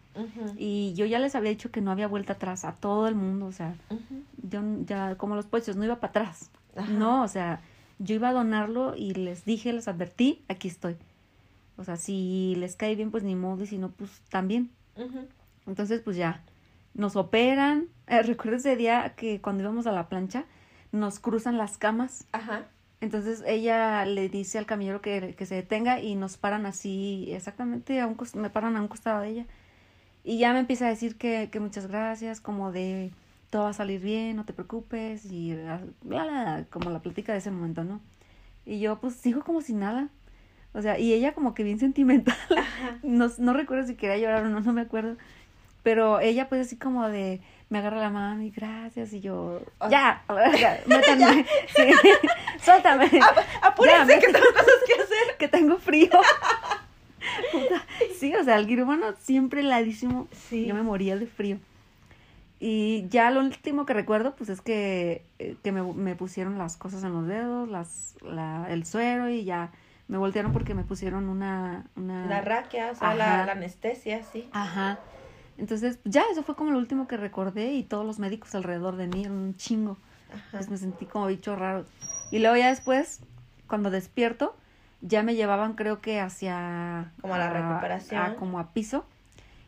y 0.58 0.94
yo 0.94 1.06
ya 1.06 1.20
les 1.20 1.36
había 1.36 1.52
dicho 1.52 1.72
que 1.72 1.80
no 1.80 1.92
había 1.92 2.10
vuelta 2.10 2.34
atrás 2.34 2.66
a 2.66 2.74
todo 2.74 3.08
el 3.08 3.16
mundo, 3.16 3.46
o 3.46 3.54
sea, 3.54 3.76
yo 4.44 4.62
ya 4.86 5.16
como 5.16 5.38
los 5.38 5.46
pollos, 5.46 5.78
no 5.78 5.86
iba 5.86 6.02
para 6.02 6.10
atrás, 6.10 6.52
Ajá. 6.76 6.92
no, 6.92 7.24
o 7.24 7.30
sea, 7.30 7.62
yo 8.00 8.16
iba 8.16 8.30
a 8.30 8.34
donarlo 8.34 8.96
y 8.96 9.14
les 9.14 9.46
dije, 9.46 9.72
les 9.74 9.88
advertí, 9.88 10.44
aquí 10.48 10.68
estoy. 10.68 10.98
O 11.78 11.84
sea, 11.84 11.98
si 11.98 12.56
les 12.58 12.76
cae 12.76 12.96
bien, 12.96 13.12
pues 13.12 13.24
ni 13.24 13.36
modo, 13.36 13.64
y 13.64 13.68
si 13.68 13.78
no, 13.78 13.90
pues 13.90 14.22
también. 14.30 14.72
Entonces, 15.66 16.02
pues 16.02 16.18
ya, 16.18 16.42
nos 16.94 17.16
operan. 17.16 17.88
Eh, 18.08 18.24
recuerdo 18.24 18.58
ese 18.58 18.76
día 18.76 19.14
que 19.16 19.40
cuando 19.40 19.64
íbamos 19.64 19.88
a 19.88 19.92
la 19.92 20.10
plancha, 20.10 20.46
nos 20.92 21.20
cruzan 21.20 21.58
las 21.58 21.78
camas. 21.78 22.26
Ajá. 22.32 22.66
Entonces 23.02 23.44
ella 23.48 24.06
le 24.06 24.28
dice 24.28 24.58
al 24.58 24.66
camionero 24.66 25.02
que, 25.02 25.34
que 25.38 25.46
se 25.46 25.56
detenga 25.56 26.02
y 26.02 26.16
nos 26.16 26.38
paran 26.38 26.66
así, 26.66 27.30
exactamente, 27.32 28.02
a 28.02 28.08
un 28.08 28.18
me 28.36 28.50
paran 28.50 28.76
a 28.76 28.82
un 28.82 28.90
costado 28.90 29.22
de 29.22 29.30
ella. 29.30 29.46
Y 30.24 30.38
ya 30.38 30.52
me 30.52 30.60
empieza 30.60 30.86
a 30.86 30.90
decir 30.90 31.18
que, 31.18 31.50
que 31.50 31.62
muchas 31.62 31.88
gracias, 31.88 32.42
como 32.42 32.74
de 32.74 33.12
todo 33.50 33.64
va 33.64 33.70
a 33.70 33.74
salir 33.74 34.00
bien, 34.02 34.36
no 34.36 34.46
te 34.46 34.54
preocupes, 34.54 35.26
y 35.26 35.56
bla, 35.56 35.82
bla, 36.04 36.24
bla, 36.24 36.66
como 36.70 36.90
la 36.92 37.00
plática 37.02 37.32
de 37.32 37.40
ese 37.40 37.52
momento, 37.52 37.84
¿no? 37.84 38.00
Y 38.66 38.80
yo 38.80 39.00
pues 39.00 39.16
sigo 39.16 39.44
como 39.44 39.62
si 39.62 39.74
nada. 39.74 40.10
O 40.74 40.82
sea, 40.84 41.00
y 41.00 41.14
ella 41.14 41.34
como 41.34 41.54
que 41.56 41.64
bien 41.64 41.80
sentimental. 41.80 42.36
No, 43.04 43.30
no 43.40 43.54
recuerdo 43.54 43.88
si 43.88 43.96
quería 43.96 44.18
llorar 44.18 44.46
o 44.46 44.50
no, 44.50 44.60
no 44.60 44.74
me 44.74 44.82
acuerdo. 44.82 45.16
Pero 45.84 46.20
ella 46.20 46.50
pues 46.50 46.68
así 46.68 46.76
como 46.78 47.08
de, 47.08 47.42
me 47.70 47.80
agarra 47.80 47.98
la 48.00 48.10
mano 48.10 48.44
y 48.44 48.52
gracias, 48.52 49.14
y 49.14 49.22
yo, 49.22 49.62
Oh. 49.80 49.90
ya, 49.90 50.24
ya, 50.60 50.80
métanme, 50.86 51.46
sí, 51.76 51.84
suéltame. 52.62 53.10
Apúrense 53.64 54.14
Ya, 54.14 54.20
que 54.20 54.28
tengo 54.34 54.48
cosas 54.52 54.76
que 54.86 54.94
hacer. 55.02 55.38
que 55.40 55.48
tengo 55.48 55.78
frío. 55.78 56.10
Puta, 57.52 57.84
Sí, 58.20 58.34
o 58.36 58.44
sea, 58.44 58.58
el 58.58 58.68
guirubano 58.68 59.14
siempre 59.20 59.62
heladísimo. 59.62 60.28
Sí. 60.50 60.66
Yo 60.66 60.76
me 60.76 60.84
moría 60.84 61.16
de 61.18 61.26
frío. 61.28 61.58
Y 62.60 63.08
ya 63.08 63.32
lo 63.32 63.40
último 63.40 63.86
que 63.86 63.94
recuerdo, 63.94 64.36
pues 64.36 64.50
es 64.50 64.62
que, 64.62 65.24
eh, 65.40 65.56
que 65.64 65.72
me, 65.72 65.82
me 65.82 66.16
pusieron 66.16 66.58
las 66.58 66.76
cosas 66.76 67.04
en 67.04 67.14
los 67.14 67.26
dedos, 67.26 67.70
las, 67.70 68.16
la, 68.22 68.68
el 68.70 68.86
suero 68.86 69.30
y 69.30 69.46
ya 69.46 69.72
me 70.10 70.18
voltearon 70.18 70.52
porque 70.52 70.74
me 70.74 70.84
pusieron 70.84 71.30
una... 71.30 71.86
una... 71.96 72.26
La 72.26 72.42
raquia, 72.42 72.92
o 72.92 72.96
sea, 72.96 73.16
la, 73.16 73.44
anestesia, 73.44 74.24
sí. 74.24 74.50
Ajá. 74.52 75.00
Entonces, 75.58 76.00
ya, 76.04 76.24
eso 76.32 76.44
fue 76.44 76.56
como 76.56 76.72
lo 76.72 76.80
último 76.80 77.08
que 77.08 77.16
recordé 77.16 77.74
y 77.74 77.84
todos 77.84 78.06
los 78.06 78.20
médicos 78.20 78.56
alrededor 78.56 78.96
de 78.98 79.08
mí 79.08 79.22
eran 79.22 79.38
un 79.38 79.56
chingo. 79.56 79.98
Ajá. 80.34 80.42
Pues 80.52 80.70
me 80.70 80.78
sentí 80.78 81.06
como 81.06 81.28
bicho 81.28 81.56
raro. 81.56 81.86
Y 82.32 82.40
luego 82.40 82.56
ya 82.58 82.68
después, 82.70 83.22
cuando 83.68 83.90
despierto, 83.90 84.56
ya 85.02 85.24
me 85.24 85.36
llevaban 85.36 85.74
creo 85.74 86.02
que 86.02 86.20
hacia... 86.20 87.12
Como 87.22 87.36
a 87.36 87.38
la 87.38 87.50
recuperación. 87.50 88.22
a- 88.22 88.36
como 88.36 88.60
a 88.60 88.74
piso. 88.74 89.06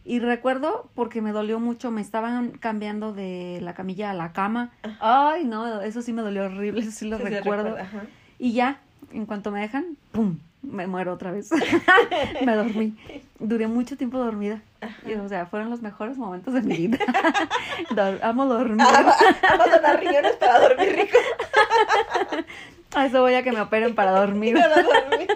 Y 0.04 0.20
recuerdo 0.20 0.90
porque 0.96 1.22
me 1.22 1.32
dolió 1.32 1.60
mucho, 1.60 1.92
me 1.92 2.02
estaban 2.02 2.52
cambiando 2.52 3.14
de 3.14 3.60
la 3.62 3.74
camilla 3.76 4.10
a 4.12 4.14
la 4.14 4.34
cama. 4.34 4.72
Ay, 5.00 5.44
no, 5.46 5.82
eso 5.82 6.02
sí 6.02 6.12
me 6.12 6.22
dolió 6.24 6.46
horrible, 6.46 6.82
eso 6.82 6.92
sí 6.92 7.08
lo 7.08 7.18
Sí, 7.18 7.24
recuerdo. 7.24 7.76
recuerda. 7.76 8.08
Y 8.40 8.54
ya, 8.54 8.80
en 9.14 9.26
cuanto 9.28 9.52
me 9.52 9.62
dejan, 9.62 9.98
¡pum! 10.12 10.40
Me 10.64 10.86
muero 10.88 11.14
otra 11.14 11.32
vez. 11.32 11.50
me 12.46 12.56
dormí. 12.56 12.96
Duré 13.40 13.68
mucho 13.68 13.98
tiempo 13.98 14.18
dormida. 14.20 14.62
Y, 15.08 15.14
o 15.14 15.28
sea, 15.28 15.46
fueron 15.48 15.70
los 15.72 15.82
mejores 15.82 16.18
momentos 16.18 16.54
de 16.54 16.62
mi 16.62 16.76
vida. 16.88 16.98
Dor- 17.96 18.20
amo 18.24 18.46
dormir. 18.46 18.80
Ah, 18.88 19.16
Vamos 19.58 19.74
a 19.74 19.80
dar 19.80 20.00
riñones 20.00 20.34
para 20.34 20.60
dormir 20.60 20.96
rico. 20.96 21.18
A 22.94 23.06
eso 23.06 23.22
voy 23.22 23.34
a 23.36 23.44
que 23.44 23.52
me 23.54 23.62
operen 23.62 23.96
para 23.96 24.12
dormir. 24.12 24.54
Para 24.56 24.84
dormir. 24.84 25.28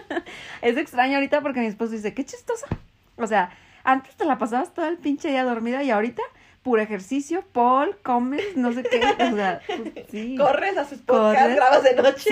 Es 0.62 0.76
extraño 0.78 1.16
ahorita 1.16 1.42
porque 1.42 1.62
mi 1.62 1.68
esposo 1.68 1.94
dice, 1.94 2.14
qué 2.14 2.26
chistosa. 2.26 2.68
O 3.16 3.28
sea, 3.28 3.50
antes 3.86 4.16
te 4.16 4.26
la 4.26 4.38
pasabas 4.38 4.74
todo 4.74 4.88
el 4.88 4.98
pinche 4.98 5.30
día 5.30 5.44
dormida 5.44 5.84
y 5.84 5.92
ahorita 5.92 6.22
puro 6.64 6.82
ejercicio, 6.82 7.44
Paul, 7.54 7.96
comes, 8.02 8.58
no 8.58 8.74
sé 8.74 8.82
qué. 8.82 9.00
O 9.00 9.36
sea, 9.36 9.62
pues, 9.68 10.08
sí. 10.10 10.36
Corres, 10.40 10.76
haces 10.78 11.00
podcast, 11.00 11.42
Corres. 11.42 11.56
grabas 11.56 11.84
de 11.84 11.96
noche. 11.96 12.30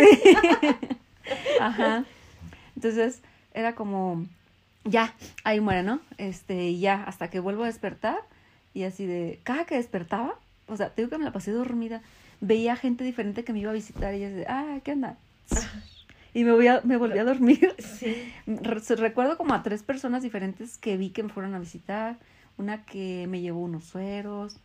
Ajá. 1.62 2.04
Entonces, 2.76 3.22
era 3.54 3.76
como, 3.76 4.26
ya, 4.86 5.14
ahí 5.44 5.60
muere, 5.60 5.84
¿no? 5.84 6.00
Este, 6.18 6.76
ya, 6.80 7.04
hasta 7.04 7.30
que 7.30 7.40
vuelvo 7.40 7.64
a 7.64 7.68
despertar 7.68 8.22
y 8.74 8.84
así 8.84 9.06
de, 9.06 9.40
cada 9.44 9.66
que 9.66 9.76
despertaba, 9.76 10.40
o 10.68 10.76
sea, 10.76 10.90
te 10.90 11.04
digo 11.04 11.12
que 11.12 11.20
me 11.20 11.26
la 11.26 11.32
pasé 11.32 11.52
dormida, 11.52 12.02
veía 12.42 12.76
gente 12.76 13.04
diferente 13.04 13.44
que 13.44 13.54
me 13.54 13.60
iba 13.60 13.70
a 13.70 13.76
visitar 13.76 14.16
y 14.16 14.24
es 14.24 14.36
de, 14.36 14.46
ah, 14.48 14.80
¿qué 14.84 14.94
onda? 14.94 15.18
Y 16.34 16.44
me, 16.44 16.52
voy 16.52 16.68
a- 16.68 16.82
me 16.84 16.98
volví 16.98 17.20
a 17.20 17.24
dormir. 17.24 17.76
Sí. 17.80 18.32
Recuerdo 18.98 19.38
como 19.38 19.54
a 19.54 19.64
tres 19.64 19.84
personas 19.84 20.24
diferentes 20.24 20.78
que 20.78 20.98
vi 20.98 21.10
que 21.12 21.24
me 21.24 21.30
fueron 21.30 21.54
a 21.56 21.60
visitar. 21.60 22.18
Una 22.58 22.86
que 22.86 23.26
me 23.28 23.42
llevó 23.42 23.62
unos 23.62 23.84
sueros. 23.86 24.58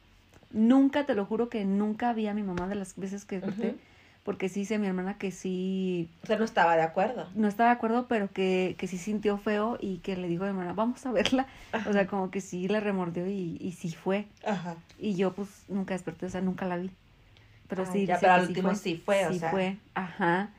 Nunca, 0.52 1.04
te 1.06 1.14
lo 1.14 1.24
juro 1.26 1.48
que 1.48 1.64
nunca 1.64 2.12
vi 2.12 2.26
a 2.26 2.34
mi 2.34 2.42
mamá 2.42 2.68
de 2.68 2.74
las 2.74 2.96
veces 2.96 3.24
que 3.24 3.36
desperté. 3.40 3.76
Porque 4.24 4.48
sí 4.50 4.60
dice 4.60 4.78
mi 4.78 4.86
hermana 4.86 5.16
que 5.16 5.30
sí, 5.30 6.10
O 6.22 6.26
sea, 6.26 6.36
no 6.38 6.44
estaba 6.44 6.76
de 6.76 6.82
acuerdo. 6.82 7.28
no 7.34 7.48
estaba 7.48 7.70
de 7.70 7.76
acuerdo, 7.76 8.06
pero 8.08 8.30
que, 8.30 8.74
que 8.78 8.86
sí 8.86 8.98
sintió 8.98 9.38
feo 9.38 9.78
y 9.80 9.98
que 9.98 10.16
le 10.16 10.28
dijo 10.28 10.44
a 10.44 10.46
mi 10.48 10.50
hermana, 10.50 10.74
vamos 10.74 11.06
a 11.06 11.12
verla. 11.12 11.46
O 11.88 11.92
sea, 11.92 12.06
como 12.06 12.30
que 12.30 12.42
sí 12.42 12.68
le 12.68 12.80
remordió 12.80 13.26
y, 13.26 13.56
y 13.60 13.72
sí 13.72 13.90
fue. 13.92 14.26
Ajá. 14.44 14.76
Y 14.98 15.14
yo 15.14 15.32
pues 15.32 15.48
nunca 15.68 15.94
desperté, 15.94 16.26
o 16.26 16.30
sea, 16.30 16.40
nunca 16.42 16.66
la 16.66 16.76
vi. 16.76 16.90
Pero 17.68 17.84
Ah, 17.86 17.92
sí, 17.92 18.04
ya, 18.06 18.18
pero 18.20 18.32
al 18.34 18.48
último 18.48 18.74
sí 18.74 18.96
fue, 18.96 19.26
o 19.26 19.32
sí 19.32 19.38
sea. 19.38 19.50
fue, 19.50 19.76
ajá. 19.94 20.50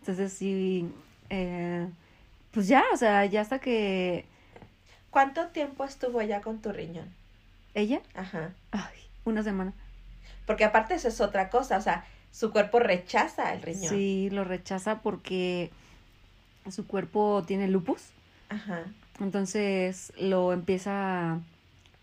Entonces 0.00 0.32
sí, 0.32 0.90
eh, 1.28 1.86
pues 2.50 2.68
ya, 2.68 2.82
o 2.92 2.96
sea, 2.96 3.24
ya 3.26 3.40
hasta 3.42 3.58
que 3.58 4.24
¿Cuánto 5.10 5.48
tiempo 5.48 5.84
estuvo 5.84 6.22
ya 6.22 6.40
con 6.40 6.60
tu 6.60 6.72
riñón? 6.72 7.08
ella, 7.74 8.00
Ajá. 8.14 8.52
ay, 8.72 8.96
una 9.24 9.42
semana. 9.42 9.72
Porque 10.46 10.64
aparte 10.64 10.94
eso 10.94 11.08
es 11.08 11.20
otra 11.20 11.50
cosa, 11.50 11.76
o 11.76 11.80
sea, 11.80 12.04
su 12.32 12.50
cuerpo 12.50 12.78
rechaza 12.80 13.52
el 13.52 13.62
riñón. 13.62 13.88
Sí, 13.90 14.28
lo 14.30 14.44
rechaza 14.44 15.00
porque 15.00 15.70
su 16.70 16.86
cuerpo 16.86 17.44
tiene 17.46 17.68
lupus, 17.68 18.02
Ajá. 18.48 18.84
entonces 19.20 20.12
lo 20.18 20.52
empieza 20.52 21.32
a, 21.32 21.38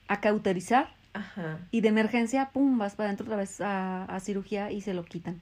a 0.07 0.21
cauterizar 0.21 0.89
Ajá. 1.13 1.59
y 1.71 1.81
de 1.81 1.89
emergencia, 1.89 2.49
pum, 2.53 2.77
vas 2.77 2.95
para 2.95 3.09
adentro 3.09 3.25
otra 3.25 3.37
vez 3.37 3.59
a, 3.61 4.03
a 4.05 4.19
cirugía 4.19 4.71
y 4.71 4.81
se 4.81 4.93
lo 4.93 5.03
quitan. 5.05 5.41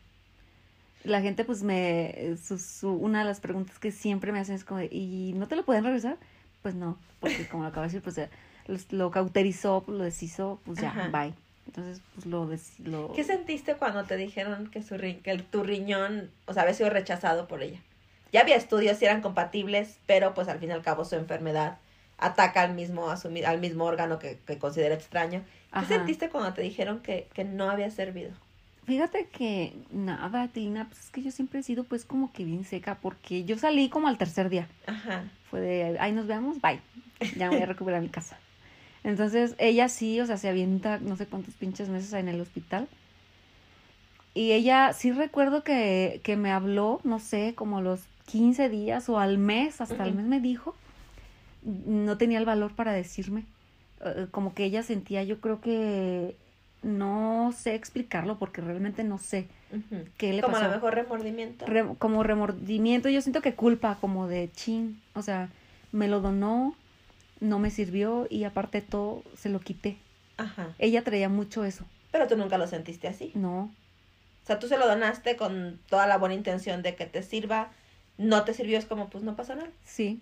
La 1.06 1.22
gente, 1.22 1.46
pues, 1.46 1.64
me. 1.64 2.36
Su, 2.44 2.58
su- 2.58 2.92
una 2.94 3.20
de 3.20 3.26
las 3.26 3.40
preguntas 3.40 3.80
que 3.80 3.92
siempre 3.92 4.32
me 4.32 4.40
hacen 4.40 4.56
es 4.56 4.64
como, 4.66 4.82
¿y 4.82 5.34
no 5.36 5.48
te 5.48 5.56
lo 5.56 5.64
pueden 5.64 5.84
regresar? 5.84 6.18
Pues 6.62 6.76
no, 6.76 6.98
porque 7.20 7.48
como 7.48 7.64
lo 7.64 7.70
acabo 7.70 7.82
de 7.84 7.88
decir, 7.90 8.02
pues 8.02 8.16
ya, 8.16 8.30
lo, 8.68 8.78
lo 8.90 9.12
cauterizó, 9.12 9.84
pues, 9.86 9.98
lo 9.98 10.04
deshizo, 10.04 10.60
pues 10.66 10.80
ya, 10.80 10.90
Ajá. 10.90 11.08
bye. 11.10 11.34
Entonces, 11.68 12.02
pues 12.14 12.26
lo. 12.26 12.46
des- 12.48 12.80
lo 12.80 13.12
¿Qué 13.14 13.24
sentiste 13.24 13.76
cuando 13.76 14.04
te 14.04 14.18
dijeron 14.18 14.68
que, 14.72 14.82
su 14.84 14.96
ri- 14.96 15.22
que 15.22 15.32
el- 15.32 15.44
tu 15.44 15.64
riñón, 15.64 16.30
o 16.46 16.54
sea, 16.54 16.64
había 16.64 16.74
sido 16.74 16.90
rechazado 16.90 17.48
por 17.48 17.62
ella? 17.64 17.80
Ya 18.32 18.42
había 18.42 18.56
estudios 18.56 18.98
si 18.98 19.06
eran 19.06 19.22
compatibles, 19.22 19.98
pero 20.08 20.34
pues 20.34 20.48
al 20.48 20.60
fin 20.60 20.70
y 20.70 20.74
al 20.74 20.82
cabo 20.82 21.06
su 21.06 21.16
enfermedad 21.16 21.78
ataca 22.18 22.62
al 22.62 22.74
mismo, 22.74 23.10
a 23.10 23.18
su 23.18 23.30
mi- 23.30 23.44
al 23.44 23.60
mismo 23.60 23.86
órgano 23.86 24.20
que, 24.20 24.40
que 24.46 24.58
considera 24.58 24.96
extraño. 24.96 25.42
¿Qué 25.42 25.46
Ajá. 25.80 25.88
sentiste 25.88 26.30
cuando 26.30 26.54
te 26.54 26.62
dijeron 26.62 27.00
que, 27.02 27.28
que 27.34 27.44
no 27.44 27.70
había 27.70 27.90
servido? 27.92 28.32
Fíjate 28.86 29.28
que 29.28 29.74
nada, 29.92 30.48
Tina, 30.50 30.86
pues 30.88 31.06
es 31.06 31.10
que 31.10 31.24
yo 31.24 31.32
siempre 31.32 31.60
he 31.60 31.64
sido 31.64 31.86
pues 31.86 32.06
como 32.06 32.32
que 32.32 32.44
bien 32.44 32.66
seca, 32.66 33.00
porque 33.02 33.44
yo 33.44 33.58
salí 33.58 33.90
como 33.90 34.08
al 34.08 34.18
tercer 34.18 34.50
día. 34.50 34.68
Ajá. 34.86 35.24
Fue 35.50 35.60
de, 35.60 36.00
ahí 36.00 36.12
nos 36.12 36.28
vemos, 36.28 36.62
bye. 36.62 36.80
Ya 37.36 37.50
me 37.50 37.56
voy 37.56 37.64
a 37.64 37.66
recuperar 37.74 38.02
mi 38.02 38.10
casa. 38.10 38.38
Entonces, 39.04 39.56
ella 39.58 39.90
sí, 39.90 40.20
o 40.20 40.26
sea, 40.28 40.38
se 40.38 40.50
avienta 40.50 41.00
no 41.00 41.16
sé 41.16 41.26
cuántos 41.26 41.56
pinches 41.56 41.90
meses 41.90 42.14
en 42.14 42.28
el 42.28 42.40
hospital. 42.40 42.88
Y 44.36 44.52
ella 44.52 44.94
sí 44.94 45.12
recuerdo 45.12 45.64
que, 45.64 46.22
que 46.24 46.36
me 46.36 46.52
habló, 46.52 47.00
no 47.04 47.20
sé, 47.20 47.54
como 47.56 47.82
los 47.82 48.02
15 48.26 48.70
días 48.70 49.10
o 49.10 49.18
al 49.18 49.38
mes, 49.38 49.82
hasta 49.82 50.06
el 50.06 50.14
mes 50.14 50.26
me 50.26 50.40
dijo. 50.40 50.76
No 51.64 52.18
tenía 52.18 52.38
el 52.38 52.46
valor 52.46 52.76
para 52.76 52.94
decirme. 52.94 53.46
Eh, 54.04 54.28
como 54.30 54.54
que 54.54 54.66
ella 54.66 54.84
sentía, 54.84 55.24
yo 55.24 55.40
creo 55.40 55.62
que 55.62 56.36
no 56.86 57.52
sé 57.58 57.76
explicarlo 57.76 58.38
porque 58.38 58.62
realmente 58.62 59.04
no 59.04 59.18
sé 59.18 59.48
qué 60.18 60.32
le 60.34 60.42
Como 60.42 60.56
a 60.56 60.60
pasó 60.60 60.70
lo 60.72 60.76
mejor 60.78 60.96
remordimiento. 60.96 61.66
re- 61.66 61.96
como 61.98 62.24
remordimiento, 62.24 63.10
yo 63.10 63.22
siento 63.22 63.42
que 63.42 63.56
culpa, 63.56 63.98
como 64.00 64.28
de 64.28 64.50
chin, 64.54 65.02
o 65.14 65.22
sea, 65.22 65.50
me 65.92 66.08
lo 66.08 66.22
donó, 66.22 66.76
no 67.42 67.60
me 67.60 67.70
sirvió 67.72 68.28
y 68.30 68.44
aparte 68.46 68.82
todo 68.82 69.24
se 69.36 69.50
lo 69.50 69.60
quité. 69.60 69.98
Ajá. 70.38 70.70
Ella 70.80 71.04
traía 71.04 71.28
mucho 71.30 71.66
eso, 71.66 71.84
Pero 72.12 72.28
tú 72.28 72.38
nunca 72.38 72.58
lo 72.58 72.68
sentiste 72.68 73.08
así. 73.08 73.32
no, 73.34 73.72
O 74.44 74.46
sea, 74.48 74.60
tú 74.60 74.68
se 74.68 74.78
lo 74.78 74.88
donaste 74.88 75.36
con 75.38 75.80
toda 75.90 76.06
la 76.08 76.18
buena 76.18 76.36
intención 76.36 76.82
de 76.84 76.96
que 76.96 77.06
te 77.08 77.24
sirva. 77.24 77.72
No 78.18 78.44
te 78.46 78.54
sirvió, 78.54 78.78
es 78.78 78.86
como, 78.86 79.10
pues 79.10 79.24
no 79.24 79.36
pasa 79.36 79.56
nada. 79.56 79.70
sí. 79.84 80.22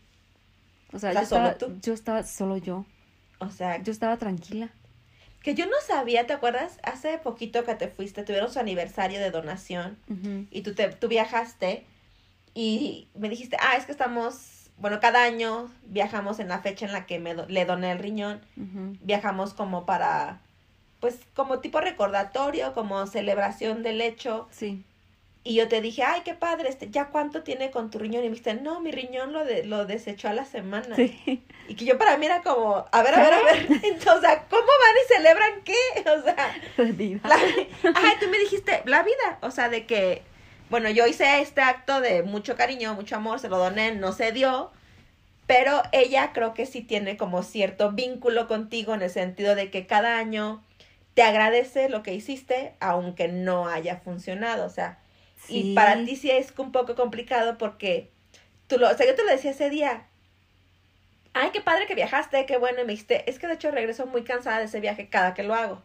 O 0.94 1.00
sea, 1.00 1.10
O 1.12 1.14
yo 1.14 1.26
solo 1.26 1.50
estaba, 1.50 1.58
tú. 1.58 1.80
yo 1.82 1.94
estaba 1.94 2.24
solo 2.24 2.58
yo, 2.58 2.86
O 3.40 3.50
sea, 3.50 3.82
yo 3.84 3.92
estaba 3.92 4.18
tranquila. 4.18 4.70
Que 5.44 5.54
yo 5.54 5.66
no 5.68 5.76
sabía, 5.86 6.26
¿te 6.26 6.34
acuerdas? 6.34 6.80
Hace 6.84 7.18
poquito 7.20 7.64
que 7.66 7.76
te 7.76 7.88
fuiste, 7.90 8.24
tuvieron 8.24 8.52
su 8.52 8.60
aniversario 8.60 9.20
de 9.20 9.30
donación 9.30 9.98
y 10.50 10.62
tú, 10.62 10.74
te, 10.74 10.88
tú 10.90 11.08
viajaste 11.08 11.86
y 12.56 13.08
me 13.16 13.30
dijiste, 13.30 13.58
ah, 13.60 13.76
es 13.78 13.86
que 13.86 13.92
estamos, 13.92 14.70
bueno, 14.78 15.00
cada 15.00 15.24
año 15.24 15.72
viajamos 15.84 16.40
en 16.40 16.48
la 16.48 16.60
fecha 16.60 16.86
en 16.86 16.92
la 16.94 17.06
que 17.06 17.20
me 17.20 17.34
do- 17.36 17.46
le 17.48 17.66
doné 17.66 17.92
el 17.92 18.00
riñón, 18.00 18.42
viajamos 19.02 19.54
como 19.54 19.86
para, 19.86 20.40
pues 21.00 21.20
como 21.36 21.60
tipo 21.60 21.82
recordatorio, 21.82 22.74
como 22.74 23.06
celebración 23.08 23.84
del 23.84 24.02
hecho. 24.02 24.48
Sí, 24.52 24.84
Y 25.46 25.56
yo 25.56 25.68
te 25.68 25.82
dije, 25.82 26.04
ay, 26.04 26.22
qué 26.24 26.34
padre, 26.34 26.70
este, 26.70 26.90
¿ya 26.90 27.08
cuánto 27.08 27.44
tiene 27.44 27.70
con 27.70 27.90
tu 27.92 28.00
riñón? 28.00 28.24
Y 28.24 28.28
me 28.28 28.30
dijiste, 28.30 28.54
no, 28.54 28.80
mi 28.80 28.92
riñón 28.92 29.34
lo, 29.34 29.44
de, 29.44 29.66
lo 29.66 29.86
desechó 29.86 30.30
a 30.30 30.34
la 30.34 30.46
semana. 30.46 30.96
sí, 30.96 31.44
Y 31.68 31.76
que 31.76 31.84
yo 31.84 31.98
para 31.98 32.18
mí 32.18 32.28
era 32.28 32.42
como, 32.42 32.86
a 32.90 33.04
ver, 33.04 33.14
a 33.14 33.24
ver, 33.24 33.34
a 33.34 33.44
ver. 33.44 33.68
Entonces, 33.70 34.08
o 34.08 34.22
sea, 34.22 34.46
¿cómo 34.50 34.64
van 34.64 34.96
y 35.04 35.14
celebran 35.14 35.62
qué? 35.66 35.74
O 36.14 36.22
sea, 36.22 36.56
la, 36.78 37.36
ajá, 37.36 38.14
y 38.16 38.20
tú 38.20 38.30
me 38.30 38.40
dijiste, 38.40 38.84
la 38.86 39.04
vida. 39.04 39.40
O 39.42 39.52
sea, 39.52 39.68
de 39.68 39.86
que, 39.86 40.22
bueno, 40.70 40.90
yo 40.90 41.08
hice 41.08 41.42
este 41.42 41.62
acto 41.62 42.00
de 42.00 42.24
mucho 42.24 42.56
cariño, 42.56 42.94
mucho 42.94 43.18
amor, 43.18 43.40
se 43.40 43.50
lo 43.50 43.58
doné, 43.58 43.94
no 43.96 44.14
se 44.14 44.32
dio. 44.32 44.72
Pero 45.46 45.84
ella 45.92 46.32
creo 46.32 46.54
que 46.54 46.66
sí 46.66 46.82
tiene 46.82 47.18
como 47.18 47.44
cierto 47.44 47.92
vínculo 47.92 48.48
contigo 48.48 48.94
en 48.94 49.02
el 49.02 49.10
sentido 49.10 49.56
de 49.56 49.70
que 49.70 49.86
cada 49.88 50.18
año 50.18 50.64
te 51.16 51.22
agradece 51.22 51.90
lo 51.90 52.02
que 52.02 52.14
hiciste, 52.14 52.76
aunque 52.80 53.28
no 53.28 53.68
haya 53.68 53.98
funcionado. 53.98 54.66
O 54.66 54.70
sea, 54.70 55.00
y 55.48 55.76
para 55.76 56.04
ti 56.04 56.16
sí 56.16 56.32
es 56.32 56.54
un 56.58 56.72
poco 56.72 56.96
complicado 56.96 57.58
porque 57.58 58.10
tú 58.68 58.78
lo, 58.78 58.90
o 58.90 58.94
sea, 58.96 59.06
yo 59.06 59.16
te 59.16 59.24
lo 59.24 59.30
decía 59.32 59.52
ese 59.52 59.70
día. 59.70 60.08
Ay, 61.34 61.50
qué 61.52 61.62
padre 61.62 61.88
que 61.88 61.96
viajaste, 61.96 62.46
qué 62.46 62.58
bueno. 62.58 62.82
Y 62.82 62.86
me 62.86 62.92
dijiste, 62.92 63.30
es 63.30 63.40
que 63.40 63.48
de 63.48 63.54
hecho 63.54 63.72
regreso 63.72 64.06
muy 64.06 64.24
cansada 64.24 64.60
de 64.60 64.66
ese 64.66 64.80
viaje 64.80 65.10
cada 65.10 65.34
que 65.34 65.44
lo 65.44 65.56
hago. 65.56 65.82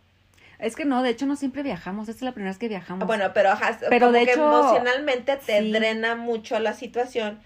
Es 0.58 0.74
que 0.74 0.84
no, 0.84 1.02
de 1.02 1.10
hecho 1.10 1.26
no 1.26 1.36
siempre 1.36 1.62
viajamos, 1.62 2.08
esta 2.08 2.18
es 2.18 2.22
la 2.22 2.32
primera 2.32 2.50
vez 2.50 2.58
que 2.58 2.68
viajamos. 2.68 3.06
Bueno, 3.06 3.32
pero, 3.32 3.50
Pero 3.88 4.06
como 4.06 4.18
de 4.18 4.24
que 4.26 4.32
hecho, 4.32 4.46
emocionalmente 4.46 5.36
te 5.36 5.60
sí. 5.60 5.72
drena 5.72 6.16
mucho 6.16 6.58
la 6.58 6.74
situación 6.74 7.40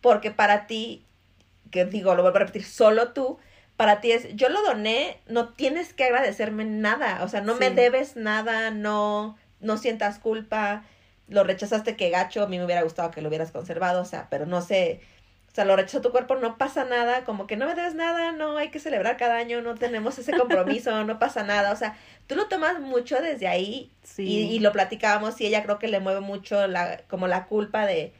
porque 0.00 0.30
para 0.30 0.66
ti, 0.66 1.04
que 1.70 1.84
digo, 1.84 2.14
lo 2.14 2.22
vuelvo 2.22 2.36
a 2.36 2.40
repetir, 2.40 2.64
solo 2.64 3.12
tú, 3.12 3.38
para 3.76 4.00
ti 4.00 4.12
es, 4.12 4.34
yo 4.34 4.48
lo 4.48 4.62
doné, 4.62 5.18
no 5.28 5.50
tienes 5.50 5.92
que 5.92 6.04
agradecerme 6.04 6.64
nada, 6.64 7.22
o 7.24 7.28
sea, 7.28 7.40
no 7.40 7.54
me 7.54 7.70
debes 7.70 8.16
nada, 8.16 8.70
no, 8.70 9.36
no 9.60 9.76
sientas 9.76 10.18
culpa, 10.18 10.84
lo 11.28 11.44
rechazaste 11.44 11.96
que 11.96 12.10
gacho, 12.10 12.42
a 12.42 12.46
mí 12.48 12.58
me 12.58 12.64
hubiera 12.64 12.82
gustado 12.82 13.10
que 13.10 13.22
lo 13.22 13.28
hubieras 13.28 13.52
conservado, 13.52 14.02
o 14.02 14.04
sea, 14.04 14.28
pero 14.30 14.46
no 14.46 14.60
sé, 14.62 15.00
o 15.50 15.54
sea, 15.54 15.64
lo 15.64 15.76
rechazó 15.76 16.00
tu 16.00 16.10
cuerpo, 16.10 16.36
no 16.36 16.58
pasa 16.58 16.84
nada, 16.84 17.24
como 17.24 17.46
que 17.46 17.56
no 17.56 17.66
me 17.66 17.74
debes 17.74 17.94
nada, 17.94 18.32
no 18.32 18.56
hay 18.56 18.70
que 18.70 18.78
celebrar 18.80 19.16
cada 19.16 19.36
año, 19.36 19.60
no 19.62 19.74
tenemos 19.74 20.18
ese 20.18 20.34
compromiso, 20.34 21.04
no 21.04 21.18
pasa 21.18 21.42
nada, 21.44 21.72
o 21.72 21.76
sea, 21.76 21.96
tú 22.26 22.36
lo 22.36 22.46
tomas 22.48 22.80
mucho 22.80 23.20
desde 23.20 23.48
ahí 23.48 23.90
sí. 24.02 24.22
y, 24.24 24.54
y 24.56 24.58
lo 24.60 24.72
platicábamos 24.72 25.40
y 25.40 25.46
ella 25.46 25.62
creo 25.62 25.78
que 25.78 25.88
le 25.88 26.00
mueve 26.00 26.20
mucho 26.20 26.66
la, 26.66 27.02
como 27.08 27.26
la 27.28 27.46
culpa 27.46 27.86
de, 27.86 28.12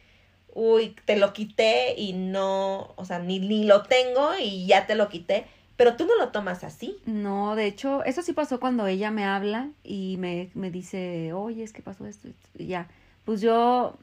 uy, 0.55 0.97
te 1.05 1.17
lo 1.17 1.33
quité 1.33 1.95
y 1.97 2.13
no, 2.13 2.93
o 2.97 3.05
sea, 3.05 3.19
ni, 3.19 3.39
ni 3.41 3.65
lo 3.65 3.83
tengo 3.85 4.33
y 4.41 4.67
ya 4.67 4.87
te 4.87 4.95
lo 4.95 5.09
quité. 5.09 5.47
Pero 5.77 5.97
tú 5.97 6.07
no 6.07 6.17
lo 6.17 6.31
tomas 6.31 6.65
así. 6.65 6.99
No, 7.07 7.57
de 7.57 7.67
hecho, 7.67 8.05
eso 8.05 8.23
sí 8.23 8.33
pasó 8.35 8.61
cuando 8.61 8.87
ella 8.87 9.11
me 9.11 9.25
habla 9.25 9.71
y 9.83 10.17
me, 10.19 10.51
me 10.55 10.71
dice, 10.71 11.33
oye, 11.33 11.63
es 11.63 11.73
que 11.73 11.83
pasó 11.83 12.07
esto, 12.07 12.29
esto", 12.29 12.49
y 12.59 12.67
ya. 12.67 12.89
Pues 13.29 13.43
yo, 13.43 13.95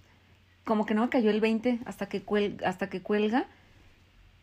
como 0.65 0.85
que 0.85 0.93
no 0.93 1.01
me 1.01 1.09
cayó 1.09 1.31
el 1.31 1.41
20 1.41 1.79
hasta 1.85 2.07
que, 2.07 2.23
cuel- 2.23 2.63
hasta 2.63 2.91
que 2.91 3.01
cuelga. 3.01 3.47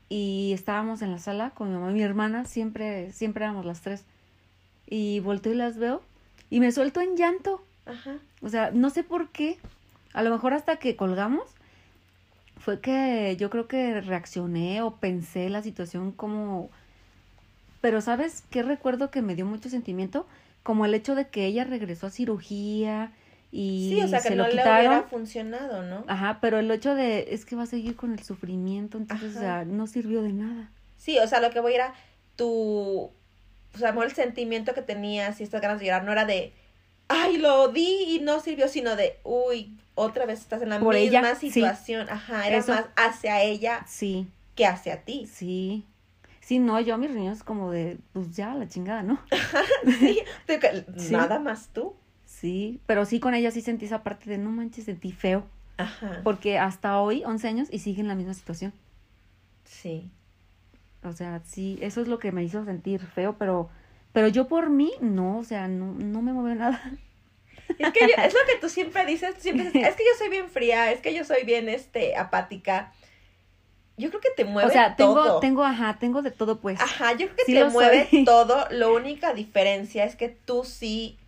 Y 0.09 0.51
estábamos 0.55 1.03
en 1.03 1.13
la 1.13 1.19
sala 1.19 1.51
con 1.51 1.69
mi 1.69 1.75
mamá 1.77 1.93
y 1.93 1.95
mi 1.95 2.03
hermana, 2.03 2.47
siempre, 2.47 3.13
siempre 3.13 3.45
éramos 3.45 3.65
las 3.65 3.81
tres. 3.83 4.03
Y 4.89 5.21
volteo 5.21 5.53
y 5.53 5.55
las 5.57 5.79
veo 5.79 6.03
y 6.51 6.59
me 6.59 6.73
suelto 6.73 7.01
en 7.01 7.17
llanto. 7.17 7.65
Ajá. 7.87 8.17
O 8.41 8.49
sea, 8.49 8.73
no 8.73 8.91
sé 8.91 9.05
por 9.05 9.29
qué. 9.29 9.57
A 10.15 10.25
lo 10.25 10.31
mejor 10.31 10.53
hasta 10.53 10.75
que 10.79 10.97
colgamos 10.97 11.45
fue 12.59 12.81
que 12.81 13.37
yo 13.39 13.51
creo 13.51 13.69
que 13.69 14.01
reaccioné 14.01 14.83
o 14.83 14.97
pensé 14.97 15.49
la 15.49 15.63
situación 15.63 16.11
como... 16.11 16.71
Pero 17.81 18.01
¿sabes 18.01 18.43
qué 18.51 18.65
recuerdo 18.65 19.13
que 19.13 19.23
me 19.23 19.37
dio 19.37 19.47
mucho 19.47 19.69
sentimiento? 19.69 20.27
Como 20.65 20.85
el 20.87 20.95
hecho 20.95 21.15
de 21.15 21.29
que 21.29 21.47
ella 21.47 21.63
regresó 21.63 22.09
a 22.09 22.11
cirugía 22.11 23.13
y 23.55 23.91
Sí, 23.91 24.03
o 24.03 24.09
sea, 24.09 24.19
se 24.21 24.31
que 24.31 24.35
lo 24.37 24.45
no 24.45 24.49
le 24.49 24.57
quitaron. 24.57 24.87
hubiera 24.89 25.03
funcionado, 25.05 25.83
¿no? 25.83 26.05
Ajá, 26.09 26.39
pero 26.41 26.59
el 26.59 26.71
hecho 26.71 26.95
de 26.95 27.27
es 27.31 27.45
que 27.45 27.55
va 27.55 27.65
a 27.65 27.67
seguir 27.67 27.95
con 27.97 28.13
el 28.13 28.23
sufrimiento, 28.25 28.97
entonces 28.99 29.37
o 29.37 29.39
sea, 29.41 29.65
no 29.67 29.87
sirvió 29.87 30.23
de 30.23 30.33
nada. 30.33 30.71
Sí, 30.97 31.19
o 31.19 31.27
sea, 31.29 31.41
lo 31.41 31.51
que 31.51 31.61
voy 31.61 31.75
era 31.75 31.93
tu, 32.37 32.49
o 33.75 33.79
sea, 33.79 33.93
lo 33.93 34.03
el 34.03 34.13
sentimiento 34.13 34.73
que 34.75 34.83
tenías 34.83 35.39
y 35.41 35.45
estas 35.45 35.61
ganas 35.61 35.79
de 35.81 35.87
llorar 35.87 36.05
no 36.05 36.13
era 36.13 36.25
de, 36.25 36.53
ay, 37.09 37.37
lo 37.37 37.69
di 37.69 38.05
y 38.17 38.21
no 38.21 38.41
sirvió, 38.41 38.69
sino 38.69 38.97
de, 38.97 39.19
uy, 39.23 39.77
otra 39.95 40.25
vez 40.25 40.41
estás 40.41 40.63
en 40.63 40.71
la 40.71 40.81
Por 40.81 40.95
misma 40.95 41.19
ella, 41.21 41.35
sí. 41.35 41.51
situación. 41.51 42.09
Ajá, 42.09 42.49
era 42.49 42.57
Eso. 42.59 42.73
más 42.73 42.87
hacia 42.97 43.43
ella 43.43 43.85
Sí, 43.87 44.27
que 44.55 44.67
hacia 44.67 45.03
ti. 45.05 45.27
sí. 45.31 45.85
Sí, 46.41 46.59
no, 46.59 46.81
yo 46.81 46.95
a 46.95 46.99
mis 46.99 47.11
riñones 47.13 47.45
como 47.45 47.71
de, 47.71 47.99
pues 48.13 48.35
ya, 48.35 48.55
la 48.55 48.67
chingada, 48.67 49.03
¿no? 49.05 49.21
Sí. 50.97 51.13
nada 51.13 51.39
más 51.39 51.69
tú. 51.73 51.95
Sí, 52.43 52.81
pero 52.87 53.05
sí 53.07 53.21
con 53.21 53.35
ella 53.35 53.53
sí 53.53 53.61
sentí 53.63 53.87
esa 53.87 54.03
parte 54.03 54.29
de 54.29 54.37
no 54.37 54.51
manches, 54.51 54.85
sentí 54.87 55.13
feo. 55.13 55.45
Ajá. 55.79 56.21
Porque 56.25 56.59
hasta 56.59 57.01
hoy, 57.01 57.23
11 57.25 57.47
años, 57.49 57.69
y 57.71 57.79
sigue 57.79 58.01
en 58.03 58.09
la 58.09 58.17
misma 58.17 58.35
situación. 58.35 58.73
Sí. 59.65 60.11
O 61.05 61.13
sea, 61.13 61.41
sí, 61.47 61.79
eso 61.81 62.01
es 62.03 62.09
lo 62.09 62.19
que 62.19 62.33
me 62.33 62.43
hizo 62.43 62.65
sentir 62.65 63.01
feo, 63.01 63.37
pero, 63.39 63.71
pero 64.13 64.27
yo 64.27 64.49
por 64.49 64.71
mí, 64.71 64.93
no, 65.01 65.39
o 65.39 65.45
sea, 65.45 65.69
no, 65.69 65.93
no 65.95 66.21
me 66.21 66.33
mueve 66.33 66.57
nada. 66.57 66.83
Es 67.79 67.93
que 67.93 68.01
yo- 68.01 68.23
es 68.23 68.35
lo 68.35 68.41
que 68.47 68.59
tú 68.61 68.69
siempre 68.69 69.07
dices, 69.07 69.35
siempre 69.39 69.67
dices, 69.67 69.89
es 69.89 69.95
que 69.95 70.03
yo 70.03 70.19
soy 70.19 70.29
bien 70.29 70.49
fría, 70.51 70.91
es 70.93 71.01
que 71.01 71.15
yo 71.15 71.25
soy 71.25 71.45
bien 71.45 71.69
este 71.69 72.17
apática. 72.17 72.93
Yo 73.97 74.09
creo 74.09 74.21
que 74.21 74.31
te 74.37 74.45
mueve 74.45 74.69
o 74.69 74.73
sea, 74.73 74.97
tengo, 74.97 75.15
todo. 75.15 75.41
tengo, 75.41 75.63
ajá, 75.65 75.97
tengo 76.01 76.23
de 76.23 76.33
todo 76.33 76.59
pues. 76.61 76.81
Ajá, 76.81 77.13
yo 77.13 77.27
creo 77.27 77.37
que 77.37 77.45
Sí 77.45 77.55
te 77.55 77.65
mueve 77.67 78.09
soy. 78.11 78.25
todo. 78.27 78.67
La 78.71 78.89
única 78.89 79.33
diferencia 79.33 80.05
es 80.05 80.17
que 80.17 80.29
tú 80.29 80.65
sí 80.65 81.19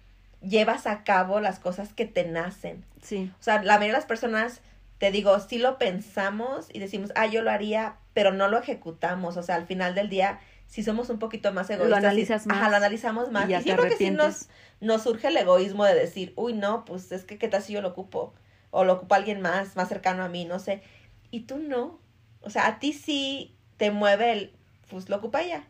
llevas 0.48 0.86
a 0.86 1.04
cabo 1.04 1.40
las 1.40 1.58
cosas 1.58 1.92
que 1.92 2.06
te 2.06 2.24
nacen. 2.24 2.84
Sí, 3.02 3.30
O 3.40 3.42
sea, 3.42 3.62
la 3.62 3.74
mayoría 3.74 3.94
de 3.94 3.98
las 3.98 4.06
personas, 4.06 4.60
te 4.98 5.10
digo, 5.10 5.38
sí 5.40 5.58
lo 5.58 5.78
pensamos 5.78 6.68
y 6.72 6.78
decimos, 6.78 7.12
ah, 7.16 7.26
yo 7.26 7.42
lo 7.42 7.50
haría, 7.50 7.96
pero 8.12 8.32
no 8.32 8.48
lo 8.48 8.58
ejecutamos. 8.58 9.36
O 9.36 9.42
sea, 9.42 9.56
al 9.56 9.66
final 9.66 9.94
del 9.94 10.08
día, 10.08 10.40
si 10.66 10.82
somos 10.82 11.10
un 11.10 11.18
poquito 11.18 11.52
más 11.52 11.68
egoístas. 11.70 12.02
y- 12.02 12.06
analizas 12.06 12.46
más 12.46 12.58
Ajá, 12.58 12.70
lo 12.70 12.76
analizamos 12.76 13.30
más. 13.30 13.46
y 13.46 13.50
ya 13.50 13.60
Y 13.60 13.62
te 13.64 13.68
yo 13.70 13.76
creo 13.76 13.88
que 13.88 13.96
sí 13.96 14.10
nos, 14.10 15.02
surge 15.02 15.28
el 15.28 15.36
egoísmo 15.36 15.84
de 15.84 15.94
decir, 15.94 16.32
uy, 16.36 16.52
no, 16.54 16.84
pues 16.84 17.10
es 17.12 17.24
que 17.24 17.38
qué 17.38 17.48
tal 17.48 17.62
si 17.62 17.72
yo 17.72 17.82
lo 17.82 17.88
ocupo. 17.88 18.34
O 18.70 18.84
lo 18.84 18.94
ocupa 18.94 19.16
alguien 19.16 19.40
más, 19.40 19.76
más 19.76 19.88
cercano 19.88 20.24
a 20.24 20.28
mí, 20.28 20.44
no 20.44 20.58
sé. 20.58 20.82
Y 21.30 21.40
tú 21.42 21.58
no. 21.58 22.00
O 22.40 22.50
sea, 22.50 22.66
a 22.66 22.78
ti 22.78 22.92
sí 22.92 23.54
te 23.76 23.90
mueve 23.90 24.32
el, 24.32 24.52
pues 24.90 25.08
lo 25.08 25.16
ocupa 25.16 25.42
ella. 25.42 25.64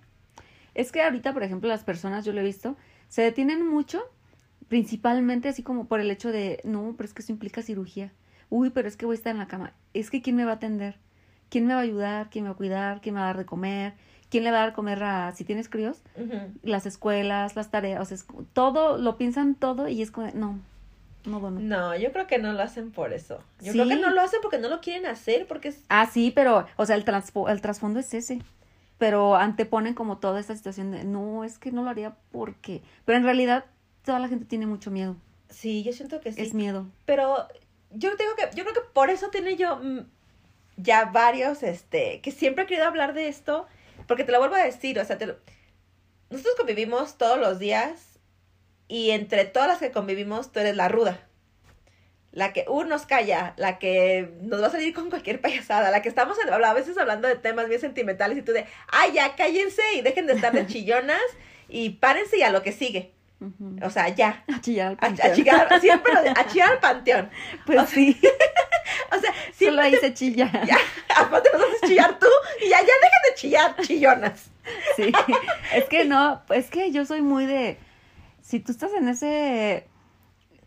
Es 0.75 0.91
que 0.91 1.03
ahorita, 1.03 1.33
por 1.33 1.43
ejemplo, 1.43 1.68
las 1.68 1.85
personas, 1.85 2.25
yo 2.25 2.33
lo 2.33 2.41
he 2.41 2.45
visto, 2.45 2.77
se 3.09 3.22
detienen 3.22 3.66
mucho, 3.66 4.03
principalmente 4.75 5.49
así 5.49 5.62
como 5.62 5.87
por 5.87 6.01
el 6.01 6.11
hecho 6.11 6.33
de, 6.33 6.61
no, 6.64 6.95
pero 6.97 7.07
es 7.07 7.14
que 7.14 7.22
eso 7.22 7.31
implica 7.31 7.62
cirugía. 7.62 8.11
Uy, 8.51 8.70
pero 8.70 8.89
es 8.89 8.97
que 8.97 9.07
voy 9.07 9.14
a 9.14 9.18
estar 9.18 9.31
en 9.31 9.39
la 9.39 9.47
cama. 9.47 9.72
Es 9.93 10.11
que 10.11 10.20
¿quién 10.20 10.35
me 10.35 10.45
va 10.45 10.51
a 10.51 10.55
atender? 10.55 10.97
¿Quién 11.49 11.64
me 11.64 11.75
va 11.75 11.79
a 11.79 11.85
ayudar? 11.85 12.29
¿Quién 12.29 12.43
me 12.43 12.51
va 12.51 12.55
a 12.55 12.57
cuidar? 12.57 13.01
¿Quién 13.01 13.14
me 13.14 13.20
va 13.20 13.27
a 13.27 13.29
dar 13.29 13.39
de 13.39 13.47
comer? 13.47 13.95
¿Quién 14.31 14.43
le 14.43 14.51
va 14.51 14.57
a 14.57 14.61
dar 14.62 14.70
de 14.70 14.75
comer 14.75 15.01
a, 15.05 15.31
si 15.31 15.45
tienes 15.45 15.68
críos? 15.68 16.03
Las 16.64 16.87
escuelas, 16.87 17.55
las 17.55 17.70
tareas, 17.70 18.01
o 18.01 18.05
sea, 18.05 18.16
es 18.16 18.27
todo, 18.53 18.99
lo 18.99 19.16
piensan 19.16 19.55
todo 19.55 19.87
y 19.87 20.03
es 20.03 20.11
como, 20.11 20.29
no, 20.35 20.59
no, 21.25 21.39
bueno. 21.39 21.61
No, 21.61 21.97
yo 21.97 22.11
creo 22.11 22.27
que 22.27 22.39
no 22.39 22.53
lo 22.53 22.61
hacen 22.61 22.91
por 22.91 23.12
eso. 23.12 23.39
Yo 23.61 23.75
creo 23.75 23.87
que 23.87 23.95
no 23.95 24.11
lo 24.11 24.22
hacen 24.22 24.41
porque 24.43 24.59
no 24.59 24.68
lo 24.68 24.81
quieren 24.81 25.07
hacer, 25.07 25.47
porque 25.47 25.68
es... 25.68 25.85
Ah, 25.89 26.07
sí, 26.12 26.33
pero, 26.35 26.66
o 26.75 26.85
sea, 26.85 26.97
el, 26.97 27.05
el 27.49 27.61
trasfondo 27.61 28.01
es 28.01 28.12
ese. 28.12 28.43
Pero 28.99 29.37
anteponen 29.37 29.95
como 29.95 30.18
toda 30.18 30.41
esta 30.41 30.57
situación 30.57 30.91
de, 30.91 31.05
no, 31.05 31.45
es 31.45 31.61
que 31.61 31.70
no 31.70 31.85
lo 31.85 31.91
haría 31.91 32.16
porque... 32.33 32.83
Pero 33.05 33.18
en 33.18 33.25
realidad 33.25 33.66
toda 34.05 34.18
la 34.18 34.28
gente 34.28 34.44
tiene 34.44 34.66
mucho 34.66 34.90
miedo. 34.90 35.16
Sí, 35.48 35.82
yo 35.82 35.92
siento 35.92 36.20
que 36.20 36.32
sí. 36.32 36.40
Es 36.42 36.55
miedo. 36.55 36.86
Pero 37.05 37.48
yo 37.90 38.16
tengo 38.16 38.34
que, 38.36 38.44
yo 38.57 38.64
creo 38.64 38.74
que 38.74 38.88
por 38.92 39.11
eso 39.11 39.28
tiene 39.30 39.57
yo 39.57 39.76
mm, 39.76 40.00
ya 40.76 41.07
varios, 41.07 41.62
este, 41.62 42.20
que 42.20 42.30
siempre 42.32 42.64
he 42.64 42.66
querido 42.66 42.86
hablar 42.86 43.14
de 43.14 43.28
esto, 43.28 43.66
porque 44.07 44.24
te 44.24 44.32
lo 44.32 44.38
vuelvo 44.38 44.57
a 44.57 44.64
decir, 44.64 44.98
o 44.98 45.05
sea, 45.05 45.18
te 45.18 45.26
lo- 45.26 45.36
nosotros 46.30 46.55
convivimos 46.57 47.16
todos 47.18 47.38
los 47.38 47.59
días 47.59 48.18
y 48.88 49.11
entre 49.11 49.44
todas 49.44 49.68
las 49.68 49.78
que 49.78 49.92
convivimos 49.92 50.50
tú 50.52 50.61
eres 50.61 50.76
la 50.76 50.88
ruda. 50.88 51.26
La 52.32 52.52
que 52.52 52.64
uno 52.68 52.86
nos 52.88 53.07
calla, 53.07 53.55
la 53.57 53.78
que 53.78 54.34
nos 54.42 54.61
va 54.61 54.66
a 54.66 54.70
salir 54.70 54.92
con 54.92 55.09
cualquier 55.09 55.40
payasada, 55.40 55.92
la 55.92 56.02
que 56.02 56.09
estamos 56.09 56.36
en- 56.44 56.52
a 56.52 56.72
veces 56.74 56.98
hablando 56.98 57.28
de 57.28 57.36
temas 57.36 57.68
bien 57.68 57.80
sentimentales 57.80 58.36
y 58.36 58.42
tú 58.42 58.50
de, 58.52 58.66
ay, 58.88 59.12
ya 59.12 59.36
cállense 59.36 59.82
y 59.96 60.00
dejen 60.02 60.26
de 60.26 60.32
estar 60.32 60.52
de 60.52 60.66
chillonas 60.66 61.20
y 61.68 61.90
párense 61.90 62.38
y 62.38 62.42
a 62.42 62.50
lo 62.50 62.62
que 62.64 62.72
sigue. 62.72 63.12
O 63.82 63.90
sea, 63.90 64.09
ya. 64.09 64.45
A 64.55 64.61
chillar 64.61 64.86
al 64.88 64.92
A, 64.92 64.97
a 64.97 64.99
panteón. 65.01 65.34
chillar, 65.34 65.80
siempre 65.80 66.12
lo 66.14 66.22
de- 66.22 66.30
a 66.30 66.47
chillar 66.47 66.70
al 66.72 66.80
panteón. 66.80 67.30
Pues 67.66 67.78
o 67.78 67.86
sea, 67.86 67.95
sí, 67.95 68.20
O 69.11 69.18
sea, 69.20 69.32
solo 69.32 69.53
siempre 69.55 69.84
ahí 69.84 69.97
se 69.97 70.14
chilla. 70.14 70.51
ya, 70.66 70.76
aparte 71.16 71.51
nos 71.53 71.62
haces 71.62 71.80
chillar 71.88 72.18
tú 72.18 72.26
y 72.64 72.68
ya, 72.68 72.78
ya 72.80 72.86
dejen 72.86 73.22
de 73.28 73.34
chillar, 73.36 73.76
chillonas. 73.82 74.51
Sí, 74.97 75.12
es 75.74 75.84
que 75.84 76.05
no, 76.05 76.42
es 76.51 76.70
que 76.70 76.90
yo 76.90 77.05
soy 77.05 77.20
muy 77.22 77.47
de, 77.47 77.78
si 78.42 78.61
tú 78.61 78.72
estás 78.72 78.92
en 78.95 79.09
ese... 79.09 79.86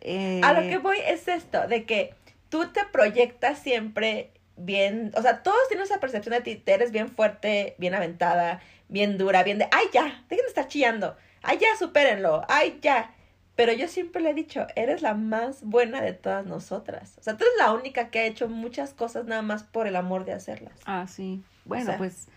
eh, 0.01 0.41
A 0.43 0.53
lo 0.53 0.61
que 0.69 0.77
voy 0.77 0.97
es 1.05 1.27
esto, 1.27 1.67
de 1.67 1.85
que 1.85 2.13
tú 2.49 2.67
te 2.71 2.83
proyectas 2.85 3.59
siempre 3.59 4.31
bien, 4.55 5.11
o 5.15 5.21
sea, 5.21 5.41
todos 5.43 5.57
tienen 5.67 5.85
esa 5.85 5.99
percepción 5.99 6.33
de 6.33 6.41
ti, 6.41 6.55
te 6.55 6.73
eres 6.73 6.91
bien 6.91 7.09
fuerte, 7.09 7.75
bien 7.77 7.93
aventada, 7.95 8.61
bien 8.87 9.17
dura, 9.17 9.43
bien 9.43 9.57
de, 9.59 9.67
ay, 9.71 9.85
ya, 9.93 10.23
dejen 10.29 10.45
de 10.45 10.49
estar 10.49 10.67
chillando, 10.67 11.15
ay, 11.47 11.57
ya, 11.59 11.75
supérenlo, 11.77 12.43
ay, 12.47 12.79
ya. 12.81 13.13
Pero 13.55 13.73
yo 13.73 13.87
siempre 13.87 14.21
le 14.21 14.29
he 14.29 14.33
dicho, 14.35 14.67
eres 14.75 15.01
la 15.01 15.15
más 15.15 15.63
buena 15.63 15.99
de 15.99 16.13
todas 16.13 16.45
nosotras. 16.45 17.15
O 17.19 17.23
sea, 17.23 17.37
tú 17.37 17.43
eres 17.43 17.55
la 17.57 17.73
única 17.73 18.09
que 18.09 18.19
ha 18.19 18.25
hecho 18.25 18.47
muchas 18.47 18.93
cosas 18.93 19.25
nada 19.25 19.41
más 19.41 19.63
por 19.63 19.87
el 19.87 19.95
amor 19.95 20.25
de 20.25 20.33
hacerlas. 20.33 20.73
Ah, 20.85 21.07
sí. 21.07 21.41
Bueno, 21.65 21.87
sea. 21.87 21.97
pues, 21.97 22.27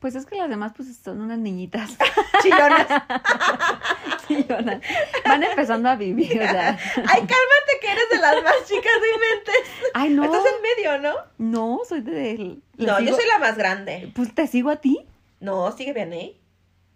pues 0.00 0.16
es 0.16 0.26
que 0.26 0.34
las 0.34 0.48
demás 0.48 0.72
pues 0.74 0.96
son 0.96 1.20
unas 1.20 1.38
niñitas. 1.38 1.96
Chillonas. 2.42 2.88
chillonas. 4.26 4.80
Van 5.24 5.42
empezando 5.44 5.88
a 5.88 5.94
vivir, 5.94 6.42
o 6.42 6.44
sea. 6.44 6.70
Ay, 6.96 7.20
cálmate 7.20 7.78
que 7.80 7.92
eres 7.92 8.10
de 8.10 8.18
las 8.18 8.42
más 8.42 8.56
chicas, 8.66 8.92
no 8.98 9.14
inventes. 9.14 9.90
Ay, 9.94 10.10
no. 10.10 10.24
Estás 10.24 10.44
en 10.44 10.62
medio, 10.62 10.98
¿no? 10.98 11.14
No, 11.38 11.80
soy 11.88 12.00
de... 12.00 12.58
No, 12.78 13.00
yo 13.00 13.14
soy 13.14 13.26
la 13.26 13.38
más 13.38 13.56
grande. 13.56 14.10
Pues 14.14 14.34
te 14.34 14.48
sigo 14.48 14.70
a 14.70 14.76
ti. 14.76 15.06
No, 15.38 15.70
sigue 15.70 15.92
bien, 15.92 16.12
¿eh? 16.12 16.36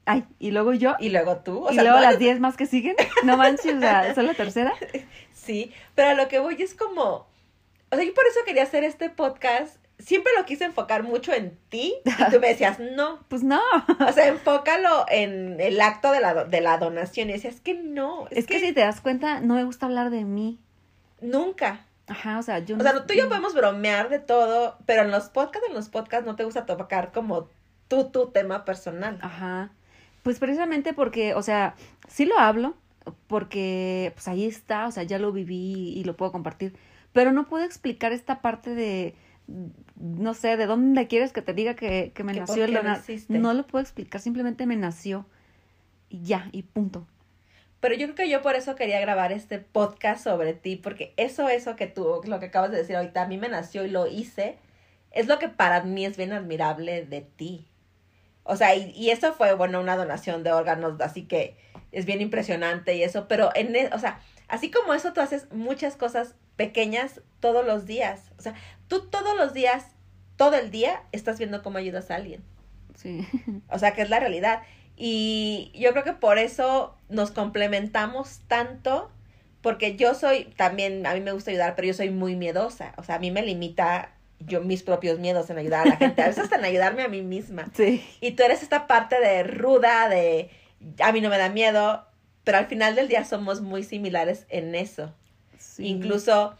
Ay, 0.09 0.25
y 0.39 0.51
luego 0.51 0.73
yo. 0.73 0.95
Y 0.99 1.11
luego 1.11 1.37
tú. 1.39 1.67
O 1.67 1.71
y 1.71 1.75
sea, 1.75 1.83
luego 1.85 1.99
no 1.99 2.03
las 2.03 2.15
eres- 2.15 2.21
10 2.21 2.41
más 2.41 2.57
que 2.57 2.67
siguen. 2.67 2.97
No 3.25 3.37
manches, 3.37 3.77
o 3.77 3.81
sea, 3.81 4.15
soy 4.15 4.27
la 4.27 4.35
tercera. 4.35 4.73
Sí, 5.33 5.73
pero 5.95 6.11
a 6.11 6.15
lo 6.15 6.29
que 6.29 6.39
voy 6.39 6.61
es 6.61 6.75
como. 6.75 7.27
O 7.91 7.97
sea, 7.97 8.05
yo 8.05 8.13
por 8.15 8.27
eso 8.27 8.41
quería 8.45 8.63
hacer 8.65 8.85
este 8.85 9.11
podcast. 9.11 9.77
Siempre 9.99 10.33
lo 10.39 10.45
quise 10.45 10.65
enfocar 10.65 11.03
mucho 11.03 11.33
en 11.33 11.59
ti. 11.71 11.95
Y 12.05 12.31
tú 12.31 12.39
me 12.41 12.49
decías, 12.49 12.79
no. 12.79 13.19
Pues 13.29 13.43
no. 13.43 13.61
O 14.07 14.13
sea, 14.13 14.29
enfócalo 14.29 15.05
en 15.09 15.61
el 15.61 15.81
acto 15.81 16.13
de 16.13 16.21
la, 16.21 16.45
de 16.45 16.61
la 16.61 16.79
donación. 16.79 17.31
Y 17.31 17.33
decías, 17.33 17.61
que 17.61 17.75
no. 17.75 18.27
Es, 18.31 18.39
Es 18.39 18.47
que 18.47 18.61
si 18.61 18.73
te 18.73 18.81
das 18.81 19.01
cuenta, 19.01 19.41
no 19.41 19.55
me 19.55 19.65
gusta 19.65 19.87
hablar 19.87 20.11
de 20.11 20.25
mí. 20.25 20.61
nunca. 21.21 21.85
Ajá, 22.07 22.39
o 22.39 22.43
sea, 22.43 22.61
yo 22.61 22.77
O 22.77 22.81
sea, 22.81 23.05
tú 23.07 23.13
y 23.13 23.19
yo 23.19 23.29
podemos 23.29 23.55
bromear 23.55 24.09
de 24.09 24.19
todo, 24.19 24.79
pero 24.87 25.03
en 25.03 25.11
los 25.11 25.29
podcasts, 25.29 25.69
en 25.69 25.75
los 25.75 25.91
podcasts 25.91 26.25
no 26.27 26.37
te 26.37 26.45
gusta 26.45 26.65
tocar 26.65 27.13
como 27.13 27.49
tú, 27.89 28.09
tu 28.11 28.31
tema 28.31 28.65
personal. 28.65 29.19
Ajá. 29.21 29.73
Pues 30.23 30.39
precisamente 30.39 30.93
porque, 30.93 31.35
o 31.35 31.43
sea, 31.43 31.75
sí 32.09 32.27
lo 32.27 32.39
hablo, 32.39 32.75
porque 33.27 34.13
pues 34.15 34.29
ahí 34.29 34.47
está, 34.47 34.87
o 34.87 34.91
sea, 34.91 35.03
ya 35.03 35.19
lo 35.19 35.33
viví 35.33 35.93
y 35.97 36.05
lo 36.05 36.17
puedo 36.17 36.33
compartir, 36.33 36.75
pero 37.13 37.33
no 37.33 37.47
puedo 37.49 37.65
explicar 37.65 38.13
esta 38.13 38.41
parte 38.41 38.75
de, 38.75 39.15
no 39.97 40.35
sé, 40.35 40.57
de 40.57 40.67
dónde 40.67 41.07
quieres 41.07 41.33
que 41.33 41.43
te 41.43 41.55
diga 41.55 41.75
que, 41.75 42.13
que 42.15 42.25
me 42.25 42.33
Que 42.33 42.41
nació 42.41 42.65
el 42.65 42.75
donar. 42.75 43.03
No 43.29 43.55
lo 43.55 43.67
puedo 43.67 43.83
explicar, 43.83 44.21
simplemente 44.21 44.67
me 44.67 44.77
nació 44.77 45.27
y 46.09 46.23
ya, 46.23 46.49
y 46.53 46.63
punto. 46.63 47.07
Pero 47.81 47.95
yo 47.95 48.07
creo 48.07 48.17
que 48.17 48.29
yo 48.29 48.43
por 48.43 48.57
eso 48.57 48.75
quería 48.75 49.01
grabar 49.01 49.31
este 49.31 49.59
podcast 49.59 50.25
sobre 50.25 50.53
ti, 50.53 50.77
porque 50.77 51.15
eso, 51.17 51.49
eso 51.49 51.77
que 51.77 51.87
tú, 51.87 52.21
lo 52.25 52.41
que 52.41 52.47
acabas 52.47 52.73
de 52.73 52.79
decir 52.79 52.97
ahorita, 52.97 53.23
a 53.23 53.29
mí 53.29 53.39
me 53.39 53.49
nació 53.49 53.85
y 53.85 53.91
lo 53.91 54.09
hice, 54.09 54.59
es 55.13 55.29
lo 55.29 55.39
que 55.39 55.49
para 55.49 55.83
mí 55.85 56.05
es 56.05 56.17
bien 56.17 56.33
admirable 56.33 57.05
de 57.05 57.21
ti. 57.21 57.67
O 58.49 58.57
sea, 58.57 58.75
y, 58.75 58.91
y 58.97 59.11
eso 59.11 59.35
fue, 59.35 59.53
bueno, 59.55 59.79
una 59.81 59.97
donación 59.97 60.43
de 60.43 60.53
órganos, 60.53 60.99
así 61.01 61.23
que 61.23 61.57
es 61.93 62.07
bien 62.07 62.21
impresionante 62.21 62.97
y 62.97 63.03
eso, 63.03 63.29
pero 63.29 63.51
en, 63.55 63.77
e- 63.77 63.91
o 63.93 63.99
sea, 63.99 64.21
así 64.49 64.71
como 64.71 64.95
eso, 64.95 65.13
tú 65.13 65.21
haces 65.21 65.53
muchas 65.53 65.97
cosas 65.97 66.35
pequeñas 66.57 67.21
todos 67.41 67.65
los 67.65 67.85
días. 67.87 68.33
O 68.39 68.43
sea, 68.43 68.55
tú 68.89 69.07
todos 69.09 69.37
los 69.37 69.53
días, 69.53 69.87
todo 70.37 70.55
el 70.57 70.71
día, 70.71 71.03
estás 71.13 71.39
viendo 71.39 71.63
cómo 71.63 71.77
ayudas 71.79 72.11
a 72.11 72.17
alguien. 72.17 72.43
Sí. 72.95 73.27
O 73.71 73.79
sea, 73.79 73.93
que 73.93 74.03
es 74.03 74.11
la 74.11 74.19
realidad. 74.19 74.63
Y 74.97 75.71
yo 75.75 75.93
creo 75.93 76.03
que 76.05 76.15
por 76.15 76.39
eso 76.39 76.97
nos 77.09 77.31
complementamos 77.31 78.41
tanto, 78.49 79.11
porque 79.61 79.97
yo 79.97 80.15
soy 80.15 80.45
también, 80.57 81.07
a 81.07 81.15
mí 81.15 81.21
me 81.21 81.33
gusta 81.33 81.51
ayudar, 81.51 81.77
pero 81.77 81.87
yo 81.89 81.95
soy 81.95 82.11
muy 82.11 82.35
miedosa. 82.35 82.95
O 82.97 83.03
sea, 83.05 83.17
a 83.17 83.19
mí 83.19 83.31
me 83.31 83.43
limita 83.43 84.13
yo 84.41 84.61
mis 84.61 84.83
propios 84.83 85.19
miedos 85.19 85.51
en 85.51 85.59
ayudar 85.59 85.87
a 85.87 85.91
la 85.91 85.97
gente, 85.97 86.23
a 86.23 86.27
veces 86.29 86.45
hasta 86.45 86.57
en 86.57 86.65
ayudarme 86.65 87.03
a 87.03 87.09
mí 87.09 87.23
misma. 87.23 87.71
Sí. 87.75 88.05
Y 88.21 88.33
tú 88.33 88.43
eres 88.43 88.63
esta 88.63 88.87
parte 88.87 89.21
de 89.21 89.43
ruda, 89.43 90.09
de 90.09 90.51
a 91.03 91.13
mí 91.13 91.21
no 91.21 91.29
me 91.29 91.39
da 91.39 91.49
miedo, 91.49 92.07
pero 92.45 92.59
al 92.59 92.67
final 92.67 92.95
del 92.95 93.09
día 93.09 93.25
somos 93.25 93.61
muy 93.61 93.83
similares 93.83 94.47
en 94.49 94.75
eso. 94.75 95.15
sí. 95.59 95.87
Incluso 95.87 96.57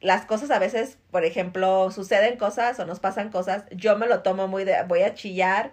las 0.00 0.26
cosas 0.26 0.50
a 0.50 0.58
veces, 0.58 0.98
por 1.10 1.24
ejemplo, 1.24 1.90
suceden 1.90 2.36
cosas 2.36 2.78
o 2.78 2.84
nos 2.84 3.00
pasan 3.00 3.30
cosas, 3.30 3.64
yo 3.70 3.96
me 3.96 4.06
lo 4.06 4.20
tomo 4.20 4.48
muy 4.48 4.64
de 4.64 4.82
voy 4.86 5.00
a 5.00 5.14
chillar 5.14 5.72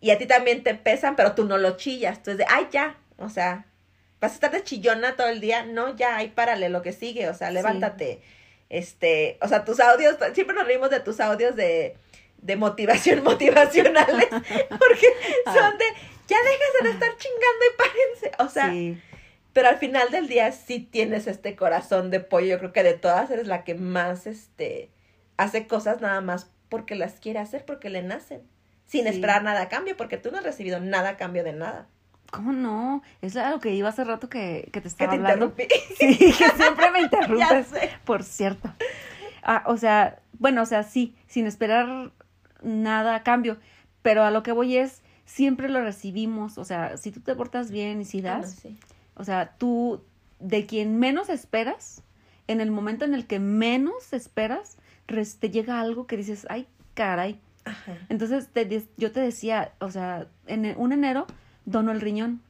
y 0.00 0.10
a 0.10 0.18
ti 0.18 0.26
también 0.26 0.64
te 0.64 0.74
pesan, 0.74 1.14
pero 1.16 1.34
tú 1.34 1.44
no 1.44 1.58
lo 1.58 1.76
chillas. 1.76 2.18
Entonces, 2.18 2.38
de, 2.38 2.46
ay, 2.48 2.66
ya, 2.72 2.98
o 3.18 3.28
sea, 3.28 3.66
vas 4.20 4.32
a 4.32 4.34
estar 4.34 4.50
de 4.50 4.64
chillona 4.64 5.16
todo 5.16 5.28
el 5.28 5.40
día, 5.40 5.64
no, 5.64 5.94
ya, 5.96 6.16
ahí 6.16 6.28
párale 6.28 6.68
lo 6.68 6.82
que 6.82 6.92
sigue, 6.92 7.28
o 7.28 7.34
sea, 7.34 7.50
Sí. 7.50 8.20
Este, 8.70 9.38
o 9.40 9.48
sea, 9.48 9.64
tus 9.64 9.80
audios, 9.80 10.16
siempre 10.34 10.54
nos 10.54 10.66
reímos 10.66 10.90
de 10.90 11.00
tus 11.00 11.20
audios 11.20 11.56
de, 11.56 11.96
de 12.38 12.56
motivación, 12.56 13.22
motivacionales, 13.24 14.28
porque 14.30 15.06
son 15.44 15.78
de, 15.78 15.84
ya 16.26 16.36
déjense 16.42 16.84
de 16.84 16.90
estar 16.90 17.16
chingando 17.16 17.64
y 17.64 17.76
párense, 17.78 18.42
o 18.42 18.48
sea, 18.48 18.70
sí. 18.70 19.00
pero 19.54 19.68
al 19.68 19.78
final 19.78 20.10
del 20.10 20.28
día 20.28 20.52
sí 20.52 20.80
tienes 20.80 21.26
este 21.26 21.56
corazón 21.56 22.10
de 22.10 22.20
pollo. 22.20 22.46
Yo 22.46 22.58
creo 22.58 22.72
que 22.72 22.82
de 22.82 22.94
todas 22.94 23.30
eres 23.30 23.46
la 23.46 23.64
que 23.64 23.74
más 23.74 24.26
este 24.26 24.90
hace 25.38 25.66
cosas 25.66 26.00
nada 26.00 26.20
más 26.20 26.50
porque 26.68 26.94
las 26.94 27.14
quiere 27.20 27.38
hacer, 27.38 27.64
porque 27.64 27.88
le 27.88 28.02
nacen. 28.02 28.42
Sin 28.86 29.04
Sí. 29.04 29.08
esperar 29.08 29.42
nada 29.42 29.62
a 29.62 29.68
cambio, 29.68 29.96
porque 29.96 30.16
tú 30.18 30.30
no 30.30 30.38
has 30.38 30.44
recibido 30.44 30.80
nada 30.80 31.10
a 31.10 31.16
cambio 31.16 31.44
de 31.44 31.52
nada. 31.52 31.88
¿Cómo 32.30 32.52
no? 32.52 33.02
Es 33.22 33.36
a 33.36 33.50
lo 33.50 33.58
que 33.60 33.74
iba 33.74 33.88
hace 33.88 34.04
rato 34.04 34.28
que, 34.28 34.68
que 34.72 34.80
te 34.80 34.82
Que 34.82 34.88
estaba 34.88 35.10
te 35.12 35.16
hablando. 35.16 35.46
interrumpí. 35.46 35.74
Sí, 35.98 36.16
que 36.32 36.50
siempre 36.50 36.90
me 36.90 37.00
interrumpes, 37.02 37.68
por 38.04 38.22
cierto. 38.22 38.70
Ah, 39.42 39.62
o 39.66 39.76
sea, 39.76 40.18
bueno, 40.38 40.62
o 40.62 40.66
sea, 40.66 40.82
sí, 40.82 41.14
sin 41.26 41.46
esperar 41.46 42.12
nada 42.62 43.14
a 43.14 43.22
cambio, 43.22 43.56
pero 44.02 44.24
a 44.24 44.30
lo 44.30 44.42
que 44.42 44.52
voy 44.52 44.76
es, 44.76 45.00
siempre 45.24 45.68
lo 45.68 45.80
recibimos, 45.82 46.58
o 46.58 46.64
sea, 46.64 46.96
si 46.96 47.10
tú 47.12 47.20
te 47.20 47.34
portas 47.34 47.70
bien 47.70 48.00
y 48.00 48.04
si 48.04 48.18
Ah, 48.20 48.40
das, 48.40 48.52
sí. 48.56 48.78
o 49.14 49.24
sea, 49.24 49.54
tú, 49.58 50.02
de 50.38 50.66
quien 50.66 50.98
menos 50.98 51.28
esperas, 51.30 52.02
en 52.46 52.60
el 52.60 52.70
momento 52.70 53.04
en 53.04 53.14
el 53.14 53.26
que 53.26 53.38
menos 53.38 54.12
esperas, 54.12 54.76
te 55.06 55.50
llega 55.50 55.80
algo 55.80 56.06
que 56.06 56.16
dices, 56.18 56.46
ay, 56.50 56.66
caray. 56.94 57.40
Ajá. 57.64 57.94
Entonces, 58.08 58.48
te 58.52 58.82
yo 58.96 59.12
te 59.12 59.20
decía, 59.20 59.72
o 59.80 59.90
sea, 59.90 60.26
en 60.46 60.64
e- 60.66 60.74
un 60.76 60.92
enero 60.92 61.26
dono 61.70 61.92
el 61.92 62.00
riñón. 62.00 62.40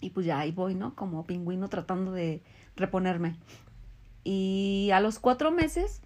Y 0.00 0.10
pues 0.10 0.26
ya 0.26 0.38
ahí 0.40 0.52
voy, 0.52 0.74
¿no? 0.74 0.94
Como 0.94 1.24
pingüino 1.24 1.68
tratando 1.68 2.12
de 2.12 2.42
reponerme. 2.76 3.36
Y 4.22 4.90
a 4.92 5.00
los 5.00 5.18
cuatro 5.18 5.50
meses 5.50 6.00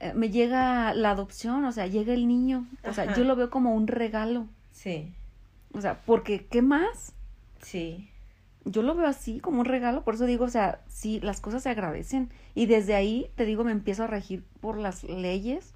eh, 0.00 0.12
me 0.14 0.30
llega 0.30 0.94
la 0.94 1.10
adopción, 1.10 1.64
o 1.64 1.72
sea, 1.72 1.86
llega 1.86 2.14
el 2.14 2.26
niño. 2.28 2.66
O 2.84 2.92
sea, 2.92 3.04
Ajá. 3.04 3.14
yo 3.16 3.24
lo 3.24 3.36
veo 3.36 3.50
como 3.50 3.74
un 3.74 3.86
regalo. 3.86 4.46
Sí, 4.72 5.12
O 5.72 5.80
sea, 5.80 6.00
porque, 6.04 6.46
¿qué 6.46 6.62
más? 6.62 7.12
sí. 7.60 8.08
Yo 8.66 8.80
lo 8.80 8.94
veo 8.94 9.06
así, 9.06 9.40
como 9.40 9.60
un 9.60 9.66
regalo. 9.66 10.04
Por 10.04 10.14
eso 10.14 10.24
digo, 10.24 10.46
o 10.46 10.48
sea, 10.48 10.80
sí, 10.88 11.20
las 11.20 11.42
cosas 11.42 11.62
se 11.64 11.68
agradecen. 11.68 12.30
Y 12.54 12.64
desde 12.64 12.94
ahí, 12.94 13.26
te 13.34 13.44
digo, 13.44 13.62
me 13.62 13.72
empiezo 13.72 14.04
a 14.04 14.06
regir 14.06 14.42
por 14.62 14.78
las 14.78 15.04
leyes 15.04 15.74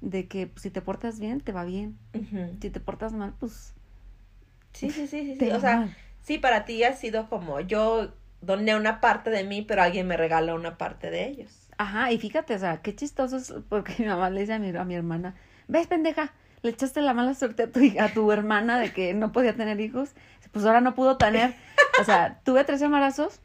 de 0.00 0.26
que 0.26 0.48
pues, 0.48 0.62
si 0.62 0.70
te 0.70 0.82
portas 0.82 1.20
bien, 1.20 1.40
te 1.40 1.52
va 1.52 1.64
bien. 1.64 1.96
Si 2.60 2.70
te 2.70 2.80
portas 2.80 3.12
mal, 3.12 3.34
pues 3.38 3.72
Sí, 4.72 4.90
sí, 4.90 5.06
sí, 5.06 5.24
sí, 5.24 5.36
sí. 5.38 5.50
O 5.50 5.60
sea, 5.60 5.88
sí, 6.22 6.38
para 6.38 6.64
ti 6.64 6.84
ha 6.84 6.92
sido 6.92 7.28
como 7.28 7.60
yo 7.60 8.12
doné 8.40 8.76
una 8.76 9.00
parte 9.00 9.30
de 9.30 9.44
mí, 9.44 9.62
pero 9.62 9.82
alguien 9.82 10.06
me 10.06 10.16
regaló 10.16 10.54
una 10.54 10.78
parte 10.78 11.10
de 11.10 11.26
ellos. 11.26 11.68
Ajá, 11.78 12.10
y 12.12 12.18
fíjate, 12.18 12.54
o 12.54 12.58
sea, 12.58 12.82
qué 12.82 12.94
chistoso 12.94 13.36
es 13.36 13.54
porque 13.68 13.94
mi 13.98 14.06
mamá 14.06 14.30
le 14.30 14.40
dice 14.40 14.54
a 14.54 14.58
mi, 14.58 14.76
a 14.76 14.84
mi 14.84 14.94
hermana, 14.94 15.34
ves 15.68 15.86
pendeja, 15.86 16.32
le 16.62 16.70
echaste 16.70 17.00
la 17.00 17.14
mala 17.14 17.34
suerte 17.34 17.64
a 17.64 17.72
tu, 17.72 17.80
a 18.00 18.08
tu 18.08 18.30
hermana 18.32 18.78
de 18.78 18.92
que 18.92 19.14
no 19.14 19.32
podía 19.32 19.54
tener 19.54 19.80
hijos, 19.80 20.10
pues 20.52 20.64
ahora 20.64 20.80
no 20.80 20.94
pudo 20.94 21.16
tener, 21.16 21.54
o 22.00 22.04
sea, 22.04 22.40
tuve 22.44 22.64
tres 22.64 22.82
embarazos, 22.82 23.40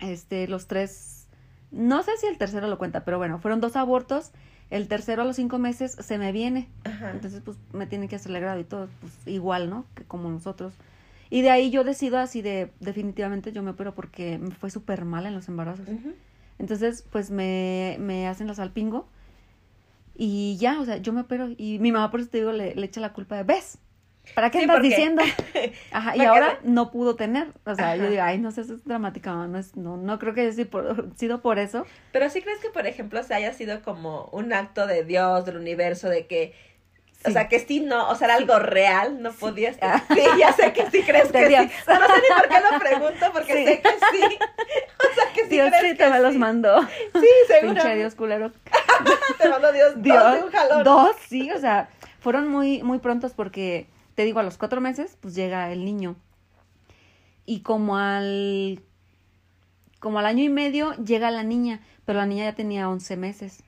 este, 0.00 0.48
los 0.48 0.66
tres, 0.68 1.28
no 1.70 2.02
sé 2.02 2.16
si 2.16 2.26
el 2.26 2.38
tercero 2.38 2.66
lo 2.68 2.78
cuenta, 2.78 3.04
pero 3.04 3.18
bueno, 3.18 3.38
fueron 3.38 3.60
dos 3.60 3.76
abortos, 3.76 4.32
el 4.74 4.88
tercero 4.88 5.22
a 5.22 5.24
los 5.24 5.36
cinco 5.36 5.58
meses 5.58 5.92
se 6.00 6.18
me 6.18 6.32
viene, 6.32 6.68
Ajá. 6.84 7.12
entonces 7.12 7.40
pues 7.44 7.56
me 7.72 7.86
tienen 7.86 8.08
que 8.08 8.16
hacer 8.16 8.34
el 8.34 8.40
grado 8.40 8.58
y 8.58 8.64
todo, 8.64 8.88
pues 9.00 9.12
igual, 9.26 9.70
¿no? 9.70 9.84
Que 9.94 10.02
como 10.04 10.28
nosotros. 10.30 10.74
Y 11.30 11.42
de 11.42 11.50
ahí 11.50 11.70
yo 11.70 11.84
decido 11.84 12.18
así 12.18 12.42
de, 12.42 12.72
definitivamente 12.80 13.52
yo 13.52 13.62
me 13.62 13.70
opero 13.70 13.94
porque 13.94 14.38
me 14.38 14.50
fue 14.50 14.70
súper 14.70 15.04
mal 15.04 15.26
en 15.26 15.34
los 15.34 15.48
embarazos. 15.48 15.86
Entonces, 16.58 17.04
pues 17.10 17.30
me, 17.30 17.96
me 18.00 18.26
hacen 18.26 18.46
la 18.46 18.54
salpingo 18.54 19.08
y 20.16 20.56
ya, 20.58 20.80
o 20.80 20.84
sea, 20.84 20.96
yo 20.98 21.12
me 21.12 21.22
opero 21.22 21.48
y 21.56 21.78
mi 21.78 21.90
mamá 21.92 22.10
por 22.10 22.20
eso 22.20 22.30
te 22.30 22.38
digo, 22.38 22.52
le, 22.52 22.74
le 22.74 22.86
echa 22.86 23.00
la 23.00 23.12
culpa 23.12 23.36
de, 23.36 23.42
¿ves? 23.44 23.78
¿Para 24.34 24.50
qué 24.50 24.58
Sí, 24.58 24.64
andas 24.64 24.76
porque- 24.76 24.88
diciendo? 24.88 25.22
Ajá, 25.92 26.16
y 26.16 26.22
ahora 26.22 26.58
quedé- 26.60 26.68
no 26.70 26.90
pudo 26.90 27.14
tener, 27.16 27.48
o 27.66 27.74
sea, 27.74 27.94
yo 27.96 28.08
digo, 28.08 28.22
ay, 28.22 28.38
no 28.38 28.50
sé, 28.50 28.62
eso 28.62 28.74
es 28.74 28.84
dramática, 28.84 29.30
mamá, 29.32 29.46
no, 29.48 29.58
es, 29.58 29.76
no, 29.76 29.96
no 29.96 30.18
creo 30.18 30.34
que 30.34 30.40
haya 30.42 30.52
sido 30.52 30.70
por, 30.70 31.08
sido 31.16 31.40
por 31.42 31.58
eso. 31.58 31.86
Pero 32.12 32.30
sí 32.30 32.40
crees 32.42 32.58
que, 32.60 32.70
por 32.70 32.86
ejemplo, 32.86 33.22
se 33.22 33.34
haya 33.34 33.52
sido 33.52 33.82
como 33.82 34.24
un 34.32 34.52
acto 34.52 34.86
de 34.86 35.04
Dios, 35.04 35.44
del 35.44 35.56
universo, 35.58 36.08
de 36.08 36.26
que, 36.26 36.54
o 37.24 37.28
Sí. 37.28 37.32
sea, 37.32 37.48
que 37.48 37.58
sí, 37.60 37.80
no, 37.80 38.08
o 38.10 38.14
sea, 38.16 38.26
era 38.26 38.36
algo 38.36 38.58
real, 38.58 39.22
no 39.22 39.32
podías. 39.32 39.78
Ah. 39.80 40.02
Sí, 40.12 40.20
ya 40.38 40.52
sé 40.52 40.72
que 40.74 40.90
sí 40.90 41.02
crees 41.06 41.30
que 41.32 41.48
Dios. 41.48 41.64
sí. 41.66 41.70
No, 41.86 42.00
no 42.00 42.06
sé 42.06 42.12
ni 42.20 42.36
por 42.36 42.48
qué 42.48 42.56
lo 42.72 42.78
pregunto, 42.80 43.26
porque 43.32 43.52
Sí. 43.54 43.64
sé 43.66 43.80
que 43.80 43.88
sí. 43.90 44.38
O 45.10 45.14
sea, 45.14 45.32
que 45.34 45.42
sí 45.44 45.48
Dios 45.48 45.68
crees 45.68 45.82
sí 45.82 45.88
que 45.96 46.04
te 46.04 46.10
me 46.10 46.20
los 46.20 46.32
sí. 46.32 46.38
mandó. 46.38 46.82
Sí, 46.82 47.26
seguro. 47.46 47.74
Pinche 47.74 47.94
Dios 47.96 48.14
culero. 48.14 48.52
Te 49.38 49.48
mandó 49.48 49.72
Dios, 49.72 50.02
Dios, 50.02 50.22
dos 50.22 50.34
de 50.34 50.42
un 50.44 50.50
jalón. 50.50 50.84
dos, 50.84 51.16
sí, 51.28 51.50
o 51.50 51.58
sea, 51.58 51.88
fueron 52.20 52.48
muy, 52.48 52.82
muy 52.82 52.98
prontos 52.98 53.32
porque, 53.32 53.86
te 54.14 54.24
digo, 54.24 54.40
a 54.40 54.42
los 54.42 54.58
cuatro 54.58 54.80
meses, 54.80 55.16
pues 55.20 55.34
llega 55.34 55.72
el 55.72 55.84
niño. 55.84 56.16
Y 57.46 57.60
como 57.60 57.96
al, 57.96 58.80
como 60.00 60.18
al 60.18 60.26
año 60.26 60.42
y 60.42 60.48
medio 60.48 60.92
llega 60.94 61.30
la 61.30 61.42
niña, 61.42 61.80
pero 62.04 62.18
la 62.18 62.26
niña 62.26 62.44
ya 62.44 62.54
tenía 62.54 62.88
11 62.88 63.16
meses. 63.16 63.62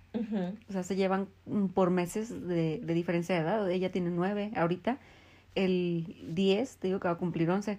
O 0.68 0.72
sea, 0.72 0.82
se 0.82 0.96
llevan 0.96 1.28
mm, 1.44 1.66
por 1.66 1.90
meses 1.90 2.30
de, 2.48 2.80
de 2.82 2.94
diferencia 2.94 3.34
de 3.34 3.42
edad. 3.42 3.70
Ella 3.70 3.92
tiene 3.92 4.10
nueve 4.10 4.50
ahorita. 4.56 4.98
El 5.54 6.16
10, 6.28 6.76
te 6.76 6.88
digo 6.88 7.00
que 7.00 7.08
va 7.08 7.14
a 7.14 7.18
cumplir 7.18 7.50
11. 7.50 7.78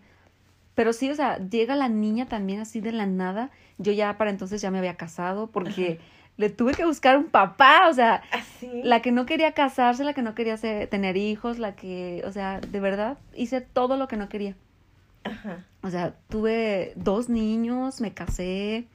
Pero 0.76 0.94
sí, 0.94 1.10
o 1.10 1.16
sea, 1.16 1.40
llega 1.40 1.76
la 1.76 1.90
niña 1.90 2.28
también 2.28 2.60
así 2.60 2.82
de 2.82 2.92
la 2.92 3.08
nada. 3.08 3.50
Yo 3.80 3.92
ya 3.92 4.16
para 4.20 4.30
entonces 4.30 4.62
ya 4.62 4.70
me 4.70 4.78
había 4.78 4.96
casado 4.96 5.48
porque 5.48 6.00
le 6.38 6.50
tuve 6.50 6.74
que 6.74 6.86
buscar 6.86 7.18
un 7.18 7.26
papá. 7.26 7.88
O 7.90 7.94
sea, 7.94 8.22
Así. 8.32 8.70
la 8.84 9.02
que 9.02 9.12
no 9.12 9.26
quería 9.26 9.52
casarse, 9.54 10.04
la 10.04 10.14
que 10.14 10.22
no 10.22 10.36
quería 10.36 10.56
ser- 10.58 10.88
tener 10.88 11.18
hijos, 11.18 11.58
la 11.60 11.76
que, 11.76 12.22
o 12.26 12.32
sea, 12.32 12.60
de 12.62 12.80
verdad 12.80 13.18
hice 13.36 13.62
todo 13.62 13.98
lo 13.98 14.08
que 14.08 14.18
no 14.18 14.30
quería. 14.30 14.56
Ajá. 15.24 15.66
O 15.82 15.90
sea, 15.90 16.16
tuve 16.30 16.94
dos 16.96 17.28
niños, 17.30 18.00
me 18.02 18.14
casé. 18.14 18.86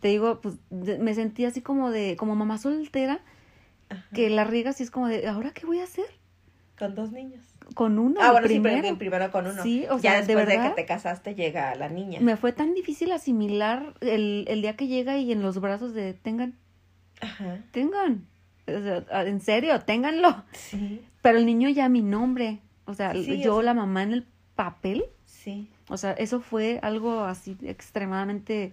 Te 0.00 0.08
digo, 0.08 0.40
pues 0.40 0.56
de- 0.70 0.98
me 0.98 1.14
sentí 1.14 1.44
así 1.44 1.60
como 1.62 1.90
de, 1.90 2.16
como 2.16 2.34
mamá 2.36 2.58
soltera, 2.58 3.20
Ajá. 3.88 4.04
que 4.14 4.30
la 4.30 4.44
riegas 4.44 4.78
y 4.80 4.84
es 4.84 4.90
como 4.90 5.08
de, 5.08 5.26
¿ahora 5.26 5.52
qué 5.52 5.66
voy 5.66 5.80
a 5.80 5.84
hacer? 5.84 6.06
Con 6.78 6.94
dos 6.94 7.10
niños. 7.10 7.42
Con 7.74 7.98
uno, 7.98 8.20
ah, 8.22 8.30
bueno, 8.32 8.46
primero. 8.46 8.76
sí, 8.76 8.82
pero 8.82 8.98
primero 8.98 9.30
con 9.32 9.46
uno. 9.46 9.62
Sí, 9.62 9.86
o 9.90 9.96
ya 9.96 10.00
sea, 10.12 10.12
de 10.20 10.26
después 10.26 10.46
de, 10.46 10.52
que 10.52 10.58
verdad. 10.58 10.74
te 10.76 10.84
casaste 10.86 11.34
llega 11.34 11.74
la 11.74 11.88
niña. 11.88 12.20
Me 12.20 12.36
fue 12.36 12.52
tan 12.52 12.74
difícil 12.74 13.10
asimilar 13.10 13.94
el, 14.02 14.44
el 14.48 14.60
día 14.62 14.76
que 14.76 14.86
llega 14.86 15.16
y 15.18 15.32
en 15.32 15.42
los 15.42 15.58
brazos 15.60 15.92
de, 15.94 16.12
tengan, 16.14 16.54
Ajá. 17.20 17.58
tengan. 17.70 18.26
O 18.66 18.80
sea, 18.80 19.22
en 19.26 19.40
serio, 19.40 19.80
ténganlo. 19.80 20.44
Sí, 20.52 21.04
Pero 21.22 21.38
el 21.38 21.46
niño 21.46 21.68
ya 21.68 21.88
mi 21.88 22.02
nombre. 22.02 22.60
O 22.84 22.94
sea, 22.94 23.12
Sí, 23.14 23.40
yo 23.42 23.54
o 23.54 23.56
sea- 23.58 23.64
la 23.66 23.74
mamá 23.74 24.02
en 24.02 24.12
el 24.12 24.26
papel. 24.54 25.04
sí. 25.24 25.70
O 25.88 25.96
sea, 25.96 26.12
eso 26.12 26.40
fue 26.40 26.80
algo 26.82 27.22
así 27.22 27.56
extremadamente 27.62 28.72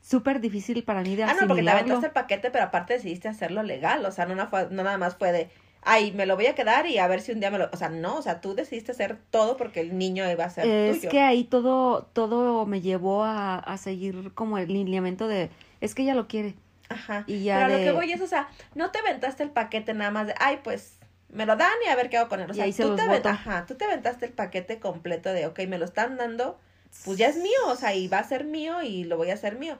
súper 0.00 0.40
difícil 0.40 0.84
para 0.84 1.02
mí 1.02 1.16
de 1.16 1.24
Ah, 1.24 1.28
no, 1.28 1.32
porque 1.32 1.46
te 1.46 1.52
asimilarlo. 1.52 1.80
aventaste 1.80 2.06
el 2.06 2.12
paquete, 2.12 2.50
pero 2.52 2.64
aparte 2.64 2.92
decidiste 2.94 3.26
hacerlo 3.28 3.62
legal. 3.64 4.04
O 4.06 4.12
sea, 4.12 4.26
no, 4.26 4.34
na- 4.36 4.46
fue- 4.46 4.68
no 4.70 4.84
nada 4.84 4.96
más 4.98 5.16
fue 5.16 5.32
de, 5.32 5.48
ay, 5.82 6.12
me 6.12 6.26
lo 6.26 6.36
voy 6.36 6.46
a 6.46 6.54
quedar 6.54 6.86
y 6.86 6.98
a 6.98 7.08
ver 7.08 7.20
si 7.22 7.32
un 7.32 7.40
día 7.40 7.50
me 7.50 7.58
lo... 7.58 7.68
O 7.72 7.76
sea, 7.76 7.88
no, 7.88 8.16
o 8.18 8.22
sea, 8.22 8.40
tú 8.40 8.54
decidiste 8.54 8.92
hacer 8.92 9.18
todo 9.30 9.56
porque 9.56 9.80
el 9.80 9.98
niño 9.98 10.30
iba 10.30 10.44
a 10.44 10.50
ser 10.50 10.66
es 10.66 10.98
tuyo. 10.98 11.10
que 11.10 11.20
ahí 11.22 11.42
todo, 11.44 12.04
todo 12.12 12.66
me 12.66 12.80
llevó 12.80 13.24
a, 13.24 13.56
a 13.58 13.76
seguir 13.78 14.32
como 14.34 14.58
el 14.58 14.72
lineamiento 14.72 15.26
de, 15.26 15.50
es 15.80 15.94
que 15.96 16.02
ella 16.02 16.14
lo 16.14 16.28
quiere. 16.28 16.54
Ajá. 16.88 17.24
Y 17.26 17.44
ya 17.44 17.56
pero 17.66 17.78
lo 17.78 17.84
que 17.84 17.92
voy 17.92 18.12
es, 18.12 18.20
o 18.20 18.26
sea, 18.26 18.48
no 18.74 18.90
te 18.90 18.98
aventaste 18.98 19.42
el 19.42 19.50
paquete 19.50 19.94
nada 19.94 20.10
más 20.10 20.26
de, 20.26 20.34
ay, 20.38 20.60
pues, 20.62 20.98
me 21.28 21.46
lo 21.46 21.56
dan 21.56 21.72
y 21.84 21.88
a 21.88 21.96
ver 21.96 22.10
qué 22.10 22.18
hago 22.18 22.28
con 22.28 22.40
él. 22.40 22.50
O 22.50 22.54
sea, 22.54 22.66
tú, 22.66 22.96
te 22.96 23.06
boto. 23.06 23.28
ajá, 23.28 23.66
tú 23.66 23.74
te 23.74 23.84
aventaste 23.84 24.26
el 24.26 24.32
paquete 24.32 24.78
completo 24.78 25.32
de, 25.32 25.46
ok, 25.46 25.60
me 25.68 25.78
lo 25.78 25.84
están 25.84 26.16
dando, 26.16 26.58
pues 27.04 27.18
ya 27.18 27.28
es 27.28 27.36
mío, 27.36 27.66
o 27.66 27.76
sea, 27.76 27.94
y 27.94 28.08
va 28.08 28.18
a 28.18 28.24
ser 28.24 28.44
mío 28.44 28.82
y 28.82 29.04
lo 29.04 29.16
voy 29.16 29.30
a 29.30 29.34
hacer 29.34 29.58
mío. 29.58 29.78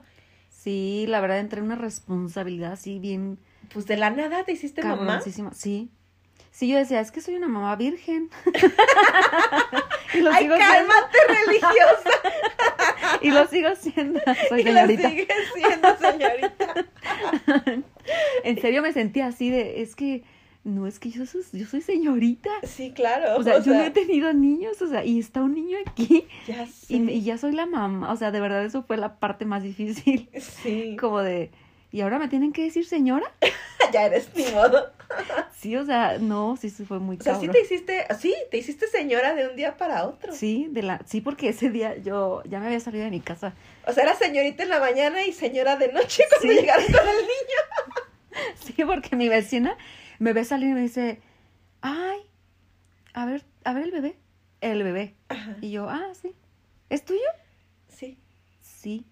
Sí, 0.49 1.05
la 1.07 1.19
verdad 1.21 1.39
entré 1.39 1.59
en 1.59 1.65
una 1.65 1.75
responsabilidad 1.75 2.71
así 2.71 2.97
bien 2.97 3.37
Pues 3.71 3.85
de 3.85 3.97
la 3.97 4.09
nada 4.09 4.43
te 4.45 4.53
hiciste 4.53 4.83
mamá. 4.83 5.21
Sí. 5.53 5.91
Sí, 6.55 6.69
yo 6.69 6.77
decía, 6.77 7.01
es 7.01 7.11
que 7.11 7.19
soy 7.19 7.35
una 7.35 7.49
mamá 7.49 7.75
virgen. 7.75 8.29
y 10.13 10.21
lo 10.21 10.31
Ay, 10.31 10.43
sigo 10.43 10.55
siendo. 10.55 10.57
cálmate, 10.57 11.17
religiosa. 11.45 12.09
Y 13.21 13.31
lo 13.31 13.45
sigo 13.47 13.69
siendo. 13.75 14.19
Soy 14.49 14.61
y 14.61 14.63
lo 14.63 14.71
señorita. 14.71 15.09
sigues 15.09 15.27
siendo 15.53 15.97
señorita. 15.97 16.85
En 18.43 18.61
serio 18.61 18.81
me 18.81 18.93
sentía 18.93 19.27
así 19.27 19.49
de, 19.49 19.81
es 19.81 19.95
que, 19.95 20.23
no, 20.63 20.87
es 20.87 20.99
que 20.99 21.09
yo 21.09 21.25
soy, 21.25 21.41
yo 21.51 21.65
soy 21.65 21.81
señorita. 21.81 22.49
Sí, 22.63 22.93
claro. 22.93 23.35
O 23.37 23.43
sea, 23.43 23.59
yo 23.61 23.73
no 23.73 23.81
he 23.81 23.89
tenido 23.91 24.31
niños, 24.33 24.81
o 24.81 24.87
sea, 24.87 25.03
y 25.03 25.19
está 25.19 25.41
un 25.41 25.55
niño 25.55 25.77
aquí. 25.85 26.25
ya 26.47 26.65
sé. 26.67 26.93
Y, 26.93 27.09
y 27.09 27.23
ya 27.23 27.37
soy 27.37 27.51
la 27.53 27.65
mamá. 27.65 28.13
O 28.13 28.15
sea, 28.15 28.31
de 28.31 28.39
verdad 28.39 28.63
eso 28.63 28.83
fue 28.83 28.95
la 28.97 29.17
parte 29.19 29.43
más 29.45 29.61
difícil. 29.63 30.29
Sí, 30.39 30.95
Como 30.99 31.19
de, 31.21 31.51
¿y 31.95 32.01
ahora 32.01 32.19
me 32.19 32.27
tienen 32.27 32.51
que 32.51 32.63
decir 32.63 32.85
señora? 32.85 33.31
ya 33.93 34.05
eres 34.05 34.29
ni 34.35 34.43
modo. 34.51 34.91
Sí, 35.57 35.75
o 35.77 35.85
sea, 35.85 36.17
no, 36.19 36.57
sí, 36.57 36.69
fue 36.69 36.99
muy 36.99 37.15
O 37.17 37.23
sea, 37.23 37.35
sí 37.39 37.47
cabrón. 37.47 37.53
te 37.53 37.61
hiciste, 37.61 38.05
sí, 38.19 38.35
te 38.51 38.57
hiciste 38.57 38.85
señora 38.87 39.33
de 39.33 39.47
un 39.47 39.55
día 39.55 39.77
para 39.77 40.05
otro. 40.05 40.33
Sí, 40.33 40.67
de 40.69 40.83
la, 40.83 40.99
sí, 41.05 41.21
porque 41.21 41.49
ese 41.49 41.69
día 41.71 41.95
yo 41.97 42.43
ya 42.45 42.59
me 42.59 42.67
había 42.67 42.79
salido 42.79 43.05
de 43.05 43.09
mi 43.11 43.21
casa. 43.21 43.53
O 43.87 43.93
sea, 43.93 44.03
era 44.03 44.13
señorita 44.15 44.61
en 44.63 44.69
la 44.69 44.79
mañana 44.79 45.25
y 45.25 45.31
señora 45.31 45.77
de 45.77 45.91
noche 45.93 46.23
cuando 46.29 46.53
Sí. 46.53 46.59
llegaron 46.59 46.85
con 46.85 46.95
el 47.07 47.21
niño. 47.21 47.61
Sí, 48.55 48.83
porque 48.85 49.15
mi 49.15 49.29
vecina 49.29 49.77
me 50.19 50.33
ve 50.33 50.43
salir 50.43 50.69
y 50.69 50.73
me 50.73 50.81
dice, 50.81 51.21
ay, 51.81 52.19
a 53.13 53.25
ver, 53.25 53.43
a 53.63 53.73
ver 53.73 53.83
el 53.85 53.91
bebé. 53.91 54.17
El 54.61 54.83
bebé. 54.83 55.15
Ajá, 55.29 55.55
Y 55.61 55.71
yo, 55.71 55.89
ah, 55.89 56.11
sí. 56.21 56.35
¿Es 56.89 57.05
tuyo? 57.05 57.21
sí. 57.87 58.19
Sí. 58.61 59.05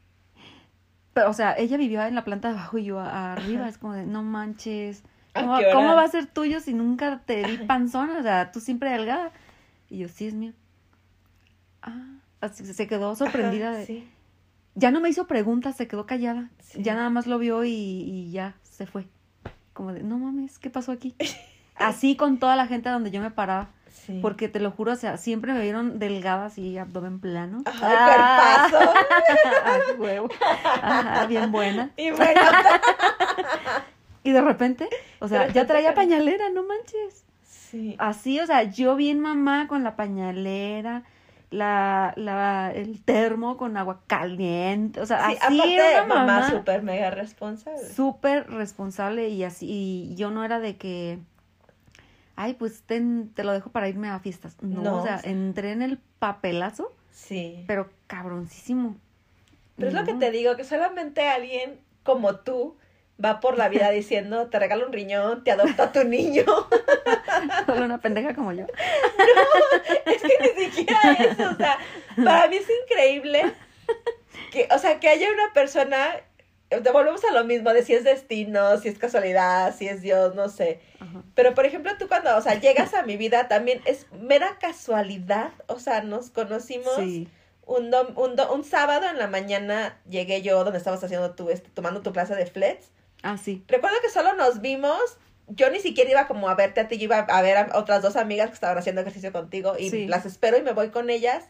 Pero, 1.14 1.30
o 1.30 1.34
sea, 1.34 1.56
ella 1.58 1.78
vivía 1.78 2.08
en 2.08 2.16
la 2.16 2.24
planta 2.24 2.50
de 2.50 2.56
abajo 2.56 2.78
y 2.78 2.86
yo 2.86 3.00
arriba. 3.00 3.62
Ajá. 3.62 3.70
Es 3.70 3.78
como 3.78 3.94
de, 3.94 4.06
no 4.06 4.24
manches. 4.24 5.04
¿A 5.34 5.42
¿Cómo, 5.42 5.58
cómo 5.72 5.96
va 5.96 6.04
a 6.04 6.08
ser 6.08 6.28
tuyo 6.28 6.60
si 6.60 6.74
nunca 6.74 7.22
te 7.26 7.44
vi 7.46 7.58
panzona? 7.66 8.20
O 8.20 8.24
sea, 8.24 8.52
tú 8.52 8.60
siempre 8.60 8.90
delgada. 8.92 9.32
Y 9.90 10.00
yo, 10.00 10.10
sí, 10.10 10.28
es 10.28 10.34
mío. 10.34 10.54
Ah, 11.82 12.20
así 12.42 12.66
se 12.66 12.88
quedó 12.88 13.16
sorprendida. 13.16 13.70
Ajá, 13.70 13.80
de, 13.80 13.86
sí. 13.86 14.10
Ya 14.76 14.92
no 14.92 15.02
me 15.02 15.10
hizo 15.10 15.28
preguntas, 15.28 15.76
se 15.76 15.88
quedó 15.88 16.06
callada. 16.06 16.50
Sí. 16.60 16.82
Ya 16.82 16.96
nada 16.96 17.10
más 17.10 17.28
lo 17.28 17.38
vio 17.38 17.64
y, 17.64 17.72
y 17.72 18.32
ya 18.32 18.56
se 18.64 18.88
fue. 18.88 19.08
Como 19.74 19.94
de, 19.94 20.04
no 20.04 20.18
mames, 20.18 20.58
¿qué 20.60 20.70
pasó 20.70 20.92
aquí? 20.92 21.16
Así 21.76 22.16
con 22.16 22.40
toda 22.40 22.56
la 22.56 22.68
gente 22.68 22.90
donde 22.90 23.12
yo 23.12 23.22
me 23.22 23.32
paraba. 23.32 23.70
Sí. 23.94 24.20
Porque 24.22 24.50
te 24.50 24.60
lo 24.60 24.72
juro, 24.72 24.92
o 24.92 24.96
sea, 24.96 25.18
siempre 25.18 25.54
me 25.54 25.62
vieron 25.62 26.00
delgada 26.00 26.48
así, 26.48 26.78
abdomen 26.78 27.20
plano. 27.22 27.62
Ajá, 27.66 27.80
Ah, 27.86 28.68
cuerpazo. 28.72 30.02
huevo. 30.02 30.30
Ajá, 30.82 31.26
bien 31.28 31.52
buena. 31.52 31.92
Y 31.96 32.12
bueno, 32.12 32.42
Y 34.24 34.32
de 34.32 34.42
repente, 34.42 34.88
o 35.20 35.28
sea, 35.28 35.48
ya 35.50 35.68
traía 35.68 35.94
pañalera, 35.94 36.50
no 36.50 36.64
manches. 36.64 37.26
sí. 37.44 37.96
Así, 38.00 38.40
o 38.40 38.46
sea, 38.48 38.64
yo 38.64 38.96
bien 38.96 39.20
mamá 39.20 39.68
con 39.68 39.84
la 39.84 39.96
pañalera, 39.98 41.04
la, 41.52 42.14
la, 42.16 42.72
el 42.74 43.02
termo 43.04 43.58
con 43.58 43.76
agua 43.78 44.00
caliente, 44.08 45.02
o 45.02 45.06
sea, 45.06 45.28
Sí, 45.30 45.38
así 45.42 45.60
aparte 45.60 45.76
era 45.76 46.04
una 46.06 46.16
mamá 46.16 46.26
mamá 46.40 46.50
súper 46.50 46.84
mega 46.84 47.12
responsable. 47.12 47.86
súper 47.94 48.50
responsable 48.50 49.28
y 49.30 49.44
así, 49.44 49.68
y 49.70 50.16
yo 50.16 50.32
no 50.32 50.46
era 50.46 50.60
de 50.60 50.78
que, 50.78 51.20
ay, 52.36 52.54
pues 52.56 52.82
ten- 52.84 53.32
te 53.34 53.44
lo 53.44 53.52
dejo 53.54 53.70
para 53.72 53.88
irme 53.90 54.10
a 54.10 54.20
fiestas. 54.20 54.56
No, 54.62 54.82
No, 54.82 54.98
o 55.02 55.04
sea, 55.04 55.20
entré 55.24 55.72
en 55.72 55.82
el 55.82 56.00
papelazo, 56.20 56.92
Sí. 57.12 57.64
pero 57.68 57.90
cabroncísimo. 58.08 58.96
Pero 59.76 59.88
es 59.90 59.94
lo 59.94 60.04
que 60.04 60.14
No. 60.14 60.20
te 60.20 60.32
digo, 60.32 60.56
que 60.56 60.64
solamente 60.64 61.28
alguien 61.30 61.80
como 62.04 62.36
tú 62.38 62.76
va 63.24 63.40
por 63.40 63.58
la 63.58 63.70
vida 63.70 63.90
diciendo, 63.92 64.48
te 64.48 64.60
regalo 64.60 64.86
un 64.88 64.94
riñón, 64.94 65.44
te 65.44 65.52
adopta 65.52 65.92
tu 65.92 66.04
niño. 66.04 66.44
Solo 67.66 67.86
una 67.86 68.00
pendeja 68.00 68.34
como 68.36 68.52
yo. 68.54 68.66
es 70.06 70.22
que 70.22 70.54
ni 70.58 70.72
siquiera 70.72 71.14
eso, 71.14 71.52
o 71.52 71.56
sea, 71.56 71.78
para 72.24 72.48
mí 72.48 72.58
es 72.58 72.68
increíble 72.84 73.54
que, 74.52 74.68
o 74.72 74.78
sea, 74.80 75.00
que 75.00 75.10
haya 75.10 75.28
una 75.32 75.54
persona, 75.54 76.10
volvemos 76.80 77.24
a 77.26 77.32
lo 77.34 77.44
mismo, 77.44 77.72
de 77.74 77.84
si 77.84 77.94
es 77.94 78.04
destino, 78.04 78.78
si 78.80 78.88
es 78.90 78.98
casualidad, 78.98 79.76
si 79.76 79.88
es 79.88 80.02
Dios, 80.02 80.34
no 80.36 80.50
sé. 80.50 80.80
Ajá. 81.00 81.22
Pero, 81.36 81.54
por 81.54 81.66
ejemplo, 81.66 81.92
tú 82.00 82.08
cuando, 82.08 82.36
o 82.38 82.42
sea, 82.42 82.60
llegas 82.60 82.94
a 82.94 83.04
mi 83.04 83.18
vida 83.18 83.48
también 83.48 83.82
es 83.86 84.08
mera 84.14 84.58
casualidad, 84.60 85.52
o 85.68 85.80
sea, 85.80 86.02
nos 86.02 86.30
conocimos 86.30 86.96
Sí. 86.98 87.28
un, 87.66 87.92
dom- 87.92 88.14
un, 88.18 88.36
do- 88.36 88.54
un 88.54 88.64
sábado 88.64 89.06
en 89.08 89.18
la 89.18 89.28
mañana, 89.28 89.98
llegué 90.10 90.42
yo 90.42 90.64
donde 90.64 90.78
estabas 90.80 91.04
haciendo 91.04 91.32
tu, 91.36 91.50
este, 91.50 91.70
tomando 91.70 92.02
tu 92.02 92.12
clase 92.14 92.36
de 92.36 92.46
flets. 92.46 92.90
Ah, 93.22 93.38
sí. 93.38 93.64
Recuerdo 93.68 93.98
que 94.02 94.10
solo 94.10 94.34
nos 94.36 94.60
vimos, 94.62 95.00
yo 95.48 95.70
ni 95.70 95.80
siquiera 95.80 96.10
iba 96.12 96.28
como 96.28 96.50
a 96.50 96.56
verte 96.56 96.82
a 96.82 96.88
ti, 96.88 96.98
yo 96.98 97.06
iba 97.06 97.20
a 97.20 97.42
ver 97.42 97.58
a 97.58 97.70
otras 97.78 98.02
dos 98.02 98.16
amigas 98.16 98.50
que 98.50 98.54
estaban 98.56 98.78
haciendo 98.78 99.02
ejercicio 99.02 99.32
contigo 99.32 99.76
y 99.80 99.90
Sí. 99.90 100.08
las 100.08 100.26
espero 100.26 100.58
y 100.58 100.62
me 100.62 100.72
voy 100.74 100.90
con 100.90 101.10
ellas. 101.10 101.46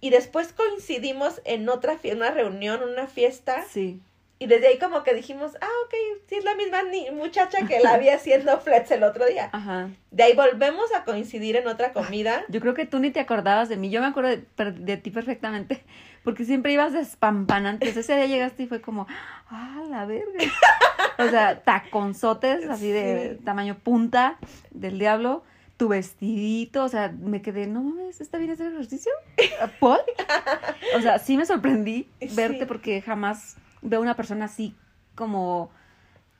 Y 0.00 0.10
después 0.10 0.52
coincidimos 0.52 1.40
en 1.46 1.66
otra 1.70 1.96
una 2.12 2.30
reunión, 2.30 2.82
una 2.82 3.06
fiesta, 3.06 3.64
Sí. 3.70 4.02
Y 4.38 4.46
desde 4.46 4.66
ahí 4.68 4.78
como 4.78 5.02
que 5.04 5.14
dijimos, 5.14 5.52
ah, 5.60 5.68
ok, 5.86 5.94
sí 6.28 6.34
es 6.36 6.44
la 6.44 6.54
misma 6.56 6.82
ni- 6.82 7.10
muchacha 7.12 7.66
que 7.66 7.80
la 7.80 7.96
vi 7.98 8.08
haciendo 8.10 8.58
flets 8.60 8.90
el 8.90 9.02
otro 9.04 9.24
día. 9.26 9.48
Ajá. 9.52 9.88
De 10.10 10.22
ahí 10.22 10.34
volvemos 10.34 10.92
a 10.94 11.04
coincidir 11.04 11.56
en 11.56 11.66
otra 11.68 11.92
comida. 11.92 12.44
Yo 12.48 12.60
creo 12.60 12.74
que 12.74 12.84
tú 12.86 12.98
ni 12.98 13.10
te 13.10 13.20
acordabas 13.20 13.68
de 13.68 13.76
mí. 13.76 13.90
Yo 13.90 14.00
me 14.00 14.06
acuerdo 14.08 14.30
de, 14.30 14.72
de 14.72 14.96
ti 14.96 15.10
perfectamente. 15.10 15.84
Porque 16.24 16.44
siempre 16.44 16.72
ibas 16.72 16.92
despampanante. 16.94 17.86
Entonces, 17.86 18.08
ese 18.10 18.16
día 18.18 18.26
llegaste 18.26 18.62
y 18.62 18.66
fue 18.66 18.80
como, 18.80 19.06
ah, 19.50 19.82
la 19.90 20.06
verga. 20.06 20.38
O 21.18 21.28
sea, 21.28 21.60
taconzotes 21.62 22.66
así 22.70 22.90
de 22.90 23.36
Sí. 23.38 23.44
tamaño 23.44 23.76
punta 23.78 24.38
del 24.70 24.98
diablo. 24.98 25.44
Tu 25.76 25.88
vestidito. 25.88 26.82
O 26.84 26.88
sea, 26.88 27.12
me 27.18 27.42
quedé, 27.42 27.66
no 27.66 27.82
mames, 27.82 28.20
¿está 28.20 28.38
bien 28.38 28.50
hacer 28.52 28.68
ejercicio? 28.72 29.12
¿Paul? 29.80 29.98
O 30.96 31.00
sea, 31.00 31.18
sí 31.18 31.36
me 31.36 31.44
sorprendí 31.46 32.08
verte 32.34 32.60
Sí. 32.60 32.64
porque 32.66 33.02
jamás 33.02 33.56
veo 33.84 34.00
una 34.00 34.16
persona 34.16 34.46
así 34.46 34.74
como 35.14 35.70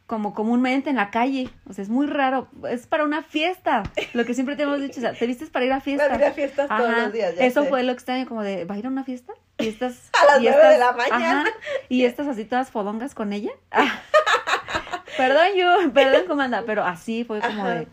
como 0.07 0.35
comúnmente 0.35 0.91
en 0.91 0.97
la 0.97 1.11
calle. 1.11 1.49
O 1.69 1.73
sea, 1.73 1.83
es 1.83 1.89
muy 1.89 2.07
raro. 2.07 2.49
Es 2.69 2.87
para 2.87 3.05
una 3.05 3.23
fiesta. 3.23 3.85
Lo 4.13 4.25
que 4.25 4.35
siempre 4.35 4.55
te 4.55 4.65
hemos 4.65 4.81
dicho. 4.81 4.99
O 4.99 5.01
sea, 5.01 5.15
te 5.15 5.27
vistes 5.27 5.51
para 5.51 5.65
ir 5.65 5.73
a 5.73 5.81
fiesta. 5.81 6.09
Para 6.09 6.27
ir 6.27 6.31
a 6.31 6.33
fiestas 6.33 6.69
todos 6.69 6.91
Ajá. 6.91 7.03
los 7.05 7.13
días, 7.13 7.35
ya 7.37 7.45
Eso 7.45 7.63
sé. 7.63 7.69
fue 7.69 7.83
lo 7.83 7.93
extraño, 7.93 8.27
como 8.27 8.43
de, 8.43 8.65
¿va 8.65 8.75
a 8.75 8.79
ir 8.79 8.87
a 8.87 8.91
una 8.91 9.05
fiesta? 9.05 9.33
Y 9.59 9.69
estas... 9.69 10.11
A 10.23 10.33
las 10.33 10.43
nueve 10.43 10.69
de 10.69 10.79
la 10.79 10.93
mañana. 10.93 11.41
Ajá, 11.43 11.51
y 11.89 12.05
estas 12.05 12.27
así 12.27 12.45
todas 12.45 12.71
fodongas 12.71 13.15
con 13.15 13.33
ella. 13.33 13.53
Ah. 13.71 14.01
perdón, 15.17 15.47
yo, 15.57 15.93
perdón, 15.93 16.27
comanda, 16.27 16.65
pero 16.67 16.85
así 16.85 17.25
fue 17.25 17.41
como 17.41 17.65
Ajá. 17.65 17.75
de... 17.75 17.89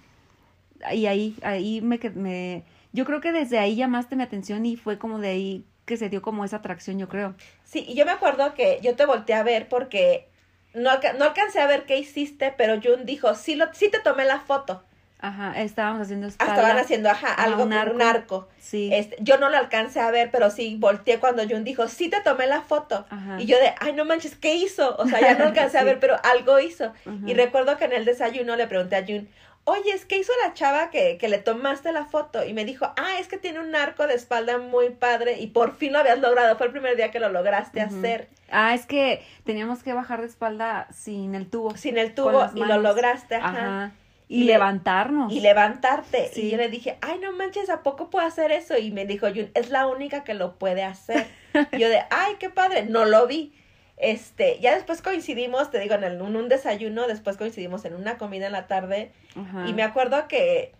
Y 0.95 1.05
ahí, 1.05 1.35
ahí 1.43 1.81
me, 1.81 1.99
me... 2.15 2.65
Yo 2.91 3.05
creo 3.05 3.21
que 3.21 3.31
desde 3.31 3.57
ahí 3.59 3.75
llamaste 3.75 4.15
mi 4.15 4.23
atención 4.23 4.65
y 4.65 4.75
fue 4.75 4.97
como 4.97 5.19
de 5.19 5.29
ahí 5.29 5.65
que 5.91 5.97
se 5.97 6.07
dio 6.09 6.21
como 6.21 6.45
esa 6.45 6.57
atracción, 6.57 6.97
yo 6.97 7.09
creo. 7.09 7.35
Sí, 7.65 7.83
y 7.87 7.95
yo 7.95 8.05
me 8.05 8.11
acuerdo 8.11 8.53
que 8.53 8.79
yo 8.81 8.95
te 8.95 9.05
volteé 9.05 9.35
a 9.35 9.43
ver 9.43 9.67
porque 9.67 10.27
no, 10.73 10.89
alca- 10.89 11.13
no 11.13 11.25
alcancé 11.25 11.59
a 11.59 11.67
ver 11.67 11.85
qué 11.85 11.97
hiciste, 11.97 12.53
pero 12.57 12.79
Jun 12.81 13.05
dijo, 13.05 13.35
sí, 13.35 13.55
lo, 13.55 13.65
sí 13.73 13.89
te 13.91 13.99
tomé 13.99 14.23
la 14.23 14.39
foto. 14.39 14.83
Ajá, 15.23 15.61
estábamos 15.61 16.01
haciendo 16.01 16.25
Ah, 16.25 16.29
espalda. 16.29 16.53
Estaban 16.55 16.77
haciendo, 16.79 17.09
ajá, 17.11 17.33
algo 17.33 17.63
un 17.63 17.73
un 17.73 18.01
arco. 18.01 18.47
Sí. 18.59 18.89
Este, 18.91 19.17
yo 19.19 19.37
no 19.37 19.49
lo 19.49 19.57
alcancé 19.57 19.99
a 19.99 20.09
ver, 20.09 20.31
pero 20.31 20.49
sí 20.49 20.77
volteé 20.79 21.19
cuando 21.19 21.43
Jun 21.47 21.63
dijo, 21.63 21.87
sí 21.89 22.09
te 22.09 22.21
tomé 22.21 22.47
la 22.47 22.61
foto. 22.61 23.05
Ajá. 23.09 23.39
Y 23.39 23.45
yo 23.45 23.57
de, 23.59 23.73
ay, 23.79 23.93
no 23.93 24.05
manches, 24.05 24.35
¿qué 24.35 24.55
hizo? 24.55 24.95
O 24.97 25.05
sea, 25.07 25.19
ya 25.21 25.35
no 25.37 25.43
alcancé 25.49 25.77
a 25.77 25.83
ver, 25.83 25.99
pero 25.99 26.15
algo 26.23 26.57
hizo. 26.59 26.85
Ajá. 26.85 27.11
Y 27.27 27.33
recuerdo 27.35 27.77
que 27.77 27.85
en 27.85 27.93
el 27.93 28.05
desayuno 28.05 28.55
le 28.55 28.65
pregunté 28.65 28.95
a 28.95 29.05
Jun, 29.05 29.29
oye, 29.65 29.91
¿es 29.93 30.05
que 30.05 30.17
hizo 30.17 30.31
la 30.45 30.53
chava 30.53 30.89
que, 30.89 31.17
que 31.17 31.27
le 31.29 31.37
tomaste 31.37 31.91
la 31.91 32.05
foto? 32.05 32.43
Y 32.45 32.53
me 32.53 32.65
dijo, 32.65 32.85
ah, 32.97 33.19
es 33.19 33.27
que 33.27 33.37
tiene 33.37 33.59
un 33.59 33.75
arco 33.75 34.07
de 34.07 34.15
espalda 34.15 34.57
muy 34.57 34.89
padre 34.89 35.39
y 35.39 35.47
por 35.47 35.75
fin 35.75 35.93
lo 35.93 35.99
habías 35.99 36.19
logrado. 36.19 36.57
Fue 36.57 36.65
el 36.67 36.71
primer 36.71 36.95
día 36.97 37.11
que 37.11 37.19
lo 37.19 37.29
lograste 37.29 37.81
hacer 37.81 38.29
Ah, 38.49 38.73
es 38.73 38.85
que 38.85 39.23
teníamos 39.45 39.81
que 39.81 39.93
bajar 39.93 40.19
de 40.21 40.27
espalda 40.27 40.87
sin 40.91 41.35
el 41.35 41.49
tubo. 41.49 41.77
sin 41.77 41.97
el 41.97 42.13
tubo 42.13 42.49
y 42.53 42.59
lo 42.59 42.77
lograste, 42.79 43.35
ajá. 43.35 43.47
Ajá. 43.49 43.91
Y 44.27 44.41
Y, 44.41 44.43
le- 44.45 44.53
levantarnos. 44.53 45.31
Y 45.31 45.39
levantarte. 45.41 46.29
Sí. 46.33 46.43
Y 46.43 46.51
yo 46.51 46.57
le 46.57 46.69
dije, 46.69 46.97
ay, 47.01 47.19
no 47.19 47.31
manches, 47.33 47.69
¿a 47.69 47.81
poco 47.83 48.09
puedo 48.09 48.25
hacer 48.25 48.51
eso? 48.51 48.77
Y 48.77 48.91
me 48.91 49.05
dijo 49.05 49.27
Jun, 49.27 49.51
es 49.53 49.69
la 49.69 49.87
única 49.87 50.23
que 50.23 50.33
lo 50.33 50.57
puede 50.57 50.83
hacer. 50.83 51.27
y 51.73 51.77
yo 51.79 51.89
de, 51.89 52.01
ay, 52.09 52.35
qué 52.39 52.49
padre, 52.49 52.83
no 52.85 53.05
lo 53.05 53.27
vi. 53.27 53.53
Este, 54.01 54.59
ya 54.59 54.73
después 54.73 55.01
coincidimos, 55.01 55.69
te 55.69 55.79
digo, 55.79 55.93
en, 55.95 56.03
el- 56.03 56.19
en 56.21 56.35
un 56.35 56.49
desayuno, 56.49 57.07
después 57.07 57.37
coincidimos 57.37 57.85
en 57.85 57.93
una 57.95 58.17
comida 58.17 58.47
en 58.47 58.51
la 58.53 58.65
tarde. 58.67 59.11
Ajá. 59.35 59.67
Y 59.67 59.73
me 59.73 59.83
acuerdo 59.83 60.27
que, 60.27 60.73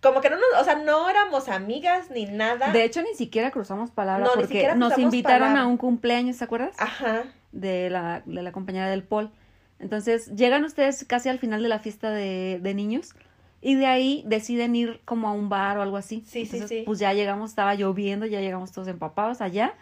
como 0.00 0.20
que 0.20 0.30
no 0.30 0.36
nos, 0.36 0.60
o 0.60 0.64
sea, 0.64 0.76
no 0.76 1.08
éramos 1.10 1.48
amigas 1.48 2.10
ni 2.10 2.26
nada. 2.26 2.70
De 2.72 2.84
hecho, 2.84 3.02
ni 3.02 3.14
siquiera 3.14 3.50
cruzamos 3.50 3.90
palabras 3.90 4.28
No, 4.28 4.34
porque 4.34 4.46
siquiera 4.46 4.74
nos 4.76 4.92
cruzamos 4.94 5.12
invitaron 5.14 5.40
palabra. 5.48 5.62
a 5.62 5.66
un 5.66 5.76
cumpleaños, 5.76 6.36
¿se 6.36 6.44
acuerdas? 6.44 6.74
Ajá. 6.78 7.24
De 7.50 7.90
la, 7.90 8.22
de 8.24 8.42
la 8.42 8.52
compañera 8.52 8.88
del 8.88 9.02
Paul. 9.02 9.30
Entonces, 9.80 10.28
llegan 10.36 10.64
ustedes 10.64 11.04
casi 11.04 11.28
al 11.28 11.40
final 11.40 11.62
de 11.62 11.68
la 11.68 11.80
fiesta 11.80 12.10
de, 12.10 12.60
de 12.62 12.74
niños 12.74 13.14
Y 13.60 13.74
de 13.74 13.86
ahí 13.86 14.22
deciden 14.26 14.74
ir 14.76 15.00
como 15.04 15.28
a 15.28 15.32
un 15.32 15.48
bar 15.48 15.78
o 15.78 15.82
algo 15.82 15.96
así. 15.96 16.24
Sí, 16.26 16.46
sí, 16.46 16.62
sí. 16.68 16.82
Pues 16.86 17.00
ya 17.00 17.12
llegamos, 17.12 17.50
estaba 17.50 17.74
lloviendo, 17.74 18.26
ya 18.26 18.40
llegamos 18.40 18.70
todos 18.72 18.86
empapados 18.88 19.40
allá. 19.40 19.74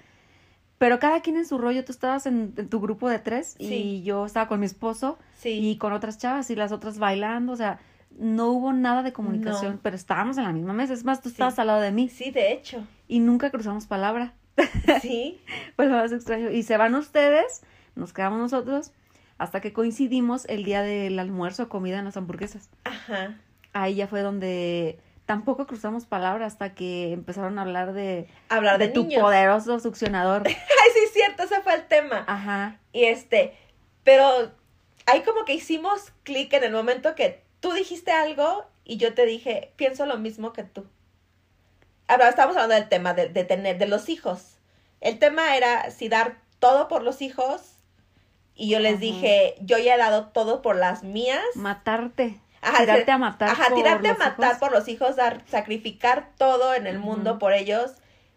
Pero 0.81 0.99
cada 0.99 1.21
quien 1.21 1.37
en 1.37 1.45
su 1.45 1.59
rollo, 1.59 1.85
tú 1.85 1.93
estabas 1.93 2.25
en, 2.25 2.55
en 2.57 2.71
tu 2.71 2.81
grupo 2.81 3.11
de 3.11 3.19
tres 3.19 3.55
Sí. 3.59 3.67
y 3.75 4.03
yo 4.03 4.25
estaba 4.25 4.49
con 4.49 4.61
mi 4.61 4.65
esposo 4.65 5.19
Sí. 5.35 5.51
y 5.51 5.77
con 5.77 5.93
otras 5.93 6.17
chavas 6.17 6.49
y 6.51 6.57
las 6.57 6.73
otras 6.73 6.99
bailando, 6.99 7.53
o 7.53 7.57
sea, 7.57 7.81
no 8.19 8.49
hubo 8.49 8.73
nada 8.73 9.03
de 9.03 9.13
comunicación, 9.13 9.75
No. 9.75 9.81
pero 9.83 9.95
estábamos 9.95 10.39
en 10.39 10.45
la 10.45 10.53
misma 10.53 10.73
mesa, 10.73 10.95
es 10.95 11.05
más, 11.05 11.21
tú 11.21 11.29
Sí. 11.29 11.35
estabas 11.35 11.59
al 11.59 11.67
lado 11.67 11.81
de 11.83 11.93
mí 11.93 12.09
Sí, 12.09 12.31
de 12.31 12.53
hecho. 12.55 12.83
y 13.09 13.19
nunca 13.21 13.51
cruzamos 13.51 13.87
palabra, 13.87 14.33
Sí. 15.03 15.39
fue 15.77 15.85
lo 15.85 15.93
más 15.97 16.13
extraño. 16.13 16.51
Y 16.51 16.63
se 16.63 16.79
van 16.79 16.95
ustedes, 16.95 17.61
nos 17.95 18.15
quedamos 18.15 18.39
nosotros, 18.39 18.93
hasta 19.37 19.61
que 19.61 19.75
coincidimos 19.75 20.47
el 20.47 20.65
día 20.65 20.81
del 20.81 21.19
almuerzo, 21.19 21.69
comida 21.69 21.99
en 21.99 22.07
las 22.07 22.17
hamburguesas. 22.17 22.71
Ajá. 22.85 23.37
Ahí 23.75 23.97
ya 23.97 24.07
fue 24.09 24.23
donde 24.23 24.99
tampoco 25.31 25.67
cruzamos 25.67 26.07
palabra 26.07 26.47
hasta 26.47 26.75
que 26.75 27.13
empezaron 27.13 27.59
a 27.59 27.63
hablar 27.63 27.93
de, 27.93 28.27
Hablar 28.49 28.79
de, 28.79 28.89
de 28.89 28.93
tu 28.93 29.05
niños. 29.05 29.23
poderoso 29.23 29.79
succionador. 29.79 30.43
Ay, 30.47 30.55
sí, 30.93 31.01
es 31.05 31.13
cierto, 31.13 31.45
ese 31.45 31.61
fue 31.63 31.75
el 31.75 31.87
tema. 31.87 32.25
Ajá, 32.27 32.79
Y 32.93 33.05
este, 33.05 33.55
pero 34.03 34.51
ahí 35.07 35.23
como 35.23 35.45
que 35.45 35.55
hicimos 35.55 36.13
clic 36.25 36.53
en 36.53 36.65
el 36.65 36.73
momento 36.73 37.15
que 37.15 37.43
tú 37.61 37.73
dijiste 37.73 38.11
algo 38.11 38.65
y 38.85 38.97
yo 38.97 39.15
te 39.15 39.25
dije, 39.25 39.73
pienso 39.77 40.05
lo 40.05 40.19
mismo 40.19 40.53
que 40.53 40.65
tú. 40.65 40.85
Ahora 42.09 42.29
estábamos 42.29 42.57
hablando 42.57 42.75
del 42.75 42.89
tema 42.89 43.15
de, 43.15 43.29
de 43.29 43.45
tener, 43.45 43.79
de 43.79 43.87
los 43.87 44.09
hijos. 44.09 44.57
El 45.01 45.19
tema 45.21 45.57
era 45.57 45.91
si 45.93 46.09
dar 46.09 46.39
todo 46.59 46.89
por 46.89 47.03
los 47.05 47.23
hijos. 47.23 47.77
Y 48.57 48.69
yo 48.69 48.81
les 48.81 48.95
Ajá. 48.95 49.01
dije, 49.01 49.55
yo 49.61 49.79
ya 49.79 49.95
he 49.95 49.99
dado 49.99 50.27
todo 50.29 50.61
por 50.61 50.75
las 50.77 51.03
mías. 51.05 51.41
matarte, 51.55 52.39
Ajá, 52.63 52.79
tirarte 52.81 53.05
se- 53.07 53.11
a 53.13 53.19
matar. 53.19 53.49
Ajá, 53.51 53.65
por 53.69 53.77
tirarte 53.79 54.09
a 54.09 54.11
los 54.13 54.19
matar 54.19 54.47
hijos. 54.49 54.59
por 54.59 54.73
los 54.73 54.89
hijos, 54.89 55.17
dar, 55.17 55.43
sacrificar 55.47 56.31
todo 56.37 56.75
en 56.75 56.87
el 56.87 56.99
mundo 56.99 57.39
por 57.39 57.53
ellos. 57.53 57.93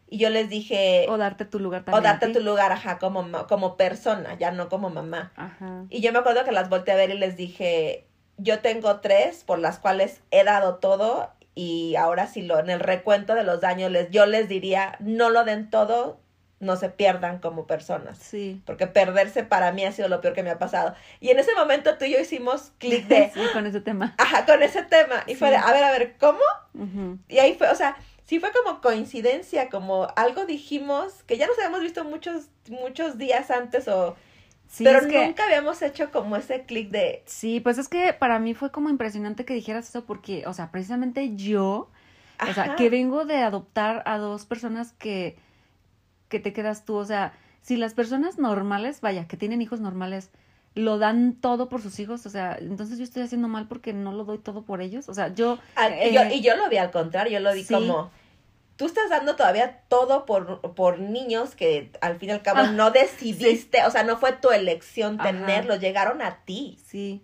Y 0.10 0.18
yo 0.20 0.30
les 0.30 0.48
dije, 0.50 1.08
O 1.10 1.18
darte 1.18 1.44
tu 1.46 1.60
lugar 1.60 1.82
o 1.82 1.86
también. 1.86 2.06
a 2.06 2.10
darte 2.12 2.28
tu 2.30 2.40
lugar, 2.40 2.72
ajá, 2.72 3.00
como, 3.00 3.48
como 3.48 3.78
persona, 3.78 4.36
ya 4.38 4.52
no 4.52 4.70
como 4.70 4.90
mamá. 4.92 5.32
Ajá. 5.36 5.86
Y 5.90 6.02
yo 6.02 6.12
me 6.14 6.20
acuerdo 6.20 6.44
que 6.46 6.52
las 6.52 6.70
volteé 6.70 6.94
a 6.94 6.98
ver 6.98 7.10
y 7.10 7.18
les 7.18 7.36
dije, 7.36 8.06
yo 8.38 8.60
tengo 8.60 9.00
tres 9.00 9.44
por 9.44 9.58
las 9.60 9.80
cuales 9.80 10.22
he 10.32 10.44
dado 10.44 10.76
todo 10.76 11.32
y 11.56 11.96
ahora 11.96 12.28
si 12.28 12.42
lo 12.44 12.60
en 12.60 12.70
el 12.70 12.80
recuento 12.80 13.34
de 13.36 13.44
los 13.44 13.62
daños 13.62 13.92
les 13.92 14.10
yo 14.12 14.26
les 14.26 14.48
diría, 14.50 14.96
no 15.00 15.30
lo 15.30 15.44
den 15.46 15.70
todo, 15.70 16.20
no 16.64 16.76
se 16.76 16.90
pierdan 16.90 17.40
como 17.40 17.68
personas. 17.68 18.18
Sí. 18.18 18.62
Porque 18.66 18.88
perderse 18.88 19.44
para 19.44 19.72
mí 19.72 19.86
ha 19.86 19.92
sido 19.92 20.08
lo 20.08 20.22
peor 20.22 20.34
que 20.34 20.44
me 20.44 20.50
ha 20.50 20.58
pasado. 20.58 20.96
Y 21.20 21.30
en 21.30 21.40
ese 21.40 21.54
momento 21.56 21.98
tú 21.98 22.06
y 22.06 22.14
yo 22.14 22.20
hicimos 22.20 22.72
clic 22.80 23.08
de, 23.08 23.30
sí, 23.34 23.42
con 23.54 23.66
ese 23.66 23.82
tema. 23.82 24.16
ajá, 24.18 24.46
con 24.46 24.64
ese 24.64 24.84
tema. 24.84 25.24
Y 25.28 25.36
fue 25.36 25.50
de, 25.50 25.58
a 25.58 25.72
ver, 25.72 25.84
a 25.84 25.92
ver, 25.92 26.16
¿cómo? 26.20 26.40
Y 27.28 27.38
ahí 27.38 27.56
fue, 27.56 27.70
o 27.70 27.76
sea, 27.76 27.98
sí 28.26 28.40
fue 28.40 28.52
como 28.52 28.82
coincidencia, 28.82 29.70
como 29.70 30.08
algo 30.16 30.46
dijimos 30.46 31.24
que 31.24 31.38
ya 31.38 31.48
nos 31.48 31.58
habíamos 31.58 31.82
visto 31.82 32.04
muchos, 32.04 32.48
muchos 32.70 33.18
días 33.18 33.52
antes 33.52 33.88
o... 33.88 34.16
Sí, 34.68 34.84
pero 34.84 35.08
que, 35.08 35.24
nunca 35.24 35.44
habíamos 35.44 35.84
hecho 35.84 36.10
como 36.10 36.36
ese 36.36 36.64
clic 36.64 36.90
de... 36.90 37.22
sí, 37.28 37.60
pues 37.60 37.78
es 37.78 37.88
que 37.88 38.12
para 38.14 38.40
mí 38.40 38.56
fue 38.56 38.72
como 38.72 38.90
impresionante 38.90 39.46
que 39.46 39.54
dijeras 39.54 39.88
eso 39.88 40.06
porque, 40.06 40.48
o 40.48 40.54
sea, 40.54 40.72
precisamente 40.72 41.36
yo, 41.36 41.92
o 42.42 42.54
sea, 42.54 42.76
que 42.76 42.90
vengo 42.90 43.26
de 43.26 43.38
adoptar 43.38 44.02
a 44.08 44.18
dos 44.18 44.48
personas 44.48 44.94
que, 44.94 45.38
que 46.34 46.40
te 46.40 46.52
quedas 46.52 46.84
tú, 46.84 46.96
o 46.96 47.06
sea, 47.06 47.34
si 47.62 47.78
las 47.78 47.94
personas 47.94 48.40
normales, 48.40 49.00
vaya, 49.02 49.28
que 49.28 49.38
tienen 49.38 49.62
hijos 49.62 49.80
normales, 49.80 50.32
lo 50.74 50.98
dan 50.98 51.34
todo 51.40 51.70
por 51.70 51.80
sus 51.84 52.00
hijos, 52.00 52.26
o 52.26 52.30
sea, 52.32 52.58
entonces 52.60 52.98
yo 52.98 53.04
estoy 53.04 53.22
haciendo 53.22 53.48
mal 53.48 53.68
porque 53.68 53.94
no 53.94 54.12
lo 54.12 54.24
doy 54.26 54.40
todo 54.40 54.64
por 54.64 54.82
ellos, 54.82 55.08
o 55.10 55.14
sea, 55.14 55.28
yo... 55.34 55.60
Ah, 55.76 55.90
y, 55.90 56.12
yo, 56.12 56.22
eh, 56.22 56.36
y 56.36 56.42
yo 56.42 56.56
lo 56.56 56.68
vi 56.70 56.78
al 56.78 56.90
contrario, 56.90 57.34
yo 57.34 57.40
lo 57.40 57.54
vi 57.54 57.64
sí. 57.64 57.74
como, 57.76 58.10
tú 58.76 58.88
estás 58.88 59.12
dando 59.12 59.36
todavía 59.36 59.82
todo 59.88 60.26
por, 60.26 60.74
por 60.74 61.00
niños 61.00 61.54
que 61.56 61.92
al 62.02 62.18
fin 62.18 62.30
y 62.30 62.32
al 62.32 62.42
cabo 62.42 62.62
Ah, 62.62 62.72
no 62.72 62.90
decidiste, 62.90 63.84
o 63.86 63.92
sea, 63.92 64.04
no 64.04 64.18
fue 64.18 64.34
tu 64.34 64.50
elección 64.50 65.20
Ajá. 65.20 65.30
tenerlos, 65.30 65.80
llegaron 65.80 66.24
a 66.24 66.44
ti. 66.46 66.80
Sí, 66.88 67.22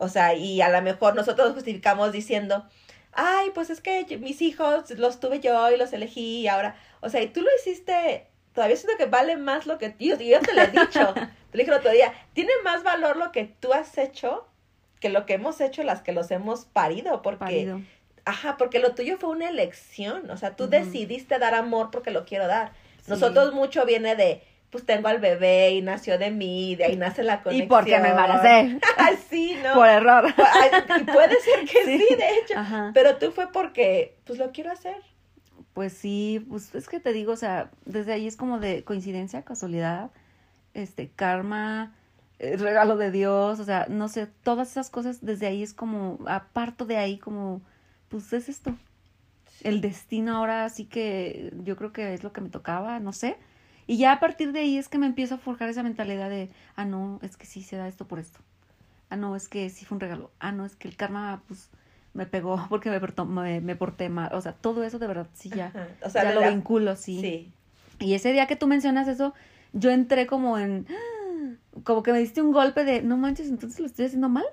O 0.00 0.08
sea, 0.08 0.34
y 0.34 0.60
a 0.60 0.68
lo 0.68 0.82
mejor 0.82 1.14
nosotros 1.14 1.46
nos 1.46 1.54
justificamos 1.54 2.10
diciendo, 2.10 2.64
ay, 3.12 3.50
pues 3.54 3.70
es 3.70 3.80
que 3.80 4.04
yo- 4.06 4.18
mis 4.18 4.42
hijos 4.42 4.90
los 4.98 5.20
tuve 5.20 5.38
yo 5.38 5.70
y 5.70 5.76
los 5.76 5.92
elegí 5.92 6.40
y 6.40 6.48
ahora, 6.48 6.74
o 7.00 7.08
sea, 7.08 7.22
y 7.22 7.28
tú 7.28 7.42
lo 7.42 7.48
hiciste, 7.60 8.26
todavía 8.54 8.76
siento 8.76 8.96
que 8.96 9.06
vale 9.06 9.36
más 9.36 9.66
lo 9.66 9.78
que 9.78 9.94
yo, 9.98 10.16
yo 10.16 10.40
te 10.40 10.54
lo 10.54 10.62
he 10.62 10.68
dicho, 10.68 11.14
te 11.14 11.20
lo 11.20 11.58
dije 11.58 11.70
el 11.70 11.78
otro 11.78 11.90
día, 11.90 12.12
tiene 12.32 12.52
más 12.64 12.82
valor 12.82 13.16
lo 13.16 13.32
que 13.32 13.44
tú 13.60 13.72
has 13.72 13.98
hecho 13.98 14.46
que 15.02 15.08
lo 15.08 15.26
que 15.26 15.34
hemos 15.34 15.60
hecho 15.60 15.82
las 15.82 16.00
que 16.00 16.12
los 16.12 16.30
hemos 16.30 16.64
parido, 16.64 17.20
porque... 17.22 17.38
parido. 17.38 17.80
Ajá, 18.24 18.56
porque 18.56 18.78
lo 18.78 18.94
tuyo 18.94 19.18
fue 19.18 19.30
una 19.30 19.48
elección, 19.48 20.30
o 20.30 20.36
sea, 20.36 20.54
tú 20.54 20.68
decidiste 20.68 21.40
dar 21.40 21.56
amor 21.56 21.90
porque 21.90 22.12
lo 22.12 22.24
quiero 22.24 22.46
dar. 22.46 22.70
Sí. 23.00 23.10
Nosotros 23.10 23.52
mucho 23.52 23.84
viene 23.84 24.14
de, 24.14 24.44
pues 24.70 24.86
tengo 24.86 25.08
al 25.08 25.18
bebé 25.18 25.72
y 25.72 25.82
nació 25.82 26.18
de 26.18 26.30
mí, 26.30 26.76
de 26.76 26.84
ahí 26.84 26.96
nace 26.96 27.24
la 27.24 27.42
conexión. 27.42 27.66
Y 27.66 27.68
porque 27.68 27.98
me 27.98 28.10
embaracé, 28.10 28.78
sí, 29.28 29.58
¿no? 29.64 29.74
por 29.74 29.88
error. 29.88 30.32
Y 31.00 31.02
puede 31.02 31.40
ser 31.40 31.64
que 31.66 31.84
sí. 31.84 31.98
Sí. 31.98 32.14
de 32.14 32.38
hecho. 32.38 32.54
Ajá. 32.56 32.92
Pero 32.94 33.16
tú 33.16 33.32
fue 33.32 33.50
porque, 33.50 34.14
pues 34.24 34.38
lo 34.38 34.52
quiero 34.52 34.70
hacer. 34.70 34.96
Pues 35.74 35.92
sí, 35.94 36.44
pues 36.50 36.74
es 36.74 36.88
que 36.88 37.00
te 37.00 37.12
digo, 37.12 37.32
o 37.32 37.36
sea, 37.36 37.70
desde 37.86 38.12
ahí 38.12 38.26
es 38.26 38.36
como 38.36 38.58
de 38.58 38.84
coincidencia, 38.84 39.42
casualidad, 39.42 40.10
este, 40.74 41.08
karma, 41.08 41.94
eh, 42.38 42.56
regalo 42.56 42.96
de 42.96 43.10
Dios, 43.10 43.60
o 43.60 43.64
sea, 43.64 43.86
no 43.88 44.08
sé, 44.08 44.26
todas 44.42 44.70
esas 44.70 44.90
cosas 44.90 45.24
desde 45.24 45.46
ahí 45.46 45.62
es 45.62 45.72
como, 45.74 46.18
aparto 46.26 46.84
de 46.86 46.98
ahí 46.98 47.18
como, 47.18 47.62
pues 48.08 48.32
es 48.32 48.48
esto. 48.48 48.76
El 49.62 49.80
destino 49.80 50.36
ahora 50.36 50.68
sí 50.68 50.86
que 50.86 51.52
yo 51.64 51.76
creo 51.76 51.92
que 51.92 52.14
es 52.14 52.24
lo 52.24 52.32
que 52.32 52.40
me 52.40 52.48
tocaba, 52.50 53.00
no 53.00 53.12
sé. 53.12 53.38
Y 53.86 53.98
ya 53.98 54.12
a 54.12 54.20
partir 54.20 54.52
de 54.52 54.60
ahí 54.60 54.78
es 54.78 54.88
que 54.88 54.98
me 54.98 55.06
empiezo 55.06 55.36
a 55.36 55.38
forjar 55.38 55.68
esa 55.68 55.82
mentalidad 55.82 56.30
de, 56.30 56.50
ah, 56.76 56.84
no, 56.84 57.18
es 57.22 57.36
que 57.36 57.46
sí 57.46 57.62
se 57.62 57.76
da 57.76 57.88
esto 57.88 58.06
por 58.06 58.18
esto. 58.18 58.40
Ah, 59.10 59.16
no, 59.16 59.36
es 59.36 59.48
que 59.48 59.70
sí 59.70 59.84
fue 59.84 59.96
un 59.96 60.00
regalo. 60.00 60.30
Ah, 60.40 60.52
no, 60.52 60.64
es 60.64 60.76
que 60.76 60.88
el 60.88 60.96
karma, 60.96 61.42
pues, 61.48 61.68
me 62.14 62.26
pegó 62.26 62.64
porque 62.68 62.90
me, 62.90 63.00
portó- 63.00 63.24
me, 63.26 63.60
me 63.60 63.76
porté 63.76 64.08
mal. 64.08 64.30
O 64.34 64.40
sea, 64.40 64.52
todo 64.52 64.84
eso 64.84 64.98
de 64.98 65.06
verdad 65.06 65.26
sí 65.34 65.48
ya, 65.50 65.66
Ajá. 65.66 65.88
O 66.04 66.10
sea, 66.10 66.24
ya 66.24 66.32
lo 66.34 66.40
la- 66.40 66.50
vinculo, 66.50 66.96
sí. 66.96 67.20
sí. 67.20 67.52
Y 68.00 68.14
ese 68.14 68.32
día 68.32 68.46
que 68.46 68.56
tú 68.56 68.66
mencionas 68.66 69.06
eso, 69.08 69.34
yo 69.72 69.90
entré 69.90 70.26
como 70.26 70.58
en, 70.58 70.86
como 71.84 72.02
que 72.02 72.12
me 72.12 72.18
diste 72.18 72.42
un 72.42 72.52
golpe 72.52 72.84
de, 72.84 73.02
no 73.02 73.16
manches, 73.16 73.48
entonces 73.48 73.80
lo 73.80 73.86
estoy 73.86 74.06
haciendo 74.06 74.28
mal. 74.28 74.44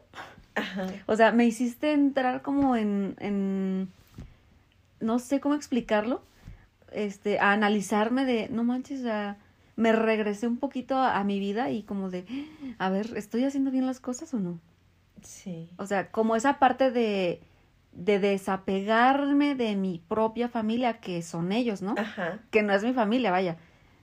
Ajá. 0.56 0.88
O 1.06 1.16
sea, 1.16 1.32
me 1.32 1.46
hiciste 1.46 1.94
entrar 1.94 2.42
como 2.42 2.76
en, 2.76 3.16
en 3.20 3.88
no 5.00 5.20
sé 5.20 5.40
cómo 5.40 5.56
explicarlo, 5.56 6.22
este, 6.92 7.40
a 7.40 7.52
analizarme 7.54 8.26
de, 8.26 8.50
no 8.50 8.64
manches, 8.64 9.02
sea, 9.02 9.38
me 9.76 9.94
regresé 9.94 10.48
un 10.48 10.58
poquito 10.58 10.98
a, 10.98 11.18
a 11.18 11.24
mi 11.24 11.40
vida 11.40 11.72
y 11.72 11.84
como 11.84 12.10
de, 12.10 12.26
a 12.80 12.90
ver, 12.90 13.14
¿estoy 13.16 13.46
haciendo 13.46 13.72
bien 13.72 13.86
las 13.86 14.00
cosas 14.02 14.34
o 14.34 14.40
no? 14.40 14.60
Sí. 15.24 15.70
O 15.78 15.86
sea, 15.86 16.12
como 16.12 16.36
esa 16.36 16.60
parte 16.60 16.92
de, 16.92 17.42
de 17.92 18.20
desapegarme 18.20 19.56
de 19.56 19.76
mi 19.76 20.02
propia 20.08 20.48
familia, 20.50 21.00
que 21.00 21.22
son 21.22 21.52
ellos, 21.52 21.82
¿no? 21.82 21.96
Ajá. 21.98 22.40
Que 22.52 22.62
no 22.64 22.74
es 22.74 22.84
mi 22.84 22.94
familia, 22.94 23.32
vaya, 23.32 23.58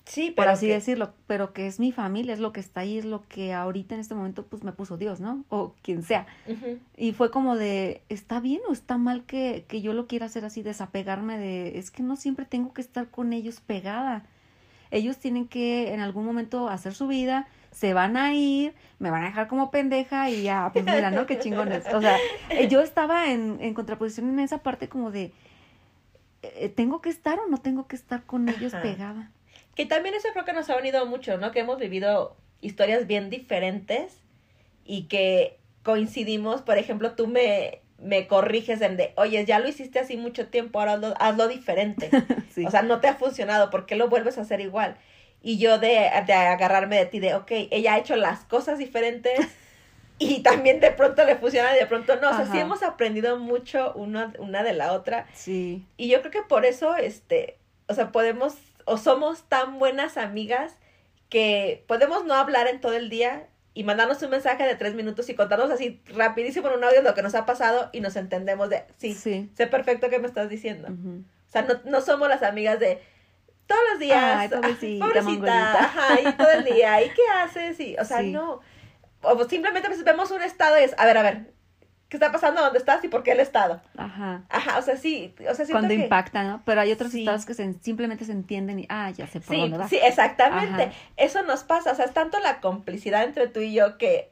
Sí, 0.05 0.31
por 0.31 0.45
pero 0.45 0.51
así 0.53 0.67
que- 0.69 0.75
decirlo, 0.75 1.15
pero 1.27 1.53
que 1.53 1.67
es 1.67 1.81
mi 1.81 1.91
familia, 1.91 2.33
es 2.33 2.39
lo 2.39 2.53
que 2.53 2.61
está 2.61 2.81
ahí, 2.83 2.97
es 2.99 3.05
lo 3.05 3.25
que 3.29 3.53
ahorita 3.53 3.95
en 3.97 4.01
este 4.01 4.15
momento 4.15 4.45
pues 4.47 4.63
me 4.63 4.71
puso 4.71 4.97
Dios, 4.97 5.19
¿no? 5.21 5.45
O 5.49 5.75
quien 5.83 6.03
sea. 6.05 6.27
Y 6.97 7.13
fue 7.13 7.33
como 7.33 7.57
de, 7.57 8.03
¿está 8.09 8.39
bien 8.39 8.61
o 8.69 8.73
está 8.73 8.99
mal 8.99 9.25
que, 9.25 9.65
que 9.67 9.83
yo 9.83 9.93
lo 9.95 10.07
quiera 10.07 10.27
hacer 10.27 10.45
así, 10.45 10.63
desapegarme 10.63 11.39
de, 11.39 11.79
es 11.79 11.91
que 11.91 12.05
no 12.05 12.15
siempre 12.15 12.45
tengo 12.45 12.73
que 12.73 12.83
estar 12.83 13.09
con 13.09 13.33
ellos 13.33 13.61
pegada. 13.61 14.25
Ellos 14.93 15.17
tienen 15.19 15.49
que 15.49 15.93
en 15.93 15.99
algún 15.99 16.25
momento 16.25 16.69
hacer 16.69 16.95
su 16.95 17.09
vida, 17.09 17.49
se 17.77 17.93
van 17.93 18.17
a 18.17 18.33
ir, 18.33 18.73
me 18.99 19.11
van 19.11 19.23
a 19.23 19.27
dejar 19.27 19.49
como 19.49 19.71
pendeja 19.71 20.31
y 20.31 20.45
ya, 20.45 20.71
pues 20.73 20.87
mira, 20.87 21.11
¿no? 21.11 21.27
Qué 21.27 21.39
chingones. 21.39 21.85
O 21.93 22.01
sea, 22.01 22.17
eh, 22.49 22.69
yo 22.69 22.81
estaba 22.81 23.31
en, 23.31 23.59
en 23.61 23.75
contraposición 23.75 24.31
en 24.31 24.39
esa 24.39 24.63
parte 24.63 24.89
como 24.89 25.11
de, 25.11 25.31
eh, 26.43 26.71
¿tengo 26.75 27.03
que 27.03 27.11
estar 27.11 27.39
o 27.39 27.47
no 27.49 27.59
tengo 27.59 27.87
que 27.87 27.95
estar 27.95 28.23
con 28.23 28.49
ellos 28.49 28.73
Ajá. 28.73 28.83
pegada? 28.83 29.31
Que 29.75 29.85
también 29.85 30.15
eso 30.15 30.29
creo 30.33 30.47
que 30.47 30.55
nos 30.55 30.71
ha 30.71 30.77
unido 30.79 31.05
mucho, 31.05 31.37
¿no? 31.37 31.53
Que 31.53 31.61
hemos 31.61 31.79
vivido 31.79 32.35
historias 32.63 33.07
bien 33.07 33.29
diferentes 33.29 34.21
y 34.87 35.03
que 35.03 35.59
coincidimos, 35.83 36.63
por 36.63 36.79
ejemplo, 36.79 37.13
tú 37.13 37.27
me, 37.27 37.83
me 38.03 38.27
corriges 38.27 38.81
en 38.81 38.97
de, 38.97 39.13
oye, 39.17 39.45
ya 39.45 39.59
lo 39.59 39.69
hiciste 39.69 39.99
así 39.99 40.17
mucho 40.17 40.49
tiempo, 40.49 40.81
ahora 40.81 40.95
hazlo, 40.95 41.15
hazlo 41.19 41.49
diferente. 41.49 42.09
Sí. 42.57 42.65
O 42.65 42.71
sea, 42.71 42.81
no 42.81 43.01
te 43.01 43.09
ha 43.09 43.17
funcionado, 43.17 43.69
¿por 43.69 43.85
qué 43.85 43.97
lo 43.97 44.09
vuelves 44.09 44.39
a 44.39 44.41
hacer 44.41 44.63
igual? 44.63 44.97
Y 45.47 45.59
yo 45.59 45.79
de, 45.79 46.11
de 46.27 46.33
agarrarme 46.33 46.97
de 46.97 47.07
ti, 47.07 47.21
de, 47.21 47.35
ok, 47.35 47.51
ella 47.71 47.95
ha 47.95 47.99
hecho 47.99 48.17
las 48.17 48.41
cosas 48.47 48.79
diferentes 48.79 49.39
y 50.19 50.43
también 50.43 50.81
de 50.81 50.91
pronto 50.91 51.25
le 51.25 51.37
funciona 51.37 51.73
y 51.77 51.79
de 51.79 51.87
pronto 51.87 52.17
no. 52.17 52.31
O 52.31 52.35
sea, 52.35 52.47
sí 52.51 52.59
hemos 52.59 52.83
aprendido 52.83 53.39
mucho 53.39 53.93
una, 53.95 54.33
una 54.41 54.65
de 54.65 54.73
la 54.73 54.93
otra. 54.93 55.27
sí. 55.35 55.87
Y 55.97 56.09
yo 56.09 56.19
creo 56.21 56.33
que 56.33 56.43
por 56.43 56.65
eso, 56.67 56.97
este, 56.97 57.59
o 57.87 57.95
sea, 57.95 58.11
podemos, 58.11 58.57
o 58.87 58.99
somos 58.99 59.45
tan 59.49 59.79
buenas 59.79 60.17
amigas 60.17 60.75
que 61.29 61.85
podemos 61.87 62.25
no 62.25 62.35
hablar 62.35 62.67
en 62.67 62.81
todo 62.81 62.95
el 62.95 63.09
día 63.09 63.47
y 63.73 63.85
mandarnos 63.85 64.21
un 64.23 64.31
mensaje 64.31 64.65
de 64.65 64.75
tres 64.75 64.95
minutos 64.95 65.29
y 65.29 65.35
contarnos 65.37 65.71
así 65.71 66.01
rapidísimo 66.07 66.67
en 66.69 66.75
un 66.79 66.85
audio 66.85 67.03
lo 67.03 67.15
que 67.15 67.23
nos 67.23 67.37
ha 67.37 67.47
pasado 67.47 67.91
y 67.93 68.01
nos 68.01 68.17
entendemos 68.17 68.69
de, 68.69 68.83
sí, 68.97 69.15
Sí. 69.15 69.49
sé 69.55 69.69
perfecto 69.69 70.09
qué 70.11 70.19
me 70.19 70.27
estás 70.27 70.49
diciendo. 70.49 70.89
O 70.89 71.51
sea, 71.53 71.63
no, 71.63 71.75
no 71.85 72.01
somos 72.01 72.29
las 72.29 72.43
amigas 72.43 72.81
de 72.81 73.01
todos 73.67 73.81
los 73.91 74.01
días. 74.01 74.37
Ay, 74.39 74.49
pobrecita, 74.49 75.23
mongolita. 75.23 75.81
ajá, 75.85 76.21
y 76.21 76.33
todo 76.33 76.51
el 76.51 76.65
día, 76.65 77.03
¿y 77.03 77.11
qué 77.11 77.23
haces? 77.43 77.79
Y, 77.81 77.97
o 77.99 78.05
sea, 78.05 78.21
Sí. 78.21 78.33
no. 78.33 78.61
O 79.23 79.45
simplemente 79.49 79.89
pues, 79.89 80.05
vemos 80.05 80.31
un 80.31 80.43
estado 80.43 80.79
y 80.79 80.85
es, 80.85 80.95
a 80.99 81.05
ver, 81.05 81.19
a 81.19 81.23
ver, 81.23 81.53
¿qué 82.09 82.17
está 82.17 82.31
pasando? 82.31 82.61
¿Dónde 82.63 82.79
estás? 82.79 83.03
¿Y 83.03 83.09
por 83.09 83.25
qué 83.25 83.33
el 83.33 83.41
estado? 83.41 83.81
Ajá. 83.97 84.43
Ajá, 84.49 84.79
o 84.79 84.83
sea, 84.83 84.97
sí, 84.97 85.35
o 85.51 85.55
sea, 85.55 85.67
Cuando 85.67 85.89
que... 85.89 85.95
impacta, 85.95 86.45
¿no? 86.45 86.63
Pero 86.65 86.81
hay 86.83 86.93
otros 86.93 87.11
Sí. 87.11 87.21
estados 87.21 87.45
que 87.45 87.55
se- 87.55 87.75
simplemente 87.81 88.25
se 88.25 88.31
entienden 88.33 88.79
y, 88.79 88.87
ah, 88.89 89.11
ya 89.11 89.27
sé 89.27 89.41
por 89.41 89.55
Sí, 89.57 89.61
dónde 89.63 89.79
va. 89.79 89.89
sí, 89.89 89.99
exactamente. 90.01 90.83
Ajá. 90.85 90.93
Eso 91.17 91.43
nos 91.43 91.65
pasa, 91.65 91.91
o 91.91 91.95
sea, 91.97 92.05
es 92.05 92.13
tanto 92.15 92.39
la 92.39 92.61
complicidad 92.61 93.25
entre 93.25 93.49
tú 93.49 93.59
y 93.61 93.73
yo 93.75 93.99
que 93.99 94.31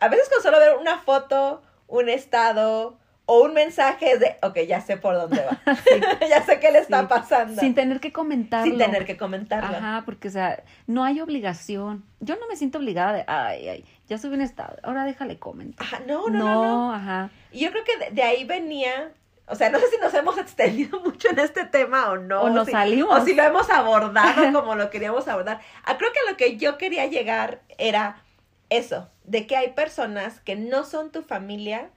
a 0.00 0.08
veces 0.08 0.30
con 0.30 0.42
solo 0.42 0.58
ver 0.58 0.76
una 0.78 0.98
foto, 0.98 1.62
un 1.88 2.08
estado 2.08 2.98
o 3.34 3.44
un 3.44 3.54
mensaje 3.54 4.12
es 4.12 4.20
de, 4.20 4.36
ok, 4.42 4.58
ya 4.68 4.82
sé 4.82 4.98
por 4.98 5.14
dónde 5.14 5.42
va. 5.42 5.58
ya 6.28 6.42
sé 6.42 6.60
qué 6.60 6.70
le 6.70 6.80
está 6.80 7.00
Sí. 7.00 7.06
pasando. 7.08 7.58
Sin 7.60 7.74
tener 7.74 7.98
que 7.98 8.12
comentarlo. 8.12 8.66
Sin 8.70 8.78
tener 8.78 9.06
que 9.06 9.16
comentarlo. 9.16 9.74
Ajá, 9.76 10.02
porque, 10.04 10.28
o 10.28 10.30
sea, 10.30 10.62
no 10.86 11.02
hay 11.04 11.20
obligación. 11.20 12.04
Yo 12.20 12.36
no 12.36 12.46
me 12.46 12.56
siento 12.56 12.76
obligada 12.78 13.12
de, 13.14 13.24
ay, 13.26 13.68
ay, 13.68 13.84
ya 14.06 14.18
subí 14.18 14.34
un 14.34 14.42
estado, 14.42 14.76
ahora 14.82 15.04
déjale 15.04 15.38
comentar. 15.38 15.86
Ajá, 15.86 16.00
no, 16.06 16.28
no, 16.28 16.38
no, 16.44 16.62
no. 16.64 16.92
ajá. 16.94 17.30
Y 17.50 17.60
yo 17.60 17.70
creo 17.70 17.84
que 17.84 17.96
de, 18.04 18.10
de 18.10 18.22
ahí 18.22 18.44
venía, 18.44 19.10
o 19.46 19.54
sea, 19.54 19.70
no 19.70 19.78
sé 19.78 19.88
si 19.88 19.96
nos 19.96 20.12
hemos 20.12 20.36
extendido 20.44 21.00
mucho 21.00 21.30
en 21.30 21.38
este 21.38 21.64
tema 21.64 22.10
o 22.10 22.18
no. 22.18 22.42
O 22.42 22.50
nos 22.50 22.66
si, 22.66 22.72
salimos. 22.72 23.22
O 23.22 23.24
si 23.24 23.34
lo 23.34 23.42
hemos 23.44 23.70
abordado 23.70 24.52
como 24.52 24.74
lo 24.74 24.90
queríamos 24.90 25.26
abordar. 25.26 25.60
Ah, 25.84 25.96
creo 25.96 26.12
que 26.12 26.18
a 26.26 26.30
lo 26.30 26.36
que 26.36 26.58
yo 26.58 26.76
quería 26.76 27.06
llegar 27.06 27.62
era 27.78 28.22
eso, 28.68 29.08
de 29.24 29.46
que 29.46 29.56
hay 29.56 29.72
personas 29.72 30.40
que 30.40 30.54
no 30.56 30.84
son 30.84 31.10
tu 31.12 31.22
familia, 31.22 31.90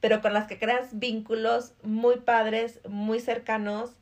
pero 0.00 0.20
con 0.20 0.32
las 0.32 0.46
que 0.46 0.58
creas 0.58 0.98
vínculos 0.98 1.74
muy 1.82 2.16
padres, 2.16 2.80
muy 2.88 3.20
cercanos, 3.20 3.96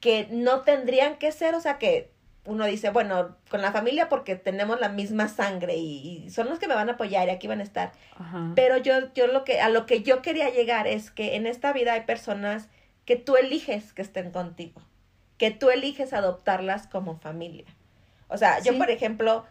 que 0.00 0.28
no 0.30 0.60
tendrían 0.62 1.16
que 1.16 1.32
ser, 1.32 1.54
o 1.54 1.60
sea, 1.60 1.78
que 1.78 2.12
uno 2.46 2.66
dice, 2.66 2.90
bueno, 2.90 3.36
con 3.48 3.62
la 3.62 3.72
familia 3.72 4.08
porque 4.08 4.36
tenemos 4.36 4.78
la 4.78 4.90
misma 4.90 5.28
sangre 5.28 5.76
y, 5.76 6.24
y 6.24 6.30
son 6.30 6.48
los 6.48 6.58
que 6.58 6.68
me 6.68 6.74
van 6.74 6.90
a 6.90 6.92
apoyar 6.92 7.28
y 7.28 7.30
aquí 7.30 7.46
van 7.46 7.60
a 7.60 7.62
estar. 7.62 7.92
Ajá. 8.18 8.52
Pero 8.54 8.76
yo, 8.76 9.12
yo 9.14 9.26
lo 9.26 9.44
que, 9.44 9.60
a 9.60 9.70
lo 9.70 9.86
que 9.86 10.02
yo 10.02 10.20
quería 10.20 10.50
llegar 10.50 10.86
es 10.86 11.10
que 11.10 11.36
en 11.36 11.46
esta 11.46 11.72
vida 11.72 11.94
hay 11.94 12.02
personas 12.02 12.68
que 13.04 13.16
tú 13.16 13.36
eliges 13.36 13.92
que 13.92 14.02
estén 14.02 14.30
contigo, 14.30 14.82
que 15.38 15.50
tú 15.50 15.70
eliges 15.70 16.12
adoptarlas 16.12 16.86
como 16.86 17.18
familia. 17.18 17.66
O 18.28 18.36
sea, 18.36 18.60
yo 18.60 18.76
por 18.76 18.90
ejemplo, 18.90 19.44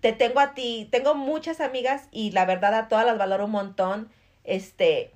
te 0.00 0.12
tengo 0.12 0.40
a 0.40 0.54
ti, 0.54 0.88
tengo 0.90 1.14
muchas 1.14 1.60
amigas 1.60 2.08
y 2.10 2.30
la 2.32 2.44
verdad 2.44 2.74
a 2.74 2.88
todas 2.88 3.06
las 3.06 3.18
valoro 3.18 3.46
un 3.46 3.52
montón. 3.52 4.08
Este, 4.46 5.12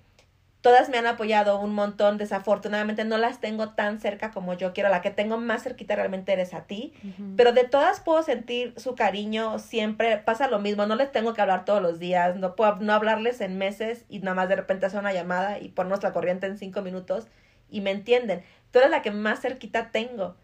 todas 0.61 0.91
me 0.91 0.99
han 0.99 1.07
apoyado 1.07 1.59
un 1.59 1.75
montón, 1.75 2.19
desafortunadamente 2.19 3.05
no 3.05 3.17
las 3.17 3.41
tengo 3.41 3.71
tan 3.71 4.01
cerca 4.01 4.31
como 4.31 4.55
yo 4.55 4.73
quiero, 4.73 4.91
la 4.91 5.01
que 5.01 5.11
tengo 5.11 5.39
más 5.39 5.63
cerquita 5.63 5.97
realmente 5.97 6.33
eres 6.33 6.53
a 6.53 6.65
ti. 6.65 6.93
Pero 7.37 7.53
de 7.53 7.65
todas 7.65 8.01
puedo 8.01 8.23
sentir 8.23 8.75
su 8.77 8.95
cariño 8.95 9.59
siempre, 9.59 10.19
pasa 10.19 10.49
lo 10.49 10.59
mismo, 10.59 10.87
no 10.87 10.97
les 10.97 11.13
tengo 11.13 11.33
que 11.33 11.41
hablar 11.41 11.65
todos 11.65 11.81
los 11.81 11.99
días, 11.99 12.37
no 12.37 12.57
puedo 12.57 12.77
no 12.77 12.93
hablarles 12.93 13.41
en 13.41 13.57
meses 13.57 14.05
y 14.09 14.19
nada 14.19 14.35
más 14.35 14.49
de 14.49 14.57
repente 14.57 14.87
hacer 14.87 15.01
una 15.01 15.13
llamada 15.13 15.59
y 15.59 15.69
ponernos 15.69 16.03
la 16.03 16.13
corriente 16.13 16.47
en 16.47 16.59
cinco 16.59 16.83
minutos 16.83 17.27
y 17.71 17.81
me 17.81 17.91
entienden. 17.93 18.43
Tú 18.71 18.79
eres 18.79 18.91
la 18.91 19.03
que 19.03 19.11
más 19.11 19.41
cerquita 19.41 19.91
tengo, 19.91 20.37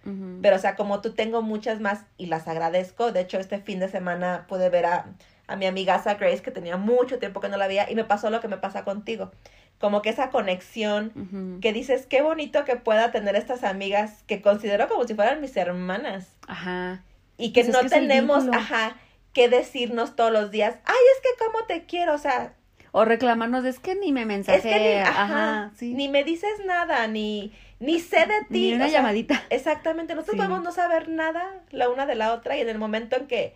pero 0.43 0.57
o 0.57 0.59
sea, 0.59 0.75
como 0.75 1.01
tú 1.01 1.13
tengo 1.13 1.43
muchas 1.43 1.81
más 1.81 2.07
y 2.17 2.27
las 2.27 2.49
agradezco. 2.49 3.13
De 3.13 3.21
hecho, 3.21 3.39
este 3.39 3.61
fin 3.61 3.79
de 3.79 3.89
semana 3.89 4.47
pude 4.49 4.69
ver 4.69 4.87
a, 4.87 5.07
a 5.49 5.57
mi 5.57 5.67
amiga 5.67 6.03
Grace 6.19 6.43
que 6.43 6.51
tenía 6.51 6.77
mucho 6.77 7.19
tiempo 7.19 7.41
que 7.41 7.49
no 7.49 7.57
la 7.57 7.69
veía 7.69 7.91
y 7.91 7.95
me 7.95 8.05
pasó 8.05 8.31
lo 8.31 8.41
que 8.41 8.49
me 8.49 8.57
pasa 8.59 8.85
contigo. 8.85 9.31
Como 9.79 10.01
que 10.03 10.09
esa 10.09 10.31
conexión 10.31 11.59
que 11.61 11.73
dices, 11.73 12.07
qué 12.07 12.23
bonito 12.23 12.65
que 12.65 12.77
pueda 12.77 13.11
tener 13.13 13.37
estas 13.37 13.63
amigas 13.63 14.23
que 14.27 14.41
considero 14.41 14.89
como 14.89 15.05
si 15.07 15.15
fueran 15.15 15.41
mis 15.41 15.57
hermanas 15.57 16.29
Ajá. 16.49 17.03
y 17.37 17.53
que 17.53 17.61
Pues 17.63 17.69
es 17.69 17.75
no 17.75 17.81
que 17.83 17.89
tenemos, 17.91 18.47
ajá, 18.53 18.97
que 19.35 19.49
decirnos 19.51 20.17
todos 20.17 20.33
los 20.33 20.51
días, 20.51 20.77
ay, 20.87 20.97
es 21.15 21.23
que 21.23 21.45
cómo 21.45 21.67
te 21.67 21.85
quiero, 21.85 22.15
o 22.15 22.19
sea, 22.19 22.55
O 22.93 23.05
reclamarnos, 23.05 23.67
es 23.67 23.79
que 23.79 23.95
ni 23.95 24.13
me 24.13 24.25
mensaje. 24.25 24.57
es 24.57 24.65
que 24.65 24.81
ni, 24.81 24.95
ajá, 25.03 25.23
ajá, 25.25 25.71
sí. 25.77 25.93
ni 25.93 26.09
me 26.09 26.25
dices 26.25 26.55
nada, 26.65 27.07
ni, 27.07 27.53
ni 27.79 28.01
sé 28.01 28.21
de 28.21 28.41
ti. 28.49 28.69
Ni 28.71 28.73
una 28.75 28.87
o 28.87 28.89
sea, 28.89 29.01
llamadita. 29.01 29.43
Exactamente, 29.51 30.15
nosotros 30.15 30.37
Sí. 30.37 30.39
podemos 30.39 30.63
no 30.65 30.73
saber 30.73 31.11
nada 31.11 31.61
la 31.71 31.91
una 31.91 32.07
de 32.07 32.15
la 32.15 32.33
otra 32.33 32.57
y 32.57 32.63
en 32.63 32.71
el 32.71 32.79
momento 32.79 33.17
en 33.17 33.27
que 33.27 33.55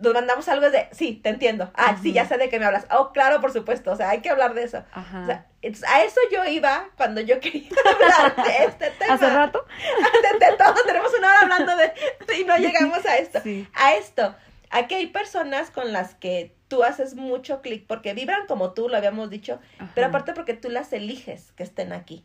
nos 0.00 0.14
mandamos 0.14 0.48
algo 0.48 0.66
es 0.66 0.72
de, 0.72 0.88
sí, 0.92 1.14
te 1.22 1.28
entiendo, 1.28 1.70
ah, 1.74 1.96
sí, 2.02 2.12
ya 2.12 2.26
sé 2.26 2.38
de 2.38 2.48
qué 2.48 2.58
me 2.58 2.64
hablas, 2.66 2.86
oh, 2.90 3.12
claro, 3.12 3.40
por 3.40 3.52
supuesto, 3.52 3.92
o 3.92 3.96
sea, 3.96 4.10
hay 4.10 4.20
que 4.20 4.30
hablar 4.30 4.54
de 4.54 4.64
eso. 4.64 4.84
Ajá. 4.92 5.22
O 5.22 5.26
sea, 5.26 5.46
it's- 5.62 5.84
a 5.88 6.02
eso 6.04 6.20
yo 6.32 6.44
iba 6.46 6.88
cuando 6.96 7.20
yo 7.20 7.38
quería 7.40 7.68
hablar 7.84 8.36
de 8.46 8.64
este 8.64 8.90
tema. 8.98 9.14
Hace 9.14 9.30
rato. 9.30 9.64
de, 10.38 10.46
de 10.46 10.56
todo, 10.56 10.74
tenemos 10.86 11.12
una 11.18 11.28
hora 11.28 11.40
hablando 11.42 11.76
de, 11.76 11.92
y 12.38 12.44
no 12.44 12.56
llegamos 12.56 13.04
a 13.06 13.16
esto. 13.18 13.40
Sí. 13.42 13.66
a 13.74 13.94
esto. 13.94 14.34
Aquí 14.70 14.94
hay 14.94 15.08
personas 15.08 15.70
con 15.72 15.92
las 15.92 16.14
que 16.14 16.54
tú 16.68 16.84
haces 16.84 17.16
mucho 17.16 17.60
clic 17.60 17.86
porque 17.88 18.14
vibran 18.14 18.46
como 18.46 18.72
tú, 18.72 18.88
lo 18.88 18.96
habíamos 18.96 19.28
dicho, 19.28 19.58
pero 19.96 20.06
aparte 20.06 20.32
porque 20.32 20.54
tú 20.54 20.70
las 20.70 20.92
eliges 20.92 21.50
que 21.52 21.64
estén 21.64 21.92
aquí. 21.92 22.24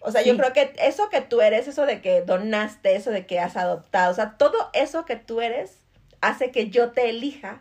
O 0.00 0.10
sea, 0.10 0.22
yo 0.22 0.32
Sí. 0.32 0.38
creo 0.40 0.52
que 0.52 0.72
eso 0.78 1.08
que 1.10 1.20
tú 1.20 1.40
eres, 1.40 1.68
eso 1.68 1.86
de 1.86 2.00
que 2.00 2.22
donaste, 2.22 2.96
eso 2.96 3.12
de 3.12 3.24
que 3.24 3.38
has 3.38 3.56
adoptado, 3.56 4.10
o 4.10 4.14
sea, 4.14 4.36
todo 4.36 4.68
eso 4.72 5.04
que 5.04 5.14
tú 5.14 5.40
eres 5.40 5.81
hace 6.22 6.50
que 6.50 6.70
yo 6.70 6.92
te 6.92 7.10
elija 7.10 7.60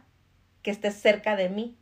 que 0.63 0.71
estés 0.71 0.95
cerca 0.95 1.35
de 1.35 1.49
mí. 1.49 1.75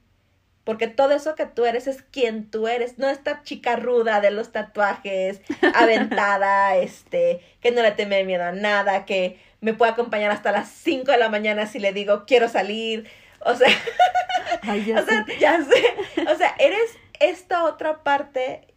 Porque 0.63 0.87
todo 0.87 1.11
eso 1.11 1.35
que 1.35 1.45
tú 1.45 1.65
eres 1.65 1.87
es 1.87 2.03
quien 2.03 2.49
tú 2.49 2.67
eres, 2.67 2.97
no 2.99 3.09
esta 3.09 3.43
chica 3.43 3.75
ruda 3.75 4.21
de 4.21 4.31
los 4.31 4.51
tatuajes, 4.51 5.41
aventada, 5.75 6.75
este, 6.77 7.41
que 7.61 7.71
no 7.71 7.81
le 7.81 7.91
teme 7.91 8.23
miedo 8.23 8.43
a 8.43 8.51
nada, 8.51 9.05
que 9.05 9.39
me 9.61 9.73
puede 9.73 9.91
acompañar 9.91 10.31
hasta 10.31 10.51
las 10.51 10.69
5 10.69 11.11
de 11.11 11.17
la 11.17 11.29
mañana 11.29 11.67
si 11.67 11.79
le 11.79 11.93
digo 11.93 12.25
quiero 12.25 12.49
salir. 12.49 13.09
O 13.41 13.55
sea, 13.55 13.69
Ay, 14.61 14.85
ya 14.85 14.99
o 15.01 15.05
sea, 15.05 15.25
sé. 15.25 15.39
ya 15.39 15.63
sé. 15.63 16.23
O 16.31 16.35
sea, 16.35 16.55
eres 16.59 16.97
esta 17.19 17.63
otra 17.63 18.03
parte 18.03 18.67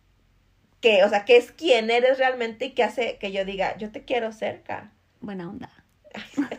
que, 0.81 1.05
o 1.05 1.09
sea, 1.09 1.25
que 1.25 1.37
es 1.37 1.53
quien 1.53 1.91
eres 1.91 2.19
realmente 2.19 2.67
y 2.67 2.71
que 2.71 2.83
hace 2.83 3.19
que 3.19 3.33
yo 3.33 3.45
diga, 3.45 3.77
yo 3.77 3.91
te 3.93 4.05
quiero 4.05 4.33
cerca. 4.33 4.93
Buena 5.21 5.49
onda. 5.49 5.71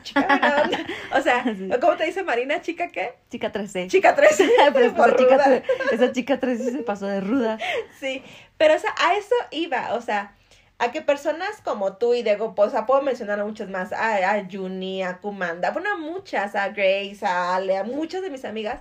Chica. 0.03 0.69
O 1.15 1.21
sea, 1.21 1.43
Sí. 1.43 1.69
¿cómo 1.79 1.95
te 1.95 2.05
dice 2.05 2.23
Marina? 2.23 2.61
¿Chica 2.61 2.89
qué? 2.89 3.13
Chica 3.29 3.51
13. 3.51 3.87
Chica 3.87 4.15
13. 4.15 4.49
Pero 4.73 4.85
es 4.85 4.91
que 4.91 4.97
por 4.97 5.09
esa, 5.09 5.17
chica, 5.17 5.37
ruda. 5.37 5.63
esa 5.91 6.11
chica 6.11 6.39
13 6.39 6.71
se 6.71 6.77
pasó 6.79 7.07
de 7.07 7.21
ruda. 7.21 7.57
Sí, 7.99 8.23
pero 8.57 8.75
o 8.75 8.79
sea, 8.79 8.93
a 8.99 9.15
eso 9.15 9.35
iba, 9.51 9.93
o 9.93 10.01
sea, 10.01 10.35
a 10.79 10.91
que 10.91 11.01
personas 11.01 11.61
como 11.63 11.97
tú 11.97 12.13
y 12.13 12.23
Diego, 12.23 12.55
pues, 12.55 12.69
o 12.69 12.71
sea, 12.71 12.85
puedo 12.85 13.01
mencionar 13.01 13.39
a 13.39 13.45
muchos 13.45 13.69
más, 13.69 13.91
a, 13.93 14.31
a 14.35 14.43
Juni, 14.51 15.03
a 15.03 15.17
Kumanda, 15.19 15.71
bueno, 15.71 15.91
a 15.93 15.97
muchas, 15.97 16.55
a 16.55 16.69
Grace, 16.69 17.19
a 17.25 17.55
Ale, 17.55 17.77
a 17.77 17.83
muchas 17.83 18.21
de 18.21 18.29
mis 18.29 18.45
amigas 18.45 18.79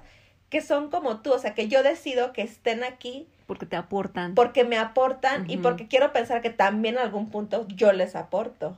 que 0.51 0.61
son 0.61 0.91
como 0.91 1.21
tú, 1.23 1.33
o 1.33 1.39
sea, 1.39 1.55
que 1.55 1.69
yo 1.69 1.83
decido 1.83 2.33
que 2.35 2.43
estén 2.43 2.85
aquí 2.85 3.27
Porque 3.47 3.65
te 3.67 3.75
aportan. 3.77 4.35
porque 4.35 4.65
me 4.65 4.77
aportan 4.79 5.49
y 5.51 5.57
porque 5.57 5.89
quiero 5.89 6.13
pensar 6.13 6.43
que 6.43 6.51
también 6.51 6.97
en 6.97 7.01
algún 7.03 7.31
punto 7.31 7.67
yo 7.69 7.93
les 7.93 8.15
aporto. 8.17 8.77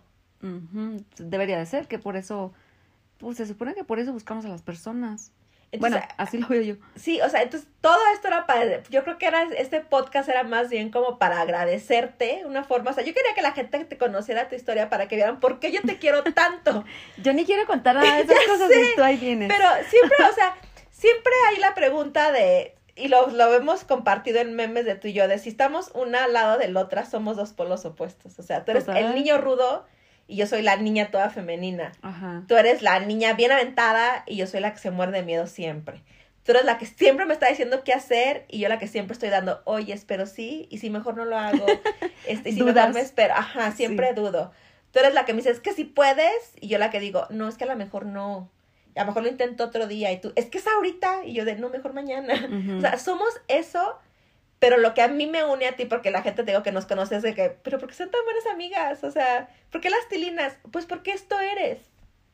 Debería 1.19 1.59
de 1.59 1.67
ser, 1.67 1.89
que 1.89 1.99
por 1.99 2.17
eso, 2.17 2.53
pues 3.19 3.37
se 3.37 3.47
supone 3.47 3.75
que 3.75 3.85
por 3.85 3.99
eso 3.99 4.13
buscamos 4.13 4.45
a 4.45 4.49
las 4.49 4.63
personas. 4.63 5.33
Entonces, 5.73 6.01
bueno, 6.01 6.15
así 6.19 6.39
lo 6.39 6.47
veo 6.47 6.63
yo. 6.63 6.75
Sí, 6.95 7.21
o 7.21 7.29
sea, 7.29 7.43
entonces 7.43 7.69
todo 7.81 7.99
esto 8.13 8.29
era 8.29 8.47
para, 8.47 8.83
yo 8.85 9.03
creo 9.03 9.19
que 9.19 9.27
era, 9.27 9.43
este 9.59 9.81
podcast 9.81 10.29
era 10.29 10.45
más 10.45 10.69
bien 10.69 10.91
como 10.91 11.19
para 11.19 11.41
agradecerte, 11.41 12.45
una 12.47 12.63
forma, 12.63 12.93
o 12.93 12.95
sea, 12.95 13.03
yo 13.03 13.13
quería 13.13 13.35
que 13.35 13.43
la 13.43 13.53
gente 13.53 13.85
te 13.85 13.99
conociera 13.99 14.49
tu 14.49 14.55
historia 14.55 14.89
para 14.89 15.09
que 15.09 15.17
vieran 15.17 15.41
por 15.41 15.59
qué 15.59 15.73
yo 15.73 15.83
te 15.83 15.99
quiero 15.99 16.23
tanto. 16.23 16.85
Yo 17.23 17.33
ni 17.33 17.45
quiero 17.45 17.67
contar 17.67 17.97
nada 17.97 18.17
de 18.17 18.23
esas 18.33 18.37
cosas 18.47 18.69
sé, 18.69 18.93
y 18.93 18.95
tú 18.95 19.03
ahí 19.03 19.17
vienes. 19.17 19.51
Pero 19.53 19.69
siempre, 19.89 20.17
o 20.31 20.33
sea, 20.33 20.55
siempre 20.93 21.33
hay 21.51 21.59
la 21.59 21.75
pregunta 21.75 22.31
de, 22.31 22.77
y 22.95 23.09
lo, 23.09 23.29
lo 23.31 23.53
hemos 23.53 23.83
compartido 23.83 24.39
en 24.39 24.55
memes 24.55 24.85
de 24.85 24.95
tú 24.95 25.09
y 25.09 25.13
yo, 25.13 25.27
de 25.27 25.39
si 25.39 25.49
estamos 25.49 25.91
una 25.95 26.25
al 26.25 26.35
lado 26.35 26.57
de 26.57 26.69
la 26.69 26.81
otra, 26.81 27.05
somos 27.05 27.37
dos 27.37 27.53
polos 27.53 27.85
opuestos. 27.85 28.39
O 28.39 28.45
sea, 28.45 28.65
tú 28.65 28.71
eres 28.71 28.85
Total. 28.85 29.07
el 29.07 29.15
niño 29.15 29.39
rudo 29.39 29.85
y 30.27 30.37
yo 30.37 30.47
soy 30.47 30.63
la 30.63 30.77
niña 30.77 31.11
toda 31.11 31.31
femenina. 31.31 31.93
Ajá. 32.03 32.43
Tú 32.49 32.57
eres 32.57 32.83
la 32.83 32.99
niña 33.01 33.33
bien 33.35 33.53
aventada 33.53 34.23
y 34.27 34.37
yo 34.37 34.47
soy 34.47 34.61
la 34.61 34.73
que 34.73 34.79
se 34.79 34.91
muerde 34.91 35.19
de 35.19 35.25
miedo 35.25 35.47
siempre. 35.47 36.03
Tú 36.45 36.53
eres 36.53 36.65
la 36.65 36.77
que 36.79 36.85
siempre 36.87 37.25
me 37.25 37.33
está 37.33 37.49
diciendo 37.49 37.83
qué 37.85 37.93
hacer 37.95 38.45
y 38.49 38.59
yo 38.59 38.69
la 38.69 38.79
que 38.79 38.87
siempre 38.87 39.15
estoy 39.15 39.31
dando, 39.31 39.63
oye, 39.65 39.93
espero 39.95 40.27
sí, 40.27 40.67
y 40.71 40.79
si 40.79 40.91
mejor 40.91 41.17
no 41.17 41.25
lo 41.25 41.39
hago, 41.39 41.65
este, 42.27 42.51
y 42.51 42.53
si 42.53 42.59
Dudas. 42.61 42.75
mejor 42.75 42.95
me 42.95 43.01
espero, 43.01 43.35
ajá, 43.35 43.73
siempre 43.73 44.09
Sí. 44.09 44.15
dudo. 44.15 44.53
Tú 44.93 44.99
eres 45.01 45.15
la 45.15 45.25
que 45.25 45.33
me 45.33 45.39
dice, 45.39 45.51
es 45.51 45.61
que 45.61 45.73
si 45.73 45.85
puedes, 45.85 46.53
y 46.61 46.69
yo 46.69 46.79
la 46.79 46.91
que 46.91 47.01
digo, 47.01 47.27
no, 47.31 47.49
es 47.49 47.57
que 47.57 47.65
a 47.65 47.67
lo 47.67 47.77
mejor 47.77 48.07
no. 48.07 48.51
A 48.95 49.01
lo 49.01 49.07
mejor 49.07 49.23
lo 49.25 49.29
intento 49.29 49.65
otro 49.65 49.89
día 49.89 50.13
y 50.13 50.21
tú, 50.21 50.33
es 50.37 50.47
que 50.47 50.59
es 50.59 50.67
ahorita, 50.69 51.25
y 51.25 51.33
yo 51.33 51.45
de, 51.45 51.57
no, 51.57 51.69
mejor 51.71 51.95
mañana. 51.95 52.35
O 52.79 52.81
sea, 52.81 52.99
somos 52.99 53.29
eso, 53.49 53.99
pero 54.67 54.79
lo 54.79 54.95
que 54.95 55.03
a 55.03 55.09
mí 55.09 55.27
me 55.27 55.45
une 55.45 55.67
a 55.67 55.77
ti, 55.77 55.85
porque 55.85 56.11
la 56.11 56.23
gente 56.23 56.43
te 56.43 56.51
digo 56.53 56.63
que 56.63 56.73
nos 56.73 56.87
conoce 56.87 57.17
es 57.17 57.23
de 57.23 57.35
que, 57.35 57.51
pero 57.51 57.79
¿por 57.79 57.87
qué 57.91 57.95
son 57.95 58.11
tan 58.11 58.25
buenas 58.25 58.47
amigas? 58.47 59.05
O 59.05 59.11
sea, 59.11 59.51
¿por 59.71 59.83
qué 59.83 59.91
las 59.91 60.09
tilinas? 60.09 60.57
Pues 60.71 60.87
porque 60.87 61.11
esto 61.13 61.39
eres. 61.39 61.81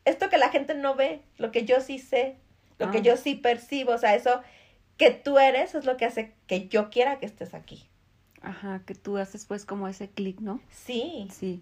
Esto 0.05 0.29
que 0.29 0.39
la 0.39 0.51
gente 0.51 0.75
no 0.75 0.95
ve, 0.95 1.23
lo 1.39 1.51
que 1.51 1.65
yo 1.65 1.81
sí 1.81 1.99
sé. 1.99 2.37
Lo 2.79 2.93
que 2.93 2.99
Ah. 2.99 3.03
yo 3.03 3.17
sí 3.17 3.35
percibo, 3.35 3.95
o 3.95 3.99
sea, 3.99 4.15
eso 4.15 4.43
que 4.97 5.11
tú 5.11 5.41
eres 5.41 5.75
es 5.75 5.85
lo 5.87 5.97
que 5.97 6.05
hace 6.05 6.33
que 6.47 6.69
yo 6.69 6.89
quiera 6.89 7.19
que 7.19 7.27
estés 7.27 7.53
aquí. 7.53 7.89
Ajá, 8.43 8.81
que 8.87 8.95
tú 8.95 9.19
haces 9.19 9.45
pues 9.45 9.65
como 9.65 9.89
ese 9.89 10.09
clic, 10.09 10.39
¿no? 10.39 10.61
Sí. 10.71 11.27
Sí. 11.33 11.61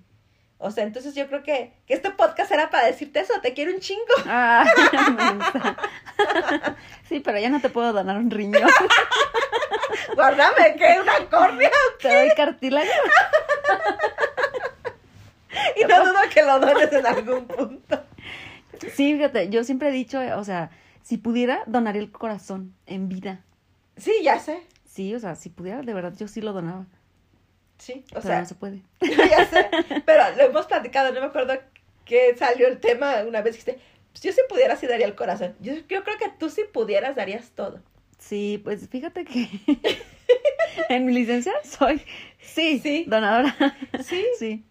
O 0.59 0.70
sea, 0.70 0.85
entonces 0.85 1.15
yo 1.15 1.28
creo 1.28 1.43
que, 1.43 1.73
que 1.86 1.95
este 1.95 2.11
podcast 2.11 2.53
era 2.53 2.69
para 2.69 2.86
decirte 2.89 3.20
eso, 3.20 3.32
te 3.40 3.55
quiero 3.55 3.73
un 3.73 3.81
chingo. 3.81 4.03
Ah, 4.27 4.66
sí, 7.09 7.20
pero 7.20 7.39
ya 7.39 7.49
no 7.49 7.61
te 7.61 7.70
puedo 7.70 7.95
donar 7.95 8.19
un 8.19 8.31
riñón. 8.31 8.69
Guárdame, 10.15 10.77
que 10.77 11.01
una 11.01 11.28
córnea. 11.31 11.70
Te 12.01 12.15
doy 12.15 12.35
cartílago. 12.36 12.89
Y 15.77 15.85
no 15.85 16.05
dudo 16.05 16.19
que 16.32 16.43
lo 16.43 16.59
dones 16.60 16.93
en 16.93 17.06
algún 17.06 17.47
punto. 17.47 18.05
Sí, 18.94 19.15
fíjate, 19.15 19.48
yo 19.48 19.65
siempre 19.65 19.89
he 19.89 19.93
dicho, 19.93 20.20
o 20.36 20.44
sea, 20.44 20.70
si 21.02 21.16
pudiera, 21.16 21.62
donaría 21.66 22.01
el 22.01 22.12
corazón 22.12 22.74
en 22.86 23.09
vida. 23.09 23.44
Sí, 23.97 24.12
ya 24.23 24.39
sé. 24.39 24.62
Sí, 24.85 25.15
o 25.15 25.20
sea, 25.20 25.35
si 25.35 25.48
pudiera, 25.48 25.82
de 25.82 25.94
verdad, 25.94 26.15
yo 26.16 26.28
sí 26.28 26.40
lo 26.40 26.52
donaba. 26.52 26.86
Sí, 27.78 28.05
o 28.10 28.15
pero 28.15 28.23
sea, 28.23 28.40
no 28.40 28.47
se 28.47 28.55
puede. 28.55 28.82
ya 29.01 29.47
sé. 29.47 29.70
Pero 30.05 30.36
lo 30.36 30.43
hemos 30.44 30.66
platicado, 30.66 31.12
no 31.12 31.20
me 31.20 31.27
acuerdo 31.27 31.55
que 32.05 32.36
salió 32.36 32.66
el 32.69 32.78
tema 32.78 33.23
una 33.27 33.43
vez 33.43 33.55
dijiste, 33.55 33.78
pues 34.12 34.23
yo 34.23 34.32
si 34.32 34.40
pudiera 34.48 34.77
sí 34.77 34.86
daría 34.86 35.06
el 35.06 35.15
corazón. 35.15 35.55
Yo, 35.60 35.74
yo 35.89 36.05
creo 36.05 36.19
que 36.19 36.31
tú 36.39 36.51
si 36.51 36.65
pudieras 36.65 37.16
darías 37.16 37.51
todo. 37.51 37.81
Sí, 38.19 38.61
pues 38.62 38.89
fíjate 38.89 39.24
que 39.24 39.49
en 40.89 41.07
mi 41.07 41.12
licencia 41.12 41.53
soy, 41.65 42.03
sí, 42.40 42.78
Sí. 42.81 43.05
donadora. 43.07 43.55
Sí. 44.03 44.24
Sí, 44.39 44.65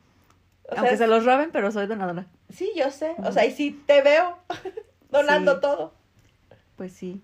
O 0.69 0.74
sea, 0.74 0.82
aunque 0.82 0.98
se 0.98 1.07
los 1.07 1.24
roben, 1.26 1.49
pero 1.52 1.72
soy 1.72 1.88
donadora. 1.88 2.26
Sí, 2.49 2.72
yo 2.76 2.91
sé. 2.91 3.15
O 3.24 3.32
sea, 3.32 3.45
y 3.45 3.52
si 3.52 3.72
te 3.72 4.02
veo 4.02 4.38
donando 5.10 5.56
Sí. 5.56 5.61
todo. 5.61 5.94
Pues 6.76 6.91
sí. 6.94 7.22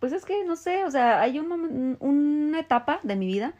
Pues 0.00 0.12
es 0.12 0.24
que, 0.24 0.44
no 0.44 0.56
sé, 0.56 0.84
o 0.84 0.90
sea, 0.90 1.20
hay 1.20 1.38
un 1.38 1.96
una 2.00 2.60
etapa 2.60 3.00
de 3.02 3.16
mi 3.16 3.26
vida 3.26 3.54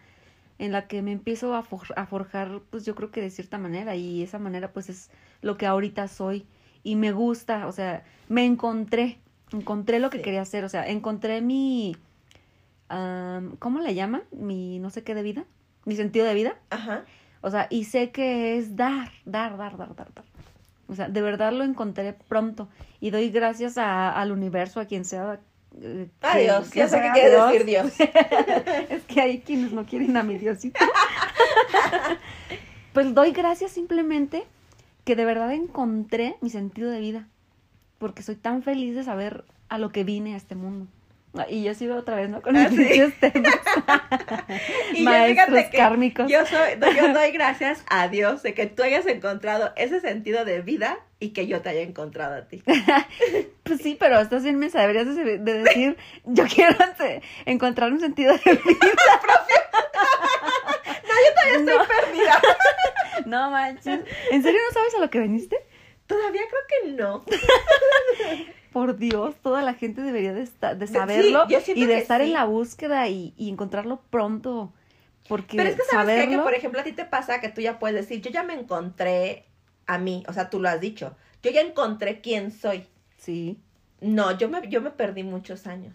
en 0.58 0.72
la 0.72 0.88
que 0.88 1.00
me 1.02 1.12
empiezo 1.12 1.54
a, 1.54 1.62
for- 1.62 1.94
a 1.96 2.06
forjar, 2.06 2.60
pues 2.70 2.84
yo 2.84 2.94
creo 2.94 3.10
que 3.10 3.20
de 3.22 3.30
cierta 3.30 3.56
manera, 3.58 3.94
y 3.94 4.22
esa 4.22 4.38
manera 4.38 4.72
pues 4.72 4.88
es 4.90 5.10
lo 5.42 5.56
que 5.56 5.66
ahorita 5.66 6.08
soy, 6.08 6.46
y 6.82 6.96
me 6.96 7.12
gusta, 7.12 7.66
o 7.66 7.72
sea, 7.72 8.02
me 8.28 8.44
encontré, 8.44 9.18
encontré 9.52 9.98
lo 9.98 10.10
que 10.10 10.18
Sí. 10.18 10.24
quería 10.24 10.42
hacer, 10.42 10.64
o 10.64 10.68
sea, 10.68 10.86
encontré 10.88 11.40
mi, 11.40 11.96
am, 12.88 13.56
¿cómo 13.58 13.80
le 13.80 13.94
llaman? 13.94 14.22
Mi 14.32 14.78
no 14.78 14.90
sé 14.90 15.02
qué 15.02 15.14
de 15.14 15.22
vida, 15.22 15.44
mi 15.84 15.96
sentido 15.96 16.26
de 16.26 16.34
vida, 16.34 16.56
Ajá. 16.70 17.04
o 17.40 17.50
sea, 17.50 17.66
y 17.70 17.84
sé 17.84 18.10
que 18.10 18.58
es 18.58 18.76
dar, 18.76 19.10
dar, 19.24 19.56
dar, 19.56 19.76
dar, 19.78 19.94
dar, 19.94 20.12
dar. 20.14 20.24
O 20.88 20.94
sea, 20.94 21.08
de 21.08 21.22
verdad 21.22 21.52
lo 21.52 21.62
encontré 21.62 22.12
pronto. 22.14 22.68
Y 23.00 23.10
doy 23.10 23.30
gracias 23.30 23.78
a- 23.78 24.10
al 24.12 24.32
universo, 24.32 24.80
a 24.80 24.86
quien 24.86 25.04
sea. 25.04 25.38
eh, 25.80 26.08
que- 26.32 26.38
Dios. 26.40 26.68
que 26.70 26.78
Ya 26.80 26.88
sé 26.88 27.00
qué 27.00 27.10
quiere 27.12 27.30
Dios. 27.30 27.46
decir 27.52 27.64
Dios. 27.64 28.00
es 28.90 29.02
que 29.04 29.20
hay 29.20 29.38
quienes 29.40 29.70
no 29.72 29.86
quieren 29.86 30.16
a 30.16 30.24
mi 30.24 30.36
Diosito. 30.36 30.80
pues 32.92 33.14
doy 33.14 33.30
gracias 33.32 33.70
simplemente 33.70 34.44
que 35.04 35.16
de 35.16 35.24
verdad 35.24 35.52
encontré 35.52 36.36
mi 36.40 36.50
sentido 36.50 36.90
de 36.90 37.00
vida. 37.00 37.28
Porque 38.00 38.22
soy 38.24 38.34
tan 38.34 38.62
feliz 38.64 38.96
de 38.96 39.04
saber 39.04 39.44
a 39.68 39.78
lo 39.78 39.90
que 39.92 40.02
vine 40.02 40.34
a 40.34 40.36
este 40.38 40.56
mundo. 40.56 40.88
Ah, 41.38 41.46
Y 41.48 41.62
yo 41.62 41.74
sigo 41.74 41.94
otra 41.94 42.16
vez, 42.16 42.28
¿no? 42.28 42.42
Con 42.42 42.56
Ah, 42.56 42.68
mis 42.68 42.88
sí. 42.88 43.12
temas. 43.20 43.54
Y 44.92 44.98
yo, 44.98 45.04
Maestros 45.04 45.46
fíjate 45.48 45.70
que 45.70 45.76
kármicos. 45.76 46.28
Yo, 46.28 46.44
soy, 46.46 46.76
no, 46.78 46.90
yo 46.90 47.12
doy 47.12 47.30
gracias 47.30 47.84
a 47.88 48.08
Dios 48.08 48.42
de 48.42 48.52
que 48.54 48.66
tú 48.66 48.82
hayas 48.82 49.06
encontrado 49.06 49.72
ese 49.76 50.00
sentido 50.00 50.44
de 50.44 50.60
vida 50.62 50.98
y 51.20 51.28
que 51.28 51.46
yo 51.46 51.60
te 51.60 51.68
haya 51.68 51.82
encontrado 51.82 52.34
a 52.34 52.48
ti. 52.48 52.62
Pues 53.62 53.82
sí, 53.82 53.96
pero 54.00 54.18
estás 54.18 54.42
bien 54.42 54.58
mensa, 54.58 54.80
deberías 54.80 55.14
de, 55.14 55.38
de 55.38 55.52
decir, 55.62 55.96
yo 56.24 56.44
quiero 56.52 56.74
encontrar 57.46 57.92
un 57.92 58.00
sentido 58.00 58.32
de 58.32 58.52
vida. 58.52 58.86
Todavía 61.02 61.56
estoy 61.56 61.86
perdida. 61.86 62.40
No 63.26 63.50
manches. 63.52 64.00
¿En 64.32 64.42
serio 64.42 64.58
no 64.68 64.74
sabes 64.74 64.94
a 64.96 64.98
lo 65.00 65.08
que 65.10 65.20
veniste? 65.20 65.56
Todavía 66.10 66.42
creo 66.48 66.82
que 66.84 66.92
no. 66.92 67.24
Por 68.72 68.96
Dios, 68.98 69.34
toda 69.42 69.62
la 69.62 69.74
gente 69.74 70.00
debería 70.02 70.32
de, 70.32 70.42
esta- 70.42 70.74
de 70.74 70.86
saberlo 70.86 71.44
y 71.48 71.86
de 71.86 71.98
estar 71.98 72.20
sí. 72.20 72.28
en 72.28 72.32
la 72.34 72.44
búsqueda 72.44 73.08
y, 73.08 73.34
y 73.36 73.48
encontrarlo 73.50 74.00
pronto. 74.10 74.72
Porque 75.28 75.56
Pero 75.56 75.70
es 75.70 75.76
que 75.76 75.82
sabes 75.90 76.24
qué? 76.24 76.30
que, 76.30 76.38
por 76.38 76.54
ejemplo, 76.54 76.80
a 76.80 76.84
ti 76.84 76.92
te 76.92 77.04
pasa 77.04 77.40
que 77.40 77.48
tú 77.48 77.60
ya 77.60 77.78
puedes 77.78 77.96
decir, 77.96 78.20
yo 78.22 78.30
ya 78.30 78.42
me 78.42 78.54
encontré 78.54 79.46
a 79.86 79.98
mí, 79.98 80.24
o 80.28 80.32
sea, 80.32 80.50
tú 80.50 80.60
lo 80.60 80.68
has 80.68 80.80
dicho. 80.80 81.16
Yo 81.42 81.50
ya 81.50 81.60
encontré 81.62 82.20
quién 82.20 82.52
soy. 82.52 82.86
Sí, 83.16 83.58
No, 84.00 84.36
yo 84.38 84.48
me, 84.48 84.68
yo 84.68 84.80
me 84.80 84.90
perdí 84.90 85.22
muchos 85.24 85.66
años. 85.66 85.94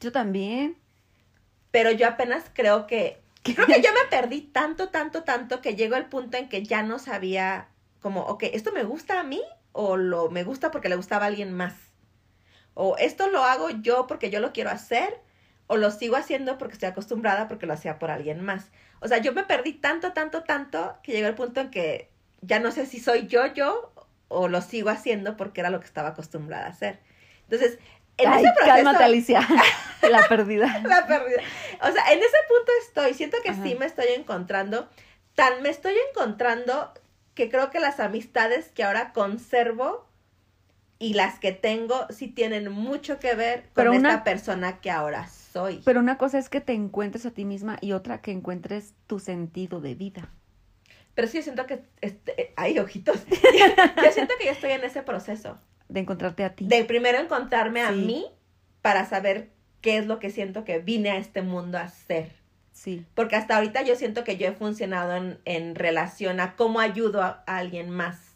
yo 0.00 0.10
también. 0.12 0.76
Pero 1.70 1.90
yo 1.92 2.06
apenas 2.08 2.44
creo 2.52 2.86
que. 2.86 3.20
Creo 3.42 3.66
que 3.66 3.80
yo 3.82 3.90
me 3.92 4.08
perdí 4.10 4.40
tanto, 4.42 4.88
tanto, 4.90 5.22
tanto 5.24 5.60
que 5.62 5.74
llegó 5.76 5.96
el 5.96 6.06
punto 6.06 6.36
en 6.36 6.48
que 6.48 6.62
ya 6.64 6.82
no 6.82 6.98
sabía 6.98 7.68
como, 8.00 8.22
ok, 8.22 8.44
¿esto 8.52 8.72
me 8.72 8.84
gusta 8.84 9.20
a 9.20 9.22
mí? 9.22 9.42
O 9.72 9.96
lo 9.96 10.30
me 10.30 10.44
gusta 10.44 10.70
porque 10.70 10.88
le 10.88 10.96
gustaba 10.96 11.24
a 11.24 11.28
alguien 11.28 11.52
más. 11.52 11.74
O 12.74 12.96
esto 12.98 13.28
lo 13.28 13.44
hago 13.44 13.70
yo 13.70 14.06
porque 14.06 14.30
yo 14.30 14.40
lo 14.40 14.52
quiero 14.52 14.70
hacer. 14.70 15.20
O 15.66 15.76
lo 15.76 15.90
sigo 15.92 16.16
haciendo 16.16 16.58
porque 16.58 16.74
estoy 16.74 16.88
acostumbrada 16.88 17.46
porque 17.46 17.66
lo 17.66 17.74
hacía 17.74 17.98
por 17.98 18.10
alguien 18.10 18.44
más. 18.44 18.70
O 19.00 19.06
sea, 19.06 19.18
yo 19.18 19.32
me 19.32 19.44
perdí 19.44 19.74
tanto, 19.74 20.12
tanto, 20.12 20.42
tanto 20.42 20.98
que 21.02 21.12
llegó 21.12 21.28
el 21.28 21.36
punto 21.36 21.60
en 21.60 21.70
que 21.70 22.10
ya 22.40 22.58
no 22.58 22.72
sé 22.72 22.86
si 22.86 22.98
soy 22.98 23.28
yo, 23.28 23.46
yo 23.46 23.92
o 24.28 24.48
lo 24.48 24.62
sigo 24.62 24.90
haciendo 24.90 25.36
porque 25.36 25.60
era 25.60 25.70
lo 25.70 25.80
que 25.80 25.86
estaba 25.86 26.08
acostumbrada 26.08 26.66
a 26.66 26.70
hacer. 26.70 27.00
Entonces, 27.42 27.78
en 28.16 28.28
Ay, 28.28 28.44
ese 28.44 28.52
proceso... 28.54 28.76
cálmate, 28.76 29.04
Alicia. 29.04 29.46
la 30.10 30.26
perdida. 30.28 30.78
La 30.84 31.06
pérdida. 31.06 31.42
O 31.82 31.92
sea, 31.92 32.12
en 32.12 32.18
ese 32.18 32.36
punto 32.48 32.72
estoy. 32.86 33.14
Siento 33.14 33.38
que 33.42 33.50
Ajá. 33.50 33.62
sí 33.62 33.76
me 33.78 33.86
estoy 33.86 34.08
encontrando. 34.16 34.88
Tan 35.34 35.62
me 35.62 35.68
estoy 35.68 35.94
encontrando 36.10 36.92
que 37.34 37.48
creo 37.48 37.70
que 37.70 37.80
las 37.80 38.00
amistades 38.00 38.68
que 38.70 38.82
ahora 38.84 39.12
conservo 39.12 40.08
y 40.98 41.14
las 41.14 41.38
que 41.38 41.52
tengo 41.52 42.06
sí 42.10 42.28
tienen 42.28 42.70
mucho 42.70 43.18
que 43.18 43.34
ver 43.34 43.62
con 43.62 43.70
Pero 43.74 43.92
una- 43.92 44.10
esta 44.10 44.24
persona 44.24 44.80
que 44.80 44.90
ahora 44.90 45.26
soy. 45.28 45.80
Pero 45.84 46.00
una 46.00 46.18
cosa 46.18 46.38
es 46.38 46.48
que 46.48 46.60
te 46.60 46.74
encuentres 46.74 47.24
a 47.26 47.30
ti 47.30 47.44
misma 47.44 47.78
y 47.80 47.92
otra 47.92 48.20
que 48.20 48.32
encuentres 48.32 48.94
tu 49.06 49.18
sentido 49.18 49.80
de 49.80 49.94
vida. 49.94 50.30
Pero 51.14 51.26
sí, 51.28 51.38
yo 51.38 51.42
siento 51.42 51.66
que... 51.66 51.82
Este, 52.02 52.52
ay, 52.56 52.78
ojitos. 52.78 53.24
yo 53.26 54.12
siento 54.12 54.34
que 54.38 54.46
yo 54.46 54.52
estoy 54.52 54.72
en 54.72 54.84
ese 54.84 55.02
proceso. 55.02 55.58
De 55.88 56.00
encontrarte 56.00 56.44
a 56.44 56.54
ti. 56.54 56.66
De 56.68 56.84
primero 56.84 57.18
encontrarme 57.18 57.82
a 57.82 57.90
Sí. 57.92 57.96
mí 58.04 58.26
para 58.82 59.04
saber 59.06 59.50
qué 59.80 59.96
es 59.98 60.06
lo 60.06 60.18
que 60.18 60.30
siento 60.30 60.64
que 60.64 60.78
vine 60.78 61.10
a 61.10 61.16
este 61.16 61.42
mundo 61.42 61.78
a 61.78 61.82
hacer. 61.82 62.39
Sí. 62.80 63.04
Porque 63.14 63.36
hasta 63.36 63.56
ahorita 63.56 63.82
yo 63.82 63.94
siento 63.94 64.24
que 64.24 64.38
yo 64.38 64.46
he 64.46 64.52
funcionado 64.52 65.14
en, 65.14 65.38
en 65.44 65.74
relación 65.74 66.40
a 66.40 66.56
cómo 66.56 66.80
ayudo 66.80 67.22
a, 67.22 67.42
a 67.46 67.58
alguien 67.58 67.90
más. 67.90 68.34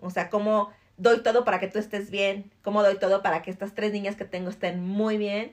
O 0.00 0.08
sea, 0.10 0.30
cómo 0.30 0.70
doy 0.96 1.22
todo 1.22 1.44
para 1.44 1.60
que 1.60 1.68
tú 1.68 1.78
estés 1.78 2.10
bien, 2.10 2.50
cómo 2.62 2.82
doy 2.82 2.96
todo 2.98 3.22
para 3.22 3.42
que 3.42 3.50
estas 3.50 3.74
tres 3.74 3.92
niñas 3.92 4.16
que 4.16 4.24
tengo 4.24 4.48
estén 4.48 4.80
muy 4.82 5.18
bien. 5.18 5.52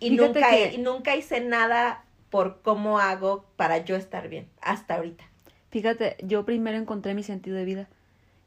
Y 0.00 0.10
Fíjate 0.10 0.40
nunca, 0.40 0.50
que- 0.50 0.72
y 0.74 0.78
nunca 0.78 1.16
hice 1.16 1.40
nada 1.40 2.04
por 2.30 2.60
cómo 2.62 2.98
hago 2.98 3.44
para 3.56 3.78
yo 3.78 3.94
estar 3.96 4.28
bien, 4.28 4.48
hasta 4.60 4.96
ahorita. 4.96 5.24
Fíjate, 5.70 6.16
yo 6.22 6.44
primero 6.44 6.76
encontré 6.76 7.14
mi 7.14 7.22
sentido 7.22 7.56
de 7.56 7.64
vida. 7.64 7.88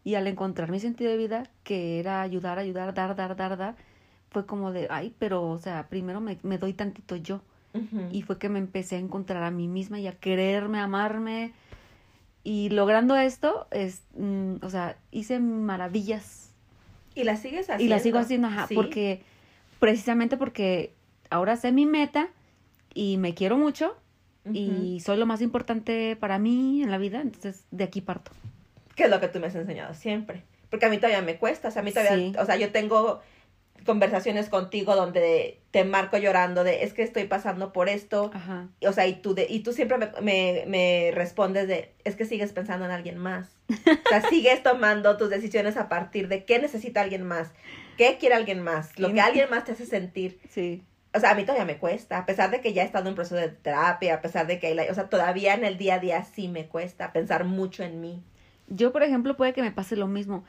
Y 0.03 0.15
al 0.15 0.27
encontrar 0.27 0.71
mi 0.71 0.79
sentido 0.79 1.11
de 1.11 1.17
vida, 1.17 1.43
que 1.63 1.99
era 1.99 2.21
ayudar, 2.21 2.59
ayudar, 2.59 2.93
dar, 2.93 3.15
dar, 3.15 3.35
dar, 3.35 3.57
dar, 3.57 3.75
fue 4.31 4.45
como 4.45 4.71
de, 4.71 4.87
ay, 4.89 5.13
pero, 5.19 5.43
o 5.49 5.57
sea, 5.59 5.87
primero 5.89 6.21
me, 6.21 6.37
me 6.43 6.57
doy 6.57 6.73
tantito 6.73 7.15
yo. 7.15 7.41
Y 8.11 8.23
fue 8.23 8.37
que 8.39 8.49
me 8.49 8.59
empecé 8.59 8.95
a 8.95 8.99
encontrar 8.99 9.43
a 9.43 9.51
mí 9.51 9.67
misma 9.67 9.99
y 9.99 10.07
a 10.07 10.13
quererme, 10.13 10.79
a 10.79 10.83
amarme. 10.85 11.53
Y 12.43 12.69
logrando 12.69 13.15
esto, 13.15 13.67
es, 13.71 14.01
mm, 14.17 14.55
o 14.63 14.69
sea, 14.69 14.97
hice 15.11 15.39
maravillas. 15.39 16.51
Y 17.15 17.23
la 17.23 17.35
sigues 17.35 17.69
haciendo. 17.69 17.83
Y 17.83 17.87
la 17.87 17.99
sigo 17.99 18.17
haciendo, 18.19 18.47
ajá, 18.47 18.67
Sí. 18.67 18.75
porque, 18.75 19.21
precisamente 19.79 20.35
porque 20.37 20.93
ahora 21.29 21.55
sé 21.57 21.71
mi 21.71 21.85
meta 21.85 22.29
y 22.93 23.17
me 23.17 23.33
quiero 23.35 23.57
mucho 23.57 23.95
y 24.51 24.99
soy 25.01 25.17
lo 25.17 25.27
más 25.27 25.41
importante 25.41 26.15
para 26.15 26.39
mí 26.39 26.81
en 26.81 26.89
la 26.89 26.97
vida, 26.97 27.21
entonces 27.21 27.65
de 27.71 27.83
aquí 27.83 28.01
parto. 28.01 28.31
que 28.95 29.03
es 29.05 29.09
lo 29.11 29.19
que 29.21 29.27
tú 29.29 29.39
me 29.39 29.47
has 29.47 29.55
enseñado 29.55 29.93
siempre. 29.93 30.43
Porque 30.69 30.85
a 30.85 30.89
mí 30.89 30.97
todavía 30.97 31.21
me 31.21 31.37
cuesta, 31.37 31.67
o 31.69 31.71
sea, 31.71 31.81
a 31.81 31.85
mí 31.85 31.91
todavía, 31.91 32.15
Sí. 32.17 32.33
o 32.37 32.45
sea, 32.45 32.57
yo 32.57 32.71
tengo 32.71 33.21
conversaciones 33.85 34.49
contigo 34.49 34.95
donde 34.95 35.59
te 35.71 35.83
marco 35.83 36.17
llorando 36.17 36.63
de, 36.63 36.83
es 36.83 36.93
que 36.93 37.03
estoy 37.03 37.25
pasando 37.25 37.71
por 37.73 37.89
esto, 37.89 38.31
Ajá. 38.33 38.67
o 38.87 38.91
sea, 38.93 39.07
y 39.07 39.13
tú, 39.21 39.35
de, 39.35 39.45
y 39.49 39.59
tú 39.61 39.71
siempre 39.73 39.97
me, 39.97 40.09
me, 40.21 40.63
me 40.67 41.11
respondes 41.13 41.67
de, 41.67 41.93
es 42.03 42.15
que 42.15 42.25
sigues 42.25 42.51
pensando 42.53 42.85
en 42.85 42.91
alguien 42.91 43.17
más. 43.17 43.49
O 43.69 44.09
sea, 44.09 44.21
sigues 44.29 44.63
tomando 44.63 45.17
tus 45.17 45.29
decisiones 45.29 45.77
a 45.77 45.89
partir 45.89 46.27
de 46.27 46.45
qué 46.45 46.59
necesita 46.59 47.01
alguien 47.01 47.23
más, 47.23 47.51
qué 47.97 48.17
quiere 48.19 48.35
alguien 48.35 48.61
más, 48.61 48.97
lo 48.99 49.13
que 49.13 49.21
alguien 49.21 49.49
más 49.49 49.65
te 49.65 49.73
hace 49.73 49.85
sentir. 49.85 50.39
Sí. 50.49 50.83
O 51.13 51.19
sea, 51.19 51.31
a 51.31 51.35
mí 51.35 51.41
todavía 51.43 51.65
me 51.65 51.77
cuesta, 51.79 52.19
a 52.19 52.25
pesar 52.27 52.51
de 52.51 52.61
que 52.61 52.71
ya 52.73 52.83
he 52.83 52.85
estado 52.85 53.09
en 53.09 53.15
proceso 53.15 53.35
de 53.35 53.49
terapia, 53.49 54.15
a 54.15 54.21
pesar 54.21 54.45
de 54.45 54.59
que, 54.59 54.67
hay 54.67 54.73
la- 54.75 54.85
o 54.91 54.93
sea, 54.93 55.09
todavía 55.09 55.55
en 55.55 55.65
el 55.65 55.77
día 55.77 55.95
a 55.95 55.99
día 55.99 56.23
sí 56.23 56.47
me 56.47 56.67
cuesta 56.67 57.11
pensar 57.13 57.45
mucho 57.45 57.83
en 57.83 57.99
mí. 57.99 58.21
Yo, 58.67 58.91
por 58.91 59.01
ejemplo, 59.01 59.35
puede 59.35 59.53
que 59.53 59.63
me 59.63 59.71
pase 59.71 59.95
lo 59.95 60.05
mismo, 60.05 60.43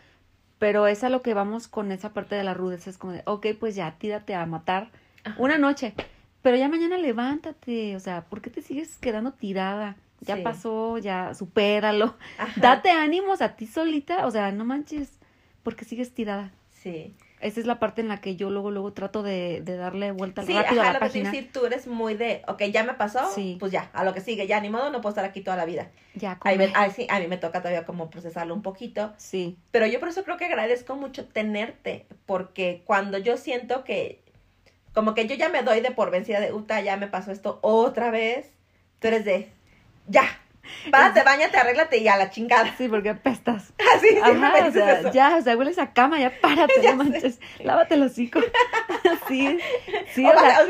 Pero 0.61 0.87
es 0.87 1.03
a 1.03 1.09
lo 1.09 1.23
que 1.23 1.35
vamos 1.35 1.67
con 1.67 1.91
esa 1.91 2.13
parte 2.13 2.37
de 2.37 2.45
la 2.45 2.55
rudeza. 2.55 2.91
Es 2.91 2.99
como 2.99 3.15
de, 3.15 3.23
ok, 3.25 3.47
pues 3.59 3.75
ya, 3.75 3.97
tírate 3.99 4.35
a 4.37 4.47
matar 4.47 4.91
una 5.39 5.59
noche. 5.59 5.95
Pero 6.43 6.57
ya 6.57 6.69
mañana 6.69 6.99
levántate. 6.99 7.97
O 7.97 8.01
sea, 8.01 8.27
¿por 8.27 8.41
qué 8.43 8.51
te 8.51 8.63
sigues 8.63 8.97
quedando 8.99 9.33
tirada? 9.33 9.97
Ya 10.21 10.37
Sí. 10.37 10.43
pasó, 10.43 10.99
ya 10.99 11.35
supéralo. 11.35 12.15
Ajá. 12.39 12.61
Date 12.61 12.91
ánimos 12.91 13.41
a 13.41 13.57
ti 13.57 13.67
solita. 13.67 14.27
O 14.27 14.31
sea, 14.31 14.53
no 14.53 14.65
manches. 14.67 15.19
¿Por 15.63 15.77
qué 15.77 15.85
sigues 15.87 16.13
tirada? 16.15 16.53
Sí. 16.71 17.17
Esa 17.41 17.61
es 17.61 17.67
la 17.67 17.79
parte 17.79 18.03
en 18.03 18.09
la 18.09 18.21
que 18.21 18.37
yo 18.37 18.51
luego, 18.51 18.71
luego 18.71 18.93
trato 18.93 19.23
de, 19.23 19.63
de 19.63 19.77
darle 19.77 20.13
vuelta 20.13 20.43
Sí, 20.43 20.53
rápido 20.53 20.83
ajá, 20.83 20.91
a 20.91 20.93
la 20.93 20.99
lo 21.01 21.07
que 21.07 21.13
te 21.13 21.21
página. 21.23 21.31
decir, 21.31 21.51
tú 21.53 21.65
eres 21.67 21.87
muy 21.87 22.15
de, 22.15 22.43
ok, 22.47 22.63
ya 22.65 22.85
me 22.85 22.93
pasó, 22.95 23.31
Sí. 23.35 23.57
pues 23.59 23.73
ya, 23.73 23.89
a 23.95 24.05
lo 24.05 24.13
que 24.13 24.21
sigue, 24.21 24.47
ya, 24.47 24.61
ni 24.61 24.69
modo, 24.69 24.91
no 24.91 25.01
puedo 25.01 25.11
estar 25.11 25.25
aquí 25.25 25.41
toda 25.41 25.57
la 25.57 25.65
vida. 25.65 25.91
Ya, 26.15 26.39
come. 26.39 26.57
me- 26.59 26.73
ah, 26.75 26.91
sí, 26.91 27.07
a 27.09 27.19
mí 27.19 27.27
me 27.29 27.39
toca 27.39 27.61
todavía 27.61 27.85
como 27.87 28.11
procesarlo 28.11 28.55
un 28.55 28.63
poquito, 28.63 29.15
Sí, 29.17 29.57
pero 29.71 29.87
yo 29.87 30.01
por 30.01 30.11
eso 30.11 30.23
creo 30.25 30.37
que 30.37 30.45
agradezco 30.45 30.97
mucho 30.97 31.27
tenerte, 31.29 32.07
porque 32.27 32.83
cuando 32.85 33.17
yo 33.17 33.39
siento 33.39 33.85
que, 33.85 34.21
como 34.93 35.15
que 35.15 35.27
yo 35.27 35.35
ya 35.35 35.49
me 35.49 35.63
doy 35.63 35.81
de 35.81 35.93
por 35.93 36.11
vencida 36.11 36.41
de, 36.41 36.53
Uta, 36.53 36.81
ya 36.83 36.97
me 36.99 37.07
pasó 37.07 37.33
esto 37.33 37.59
otra 37.63 38.11
vez, 38.11 38.51
tú 38.99 39.09
eres 39.09 39.25
de, 39.25 39.49
ya, 40.09 40.25
párate, 40.91 41.23
bañate, 41.23 41.57
arréglate 41.57 41.99
y 41.99 42.09
a 42.09 42.17
la 42.17 42.31
chingada. 42.31 42.75
sí, 42.77 42.89
porque 42.89 43.11
apestas. 43.11 43.73
Así, 43.97 44.09
siempre 44.09 44.35
me 44.35 44.47
Ajá, 44.47 44.67
o 44.69 44.73
sea, 44.73 45.01
eso. 45.01 45.13
ya, 45.13 45.37
o 45.37 45.43
sea, 45.43 45.57
hueles 45.57 45.79
a 45.79 45.93
cama, 45.93 46.19
ya 46.21 46.33
párate, 46.41 46.73
Ya 46.83 46.95
no 46.95 47.05
sé. 47.05 47.11
manches. 47.11 47.41
Lávate 47.65 47.95
el 47.95 48.03
hocico. 48.03 48.41
sí, 49.29 49.59
sí, 50.15 50.25
o, 50.25 50.31
o 50.31 50.35
vas, 50.35 50.43
sea, 50.43 50.61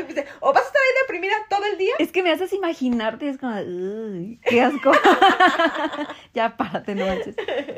o- 0.41 0.49
o 0.49 0.53
vas 0.53 0.63
a 0.63 0.65
estar 0.67 0.81
ahí 0.81 1.01
deprimida 1.03 1.33
todo 1.49 1.65
el 1.71 1.77
día. 1.77 1.93
es 1.99 2.11
que 2.11 2.23
me 2.23 2.31
haces 2.31 2.53
imaginarte, 2.53 3.29
es 3.29 3.37
como, 3.37 3.55
uy, 3.59 4.39
qué 4.43 4.61
asco. 4.61 4.91
ya, 6.33 6.57
párate, 6.57 6.95
no 6.95 7.05
manches. 7.05 7.35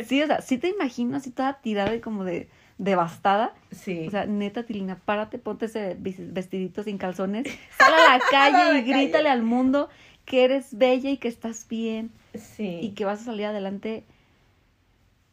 Sí, 0.07 0.21
o 0.21 0.27
sea, 0.27 0.41
sí 0.41 0.57
te 0.57 0.67
imagino 0.69 1.17
así 1.17 1.31
toda 1.31 1.59
tirada 1.61 1.93
y 1.95 1.99
como 2.01 2.23
de 2.23 2.49
devastada. 2.77 3.53
Sí. 3.71 4.07
O 4.07 4.11
sea, 4.11 4.25
neta, 4.25 4.63
Tilina, 4.63 4.97
párate, 5.05 5.37
ponte 5.37 5.65
ese 5.65 5.95
vestidito 5.99 6.83
sin 6.83 6.97
calzones, 6.97 7.45
sal 7.77 7.93
a 7.93 8.17
la 8.17 8.23
calle 8.29 8.79
y 8.79 8.81
grítale 8.81 9.11
calle. 9.11 9.29
al 9.29 9.43
mundo 9.43 9.89
que 10.25 10.43
eres 10.43 10.77
bella 10.77 11.09
y 11.09 11.17
que 11.17 11.27
estás 11.27 11.67
bien 11.67 12.11
sí. 12.33 12.79
y 12.81 12.91
que 12.91 13.05
vas 13.05 13.21
a 13.21 13.25
salir 13.25 13.45
adelante 13.45 14.03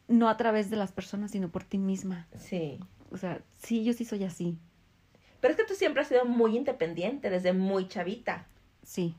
no 0.07 0.29
a 0.29 0.37
través 0.37 0.69
de 0.69 0.75
las 0.75 0.91
personas, 0.91 1.31
sino 1.31 1.49
por 1.49 1.63
ti 1.63 1.77
misma. 1.77 2.27
Sí. 2.37 2.79
O 3.11 3.17
sea, 3.17 3.41
sí, 3.57 3.83
yo 3.83 3.93
sí 3.93 4.05
soy 4.05 4.23
así. 4.23 4.57
Pero 5.39 5.53
es 5.53 5.57
que 5.57 5.65
tú 5.65 5.73
siempre 5.73 6.01
has 6.01 6.07
sido 6.07 6.25
muy 6.25 6.55
independiente 6.55 7.29
desde 7.29 7.53
muy 7.53 7.87
chavita. 7.87 8.45
Sí, 8.83 9.15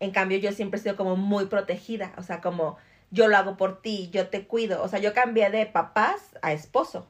En 0.00 0.10
cambio, 0.10 0.38
yo 0.38 0.52
siempre 0.52 0.78
he 0.78 0.82
sido 0.82 0.96
como 0.96 1.16
muy 1.16 1.46
protegida. 1.46 2.12
O 2.18 2.22
sea, 2.22 2.40
como 2.40 2.76
yo 3.10 3.28
lo 3.28 3.36
hago 3.36 3.56
por 3.56 3.80
ti, 3.80 4.10
yo 4.12 4.28
te 4.28 4.46
cuido. 4.46 4.82
O 4.82 4.88
sea, 4.88 4.98
yo 4.98 5.14
cambié 5.14 5.48
de 5.50 5.66
papás 5.66 6.36
a 6.42 6.52
esposo. 6.52 7.06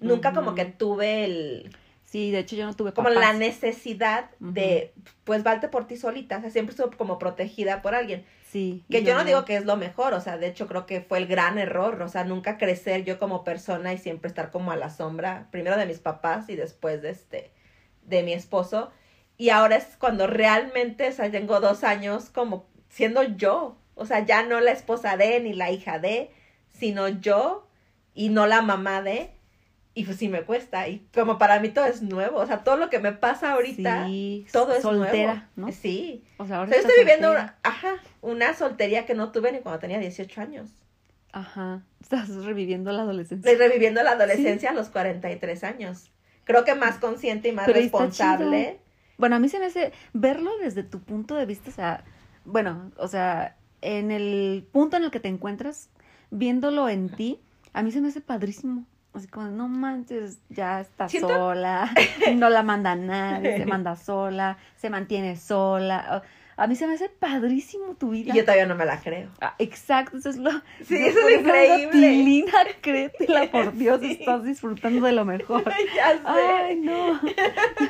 Nunca 0.00 0.32
como 0.32 0.54
que 0.54 0.64
tuve 0.64 1.24
el, 1.24 1.76
sí, 2.10 2.30
de 2.30 2.40
hecho 2.40 2.56
yo 2.56 2.64
no 2.66 2.74
tuve 2.74 2.92
como 2.92 3.10
la 3.10 3.32
necesidad 3.32 4.30
de, 4.40 4.94
pues, 5.24 5.42
valte 5.42 5.68
por 5.68 5.86
ti 5.86 5.96
solita. 5.96 6.38
O 6.38 6.40
sea, 6.40 6.50
siempre 6.50 6.74
estuve 6.74 6.96
como 6.96 7.18
protegida 7.18 7.82
por 7.82 7.94
alguien. 7.94 8.24
Sí. 8.50 8.84
Que 8.90 9.02
yo 9.02 9.14
no 9.14 9.24
digo 9.24 9.44
que 9.44 9.56
es 9.56 9.66
lo 9.66 9.76
mejor, 9.76 10.14
o 10.14 10.20
sea, 10.20 10.38
de 10.38 10.46
hecho 10.46 10.66
creo 10.66 10.86
que 10.86 11.02
fue 11.02 11.18
el 11.18 11.26
gran 11.26 11.58
error, 11.58 12.00
o 12.00 12.08
sea, 12.08 12.24
nunca 12.24 12.56
crecer 12.56 13.04
yo 13.04 13.18
como 13.18 13.44
persona 13.44 13.92
y 13.92 13.98
siempre 13.98 14.28
estar 14.28 14.50
como 14.50 14.72
a 14.72 14.76
la 14.76 14.88
sombra, 14.88 15.48
primero 15.50 15.76
de 15.76 15.84
mis 15.84 15.98
papás 15.98 16.48
y 16.48 16.56
después 16.56 17.02
de 17.02 17.10
este, 17.10 17.50
de 18.04 18.22
mi 18.22 18.32
esposo. 18.32 18.90
Y 19.36 19.50
ahora 19.50 19.76
es 19.76 19.96
cuando 19.98 20.26
realmente, 20.26 21.08
o 21.08 21.12
sea, 21.12 21.30
tengo 21.30 21.60
dos 21.60 21.84
años 21.84 22.30
como 22.30 22.66
siendo 22.88 23.22
yo, 23.22 23.76
o 23.94 24.06
sea, 24.06 24.24
ya 24.24 24.42
no 24.42 24.60
la 24.60 24.70
esposa 24.70 25.18
de 25.18 25.40
ni 25.40 25.52
la 25.52 25.70
hija 25.70 25.98
de, 25.98 26.30
sino 26.72 27.08
yo 27.08 27.68
y 28.14 28.30
no 28.30 28.46
la 28.46 28.62
mamá 28.62 29.02
de. 29.02 29.30
Y 29.98 30.04
pues 30.04 30.16
sí 30.16 30.28
me 30.28 30.42
cuesta, 30.42 30.86
y 30.86 31.04
como 31.12 31.38
para 31.38 31.58
mí 31.58 31.70
todo 31.70 31.86
es 31.86 32.02
nuevo, 32.02 32.38
o 32.38 32.46
sea, 32.46 32.62
todo 32.62 32.76
lo 32.76 32.88
que 32.88 33.00
me 33.00 33.10
pasa 33.10 33.54
ahorita, 33.54 34.06
Sí, 34.06 34.46
todo 34.52 34.72
es 34.72 34.80
soltera, 34.80 35.50
nuevo. 35.56 35.72
¿no? 35.72 35.72
Sí. 35.72 36.22
O 36.36 36.46
sea, 36.46 36.58
O 36.58 36.60
ahora 36.60 36.70
sea, 36.70 36.76
yo 36.76 36.82
estás 36.82 36.90
estoy 36.92 37.04
viviendo 37.04 37.32
una, 37.32 37.58
ajá, 37.64 37.94
una 38.20 38.54
soltería 38.54 39.06
que 39.06 39.14
no 39.14 39.32
tuve 39.32 39.50
ni 39.50 39.58
cuando 39.58 39.80
tenía 39.80 39.98
18 39.98 40.40
años. 40.40 40.70
Ajá, 41.32 41.82
estás 42.00 42.28
reviviendo 42.28 42.92
la 42.92 43.02
adolescencia. 43.02 43.50
Estoy 43.50 43.66
reviviendo 43.66 44.00
la 44.04 44.12
adolescencia 44.12 44.70
a 44.70 44.72
los 44.72 44.88
43 44.88 45.64
años. 45.64 46.12
Creo 46.44 46.64
que 46.64 46.76
más 46.76 46.98
consciente 46.98 47.48
y 47.48 47.52
más 47.52 47.66
Pero 47.66 47.80
responsable. 47.80 48.78
Bueno, 49.16 49.34
a 49.34 49.40
mí 49.40 49.48
se 49.48 49.58
me 49.58 49.66
hace 49.66 49.92
verlo 50.12 50.52
desde 50.58 50.84
tu 50.84 51.00
punto 51.00 51.34
de 51.34 51.44
vista, 51.44 51.70
o 51.70 51.72
sea, 51.74 52.04
bueno, 52.44 52.92
o 52.98 53.08
sea, 53.08 53.56
en 53.80 54.12
el 54.12 54.64
punto 54.70 54.96
en 54.96 55.02
el 55.02 55.10
que 55.10 55.18
te 55.18 55.26
encuentras, 55.26 55.90
viéndolo 56.30 56.88
en 56.88 57.08
ti, 57.08 57.40
a 57.72 57.82
mí 57.82 57.90
se 57.90 58.00
me 58.00 58.06
hace 58.06 58.20
padrísimo. 58.20 58.86
Así 59.18 59.28
como, 59.28 59.46
no 59.48 59.68
manches, 59.68 60.38
ya 60.48 60.80
está 60.80 61.08
Siento- 61.08 61.28
sola, 61.28 61.90
no 62.34 62.48
la 62.50 62.62
manda 62.62 62.94
nadie, 62.94 63.58
se 63.58 63.66
manda 63.66 63.96
sola, 63.96 64.56
se 64.76 64.90
mantiene 64.90 65.36
sola. 65.36 66.22
A 66.56 66.66
mí 66.66 66.74
se 66.74 66.88
me 66.88 66.94
hace 66.94 67.08
padrísimo 67.08 67.94
tu 67.94 68.10
vida. 68.10 68.32
Y 68.34 68.36
yo 68.38 68.42
todavía 68.44 68.66
no 68.66 68.74
me 68.74 68.84
la 68.84 68.98
creo. 69.00 69.28
Ah, 69.40 69.54
exacto, 69.60 70.18
eso 70.18 70.28
es 70.30 70.38
lo. 70.38 70.50
Sí, 70.84 70.96
eso 70.96 71.28
es 71.28 71.38
increíble. 71.40 71.90
Tilina, 71.92 72.52
créetela, 72.80 73.48
por 73.50 73.72
Dios, 73.78 74.00
Sí. 74.00 74.16
estás 74.18 74.42
disfrutando 74.42 75.06
de 75.06 75.12
lo 75.12 75.24
mejor. 75.24 75.62
ya 75.94 76.12
sé. 76.14 76.20
Ay, 76.24 76.76
no. 76.76 77.20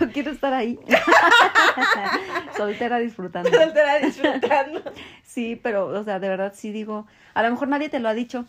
Yo 0.01 0.13
quiero 0.13 0.33
estar 0.33 0.53
ahí. 0.53 0.79
Soltera 2.57 2.99
disfrutando. 2.99 3.51
Soltera 3.51 3.99
disfrutando. 4.01 4.83
Sí, 5.23 5.59
pero, 5.63 5.87
o 5.87 6.05
sea, 6.05 6.19
de 6.21 6.29
verdad 6.29 6.53
sí 6.55 6.71
digo. 6.73 7.07
A 7.35 7.43
lo 7.43 7.51
mejor 7.51 7.69
nadie 7.69 7.89
te 7.89 8.01
lo 8.01 8.09
ha 8.09 8.15
dicho. 8.15 8.45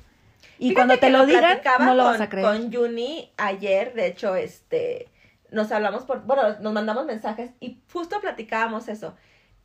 Y 0.60 0.70
Fíjate 0.70 0.76
cuando 0.76 1.00
te 1.00 1.10
lo 1.10 1.26
digan, 1.26 1.42
platicaba 1.42 1.86
no 1.86 1.96
lo 1.96 2.04
con, 2.04 2.12
vas 2.12 2.22
a 2.22 2.30
creer. 2.30 2.46
Con 2.46 2.74
Juni 2.74 3.32
ayer, 3.38 3.94
de 3.94 4.08
hecho, 4.08 4.36
este, 4.36 5.08
nos 5.52 5.72
hablamos 5.72 6.04
por, 6.04 6.24
bueno, 6.24 6.60
nos 6.60 6.74
mandamos 6.74 7.06
mensajes 7.06 7.52
y 7.62 7.80
justo 7.92 8.20
platicábamos 8.20 8.90
eso. 8.90 9.16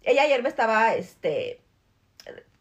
Ella 0.03 0.23
ayer 0.23 0.43
me 0.43 0.49
estaba, 0.49 0.95
este, 0.95 1.61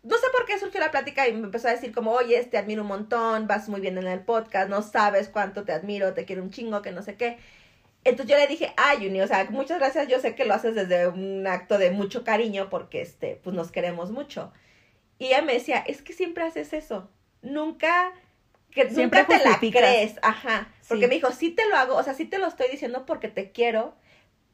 no 0.01 0.17
sé 0.17 0.25
por 0.35 0.45
qué 0.45 0.57
surgió 0.59 0.79
la 0.79 0.91
plática 0.91 1.27
y 1.27 1.33
me 1.33 1.45
empezó 1.45 1.67
a 1.67 1.71
decir 1.71 1.93
como, 1.93 2.11
oye, 2.11 2.43
te 2.45 2.57
admiro 2.57 2.81
un 2.81 2.87
montón, 2.87 3.47
vas 3.47 3.69
muy 3.69 3.81
bien 3.81 3.97
en 3.97 4.07
el 4.07 4.21
podcast, 4.21 4.67
no 4.67 4.81
sabes 4.81 5.29
cuánto 5.29 5.63
te 5.63 5.71
admiro, 5.71 6.13
te 6.13 6.25
quiero 6.25 6.41
un 6.41 6.49
chingo, 6.49 6.81
que 6.81 6.91
no 6.91 7.03
sé 7.03 7.15
qué. 7.15 7.37
Entonces 8.03 8.31
yo 8.31 8.37
le 8.37 8.47
dije, 8.47 8.73
ay, 8.75 8.97
Juni, 8.97 9.21
o 9.21 9.27
sea, 9.27 9.45
muchas 9.51 9.77
gracias, 9.77 10.07
yo 10.07 10.19
sé 10.19 10.35
que 10.35 10.45
lo 10.45 10.55
haces 10.55 10.75
desde 10.75 11.07
un 11.07 11.45
acto 11.47 11.77
de 11.77 11.91
mucho 11.91 12.23
cariño 12.23 12.69
porque, 12.69 13.01
este, 13.01 13.39
pues 13.43 13.55
nos 13.55 13.71
queremos 13.71 14.11
mucho. 14.11 14.51
Y 15.19 15.27
ella 15.27 15.41
me 15.41 15.53
decía, 15.53 15.77
es 15.77 16.01
que 16.01 16.11
siempre 16.13 16.43
haces 16.43 16.73
eso, 16.73 17.09
nunca, 17.41 18.11
que 18.73 18.89
Siempre 18.89 19.21
nunca 19.21 19.37
te 19.37 19.43
la 19.43 19.59
crees, 19.59 20.15
ajá, 20.21 20.67
porque 20.87 21.05
Sí. 21.05 21.09
me 21.09 21.15
dijo, 21.15 21.31
sí 21.31 21.49
te 21.51 21.67
lo 21.67 21.75
hago, 21.77 21.95
o 21.95 22.03
sea, 22.03 22.13
sí 22.13 22.25
te 22.25 22.37
lo 22.37 22.47
estoy 22.47 22.67
diciendo 22.71 23.05
porque 23.05 23.27
te 23.27 23.51
quiero, 23.51 23.95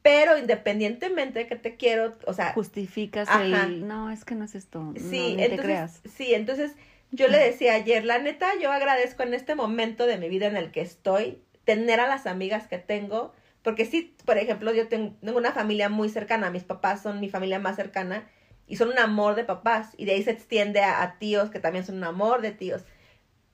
pero 0.01 0.37
independientemente 0.37 1.39
de 1.39 1.47
que 1.47 1.55
te 1.55 1.75
quiero, 1.75 2.17
o 2.25 2.33
sea, 2.33 2.53
Justificas 2.53 3.27
Ajá. 3.29 3.65
el. 3.65 3.87
No, 3.87 4.09
es 4.09 4.25
que 4.25 4.35
no 4.35 4.45
es 4.45 4.55
esto. 4.55 4.93
Sí, 4.95 5.17
no, 5.17 5.29
ni 5.29 5.35
te 5.37 5.43
entonces, 5.45 5.65
creas. 5.65 6.01
sí, 6.15 6.33
entonces 6.33 6.71
yo 7.11 7.27
le 7.27 7.37
decía 7.39 7.73
ayer, 7.73 8.05
la 8.05 8.19
neta, 8.19 8.47
yo 8.61 8.71
agradezco 8.71 9.23
en 9.23 9.33
este 9.33 9.55
momento 9.55 10.05
de 10.05 10.17
mi 10.17 10.29
vida 10.29 10.47
en 10.47 10.57
el 10.57 10.71
que 10.71 10.81
estoy, 10.81 11.41
tener 11.65 11.99
a 11.99 12.07
las 12.07 12.27
amigas 12.27 12.67
que 12.67 12.77
tengo, 12.77 13.33
porque 13.63 13.85
sí, 13.85 14.15
por 14.25 14.37
ejemplo, 14.37 14.73
yo 14.73 14.87
tengo, 14.87 15.15
tengo 15.21 15.37
una 15.37 15.51
familia 15.51 15.89
muy 15.89 16.09
cercana, 16.09 16.49
mis 16.51 16.63
papás 16.63 17.01
son 17.01 17.19
mi 17.19 17.29
familia 17.29 17.59
más 17.59 17.75
cercana 17.75 18.27
y 18.67 18.75
son 18.77 18.89
un 18.89 18.99
amor 18.99 19.35
de 19.35 19.43
papás, 19.43 19.89
y 19.97 20.05
de 20.05 20.13
ahí 20.13 20.23
se 20.23 20.31
extiende 20.31 20.81
a, 20.81 21.01
a 21.01 21.17
tíos 21.19 21.49
que 21.49 21.59
también 21.59 21.85
son 21.85 21.97
un 21.97 22.03
amor 22.03 22.41
de 22.41 22.51
tíos, 22.51 22.83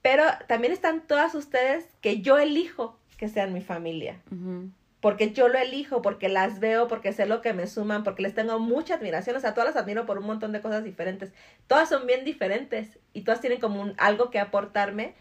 pero 0.05 0.23
también 0.45 0.71
están 0.71 1.01
todas 1.01 1.33
ustedes 1.33 1.83
que 1.99 2.21
yo 2.21 2.37
elijo 2.37 2.95
que 3.17 3.27
sean 3.27 3.53
mi 3.53 3.61
familia. 3.61 4.21
Porque 4.99 5.31
yo 5.31 5.47
lo 5.47 5.57
elijo, 5.57 6.03
porque 6.03 6.29
las 6.29 6.59
veo, 6.59 6.87
porque 6.87 7.11
sé 7.11 7.25
lo 7.25 7.41
que 7.41 7.53
me 7.53 7.65
suman, 7.65 8.03
porque 8.03 8.21
les 8.21 8.35
tengo 8.35 8.59
mucha 8.59 8.93
admiración, 8.93 9.35
o 9.35 9.39
sea, 9.39 9.55
todas 9.55 9.73
las 9.73 9.81
admiro 9.81 10.05
por 10.05 10.19
un 10.19 10.27
montón 10.27 10.51
de 10.51 10.61
cosas 10.61 10.83
diferentes. 10.83 11.31
Todas 11.65 11.89
son 11.89 12.05
bien 12.05 12.23
diferentes 12.23 12.99
y 13.13 13.21
todas 13.21 13.41
tienen 13.41 13.59
como 13.59 13.81
un, 13.81 13.95
algo 13.97 14.29
que 14.29 14.37
aportarme. 14.37 15.15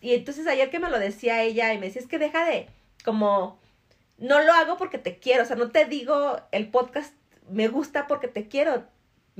Y 0.00 0.14
entonces 0.14 0.46
ayer 0.46 0.70
que 0.70 0.78
me 0.78 0.90
lo 0.90 1.00
decía 1.00 1.42
ella 1.42 1.74
y 1.74 1.78
me 1.78 1.86
decía, 1.86 2.00
es 2.00 2.06
que 2.06 2.20
deja 2.20 2.44
de, 2.44 2.68
como, 3.04 3.58
no 4.16 4.40
lo 4.44 4.52
hago 4.52 4.76
porque 4.76 4.98
te 4.98 5.18
quiero, 5.18 5.42
o 5.42 5.46
sea, 5.46 5.56
no 5.56 5.72
te 5.72 5.86
digo 5.86 6.40
el 6.52 6.68
podcast 6.68 7.14
me 7.48 7.66
gusta 7.66 8.06
porque 8.06 8.28
te 8.28 8.46
quiero, 8.46 8.84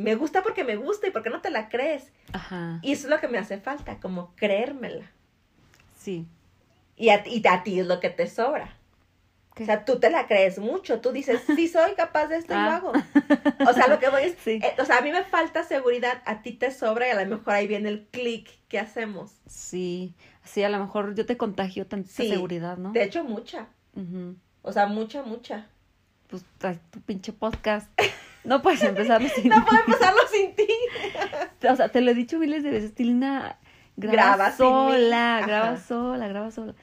me 0.00 0.14
gusta 0.16 0.42
porque 0.42 0.64
me 0.64 0.76
gusta 0.76 1.06
y 1.06 1.10
porque 1.10 1.30
no 1.30 1.40
te 1.40 1.50
la 1.50 1.68
crees. 1.68 2.12
Ajá. 2.32 2.78
Y 2.82 2.92
eso 2.92 3.06
es 3.06 3.10
lo 3.10 3.20
que 3.20 3.28
me 3.28 3.38
hace 3.38 3.58
falta, 3.58 4.00
como 4.00 4.34
creérmela. 4.36 5.10
Sí. 5.98 6.26
Y 6.96 7.10
a, 7.10 7.22
ti- 7.22 7.42
y 7.42 7.46
a 7.48 7.62
ti 7.62 7.80
es 7.80 7.86
lo 7.86 8.00
que 8.00 8.10
te 8.10 8.26
sobra. 8.26 8.76
¿Qué? 9.54 9.64
O 9.64 9.66
sea, 9.66 9.84
tú 9.84 9.98
te 9.98 10.10
la 10.10 10.26
crees 10.26 10.58
mucho. 10.58 11.00
Tú 11.00 11.12
dices, 11.12 11.42
sí 11.56 11.66
soy 11.68 11.94
capaz 11.94 12.26
de 12.28 12.36
esto 12.36 12.52
y 12.52 12.56
lo 12.56 12.62
Ah. 12.62 12.76
hago. 12.76 12.92
O 13.68 13.72
sea, 13.72 13.88
lo 13.88 13.98
que 13.98 14.08
voy 14.08 14.22
es, 14.24 14.36
Sí. 14.44 14.60
eh, 14.62 14.74
o 14.78 14.84
sea, 14.84 14.98
a 14.98 15.00
mí 15.02 15.10
me 15.10 15.24
falta 15.24 15.64
seguridad, 15.64 16.22
a 16.24 16.42
ti 16.42 16.52
te 16.52 16.70
sobra 16.70 17.08
y 17.08 17.10
a 17.10 17.24
lo 17.24 17.36
mejor 17.38 17.54
ahí 17.54 17.66
viene 17.66 17.88
el 17.88 18.06
clic 18.10 18.48
que 18.68 18.78
hacemos. 18.78 19.32
Sí. 19.46 20.14
Sí, 20.44 20.62
a 20.62 20.68
lo 20.68 20.78
mejor 20.78 21.14
yo 21.14 21.26
te 21.26 21.36
contagio 21.36 21.86
tanta 21.86 22.08
Sí. 22.10 22.28
seguridad, 22.28 22.76
¿no? 22.76 22.92
De 22.92 23.02
hecho, 23.02 23.24
mucha. 23.24 23.66
O 24.62 24.72
sea, 24.72 24.86
mucha, 24.86 25.22
mucha. 25.22 25.66
Pues 26.28 26.44
tu 26.90 27.00
pinche 27.00 27.32
podcast. 27.32 27.90
No 28.44 28.62
puedes 28.62 28.82
empezar 28.82 29.22
sin 29.28 29.48
No 29.48 29.64
puedo 29.64 29.84
pasarlo 29.86 30.20
sin 30.32 30.54
ti. 30.54 30.66
O 31.68 31.76
sea, 31.76 31.88
te 31.90 32.00
lo 32.00 32.10
he 32.10 32.14
dicho 32.14 32.38
miles 32.38 32.62
de 32.62 32.70
veces, 32.70 32.94
Tilina, 32.94 33.58
graba, 33.96 34.14
Graba 34.36 34.52
sola, 34.52 35.42
graba 35.46 35.76
sola, 35.76 36.26
graba 36.28 36.50
sola. 36.50 36.74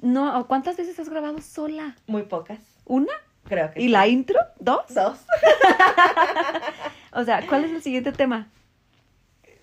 No, 0.00 0.46
¿cuántas 0.48 0.76
veces 0.76 0.98
has 0.98 1.08
grabado 1.08 1.40
sola? 1.40 1.94
Muy 2.06 2.22
pocas, 2.22 2.58
¿Una? 2.84 3.12
creo 3.44 3.70
que 3.70 3.80
¿Y 3.80 3.84
sí. 3.84 3.88
la 3.88 4.08
intro? 4.08 4.40
¿Dos? 4.58 4.82
Dos. 4.94 5.18
O 7.12 7.24
sea, 7.24 7.46
¿cuál 7.46 7.64
es 7.64 7.70
el 7.70 7.80
siguiente 7.82 8.12
tema? 8.12 8.48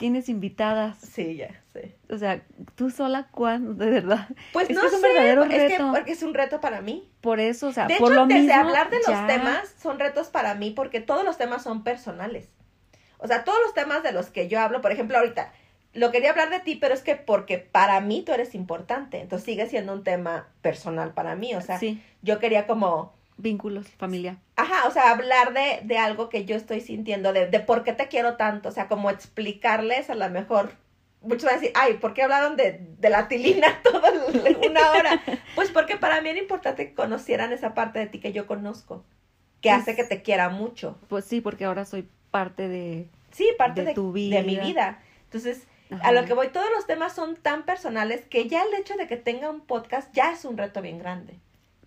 Tienes 0.04 0.28
invitadas. 0.28 0.98
Sí, 0.98 1.38
ya, 1.38 1.62
sí. 1.72 1.94
O 2.10 2.18
sea, 2.18 2.42
tú 2.76 2.90
sola, 2.90 3.30
¿cuándo? 3.32 3.74
De 3.86 3.90
verdad. 3.90 4.28
Pues 4.52 4.70
Es 4.70 4.76
no 4.76 4.86
es 4.86 4.92
un 4.92 5.00
sé, 5.00 5.08
verdadero 5.08 5.44
es 5.46 5.50
que 5.50 5.68
reto. 5.70 5.92
porque 5.94 6.12
es 6.12 6.24
un 6.24 6.34
reto 6.34 6.60
para 6.60 6.82
mí. 6.82 7.10
Por 7.22 7.40
eso, 7.40 7.68
o 7.68 7.72
sea, 7.72 7.88
De 7.88 7.96
por 7.96 8.12
hecho, 8.12 8.20
lo 8.22 8.28
desde 8.28 8.42
mismo. 8.42 8.60
hablar 8.60 8.90
de 8.90 8.98
los 8.98 9.08
ya. 9.08 9.28
temas 9.28 9.74
son 9.82 10.00
retos 10.00 10.28
para 10.28 10.56
mí 10.56 10.72
porque 10.72 11.00
todos 11.00 11.24
los 11.24 11.38
temas 11.38 11.64
son 11.64 11.86
personales. 11.86 12.50
O 13.18 13.28
sea, 13.28 13.46
todos 13.46 13.58
los 13.64 13.74
temas 13.74 14.04
de 14.04 14.12
los 14.12 14.26
que 14.30 14.50
yo 14.50 14.60
hablo, 14.60 14.82
por 14.82 14.92
ejemplo, 14.92 15.18
ahorita, 15.18 15.54
lo 15.94 16.12
quería 16.12 16.32
hablar 16.32 16.50
de 16.50 16.60
ti, 16.60 16.76
pero 16.76 16.94
es 16.94 17.02
que 17.02 17.16
porque 17.16 17.58
para 17.60 18.02
mí 18.02 18.24
tú 18.26 18.34
eres 18.34 18.56
importante, 18.56 19.22
entonces 19.22 19.46
sigue 19.46 19.68
siendo 19.70 19.94
un 19.94 20.04
tema 20.04 20.50
personal 20.62 21.14
para 21.14 21.38
mí. 21.38 21.56
O 21.56 21.62
sea, 21.62 21.80
Sí, 21.80 22.04
yo 22.22 22.40
quería 22.40 22.68
como, 22.68 23.14
vínculos, 23.38 23.88
familia. 23.98 24.38
Ajá, 24.56 24.88
o 24.88 24.92
sea, 24.92 25.12
hablar 25.12 25.54
de, 25.54 25.82
de 25.84 25.98
algo 25.98 26.30
que 26.30 26.46
yo 26.46 26.56
estoy 26.56 26.82
sintiendo, 26.82 27.34
de, 27.34 27.48
de 27.48 27.60
por 27.60 27.84
qué 27.84 27.94
te 27.94 28.08
quiero 28.08 28.36
tanto, 28.38 28.70
o 28.70 28.72
sea, 28.72 28.88
como 28.88 29.10
explicarles 29.10 30.10
a 30.10 30.16
lo 30.16 30.30
mejor. 30.30 30.72
Muchos 31.22 31.46
van 31.46 31.54
a 31.54 31.58
decir, 31.60 31.72
ay, 31.76 31.94
¿por 31.96 32.14
qué 32.14 32.24
hablaron 32.24 32.58
de, 32.58 32.86
de 33.00 33.10
la 33.10 33.28
tilina 33.30 33.80
toda 33.84 34.12
una 34.68 34.92
hora? 34.92 35.22
Pues 35.56 35.70
porque 35.72 35.96
para 35.98 36.20
mí 36.22 36.30
era 36.30 36.40
importante 36.40 36.88
que 36.90 36.94
conocieran 36.96 37.54
esa 37.54 37.74
parte 37.74 38.00
de 38.00 38.08
ti 38.08 38.20
que 38.20 38.34
yo 38.34 38.46
conozco, 38.48 39.06
que 39.62 39.70
Pues- 39.70 39.82
hace 39.82 39.96
que 39.96 40.04
te 40.04 40.22
quiera 40.22 40.50
mucho. 40.50 40.98
Pues 41.08 41.24
sí, 41.26 41.40
porque 41.42 41.64
ahora 41.66 41.86
soy 41.86 42.08
parte 42.32 42.68
de. 42.68 43.08
Sí, 43.32 43.48
parte 43.58 43.82
De 43.82 43.88
de, 43.88 43.94
tu 43.94 44.12
de 44.14 44.42
mi 44.44 44.56
vida. 44.58 44.64
vida. 44.64 45.00
Entonces, 45.26 45.66
Ajá. 45.92 46.08
a 46.08 46.12
lo 46.12 46.26
que 46.26 46.34
voy, 46.34 46.50
todos 46.50 46.68
los 46.76 46.86
temas 46.86 47.14
son 47.14 47.36
tan 47.38 47.64
personales 47.64 48.26
que 48.26 48.48
ya 48.50 48.64
el 48.64 48.74
hecho 48.80 48.96
de 48.98 49.08
que 49.08 49.16
tenga 49.18 49.50
un 49.50 49.62
podcast 49.62 50.12
ya 50.14 50.32
es 50.32 50.44
un 50.44 50.58
reto 50.58 50.82
bien 50.82 51.00
grande. 51.00 51.40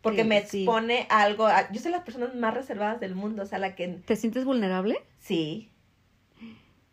Porque 0.06 0.22
Sí, 0.22 0.28
me 0.28 0.46
sí. 0.46 0.58
expone 0.62 1.06
a 1.10 1.22
algo. 1.22 1.46
a- 1.46 1.70
yo 1.72 1.80
soy 1.80 1.90
las 1.90 2.02
personas 2.02 2.34
más 2.34 2.54
reservadas 2.54 3.00
del 3.00 3.14
mundo, 3.16 3.42
o 3.42 3.46
sea, 3.46 3.58
la 3.58 3.74
que. 3.74 3.88
¿Te 3.88 4.14
sientes 4.16 4.44
vulnerable? 4.44 5.02
Sí. 5.18 5.68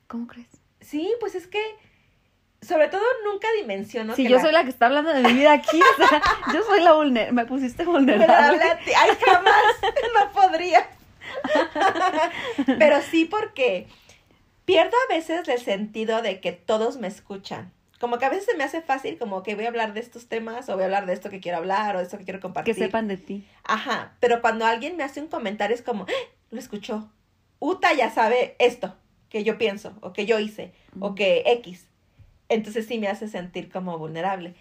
¿Cómo 0.08 0.26
crees? 0.28 0.48
Sí, 0.82 1.12
pues 1.20 1.36
es 1.36 1.46
que. 1.48 1.62
Sobre 2.62 2.88
todo 2.88 3.04
nunca 3.30 3.48
dimensiono. 3.60 4.16
Si 4.16 4.24
que 4.24 4.30
yo 4.30 4.38
la- 4.38 4.42
soy 4.42 4.52
la 4.54 4.64
que 4.64 4.70
está 4.70 4.86
hablando 4.88 5.14
de 5.14 5.22
mi 5.22 5.34
vida 5.34 5.52
aquí, 5.54 5.80
o 5.82 6.08
sea, 6.08 6.22
yo 6.54 6.64
soy 6.64 6.82
la 6.82 6.94
vulnerable. 6.94 7.34
Me 7.34 7.46
pusiste 7.46 7.84
vulnerable. 7.86 8.64
Ti. 8.86 8.92
Ay, 8.98 9.12
jamás. 9.26 9.64
no 10.16 10.32
podría. 10.32 10.88
Pero 12.80 13.02
sí 13.02 13.26
porque 13.26 13.88
pierdo 14.66 14.96
a 15.10 15.14
veces 15.14 15.48
el 15.48 15.60
sentido 15.60 16.22
de 16.22 16.40
que 16.40 16.52
todos 16.52 16.98
me 16.98 17.08
escuchan. 17.08 17.72
Como 18.04 18.18
que 18.18 18.26
a 18.26 18.30
veces 18.30 18.44
se 18.48 18.58
me 18.58 18.66
hace 18.66 18.82
fácil, 18.82 19.18
como 19.18 19.44
que 19.44 19.56
voy 19.56 19.64
a 19.64 19.70
hablar 19.70 19.94
de 19.94 20.02
estos 20.02 20.28
temas, 20.28 20.68
o 20.68 20.74
voy 20.74 20.82
a 20.82 20.86
hablar 20.88 21.06
de 21.06 21.14
esto 21.14 21.30
que 21.30 21.40
quiero 21.40 21.60
hablar, 21.60 21.96
o 21.96 22.00
de 22.00 22.04
esto 22.04 22.18
que 22.18 22.26
quiero 22.26 22.40
Que 22.40 22.42
compartir. 22.42 22.76
sepan 22.76 23.08
de 23.08 23.16
ti. 23.16 23.48
Ajá, 23.64 24.18
pero 24.20 24.42
cuando 24.42 24.66
alguien 24.66 24.98
me 24.98 25.06
hace 25.06 25.22
un 25.22 25.28
comentario 25.30 25.74
es 25.74 25.82
como, 25.82 26.04
¡Ah! 26.04 26.12
lo 26.52 26.60
escuchó. 26.60 27.10
Uta 27.60 27.94
ya 27.94 28.12
sabe 28.12 28.58
esto 28.60 28.94
que 29.30 29.46
yo 29.46 29.58
pienso, 29.58 29.94
o 30.02 30.12
que 30.12 30.26
yo 30.26 30.38
hice, 30.38 30.74
o 31.00 31.16
que 31.16 31.44
X. 31.46 31.88
Entonces 32.50 32.88
sí 32.88 33.00
me 33.00 33.08
hace 33.08 33.30
sentir 33.30 33.72
como 33.72 33.98
vulnerable. 33.98 34.54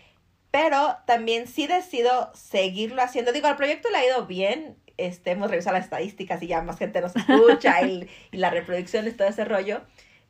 Pero 0.53 0.99
también 1.05 1.49
sí 1.49 1.67
decido 1.67 2.31
seguirlo 2.35 3.03
haciendo. 3.03 3.33
Digo, 3.33 3.49
al 3.49 3.57
proyecto 3.57 3.91
le 3.91 3.97
ha 3.97 4.07
ido 4.07 4.25
bien. 4.27 4.77
Este, 4.99 5.33
hemos 5.33 5.51
revisado 5.51 5.75
las 5.75 5.87
estadísticas 5.87 6.41
y 6.45 6.47
ya 6.47 6.63
más 6.63 6.79
gente 6.79 7.01
nos 7.01 7.17
escucha 7.17 7.83
y, 7.89 8.09
y 8.31 8.37
las 8.37 8.53
reproducciones, 8.53 9.17
todo 9.17 9.27
ese 9.27 9.45
rollo. 9.45 9.81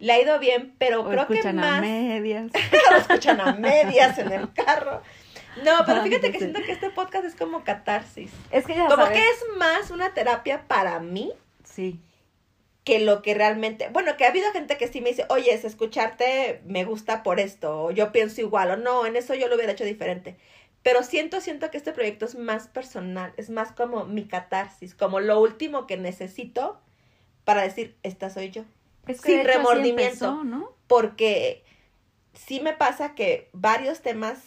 Le 0.02 0.12
ha 0.14 0.20
ido 0.20 0.38
bien, 0.40 0.74
pero 0.78 1.02
O 1.02 1.08
creo 1.08 1.26
que 1.28 1.34
escuchan 1.34 1.58
a 1.60 1.62
más 1.62 1.80
medias. 1.80 2.50
lo 2.90 2.96
escuchan 2.96 3.40
a 3.40 3.52
medias 3.52 4.18
en 4.18 4.32
el 4.32 4.52
carro. 4.52 5.00
No, 5.64 5.84
pero 5.86 6.02
fíjate 6.02 6.32
que 6.32 6.38
siento 6.38 6.60
que 6.60 6.72
este 6.72 6.90
podcast 6.90 7.24
es 7.24 7.36
como 7.36 7.62
catarsis. 7.62 8.32
Es 8.50 8.66
que 8.66 8.74
ya 8.74 8.86
Como 8.88 9.04
sabes. 9.04 9.12
que 9.20 9.28
es 9.28 9.56
más 9.58 9.90
una 9.92 10.12
terapia 10.12 10.64
para 10.66 10.98
mí 10.98 11.32
Sí. 11.62 12.00
que 12.84 12.98
lo 12.98 13.22
que 13.22 13.34
realmente, 13.34 13.88
bueno, 13.92 14.16
que 14.16 14.24
ha 14.24 14.30
habido 14.30 14.50
gente 14.50 14.76
que 14.76 14.88
sí 14.88 15.00
me 15.00 15.10
dice, 15.10 15.24
oye, 15.28 15.54
es 15.54 15.64
escucharte 15.64 16.60
me 16.64 16.84
gusta 16.84 17.22
por 17.22 17.38
esto, 17.38 17.84
o 17.84 17.90
yo 17.92 18.10
pienso 18.10 18.40
igual, 18.40 18.72
o 18.72 18.76
no, 18.76 19.06
en 19.06 19.14
eso 19.14 19.34
yo 19.34 19.46
lo 19.46 19.54
hubiera 19.54 19.70
hecho 19.72 19.84
diferente. 19.84 20.36
Pero 20.82 21.04
siento, 21.04 21.40
siento 21.40 21.70
que 21.70 21.76
este 21.76 21.92
proyecto 21.92 22.24
es 22.24 22.34
más 22.34 22.66
personal, 22.66 23.32
es 23.36 23.50
más 23.50 23.70
como 23.70 24.04
mi 24.04 24.24
catarsis, 24.24 24.96
como 24.96 25.20
lo 25.20 25.38
último 25.38 25.86
que 25.86 25.96
necesito 25.96 26.80
para 27.44 27.62
decir, 27.62 27.94
esta 28.02 28.30
soy 28.30 28.50
yo. 28.50 28.64
Es 29.06 29.20
que 29.20 29.36
Sin 29.38 29.44
remordimiento. 29.46 30.02
empezó, 30.26 30.44
¿no? 30.44 30.70
Porque 30.86 31.64
sí 32.34 32.60
me 32.60 32.72
pasa 32.72 33.14
que 33.14 33.48
varios 33.52 34.00
temas 34.02 34.42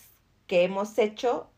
que 0.47 0.63
hemos 0.63 0.97
hecho, 0.97 1.49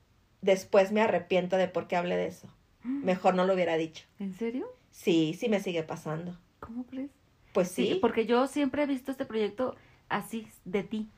después 0.42 0.92
me 0.92 1.02
arrepiento 1.02 1.58
de 1.58 1.68
por 1.68 1.88
qué 1.88 1.96
hablé 1.96 2.18
de 2.18 2.28
eso. 2.28 2.48
Mejor 2.84 3.36
no 3.36 3.46
lo 3.46 3.54
hubiera 3.54 3.76
dicho. 3.78 4.06
¿En 4.18 4.34
serio? 4.34 4.68
Sí, 4.92 5.36
sí 5.38 5.50
me 5.50 5.60
sigue 5.60 5.84
pasando. 5.84 6.38
¿Cómo 6.62 6.86
crees? 6.86 7.12
Pues 7.54 7.70
sí, 7.70 7.98
Porque 8.02 8.26
yo 8.26 8.48
siempre 8.48 8.84
he 8.84 8.86
visto 8.86 9.12
este 9.12 9.26
proyecto 9.26 9.76
así, 10.10 10.48
de 10.64 10.84
ti. 10.84 11.10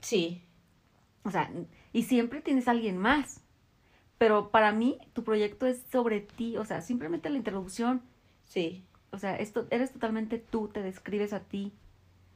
sí, 0.00 0.42
O 1.22 1.30
sea, 1.30 1.50
y 1.92 2.02
siempre 2.02 2.40
tienes 2.40 2.68
a 2.68 2.72
alguien 2.72 2.98
más. 2.98 3.40
Pero 4.18 4.50
para 4.50 4.72
mí, 4.72 4.98
tu 5.12 5.24
proyecto 5.24 5.66
es 5.66 5.82
sobre 5.92 6.20
ti. 6.20 6.56
O 6.56 6.64
sea, 6.64 6.80
simplemente 6.82 7.30
la 7.30 7.36
introducción. 7.38 8.02
sí. 8.44 8.84
O 9.14 9.18
sea, 9.18 9.36
esto, 9.36 9.66
eres 9.70 9.92
totalmente 9.92 10.38
tú, 10.38 10.68
te 10.68 10.82
describes 10.82 11.32
a 11.32 11.40
ti. 11.40 11.72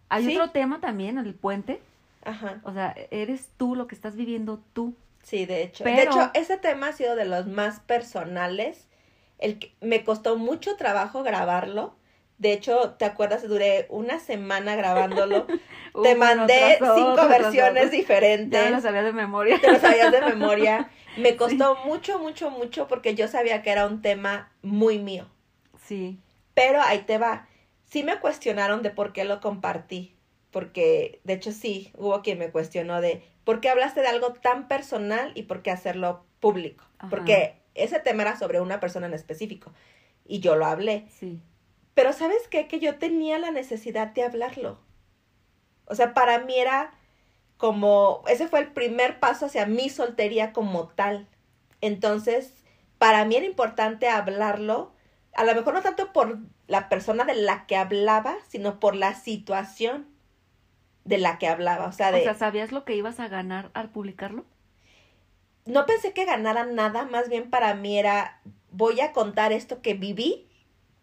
Hay 0.08 0.24
Sí. 0.24 0.36
otro 0.36 0.50
tema 0.50 0.80
también, 0.80 1.18
el 1.18 1.34
puente. 1.34 1.80
Ajá, 2.24 2.60
O 2.64 2.72
sea, 2.72 2.94
eres 3.10 3.48
tú 3.56 3.74
lo 3.74 3.86
que 3.86 3.94
estás 3.94 4.16
viviendo 4.16 4.60
tú. 4.72 4.94
sí, 5.22 5.44
de 5.46 5.62
hecho. 5.62 5.84
De 5.84 6.02
hecho, 6.02 6.30
ese 6.34 6.56
tema 6.56 6.88
ha 6.88 6.92
sido 6.92 7.14
de 7.16 7.24
los 7.26 7.46
más 7.46 7.80
personales. 7.80 8.86
El 9.38 9.58
que 9.58 9.72
me 9.80 10.02
costó 10.04 10.36
mucho 10.36 10.76
trabajo 10.76 11.22
grabarlo. 11.22 11.94
De 12.38 12.52
hecho, 12.52 12.90
¿te 12.98 13.04
acuerdas? 13.04 13.46
Duré 13.46 13.86
una 13.90 14.20
semana 14.20 14.74
grabándolo. 14.76 15.46
Te 16.02 16.14
mandé 16.14 16.76
cinco 16.78 17.12
otro, 17.12 17.28
versiones 17.28 17.86
otro. 17.86 17.96
diferentes. 17.98 18.60
Ya 18.60 18.70
me 18.70 18.76
lo 18.76 18.80
sabía 18.80 19.02
de 19.02 19.12
memoria. 19.12 19.60
te 19.60 19.72
lo 19.72 19.78
sabías 19.80 20.12
de 20.12 20.20
memoria. 20.22 20.88
Me 21.16 21.36
costó 21.36 21.76
mucho, 21.84 22.18
mucho, 22.20 22.50
mucho 22.50 22.86
porque 22.86 23.16
yo 23.16 23.26
sabía 23.26 23.60
que 23.62 23.70
era 23.70 23.86
un 23.86 24.02
tema 24.02 24.50
muy 24.62 24.98
mío. 25.00 25.26
Sí. 25.84 26.20
Pero 26.58 26.82
ahí 26.82 26.98
te 27.00 27.18
va. 27.18 27.46
Sí 27.84 28.02
me 28.02 28.18
cuestionaron 28.18 28.82
de 28.82 28.90
por 28.90 29.12
qué 29.12 29.24
lo 29.24 29.40
compartí. 29.40 30.16
Porque, 30.50 31.20
de 31.24 31.34
hecho, 31.34 31.52
sí, 31.52 31.92
hubo 31.96 32.20
quien 32.22 32.38
me 32.38 32.50
cuestionó 32.50 33.00
de 33.00 33.22
por 33.44 33.60
qué 33.60 33.68
hablaste 33.68 34.00
de 34.00 34.08
algo 34.08 34.32
tan 34.32 34.66
personal 34.66 35.32
y 35.34 35.44
por 35.44 35.62
qué 35.62 35.70
hacerlo 35.70 36.24
público. 36.40 36.84
Ajá. 36.98 37.10
Porque 37.10 37.54
ese 37.74 38.00
tema 38.00 38.22
era 38.22 38.36
sobre 38.36 38.60
una 38.60 38.80
persona 38.80 39.06
en 39.06 39.14
específico. 39.14 39.72
Y 40.26 40.40
yo 40.40 40.56
lo 40.56 40.66
hablé. 40.66 41.06
Sí. 41.10 41.40
Pero 41.94 42.12
¿sabes 42.12 42.48
qué? 42.48 42.66
Que 42.66 42.80
yo 42.80 42.96
tenía 42.96 43.38
la 43.38 43.50
necesidad 43.50 44.08
de 44.08 44.24
hablarlo. 44.24 44.78
O 45.84 45.94
sea, 45.94 46.12
para 46.14 46.40
mí 46.40 46.58
era 46.58 46.92
como, 47.56 48.22
ese 48.28 48.48
fue 48.48 48.60
el 48.60 48.72
primer 48.72 49.20
paso 49.20 49.46
hacia 49.46 49.66
mi 49.66 49.88
soltería 49.90 50.52
como 50.52 50.88
tal. 50.88 51.28
Entonces, 51.80 52.52
para 52.98 53.24
mí 53.24 53.36
era 53.36 53.46
importante 53.46 54.08
hablarlo, 54.08 54.92
a 55.38 55.44
lo 55.44 55.54
mejor 55.54 55.74
no 55.74 55.82
tanto 55.82 56.12
por 56.12 56.38
la 56.66 56.88
persona 56.88 57.24
de 57.24 57.34
la 57.34 57.66
que 57.66 57.76
hablaba, 57.76 58.36
sino 58.48 58.80
por 58.80 58.94
la 58.94 59.14
situación 59.14 60.06
de 61.04 61.18
la 61.18 61.38
que 61.38 61.48
hablaba. 61.48 61.86
O 61.86 61.92
sea, 61.92 62.12
de, 62.12 62.20
O 62.20 62.24
sea, 62.24 62.34
¿sabías 62.34 62.72
lo 62.72 62.84
que 62.84 62.96
ibas 62.96 63.20
a 63.20 63.28
ganar 63.28 63.70
al 63.74 63.90
publicarlo? 63.90 64.44
no 65.64 65.84
pensé 65.84 66.14
que 66.14 66.24
ganara 66.24 66.64
nada, 66.64 67.04
más 67.04 67.28
bien 67.28 67.50
para 67.50 67.74
mí 67.74 67.98
era, 67.98 68.40
voy 68.70 69.00
a 69.00 69.12
contar 69.12 69.52
esto 69.52 69.82
que 69.82 69.92
viví 69.92 70.48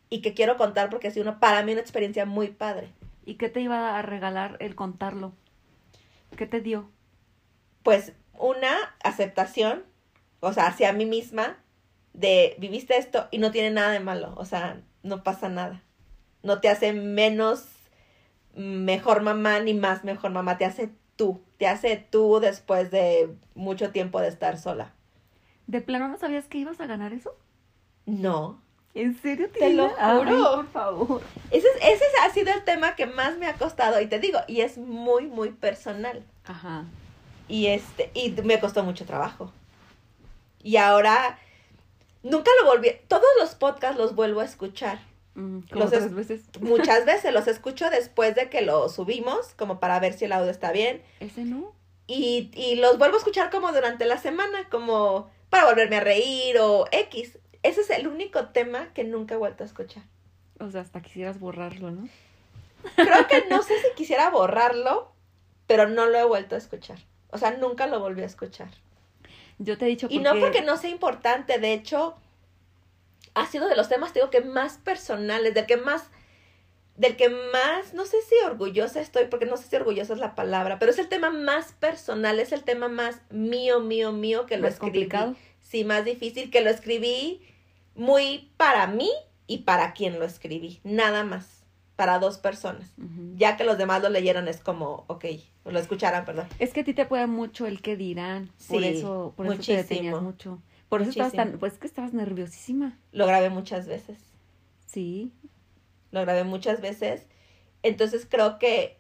y 0.10 0.22
que 0.22 0.34
quiero 0.34 0.58
contar 0.58 0.90
porque 0.90 1.12
sido 1.12 1.30
una, 1.30 1.40
para 1.40 1.62
mí 1.62 1.72
una 1.74 1.82
experiencia 1.82 2.26
muy 2.26 2.48
padre. 2.48 2.92
¿Y 3.26 3.36
qué 3.36 3.48
te 3.48 3.62
iba 3.62 3.98
a 3.98 4.02
regalar 4.02 4.58
el 4.60 4.74
contarlo? 4.74 5.34
¿Qué 6.36 6.48
te 6.48 6.62
dio? 6.62 6.90
pues 7.86 8.14
una 8.34 8.76
aceptación, 9.04 9.84
o 10.40 10.52
sea, 10.52 10.66
hacia 10.66 10.92
mí 10.92 11.06
misma, 11.06 11.60
de 12.16 12.56
viviste 12.60 12.98
esto 12.98 13.28
y 13.32 13.38
no 13.38 13.52
tiene 13.52 13.72
nada 13.72 13.92
de 13.92 14.00
malo, 14.00 14.34
o 14.38 14.46
sea, 14.46 14.82
no 15.04 15.24
pasa 15.24 15.50
nada. 15.50 15.82
No 16.44 16.62
te 16.62 16.70
hace 16.70 16.94
menos 16.94 17.66
mejor 18.56 19.22
mamá 19.22 19.60
ni 19.60 19.74
más 19.74 20.04
mejor 20.04 20.32
mamá, 20.32 20.58
te 20.58 20.66
hace 20.66 20.90
tú, 21.16 21.42
te 21.58 21.68
hace 21.68 21.98
tú 21.98 22.40
después 22.40 22.90
de 22.92 23.30
mucho 23.54 23.92
tiempo 23.92 24.22
de 24.22 24.30
estar 24.30 24.58
sola. 24.58 24.94
¿De 25.68 25.82
plano 25.82 26.08
no 26.08 26.18
sabías 26.18 26.46
que 26.48 26.60
ibas 26.60 26.80
a 26.80 26.86
ganar 26.88 27.14
eso? 27.14 27.36
No, 28.06 28.62
¿En 28.94 29.20
serio? 29.22 29.50
Te 29.50 29.74
lo 29.74 29.90
Tina? 29.90 29.96
Ay, 30.00 30.18
juro. 30.20 30.56
por 30.56 30.68
favor. 30.72 31.22
ese, 31.52 31.68
es- 31.68 31.96
ese 31.96 32.06
ha 32.24 32.30
sido 32.34 32.54
el 32.54 32.64
tema 32.64 32.96
que 32.96 33.06
más 33.08 33.38
me 33.38 33.46
ha 33.48 33.56
costado 33.56 34.00
y 34.00 34.08
te 34.08 34.20
digo, 34.20 34.40
y 34.48 34.62
es 34.62 34.78
muy, 34.78 35.28
muy 35.28 35.50
personal. 35.52 36.24
Ajá. 36.46 36.86
Y 37.50 37.68
este, 37.68 38.10
y 38.14 38.30
me 38.44 38.58
costó 38.62 38.84
mucho 38.86 39.06
trabajo. 39.06 39.52
Y 40.64 40.78
ahora 40.78 41.38
nunca 42.30 42.52
lo 42.62 42.68
volví, 42.70 42.92
todos 43.08 43.26
los 43.40 43.56
podcasts 43.56 43.98
los 43.98 44.16
vuelvo 44.16 44.42
a 44.42 44.46
escuchar. 44.46 45.00
Mm, 45.36 45.60
Los 45.72 45.92
es- 45.94 46.14
veces. 46.14 46.44
Muchas 46.62 47.06
veces 47.06 47.34
los 47.34 47.48
escucho 47.48 47.90
después 47.90 48.36
de 48.36 48.50
que 48.50 48.62
lo 48.62 48.90
subimos, 48.90 49.54
como 49.56 49.80
para 49.80 50.00
ver 50.00 50.14
si 50.14 50.26
el 50.26 50.32
audio 50.34 50.52
está 50.52 50.72
bien. 50.72 51.02
¿Ese 51.20 51.44
no? 51.44 51.74
Y, 52.08 52.52
y 52.54 52.76
los 52.76 52.98
vuelvo 52.98 53.16
a 53.16 53.20
escuchar 53.20 53.50
como 53.50 53.72
durante 53.72 54.06
la 54.06 54.18
semana, 54.18 54.70
como 54.70 55.30
para 55.50 55.66
volverme 55.66 55.98
a 55.98 56.02
reír 56.02 56.58
o 56.60 56.86
X. 56.92 57.40
Ese 57.64 57.82
es 57.82 57.90
el 57.90 58.08
único 58.08 58.50
tema 58.50 58.94
que 58.94 59.04
nunca 59.04 59.34
he 59.36 59.38
vuelto 59.38 59.64
a 59.64 59.66
escuchar. 59.68 60.04
O 60.60 60.70
sea, 60.70 60.82
hasta 60.82 61.02
quisieras 61.02 61.40
borrarlo, 61.40 61.90
¿no? 61.92 62.08
Creo 62.96 63.28
que 63.28 63.46
no 63.50 63.64
sé 63.64 63.74
si 63.82 63.88
quisiera 63.96 64.30
borrarlo, 64.30 65.12
pero 65.68 65.90
no 65.90 66.06
lo 66.06 66.18
he 66.20 66.24
vuelto 66.24 66.54
a 66.56 66.60
escuchar. 66.60 67.00
O 67.32 67.38
sea, 67.40 67.52
nunca 67.58 67.88
lo 67.88 68.00
volví 68.00 68.22
a 68.22 68.26
escuchar. 68.26 68.70
Yo 69.58 69.78
te 69.78 69.86
he 69.86 69.88
dicho 69.90 70.08
Y 70.10 70.20
no 70.20 70.40
porque 70.40 70.62
no 70.62 70.78
sea 70.78 70.90
importante, 70.90 71.60
de 71.60 71.74
hecho, 71.74 72.16
ha 73.34 73.46
sido 73.48 73.68
de 73.68 73.76
los 73.76 73.90
temas, 73.90 74.14
te 74.14 74.20
digo, 74.20 74.30
que 74.32 74.42
más 74.42 74.78
personales, 74.78 75.54
del 75.54 75.66
que 75.66 75.78
más, 75.78 76.04
del 76.98 77.16
que 77.16 77.30
más, 77.30 77.94
no 77.94 78.06
sé 78.06 78.18
si 78.22 78.36
orgullosa 78.46 79.02
estoy, 79.02 79.26
porque 79.26 79.46
no 79.46 79.58
sé 79.58 79.68
si 79.68 79.76
orgullosa 79.76 80.14
es 80.14 80.20
la 80.20 80.36
palabra, 80.36 80.80
pero 80.80 80.92
es 80.92 81.00
el 81.00 81.08
tema 81.10 81.30
más 81.30 81.74
personal, 81.74 82.40
es 82.40 82.52
el 82.52 82.64
tema 82.64 82.88
más 82.88 83.22
mío, 83.30 83.80
mío, 83.80 84.12
mío 84.12 84.46
que 84.46 84.58
lo 84.58 84.64
Más 84.64 84.74
escribí. 84.74 84.92
complicado. 84.92 85.36
Sí, 85.62 85.84
más 85.84 86.06
difícil, 86.06 86.52
que 86.52 86.62
lo 86.62 86.70
escribí 86.70 87.42
muy 87.96 88.52
para 88.58 88.88
mí 88.88 89.10
y 89.48 89.60
para 89.60 89.94
quien 89.94 90.20
lo 90.20 90.26
escribí, 90.26 90.80
nada 90.84 91.24
más, 91.24 91.64
para 91.96 92.20
dos 92.20 92.38
personas. 92.38 92.94
Ya 93.36 93.58
que 93.58 93.64
los 93.64 93.78
demás 93.78 94.02
lo 94.02 94.10
leyeron 94.10 94.48
es 94.48 94.60
como, 94.60 95.06
ok, 95.08 95.26
o 95.66 95.72
lo 95.72 95.80
escucharan, 95.80 96.24
perdón. 96.24 96.48
Es 96.60 96.72
que 96.72 96.80
a 96.82 96.84
ti 96.86 96.94
te 96.94 97.06
puede 97.06 97.28
mucho 97.28 97.66
el 97.68 97.82
que 97.82 97.98
dirán. 97.98 98.52
por 98.70 98.80
Sí, 98.82 98.88
eso, 98.88 99.34
por 99.36 99.48
eso 99.48 99.62
te 99.62 99.76
detenías 99.76 100.22
mucho. 100.22 100.62
Por 100.88 101.02
eso 101.02 101.10
estabas 101.10 101.34
tan, 101.34 101.58
pues 101.60 101.74
es 101.74 101.80
que 101.80 101.88
estabas 101.88 102.14
nerviosísima. 102.14 102.98
Lo 103.12 103.26
grabé 103.28 103.50
muchas 103.50 103.88
veces. 103.88 104.18
Sí. 104.86 105.34
lo 106.12 106.22
grabé 106.22 106.46
muchas 106.46 106.80
veces. 106.80 107.26
Entonces 107.84 108.26
creo 108.30 108.58
que 108.60 108.98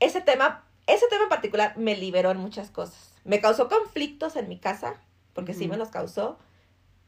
ese 0.00 0.20
tema, 0.20 0.64
ese 0.86 1.06
tema 1.08 1.22
en 1.22 1.28
particular 1.30 1.78
me 1.78 1.96
liberó 1.96 2.30
en 2.30 2.36
muchas 2.38 2.70
cosas. 2.70 3.14
Me 3.24 3.40
causó 3.40 3.68
conflictos 3.70 4.36
en 4.36 4.48
mi 4.48 4.58
casa, 4.58 5.00
porque 5.32 5.54
sí 5.54 5.66
me 5.66 5.78
los 5.78 5.88
causó, 5.88 6.38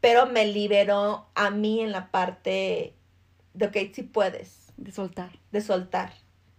pero 0.01 0.27
me 0.27 0.47
liberó 0.47 1.27
a 1.35 1.51
mí 1.51 1.81
en 1.81 1.93
la 1.93 2.11
parte 2.11 2.95
de, 3.53 3.67
ok, 3.67 3.77
sí 3.93 4.03
puedes, 4.03 4.73
De 4.79 4.93
soltar. 4.93 5.33
de 5.53 5.61
soltar. 5.61 6.13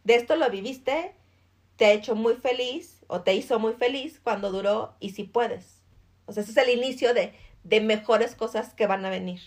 De 0.04 0.16
esto 0.16 0.36
lo 0.36 0.50
viviste, 0.52 1.16
te 1.78 1.86
ha 1.86 1.92
hecho 1.94 2.16
muy 2.16 2.36
feliz 2.36 3.04
o 3.08 3.22
te 3.22 3.36
hizo 3.36 3.60
muy 3.60 3.74
feliz 3.74 4.20
cuando 4.22 4.52
duró 4.52 4.96
y 5.00 5.12
sí 5.12 5.24
puedes. 5.24 5.84
O 6.26 6.34
sea, 6.34 6.44
ese 6.44 6.52
es 6.52 6.58
el 6.58 6.78
inicio 6.78 7.14
de, 7.14 7.34
de 7.64 7.82
mejores 7.82 8.36
cosas 8.36 8.74
que 8.74 8.88
van 8.88 9.06
a 9.06 9.10
venir. 9.10 9.40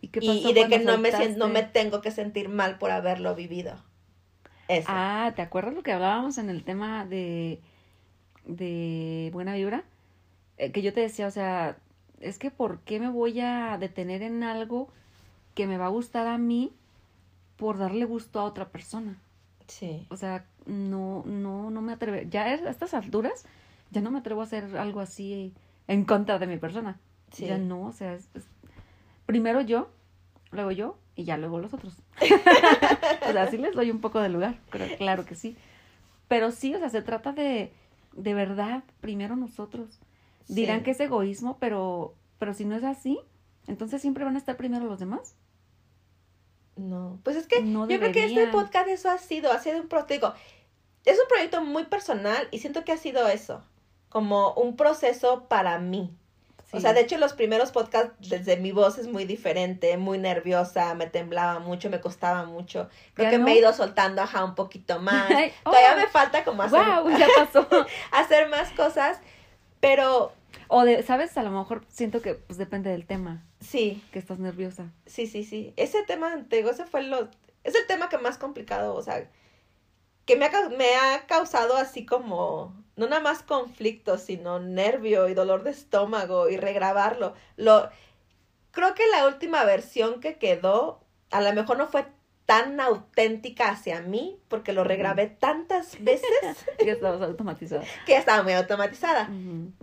¿Y 0.00 0.08
qué 0.08 0.20
pasó 0.20 0.32
Y, 0.32 0.50
y 0.50 0.52
de 0.52 0.68
que 0.68 0.78
no 0.78 0.98
me, 0.98 1.10
no 1.36 1.48
me 1.48 1.62
tengo 1.62 2.00
que 2.00 2.10
sentir 2.10 2.48
mal 2.48 2.78
por 2.78 2.90
haberlo 2.90 3.34
vivido. 3.34 3.82
Eso. 4.68 4.86
Ah, 4.88 5.32
¿te 5.34 5.42
acuerdas 5.42 5.74
lo 5.74 5.82
que 5.82 5.92
hablábamos 5.92 6.38
en 6.38 6.48
el 6.48 6.62
tema 6.64 7.04
de, 7.04 7.60
de 8.44 9.30
buena 9.32 9.54
vibra? 9.54 9.84
Eh, 10.58 10.72
que 10.72 10.82
yo 10.82 10.92
te 10.92 11.00
decía, 11.00 11.26
o 11.26 11.30
sea, 11.30 11.78
es 12.20 12.38
que 12.38 12.50
¿por 12.50 12.80
qué 12.80 13.00
me 13.00 13.10
voy 13.10 13.40
a 13.40 13.78
detener 13.78 14.22
en 14.22 14.42
algo 14.44 14.88
que 15.54 15.66
me 15.66 15.78
va 15.78 15.86
a 15.86 15.90
gustar 15.90 16.26
a 16.28 16.38
mí 16.38 16.72
por 17.56 17.78
darle 17.78 18.04
gusto 18.04 18.40
a 18.40 18.44
otra 18.44 18.68
persona? 18.70 19.18
Sí. 19.66 20.06
O 20.10 20.16
sea, 20.16 20.46
no, 20.70 21.22
no, 21.26 21.70
no 21.70 21.82
me 21.82 21.92
atrevo. 21.92 22.18
Ya 22.30 22.44
a 22.44 22.54
estas 22.54 22.94
alturas, 22.94 23.44
ya 23.90 24.00
no 24.00 24.10
me 24.10 24.18
atrevo 24.20 24.40
a 24.40 24.44
hacer 24.44 24.76
algo 24.76 25.00
así 25.00 25.52
en 25.88 26.04
contra 26.04 26.38
de 26.38 26.46
mi 26.46 26.56
persona. 26.56 26.98
Sí. 27.32 27.46
Ya 27.46 27.58
no, 27.58 27.86
o 27.86 27.92
sea, 27.92 28.14
es- 28.14 28.28
es- 28.34 28.46
primero 29.26 29.60
yo, 29.60 29.90
luego 30.50 30.70
yo 30.70 30.98
y 31.16 31.24
ya 31.24 31.36
luego 31.36 31.58
los 31.60 31.74
otros. 31.74 31.94
o 33.28 33.32
sea, 33.32 33.48
sí 33.50 33.58
les 33.58 33.74
doy 33.74 33.90
un 33.90 34.00
poco 34.00 34.20
de 34.20 34.28
lugar, 34.28 34.58
pero 34.70 34.86
claro 34.96 35.24
que 35.26 35.34
sí. 35.34 35.56
Pero 36.28 36.50
sí, 36.52 36.74
o 36.74 36.78
sea, 36.78 36.88
se 36.90 37.02
trata 37.02 37.32
de, 37.32 37.72
de 38.12 38.34
verdad, 38.34 38.84
primero 39.00 39.36
nosotros. 39.36 39.98
Dirán 40.48 40.82
que 40.82 40.92
es 40.92 41.00
egoísmo, 41.00 41.58
pero, 41.60 42.14
pero 42.38 42.54
si 42.54 42.64
no 42.64 42.74
es 42.76 42.82
así, 42.84 43.18
entonces 43.68 44.00
siempre 44.00 44.24
van 44.24 44.34
a 44.34 44.38
estar 44.38 44.56
primero 44.56 44.86
los 44.86 44.98
demás. 44.98 45.34
No. 46.76 47.18
Pues 47.24 47.36
es 47.36 47.46
que 47.46 47.62
No 47.62 47.88
yo 47.88 47.98
creo 47.98 48.12
que 48.12 48.24
este 48.24 48.46
podcast 48.48 48.88
eso 48.88 49.10
ha 49.10 49.18
sido, 49.18 49.52
ha 49.52 49.58
sido 49.58 49.80
un 49.80 49.88
digo, 50.08 50.32
es 51.04 51.18
un 51.18 51.28
proyecto 51.28 51.62
muy 51.62 51.84
personal 51.84 52.48
y 52.50 52.58
siento 52.58 52.84
que 52.84 52.92
ha 52.92 52.96
sido 52.96 53.28
eso, 53.28 53.62
como 54.08 54.52
un 54.54 54.76
proceso 54.76 55.46
para 55.48 55.78
mí. 55.78 56.14
O 56.72 56.78
sea, 56.78 56.92
de 56.92 57.00
hecho 57.00 57.18
los 57.18 57.32
primeros 57.32 57.72
podcasts 57.72 58.14
desde 58.20 58.56
mi 58.56 58.70
voz 58.70 58.98
es 58.98 59.08
muy 59.08 59.24
diferente, 59.24 59.96
muy 59.96 60.18
nerviosa, 60.18 60.94
me 60.94 61.08
temblaba 61.08 61.58
mucho, 61.58 61.90
me 61.90 62.00
costaba 62.00 62.44
mucho. 62.44 62.88
Creo 63.14 63.26
¿Ya 63.26 63.30
que 63.30 63.38
no? 63.38 63.44
me 63.44 63.54
he 63.54 63.58
ido 63.58 63.72
soltando, 63.72 64.22
ajá, 64.22 64.44
un 64.44 64.54
poquito 64.54 65.00
más. 65.00 65.28
Ay, 65.30 65.52
Todavía 65.64 65.94
oh. 65.94 65.96
me 65.96 66.06
falta 66.06 66.44
como 66.44 66.62
hacer, 66.62 66.80
¡Wow! 66.80 67.10
Ya 67.18 67.26
pasó. 67.36 67.66
hacer 68.12 68.48
más 68.48 68.70
cosas, 68.70 69.18
pero 69.80 70.32
O 70.68 70.84
de, 70.84 71.02
¿sabes? 71.02 71.36
A 71.36 71.42
lo 71.42 71.50
mejor 71.50 71.84
siento 71.88 72.22
que 72.22 72.34
pues 72.34 72.56
depende 72.56 72.90
del 72.90 73.04
tema, 73.04 73.42
sí, 73.58 74.04
que 74.12 74.20
estás 74.20 74.38
nerviosa. 74.38 74.92
Sí, 75.06 75.26
sí, 75.26 75.42
sí. 75.42 75.72
Ese 75.76 76.04
tema, 76.04 76.44
te 76.48 76.56
digo, 76.56 76.70
ese 76.70 76.86
fue 76.86 77.02
lo... 77.02 77.28
Es 77.64 77.74
el 77.74 77.86
tema 77.88 78.08
que 78.08 78.18
más 78.18 78.38
complicado, 78.38 78.94
o 78.94 79.02
sea, 79.02 79.28
que 80.26 80.36
me 80.36 80.46
ha, 80.46 80.68
me 80.70 80.94
ha 80.96 81.26
causado 81.26 81.76
así 81.76 82.06
como, 82.06 82.74
no 82.96 83.06
nada 83.08 83.22
más 83.22 83.42
conflicto, 83.42 84.18
sino 84.18 84.60
nervio 84.60 85.28
y 85.28 85.34
dolor 85.34 85.62
de 85.64 85.70
estómago 85.70 86.48
y 86.48 86.56
regrabarlo. 86.56 87.34
Lo, 87.56 87.88
creo 88.70 88.94
que 88.94 89.02
la 89.08 89.26
última 89.26 89.64
versión 89.64 90.20
que 90.20 90.36
quedó, 90.38 91.00
a 91.30 91.40
lo 91.40 91.52
mejor 91.52 91.78
no 91.78 91.88
fue 91.88 92.06
tan 92.46 92.80
auténtica 92.80 93.68
hacia 93.70 94.00
mí, 94.00 94.40
porque 94.48 94.72
lo 94.72 94.82
regrabé 94.82 95.28
tantas 95.28 96.02
veces 96.02 96.28
Ya 96.84 96.92
estabas 96.92 97.22
automatizada. 97.22 97.84
que 98.06 98.12
ya 98.12 98.18
estaba 98.18 98.42
muy 98.42 98.52
automatizada. 98.54 99.30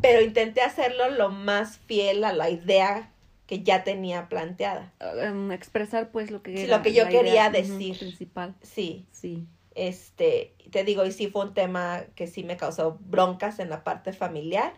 Pero 0.01 0.21
intenté 0.21 0.61
hacerlo 0.61 1.09
lo 1.09 1.29
más 1.29 1.77
fiel 1.77 2.23
a 2.25 2.33
la 2.33 2.49
idea 2.49 3.11
que 3.45 3.63
ya 3.63 3.85
tenía 3.85 4.27
planteada. 4.27 4.91
Em, 4.99 5.53
expresar 5.53 6.11
pues 6.11 6.29
lo 6.29 6.41
que 6.43 6.57
Sí, 6.57 6.63
era 6.65 6.77
lo 6.77 6.83
que 6.83 6.91
yo 6.91 7.05
quería 7.07 7.47
idea, 7.47 7.49
decir. 7.49 7.97
principal. 7.97 8.53
Sí, 8.61 9.05
Sí. 9.11 9.47
Este, 9.77 10.55
te 10.71 10.83
digo, 10.83 11.05
y 11.05 11.11
sí 11.11 11.27
fue 11.27 11.45
un 11.45 11.53
tema 11.53 12.05
que 12.15 12.27
sí 12.27 12.43
me 12.43 12.57
causó 12.57 12.97
broncas 13.01 13.59
en 13.59 13.69
la 13.69 13.83
parte 13.83 14.11
familiar, 14.11 14.73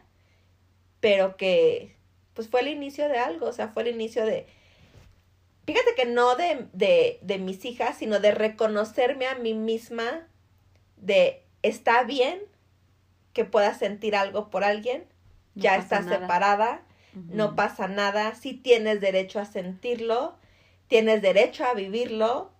pero 0.99 1.37
que 1.37 1.95
pues 2.33 2.49
fue 2.49 2.61
el 2.61 2.67
inicio 2.67 3.07
de 3.09 3.17
algo, 3.17 3.47
o 3.47 3.53
sea, 3.53 3.69
fue 3.69 3.83
el 3.83 3.89
inicio 3.89 4.25
de, 4.25 4.45
fíjate 5.65 5.95
que 5.95 6.05
no 6.05 6.35
de, 6.35 6.67
de, 6.73 7.19
de 7.21 7.37
mis 7.37 7.65
hijas, 7.65 7.97
sino 7.97 8.19
de 8.19 8.31
reconocerme 8.31 9.27
a 9.27 9.35
mí 9.35 9.53
misma, 9.53 10.27
de 10.97 11.43
está 11.63 12.03
bien 12.03 12.41
que 13.33 13.45
puedas 13.45 13.77
sentir 13.79 14.15
algo 14.15 14.49
por 14.49 14.63
alguien, 14.63 15.05
No 15.55 15.61
ya 15.61 15.75
estás 15.77 16.05
nada. 16.05 16.19
separada, 16.19 16.81
no 17.27 17.55
pasa 17.55 17.87
nada, 17.87 18.35
sí 18.35 18.53
tienes 18.53 19.01
derecho 19.01 19.39
a 19.39 19.45
sentirlo, 19.45 20.35
tienes 20.87 21.21
derecho 21.21 21.65
a 21.65 21.73
vivirlo 21.73 22.51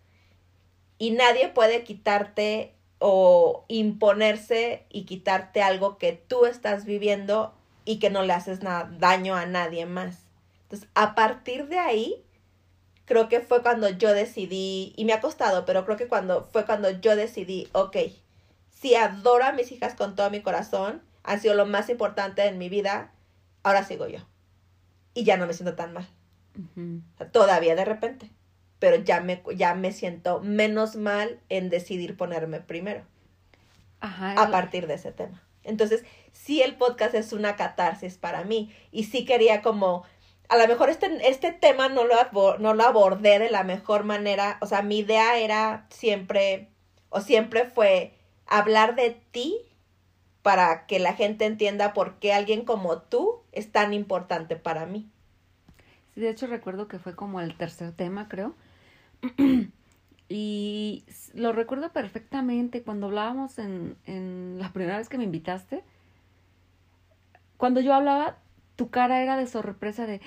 y 0.99 1.11
nadie 1.11 1.47
puede 1.47 1.83
quitarte 1.83 2.75
o 2.99 3.65
imponerse 3.69 4.85
y 4.89 5.05
quitarte 5.05 5.63
algo 5.63 5.97
que 5.97 6.11
tú 6.13 6.45
estás 6.45 6.85
viviendo 6.85 7.53
y 7.85 7.97
que 7.97 8.11
no 8.11 8.21
le 8.21 8.33
haces 8.33 8.61
nada, 8.61 8.91
daño 8.99 9.35
a 9.35 9.47
nadie 9.47 9.87
más. 9.87 10.19
Entonces, 10.63 10.87
a 10.93 11.15
partir 11.15 11.67
de 11.67 11.79
ahí, 11.79 12.23
creo 13.05 13.29
que 13.29 13.39
fue 13.39 13.63
cuando 13.63 13.89
yo 13.89 14.13
decidí, 14.13 14.93
y 14.95 15.05
me 15.05 15.13
ha 15.13 15.21
costado, 15.21 15.65
pero 15.65 15.85
creo 15.85 15.97
que 15.97 16.07
cuando 16.07 16.43
fue 16.51 16.65
cuando 16.65 16.91
yo 16.91 17.15
decidí, 17.15 17.67
ok, 17.71 17.97
si 18.69 18.93
adoro 18.93 19.45
a 19.45 19.53
mis 19.53 19.71
hijas 19.71 19.95
con 19.95 20.15
todo 20.15 20.29
mi 20.29 20.41
corazón, 20.41 21.01
han 21.23 21.41
sido 21.41 21.55
lo 21.55 21.65
más 21.65 21.89
importante 21.89 22.45
en 22.45 22.57
mi 22.57 22.69
vida, 22.69 23.11
ahora 23.63 23.83
sigo 23.83 24.07
yo. 24.07 24.19
Y 25.13 25.23
ya 25.23 25.37
no 25.37 25.47
me 25.47 25.53
siento 25.53 25.75
tan 25.75 25.93
mal. 25.93 26.07
Todavía 27.31 27.75
de 27.75 27.85
repente. 27.85 28.29
Pero 28.79 28.95
ya 28.97 29.19
me, 29.21 29.43
ya 29.55 29.75
me 29.75 29.91
siento 29.91 30.39
menos 30.41 30.95
mal 30.95 31.39
en 31.49 31.69
decidir 31.69 32.15
ponerme 32.15 32.61
primero 32.61 33.03
Ajá. 33.99 34.41
a 34.41 34.49
partir 34.51 34.87
de 34.87 34.93
ese 34.95 35.11
tema. 35.11 35.41
Entonces, 35.63 36.03
sí 36.31 36.61
el 36.61 36.75
podcast 36.75 37.13
es 37.13 37.33
una 37.33 37.55
catarsis 37.57 38.17
para 38.17 38.43
mí. 38.45 38.73
Y 38.91 39.03
sí 39.03 39.25
quería 39.25 39.61
como, 39.61 40.03
a 40.47 40.57
lo 40.57 40.67
mejor 40.67 40.89
este, 40.89 41.29
este 41.29 41.51
tema 41.51 41.89
no 41.89 42.05
lo, 42.05 42.15
abo- 42.15 42.57
no 42.57 42.73
lo 42.73 42.83
abordé 42.85 43.37
de 43.39 43.51
la 43.51 43.63
mejor 43.63 44.05
manera. 44.05 44.57
O 44.61 44.65
sea, 44.65 44.81
mi 44.81 44.99
idea 44.99 45.37
era 45.37 45.85
siempre, 45.89 46.69
o 47.09 47.19
siempre 47.19 47.65
fue 47.65 48.13
hablar 48.47 48.95
de 48.95 49.21
ti 49.31 49.57
para 50.41 50.85
que 50.87 50.99
la 50.99 51.13
gente 51.13 51.45
entienda 51.45 51.93
por 51.93 52.15
qué 52.19 52.31
alguien 52.33 52.63
como 52.63 52.99
tú 53.01 53.41
es 53.51 53.71
tan 53.73 53.93
importante 53.93 54.55
para 54.55 54.85
mí. 54.85 55.09
Sí, 56.15 56.21
de 56.21 56.29
hecho 56.29 56.47
recuerdo 56.47 56.87
que 56.87 56.97
fue 56.97 57.15
como 57.15 57.41
el 57.41 57.55
tercer 57.57 57.91
tema, 57.91 58.29
creo. 58.29 58.55
y 60.29 61.03
lo 61.33 61.51
recuerdo 61.53 61.91
perfectamente 61.91 62.83
cuando 62.83 63.07
hablábamos 63.07 63.57
en, 63.59 63.95
en 64.05 64.57
la 64.59 64.71
primera 64.71 64.97
vez 64.97 65.09
que 65.09 65.17
me 65.17 65.23
invitaste. 65.23 65.83
Cuando 67.57 67.81
yo 67.81 67.93
hablaba, 67.93 68.37
tu 68.75 68.89
cara 68.89 69.21
era 69.21 69.35
de 69.37 69.47
sorpresa 69.47 70.05
de, 70.05 70.21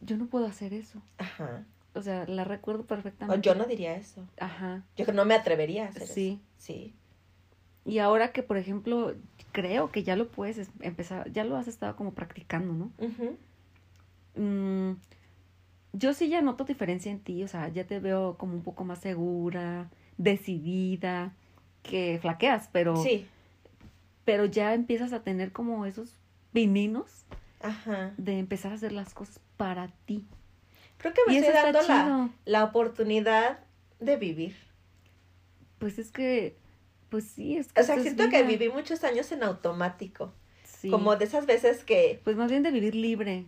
yo 0.00 0.16
no 0.16 0.26
puedo 0.26 0.46
hacer 0.46 0.74
eso. 0.74 1.00
Ajá. 1.18 1.64
O 1.94 2.02
sea, 2.02 2.26
la 2.26 2.44
recuerdo 2.44 2.84
perfectamente. 2.84 3.48
yo 3.48 3.54
no 3.54 3.64
diría 3.64 3.96
eso. 3.96 4.26
Ajá. 4.38 4.84
Yo 4.96 5.06
no 5.12 5.24
me 5.24 5.34
atrevería 5.34 5.86
a 5.86 5.88
hacer 5.88 6.06
Sí. 6.06 6.40
eso. 6.40 6.42
Sí. 6.58 6.94
Y 7.86 8.00
ahora 8.00 8.32
que, 8.32 8.42
por 8.42 8.58
ejemplo, 8.58 9.14
creo 9.52 9.90
que 9.90 10.02
ya 10.02 10.14
lo 10.14 10.28
puedes 10.28 10.58
es- 10.58 10.70
empezar, 10.80 11.32
ya 11.32 11.44
lo 11.44 11.56
has 11.56 11.66
estado 11.68 11.96
como 11.96 12.12
practicando, 12.12 12.74
¿no? 12.74 12.92
Mm, 14.36 14.96
yo 15.92 16.12
sí 16.14 16.28
ya 16.28 16.42
noto 16.42 16.64
diferencia 16.64 17.10
en 17.10 17.20
ti, 17.20 17.42
o 17.44 17.48
sea, 17.48 17.68
ya 17.68 17.84
te 17.86 18.00
veo 18.00 18.36
como 18.38 18.54
un 18.54 18.62
poco 18.62 18.84
más 18.84 19.00
segura, 19.00 19.88
decidida, 20.16 21.32
que 21.82 22.18
flaqueas, 22.20 22.68
pero, 22.72 22.96
Sí. 23.02 23.26
pero 24.24 24.44
ya 24.44 24.74
empiezas 24.74 25.12
a 25.12 25.22
tener 25.22 25.52
como 25.52 25.86
esos 25.86 26.12
pininos 26.52 27.24
Ajá. 27.60 28.12
de 28.16 28.38
empezar 28.38 28.72
a 28.72 28.74
hacer 28.76 28.92
las 28.92 29.14
cosas 29.14 29.40
para 29.56 29.88
ti. 30.06 30.24
Creo 30.98 31.14
que 31.14 31.20
me 31.26 31.34
Y 31.34 31.36
estoy 31.38 31.54
dando 31.54 31.82
la, 31.82 32.28
la 32.44 32.64
oportunidad 32.64 33.60
de 34.00 34.16
vivir. 34.16 34.56
Pues 35.78 35.98
es 35.98 36.10
que, 36.10 36.56
pues 37.08 37.24
sí, 37.24 37.56
es 37.56 37.72
que 37.72 37.80
O 37.80 37.84
sea, 37.84 38.00
siento 38.00 38.28
que 38.28 38.42
viví 38.42 38.68
muchos 38.68 39.04
años 39.04 39.30
en 39.32 39.44
automático. 39.44 40.32
Sí. 40.64 40.90
Como 40.90 41.16
de 41.16 41.24
esas 41.24 41.46
veces 41.46 41.84
que, 41.84 42.20
Pues 42.24 42.36
más 42.36 42.50
bien 42.50 42.62
de 42.62 42.70
vivir 42.72 42.94
libre. 42.94 43.46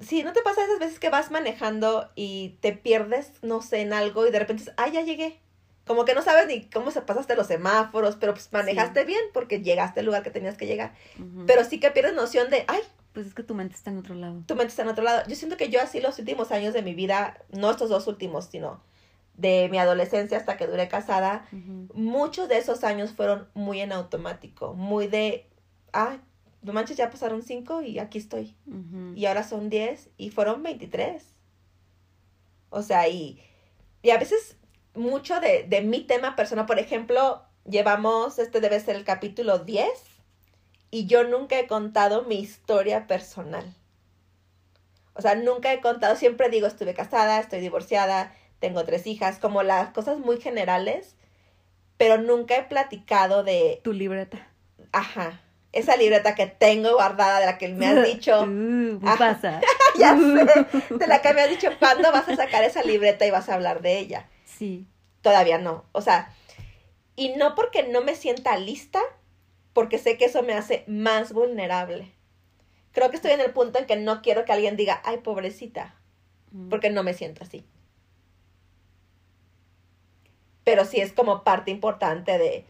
Sí, 0.00 0.22
¿no 0.22 0.32
te 0.32 0.42
pasa 0.42 0.64
esas 0.64 0.78
veces 0.78 0.98
que 0.98 1.10
vas 1.10 1.30
manejando 1.30 2.10
y 2.14 2.58
te 2.60 2.72
pierdes, 2.72 3.32
no 3.42 3.62
sé, 3.62 3.80
en 3.80 3.92
algo 3.92 4.26
y 4.26 4.30
de 4.30 4.38
repente 4.38 4.62
dices, 4.62 4.74
ah, 4.76 4.88
ya 4.88 5.02
llegué? 5.02 5.40
Como 5.86 6.04
que 6.04 6.14
no 6.14 6.22
sabes 6.22 6.46
ni 6.46 6.66
cómo 6.66 6.90
se 6.90 7.02
pasaste 7.02 7.34
los 7.34 7.48
semáforos, 7.48 8.16
pero 8.16 8.32
pues 8.32 8.52
manejaste 8.52 9.04
bien 9.04 9.20
porque 9.32 9.60
llegaste 9.60 10.00
al 10.00 10.06
lugar 10.06 10.22
que 10.22 10.30
tenías 10.30 10.56
que 10.56 10.66
llegar. 10.66 10.94
Pero 11.46 11.64
sí 11.64 11.80
que 11.80 11.90
pierdes 11.90 12.14
noción 12.14 12.48
de, 12.50 12.64
ay, 12.68 12.80
Pues 13.12 13.26
es 13.26 13.34
que 13.34 13.42
tu 13.42 13.54
mente 13.54 13.74
está 13.74 13.90
en 13.90 13.98
otro 13.98 14.14
lado. 14.14 14.42
tu 14.46 14.54
mente 14.54 14.68
está 14.68 14.82
en 14.82 14.88
otro 14.88 15.02
lado. 15.02 15.22
Yo 15.26 15.34
siento 15.34 15.56
que 15.56 15.68
yo 15.68 15.80
así 15.80 16.00
los 16.00 16.18
últimos 16.20 16.52
años 16.52 16.74
de 16.74 16.82
mi 16.82 16.94
vida, 16.94 17.38
no 17.50 17.70
estos 17.70 17.88
dos 17.88 18.06
últimos, 18.06 18.44
sino 18.46 18.80
de 19.36 19.68
mi 19.70 19.78
adolescencia 19.78 20.36
hasta 20.36 20.56
que 20.56 20.66
duré 20.66 20.86
casada, 20.86 21.46
muchos 21.94 22.48
de 22.48 22.58
esos 22.58 22.84
años 22.84 23.12
fueron 23.12 23.48
muy 23.54 23.80
en 23.80 23.90
automático, 23.90 24.74
muy 24.74 25.08
de, 25.08 25.48
ah, 25.92 26.18
no 26.62 26.72
manches, 26.72 26.96
ya 26.96 27.10
pasaron 27.10 27.42
cinco 27.42 27.82
y 27.82 27.98
aquí 27.98 28.18
estoy. 28.18 28.54
Y 29.14 29.26
ahora 29.26 29.42
son 29.44 29.70
10 29.70 30.10
y 30.16 30.30
fueron 30.30 30.62
23. 30.62 31.22
O 32.68 32.82
sea, 32.82 33.08
y, 33.08 33.42
y 34.02 34.10
a 34.10 34.18
veces 34.18 34.56
mucho 34.94 35.40
de, 35.40 35.64
de 35.64 35.80
mi 35.80 36.02
tema 36.02 36.36
personal, 36.36 36.66
por 36.66 36.78
ejemplo, 36.78 37.42
llevamos, 37.64 38.38
este 38.38 38.60
debe 38.60 38.78
ser 38.80 38.96
el 38.96 39.04
capítulo 39.04 39.58
10 39.60 39.88
y 40.90 41.06
yo 41.06 41.24
nunca 41.24 41.58
he 41.58 41.66
contado 41.66 42.24
mi 42.24 42.40
historia 42.40 43.06
personal. 43.06 43.74
O 45.14 45.22
sea, 45.22 45.34
nunca 45.34 45.72
he 45.72 45.80
contado, 45.80 46.16
siempre 46.16 46.48
digo, 46.48 46.66
estuve 46.66 46.94
casada, 46.94 47.40
estoy 47.40 47.60
divorciada, 47.60 48.34
tengo 48.58 48.84
tres 48.84 49.06
hijas, 49.06 49.38
como 49.38 49.62
las 49.62 49.90
cosas 49.90 50.18
muy 50.18 50.40
generales, 50.40 51.16
pero 51.96 52.18
nunca 52.18 52.56
he 52.56 52.62
platicado 52.62 53.42
de, 53.42 53.80
Tu 53.82 53.92
libreta. 53.92 54.48
ajá, 54.92 55.40
esa 55.72 55.96
libreta 55.96 56.34
que 56.34 56.46
tengo 56.46 56.92
guardada 56.94 57.40
de 57.40 57.46
la 57.46 57.58
que 57.58 57.68
me 57.68 57.86
has 57.86 58.04
dicho. 58.06 58.42
Uh, 58.44 59.00
Ajá. 59.06 59.16
pasa. 59.18 59.60
ya 59.98 60.16
sé, 60.18 60.94
de 60.94 61.06
la 61.06 61.20
que 61.22 61.32
me 61.34 61.42
has 61.42 61.50
dicho 61.50 61.68
cuándo 61.78 62.10
vas 62.12 62.28
a 62.28 62.36
sacar 62.36 62.64
esa 62.64 62.82
libreta 62.82 63.26
y 63.26 63.30
vas 63.30 63.48
a 63.48 63.54
hablar 63.54 63.80
de 63.82 63.98
ella. 63.98 64.28
Sí. 64.44 64.86
Todavía 65.22 65.58
no. 65.58 65.84
O 65.92 66.00
sea, 66.00 66.32
y 67.16 67.30
no 67.36 67.54
porque 67.54 67.82
no 67.84 68.00
me 68.02 68.14
sienta 68.14 68.56
lista, 68.56 69.00
porque 69.72 69.98
sé 69.98 70.16
que 70.16 70.24
eso 70.24 70.42
me 70.42 70.54
hace 70.54 70.84
más 70.86 71.32
vulnerable. 71.32 72.10
Creo 72.92 73.10
que 73.10 73.16
estoy 73.16 73.30
en 73.32 73.40
el 73.40 73.52
punto 73.52 73.78
en 73.78 73.86
que 73.86 73.96
no 73.96 74.22
quiero 74.22 74.44
que 74.44 74.52
alguien 74.52 74.76
diga, 74.76 75.00
ay, 75.04 75.18
pobrecita, 75.18 75.94
Mm. 76.52 76.68
porque 76.68 76.90
no 76.90 77.04
me 77.04 77.14
siento 77.14 77.44
así. 77.44 77.64
Pero 80.64 80.84
sí 80.84 81.00
es 81.00 81.12
como 81.12 81.44
parte 81.44 81.70
importante 81.70 82.38
de... 82.38 82.64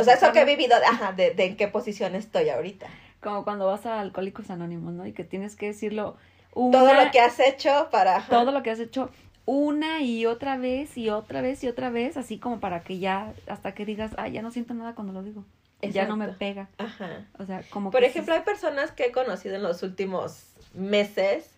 O 0.00 0.04
sea, 0.04 0.14
eso 0.14 0.32
que 0.32 0.40
he 0.42 0.44
vivido, 0.44 0.74
ajá, 0.76 1.12
de, 1.12 1.30
de 1.32 1.44
en 1.44 1.56
qué 1.56 1.68
posición 1.68 2.14
estoy 2.14 2.48
ahorita. 2.48 2.86
Como 3.20 3.44
cuando 3.44 3.66
vas 3.66 3.86
a 3.86 4.00
Alcohólicos 4.00 4.50
Anónimos, 4.50 4.92
¿no? 4.92 5.06
Y 5.06 5.12
que 5.12 5.24
tienes 5.24 5.54
que 5.56 5.66
decirlo 5.66 6.16
Todo 6.54 6.68
una- 6.84 7.04
lo 7.04 7.10
que 7.10 7.20
has 7.20 7.38
hecho 7.40 7.88
para... 7.90 8.16
ajá. 8.16 8.28
todo 8.30 8.52
lo 8.52 8.62
que 8.62 8.70
has 8.70 8.80
hecho 8.80 9.10
una 9.44 10.00
y 10.02 10.24
otra 10.26 10.56
vez 10.56 10.96
y 10.96 11.10
otra 11.10 11.40
vez 11.42 11.62
y 11.64 11.68
otra 11.68 11.90
vez, 11.90 12.16
así 12.16 12.38
como 12.38 12.60
para 12.60 12.82
que 12.84 12.98
ya, 12.98 13.32
hasta 13.48 13.74
que 13.74 13.84
digas, 13.84 14.12
ah, 14.16 14.28
ya 14.28 14.40
no 14.42 14.50
siento 14.50 14.72
nada 14.74 14.94
cuando 14.94 15.12
lo 15.12 15.22
digo. 15.22 15.44
Ya 15.82 16.06
no 16.06 16.16
me 16.16 16.28
pega. 16.28 16.68
Ajá. 16.78 17.26
O 17.38 17.44
sea, 17.44 17.62
como 17.70 17.90
Por 17.90 18.00
que 18.02 18.06
ejemplo, 18.06 18.34
hay 18.34 18.42
personas 18.42 18.92
que 18.92 19.06
he 19.06 19.12
conocido 19.12 19.56
en 19.56 19.64
los 19.64 19.82
últimos 19.82 20.44
meses 20.74 21.50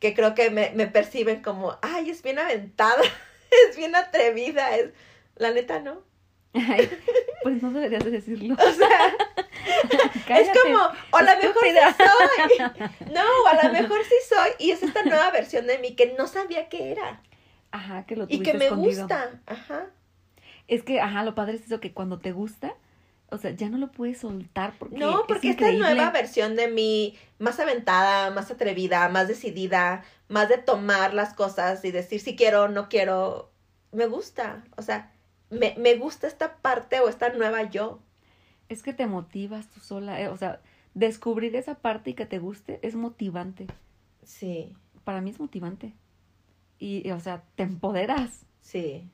que 0.00 0.14
creo 0.14 0.34
que 0.34 0.50
me, 0.50 0.70
me 0.74 0.86
perciben 0.88 1.42
como, 1.42 1.76
ay, 1.80 2.10
es 2.10 2.22
bien 2.24 2.38
aventada, 2.40 3.00
es 3.70 3.76
bien 3.76 3.94
atrevida, 3.94 4.76
es... 4.76 4.90
La 5.36 5.50
neta, 5.52 5.78
¿no? 5.80 6.00
Ay, 6.56 6.90
pues 7.42 7.62
no 7.62 7.70
deberías 7.70 8.04
de 8.04 8.10
decirlo. 8.10 8.54
O 8.54 8.72
sea, 8.72 9.14
es 10.40 10.48
como, 10.62 10.78
o 11.12 11.16
a 11.16 11.22
lo 11.22 11.36
mejor 11.42 11.62
sí 11.62 11.74
soy. 11.98 13.12
No, 13.12 13.22
o 13.44 13.46
a 13.48 13.64
lo 13.64 13.72
mejor 13.72 13.98
sí 14.04 14.14
soy. 14.28 14.50
Y 14.58 14.70
es 14.70 14.82
esta 14.82 15.02
nueva 15.02 15.30
versión 15.30 15.66
de 15.66 15.78
mí 15.78 15.94
que 15.94 16.14
no 16.18 16.26
sabía 16.26 16.68
que 16.68 16.92
era. 16.92 17.20
Ajá, 17.72 18.04
que 18.06 18.16
lo 18.16 18.24
Y 18.24 18.38
tuviste 18.38 18.52
que 18.52 18.58
me 18.58 18.64
escondido. 18.66 19.02
gusta. 19.02 19.30
Ajá. 19.46 19.86
Es 20.68 20.82
que, 20.82 21.00
ajá, 21.00 21.22
lo 21.24 21.34
padre 21.34 21.56
es 21.56 21.66
eso 21.66 21.78
que 21.80 21.92
cuando 21.92 22.18
te 22.18 22.32
gusta, 22.32 22.74
o 23.28 23.38
sea, 23.38 23.50
ya 23.52 23.68
no 23.68 23.78
lo 23.78 23.92
puedes 23.92 24.18
soltar 24.18 24.74
porque 24.78 24.96
No, 24.96 25.20
es 25.20 25.26
porque 25.28 25.50
esta 25.50 25.64
increíble. 25.70 25.94
nueva 25.94 26.10
versión 26.10 26.56
de 26.56 26.68
mí, 26.68 27.16
más 27.38 27.60
aventada, 27.60 28.30
más 28.30 28.50
atrevida, 28.50 29.08
más 29.08 29.28
decidida, 29.28 30.04
más 30.28 30.48
de 30.48 30.58
tomar 30.58 31.12
las 31.14 31.34
cosas 31.34 31.84
y 31.84 31.90
decir 31.92 32.20
si 32.20 32.34
quiero, 32.36 32.68
no 32.68 32.88
quiero, 32.88 33.50
me 33.92 34.06
gusta. 34.06 34.64
O 34.76 34.82
sea, 34.82 35.12
me, 35.56 35.74
me 35.78 35.94
gusta 35.96 36.26
esta 36.26 36.56
parte 36.56 37.00
o 37.00 37.08
esta 37.08 37.30
nueva 37.30 37.64
yo. 37.64 37.98
Es 38.68 38.82
que 38.82 38.92
te 38.92 39.06
motivas 39.06 39.66
tú 39.68 39.80
sola, 39.80 40.20
eh, 40.20 40.28
o 40.28 40.36
sea, 40.36 40.60
descubrir 40.94 41.54
esa 41.56 41.74
parte 41.76 42.10
y 42.10 42.14
que 42.14 42.26
te 42.26 42.38
guste 42.38 42.78
es 42.82 42.94
motivante. 42.94 43.66
Sí, 44.24 44.74
Para 45.04 45.20
mí 45.20 45.30
es 45.30 45.38
motivante. 45.40 45.92
Y, 46.78 47.06
y, 47.06 47.12
o 47.12 47.20
sea, 47.20 47.42
te 47.54 47.62
empoderas. 47.62 48.44
sí. 48.60 49.08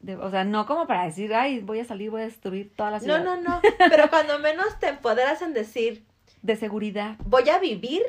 De- 0.00 0.14
o 0.16 0.30
sea, 0.30 0.44
no 0.44 0.64
como 0.64 0.86
para 0.86 1.04
decir, 1.06 1.34
ay, 1.34 1.58
voy 1.58 1.80
a 1.80 1.84
salir, 1.84 2.08
voy 2.10 2.20
a 2.22 2.24
destruir 2.26 2.72
toda 2.76 2.92
la 2.92 2.98
No, 2.98 3.02
ciudad. 3.04 3.24
no, 3.24 3.36
no. 3.36 3.60
Pero 3.90 4.08
cuando 4.08 4.38
menos 4.38 4.78
te 4.78 4.86
empoderas 4.86 5.42
en 5.42 5.52
decir, 5.54 6.04
De 6.40 6.54
seguridad. 6.54 7.16
voy 7.26 7.48
a 7.50 7.58
vivir 7.58 8.02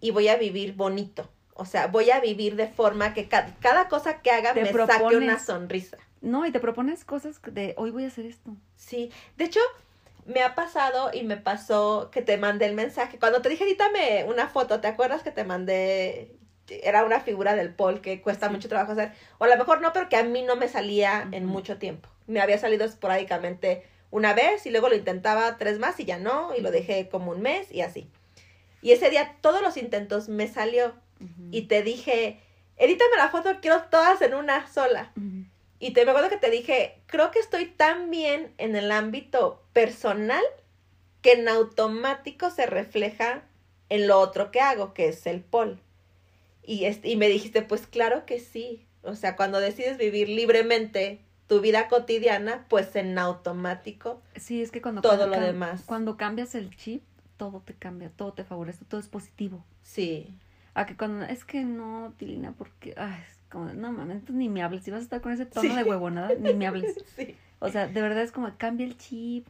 y 0.00 0.12
voy 0.12 0.28
a 0.28 0.36
vivir 0.36 0.74
bonito. 0.76 1.28
O 1.54 1.64
sea, 1.64 1.88
voy 1.88 2.10
a 2.10 2.20
vivir 2.20 2.54
de 2.54 2.68
forma 2.68 3.12
que 3.12 3.26
ca- 3.28 3.54
cada 3.58 3.88
cosa 3.88 4.22
que 4.22 4.30
haga 4.30 4.54
Te 4.54 4.62
me 4.62 4.72
saque 4.72 5.16
una 5.16 5.38
sonrisa. 5.40 5.96
No, 6.20 6.46
y 6.46 6.52
te 6.52 6.60
propones 6.60 7.04
cosas 7.04 7.40
de, 7.50 7.74
hoy 7.78 7.90
voy 7.90 8.04
a 8.04 8.08
hacer 8.08 8.26
esto. 8.26 8.50
Sí, 8.76 9.10
de 9.36 9.44
hecho, 9.44 9.60
me 10.26 10.42
ha 10.42 10.54
pasado 10.54 11.10
y 11.12 11.22
me 11.22 11.36
pasó 11.36 12.10
que 12.12 12.22
te 12.22 12.36
mandé 12.36 12.66
el 12.66 12.74
mensaje. 12.74 13.18
Cuando 13.18 13.40
te 13.40 13.48
dije, 13.48 13.64
edítame 13.64 14.24
una 14.24 14.48
foto, 14.48 14.80
¿te 14.80 14.88
acuerdas 14.88 15.22
que 15.22 15.30
te 15.30 15.44
mandé? 15.44 16.36
Era 16.68 17.04
una 17.04 17.20
figura 17.20 17.54
del 17.56 17.74
Paul 17.74 18.00
que 18.00 18.20
cuesta 18.20 18.46
Sí. 18.46 18.52
mucho 18.52 18.68
trabajo 18.68 18.92
hacer. 18.92 19.12
O 19.38 19.44
a 19.44 19.48
lo 19.48 19.56
mejor 19.56 19.80
no, 19.80 19.92
pero 19.92 20.08
que 20.08 20.16
a 20.16 20.22
mí 20.22 20.42
no 20.42 20.56
me 20.56 20.68
salía 20.68 21.26
en 21.32 21.46
mucho 21.46 21.78
tiempo. 21.78 22.08
Me 22.26 22.40
había 22.40 22.58
salido 22.58 22.84
esporádicamente 22.84 23.82
una 24.12 24.34
vez 24.34 24.66
y 24.66 24.70
luego 24.70 24.88
lo 24.88 24.94
intentaba 24.94 25.56
tres 25.56 25.78
más 25.78 25.98
y 25.98 26.04
ya 26.04 26.18
no, 26.18 26.54
y 26.54 26.60
lo 26.60 26.70
dejé 26.70 27.08
como 27.08 27.30
un 27.32 27.40
mes 27.40 27.72
y 27.72 27.80
así. 27.80 28.08
Y 28.82 28.92
ese 28.92 29.10
día 29.10 29.36
todos 29.40 29.62
los 29.62 29.76
intentos 29.76 30.28
me 30.28 30.46
salió 30.48 30.94
y 31.50 31.62
te 31.62 31.82
dije, 31.82 32.40
edítame 32.76 33.16
la 33.16 33.28
foto, 33.28 33.50
quiero 33.60 33.82
todas 33.90 34.22
en 34.22 34.34
una 34.34 34.66
sola. 34.68 35.12
Y 35.80 35.92
te 35.92 36.04
me 36.04 36.10
acuerdo 36.10 36.28
que 36.28 36.36
te 36.36 36.50
dije, 36.50 37.00
creo 37.06 37.30
que 37.30 37.38
estoy 37.38 37.66
tan 37.66 38.10
bien 38.10 38.52
en 38.58 38.76
el 38.76 38.92
ámbito 38.92 39.62
personal 39.72 40.44
que 41.22 41.32
en 41.32 41.48
automático 41.48 42.50
se 42.50 42.66
refleja 42.66 43.42
en 43.88 44.06
lo 44.06 44.20
otro 44.20 44.50
que 44.50 44.60
hago, 44.60 44.92
que 44.92 45.08
es 45.08 45.26
el 45.26 45.40
pol. 45.40 45.80
Y, 46.62 46.84
este, 46.84 47.08
y 47.08 47.16
me 47.16 47.28
dijiste, 47.28 47.62
pues 47.62 47.86
claro 47.86 48.26
que 48.26 48.38
sí. 48.38 48.86
O 49.02 49.14
sea, 49.14 49.36
cuando 49.36 49.58
decides 49.58 49.96
vivir 49.96 50.28
libremente 50.28 51.20
tu 51.46 51.60
vida 51.60 51.88
cotidiana, 51.88 52.66
pues 52.68 52.94
en 52.94 53.18
automático 53.18 54.22
Sí, 54.36 54.62
es 54.62 54.70
que 54.70 54.82
cuando 54.82 55.00
todo 55.00 55.16
cuando 55.16 55.36
lo 55.36 55.42
demás. 55.42 55.82
Cuando 55.86 56.16
cambias 56.18 56.54
el 56.54 56.76
chip, 56.76 57.02
todo 57.38 57.62
te 57.64 57.74
cambia, 57.74 58.10
todo 58.14 58.34
te 58.34 58.44
favorece, 58.44 58.84
todo 58.84 59.00
es 59.00 59.08
positivo. 59.08 59.64
Sí, 59.82 60.28
A 60.74 60.84
que 60.84 60.96
cuando, 60.96 61.24
es 61.24 61.44
que 61.44 61.64
no, 61.64 62.12
Tilina, 62.18 62.52
porque, 62.52 62.94
ay, 62.98 63.18
como, 63.50 63.66
no 63.72 63.92
mames, 63.92 64.16
entonces 64.16 64.36
ni 64.36 64.48
me 64.48 64.62
hables. 64.62 64.84
Si 64.84 64.90
vas 64.90 65.00
a 65.00 65.04
estar 65.04 65.20
con 65.20 65.32
ese 65.32 65.46
tono 65.46 65.68
Sí. 65.68 65.74
de 65.76 65.84
huevonada, 65.84 66.30
ni 66.38 66.54
me 66.54 66.66
hables. 66.66 66.94
sí. 67.16 67.34
O 67.58 67.68
sea, 67.68 67.86
de 67.88 68.00
verdad 68.02 68.22
es 68.22 68.32
como, 68.32 68.50
cambia 68.56 68.86
el 68.86 68.96
chip, 68.96 69.46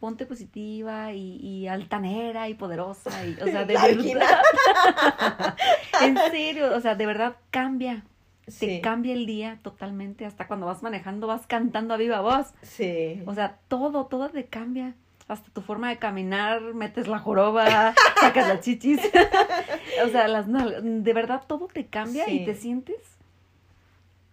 ponte 0.00 0.26
positiva 0.26 1.12
y, 1.12 1.36
y 1.40 1.66
altanera 1.66 2.48
y 2.48 2.54
poderosa. 2.54 3.26
Y, 3.26 3.34
o 3.40 3.46
sea, 3.46 3.64
de 3.64 3.74
verdad. 3.74 4.42
En 6.02 6.16
serio, 6.30 6.74
o 6.76 6.80
sea, 6.80 6.94
de 6.94 7.06
verdad 7.06 7.36
cambia. 7.50 8.04
Te 8.44 8.52
Sí, 8.52 8.80
cambia 8.80 9.12
el 9.12 9.26
día 9.26 9.58
totalmente. 9.62 10.24
Hasta 10.24 10.46
cuando 10.46 10.66
vas 10.66 10.82
manejando, 10.82 11.26
vas 11.26 11.46
cantando 11.46 11.92
a 11.94 11.96
viva 11.96 12.20
voz. 12.20 12.54
sí. 12.62 13.22
O 13.26 13.34
sea, 13.34 13.58
todo, 13.68 14.06
todo 14.06 14.28
te 14.30 14.46
cambia. 14.46 14.94
Hasta 15.26 15.50
tu 15.50 15.60
forma 15.60 15.90
de 15.90 15.98
caminar, 15.98 16.62
metes 16.72 17.06
la 17.08 17.18
joroba, 17.18 17.92
sacas 18.18 18.48
las 18.48 18.60
chichis. 18.60 18.98
o 20.04 20.08
sea, 20.08 20.26
las 20.28 20.46
nal- 20.48 21.02
de 21.02 21.12
verdad 21.12 21.42
todo 21.46 21.66
te 21.68 21.86
cambia 21.86 22.24
Sí. 22.24 22.40
y 22.40 22.44
te 22.46 22.54
sientes 22.54 22.96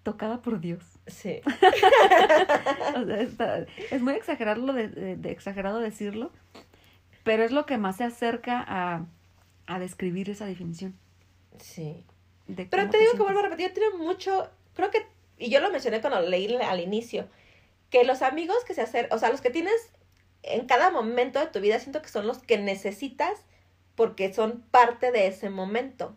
tocada 0.06 0.42
por 0.42 0.62
Dios. 0.62 0.84
Sí. 1.08 1.42
O 2.96 3.06
sea, 3.06 3.20
está- 3.22 3.66
es 3.92 4.02
muy 4.02 4.14
exagerado, 4.14 4.72
de, 4.72 4.88
de- 4.88 5.16
de 5.18 5.32
exagerado 5.32 5.80
decirlo, 5.80 6.32
pero 7.24 7.44
es 7.44 7.52
lo 7.52 7.66
que 7.66 7.78
más 7.78 7.98
se 7.98 8.04
acerca 8.06 8.64
a, 8.66 9.06
a 9.68 9.80
describir 9.80 10.30
esa 10.30 10.46
definición. 10.46 10.96
Sí. 11.60 12.06
de 12.48 12.66
Pero 12.66 12.90
te 12.90 13.00
digo 13.00 13.14
que 13.14 13.24
vuelvo 13.24 13.40
a 13.40 13.44
repetir, 13.44 13.74
tiene 13.74 13.98
mucho, 13.98 14.50
creo 14.76 14.92
que, 14.92 15.06
y 15.38 15.50
yo 15.50 15.60
lo 15.60 15.72
mencioné 15.72 16.00
cuando 16.02 16.22
leí 16.22 16.56
al 16.56 16.80
inicio, 16.80 17.28
que 17.90 18.04
los 18.06 18.22
amigos 18.22 18.58
que 18.66 18.74
se 18.74 18.82
hacen, 18.82 19.08
o 19.12 19.18
sea, 19.18 19.30
los 19.32 19.42
que 19.42 19.50
tienes 19.50 19.74
en 20.44 20.68
cada 20.68 20.92
momento 20.92 21.40
de 21.40 21.48
tu 21.48 21.60
vida, 21.60 21.80
siento 21.80 22.02
que 22.02 22.10
son 22.10 22.28
los 22.28 22.38
que 22.40 22.58
necesitas 22.58 23.40
porque 23.96 24.32
son 24.34 24.62
parte 24.72 25.12
de 25.12 25.28
ese 25.28 25.50
momento. 25.50 26.16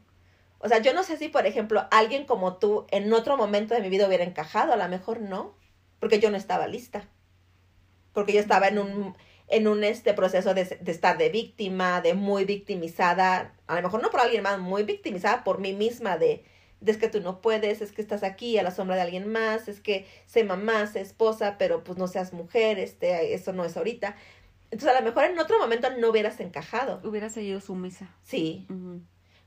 O 0.58 0.68
sea, 0.68 0.78
yo 0.78 0.92
no 0.92 1.02
sé 1.02 1.16
si, 1.16 1.28
por 1.28 1.46
ejemplo, 1.46 1.86
alguien 1.90 2.24
como 2.24 2.56
tú 2.56 2.86
en 2.90 3.12
otro 3.12 3.36
momento 3.36 3.74
de 3.74 3.80
mi 3.80 3.88
vida 3.88 4.06
hubiera 4.06 4.24
encajado, 4.24 4.72
a 4.72 4.76
lo 4.76 4.88
mejor 4.88 5.20
no, 5.20 5.54
porque 6.00 6.20
yo 6.20 6.30
no 6.30 6.36
estaba 6.36 6.66
lista. 6.66 7.08
Porque 8.12 8.32
yo 8.32 8.40
estaba 8.40 8.68
en 8.68 8.78
un, 8.78 9.16
en 9.46 9.68
un 9.68 9.84
este 9.84 10.14
proceso 10.14 10.54
de, 10.54 10.64
de 10.64 10.92
estar 10.92 11.16
de 11.18 11.28
víctima, 11.28 12.00
de 12.00 12.14
muy 12.14 12.44
victimizada, 12.44 13.54
a 13.66 13.76
lo 13.76 13.82
mejor 13.82 14.02
no 14.02 14.10
por 14.10 14.20
alguien 14.20 14.42
más, 14.42 14.58
muy 14.58 14.82
victimizada 14.82 15.44
por 15.44 15.60
mí 15.60 15.72
misma, 15.72 16.18
de, 16.18 16.44
de 16.80 16.92
es 16.92 16.98
que 16.98 17.08
tú 17.08 17.20
no 17.20 17.40
puedes, 17.40 17.80
es 17.80 17.92
que 17.92 18.02
estás 18.02 18.22
aquí 18.22 18.58
a 18.58 18.62
la 18.62 18.70
sombra 18.70 18.96
de 18.96 19.02
alguien 19.02 19.30
más, 19.30 19.68
es 19.68 19.80
que 19.80 20.06
sé 20.26 20.44
mamá, 20.44 20.86
sé 20.86 21.00
esposa, 21.00 21.56
pero 21.58 21.84
pues 21.84 21.98
no 21.98 22.08
seas 22.08 22.32
mujer, 22.32 22.78
este, 22.78 23.34
eso 23.34 23.52
no 23.52 23.64
es 23.64 23.76
ahorita. 23.76 24.16
Entonces 24.70 24.96
a 24.96 25.00
lo 25.00 25.06
mejor 25.06 25.24
en 25.24 25.38
otro 25.38 25.58
momento 25.58 25.88
no 25.98 26.10
hubieras 26.10 26.40
encajado. 26.40 27.00
Hubiera 27.02 27.30
seguido 27.30 27.60
sumisa. 27.60 28.14
Sí. 28.22 28.66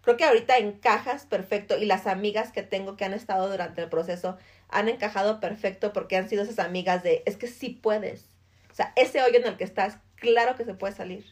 Creo 0.01 0.17
que 0.17 0.25
ahorita 0.25 0.57
encajas 0.57 1.25
perfecto 1.25 1.77
y 1.77 1.85
las 1.85 2.07
amigas 2.07 2.51
que 2.51 2.63
tengo 2.63 2.97
que 2.97 3.05
han 3.05 3.13
estado 3.13 3.49
durante 3.49 3.81
el 3.81 3.89
proceso 3.89 4.37
han 4.69 4.89
encajado 4.89 5.39
perfecto 5.39 5.93
porque 5.93 6.17
han 6.17 6.29
sido 6.29 6.43
esas 6.43 6.59
amigas 6.59 7.03
de, 7.03 7.23
es 7.25 7.37
que 7.37 7.47
sí 7.47 7.69
puedes. 7.69 8.25
O 8.71 8.75
sea, 8.75 8.93
ese 8.95 9.21
hoyo 9.21 9.37
en 9.37 9.45
el 9.45 9.57
que 9.57 9.63
estás, 9.63 9.97
claro 10.15 10.55
que 10.55 10.63
se 10.63 10.73
puede 10.73 10.93
salir 10.93 11.25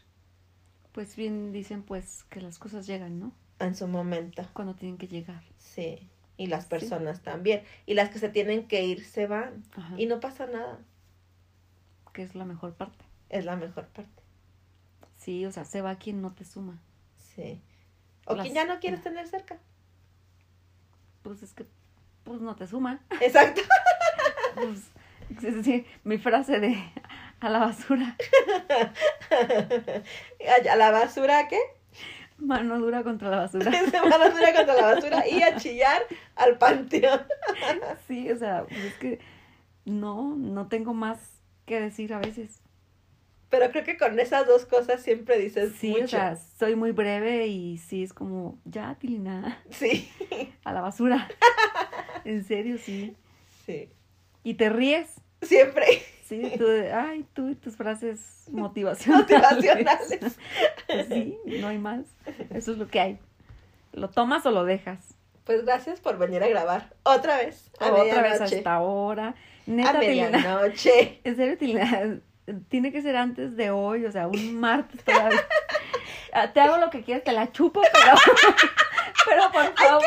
Pues 0.92 1.16
bien 1.16 1.52
dicen 1.52 1.82
pues 1.82 2.24
que 2.24 2.40
las 2.40 2.58
cosas 2.58 2.86
llegan, 2.86 3.18
¿no? 3.18 3.32
en 3.60 3.76
su 3.76 3.86
momento. 3.86 4.44
Cuando 4.52 4.74
tienen 4.74 4.98
que 4.98 5.06
llegar. 5.06 5.42
Sí, 5.58 6.08
y 6.36 6.46
las 6.46 6.66
personas 6.66 7.22
también. 7.22 7.62
Y 7.86 7.94
las 7.94 8.10
que 8.10 8.18
se 8.18 8.28
tienen 8.28 8.66
que 8.66 8.82
ir 8.84 9.04
se 9.04 9.26
van. 9.26 9.62
Ajá. 9.76 9.94
Y 9.96 10.06
no 10.06 10.18
pasa 10.20 10.46
nada. 10.46 10.78
Que 12.12 12.22
es 12.22 12.34
la 12.34 12.44
mejor 12.44 12.74
parte. 12.74 13.04
Es 13.28 13.44
la 13.44 13.56
mejor 13.56 13.86
parte. 13.88 14.22
Sí, 15.16 15.44
o 15.46 15.52
sea, 15.52 15.64
se 15.64 15.82
va 15.82 15.96
quien 15.96 16.22
no 16.22 16.32
te 16.32 16.44
suma. 16.44 16.80
Sí. 17.36 17.60
O 18.30 18.36
Las- 18.36 18.44
quien 18.44 18.54
ya 18.54 18.64
no 18.64 18.80
quieres 18.80 19.02
tener 19.02 19.26
cerca. 19.26 19.58
Pues 21.22 21.42
es 21.42 21.52
que, 21.52 21.66
pues 22.24 22.40
no 22.40 22.56
te 22.56 22.66
suman. 22.66 23.00
Exacto. 23.20 23.60
Pues, 24.52 24.90
mi 26.02 26.18
frase 26.18 26.58
de 26.58 26.76
a 27.38 27.48
la 27.48 27.60
basura, 27.60 28.16
a 30.72 30.76
la 30.76 30.90
basura, 30.90 31.46
¿qué? 31.48 31.58
mano 32.40 32.78
dura 32.78 33.02
contra 33.02 33.30
la 33.30 33.36
basura. 33.38 33.70
Se 33.70 34.00
van 34.00 34.12
a 34.12 34.18
basura 34.18 34.54
contra 34.54 34.74
la 34.74 34.94
basura 34.94 35.28
y 35.28 35.42
a 35.42 35.56
chillar 35.58 36.02
al 36.36 36.58
panteón. 36.58 37.20
Sí, 38.08 38.30
o 38.30 38.36
sea, 38.36 38.64
pues 38.64 38.80
es 38.80 38.94
que 38.94 39.20
no, 39.84 40.34
no 40.36 40.68
tengo 40.68 40.94
más 40.94 41.18
que 41.66 41.80
decir 41.80 42.12
a 42.14 42.18
veces. 42.18 42.59
Pero 43.50 43.70
creo 43.72 43.82
que 43.84 43.96
con 43.98 44.18
esas 44.20 44.46
dos 44.46 44.64
cosas 44.64 45.02
siempre 45.02 45.36
dices 45.38 45.72
Sí, 45.78 45.90
mucho. 45.90 46.04
o 46.04 46.08
sea, 46.08 46.36
soy 46.58 46.76
muy 46.76 46.92
breve 46.92 47.48
y 47.48 47.78
sí 47.78 48.02
es 48.04 48.12
como, 48.12 48.58
ya, 48.64 48.94
Tilina, 48.98 49.60
Sí, 49.70 50.08
a 50.64 50.72
la 50.72 50.80
basura. 50.80 51.28
En 52.24 52.44
serio, 52.44 52.76
sí. 52.78 53.16
sí. 53.66 53.88
Y 54.44 54.54
te 54.54 54.68
ríes. 54.68 55.14
Siempre 55.42 55.84
Sí, 56.24 56.52
tú, 56.58 56.66
ay, 56.94 57.24
tú 57.32 57.48
y 57.48 57.54
tus 57.56 57.76
frases 57.76 58.44
motivacionales. 58.52 59.22
motivacionales. 59.30 60.38
Pues 60.86 61.06
sí, 61.08 61.36
no 61.46 61.68
hay 61.68 61.78
más. 61.78 62.04
Eso 62.54 62.72
es 62.72 62.78
lo 62.78 62.86
que 62.88 63.00
hay. 63.00 63.18
¿Lo 63.92 64.10
tomas 64.10 64.44
o 64.46 64.50
lo 64.52 64.64
dejas? 64.64 64.98
Pues 65.44 65.64
gracias 65.64 65.98
por 65.98 66.18
venir 66.18 66.42
a 66.44 66.48
grabar 66.48 66.94
otra 67.02 67.38
vez. 67.38 67.70
A 67.80 67.90
Otra 67.90 68.04
vez 68.04 68.14
a 68.14 68.22
medianoche. 68.22 68.58
esta 68.58 68.80
hora. 68.80 69.28
A 69.28 69.34
Neta, 69.66 69.98
Tilina, 70.00 70.30
medianoche. 70.30 71.20
en 71.24 71.36
serio, 71.36 71.58
Tilina, 71.58 72.20
tiene 72.68 72.90
que 72.92 73.02
ser 73.02 73.16
antes 73.16 73.56
de 73.56 73.70
hoy, 73.70 74.04
o 74.06 74.12
sea, 74.12 74.26
un 74.28 74.58
martes 74.58 75.02
todavía. 75.04 75.44
Ah, 76.32 76.52
Te 76.52 76.60
hago 76.60 76.76
lo 76.78 76.90
que 76.90 77.02
quieras, 77.02 77.24
te 77.24 77.32
la 77.32 77.50
chupo, 77.50 77.80
pero, 77.82 78.14
pero 79.26 79.50
por 79.50 79.74
favor. 79.76 80.02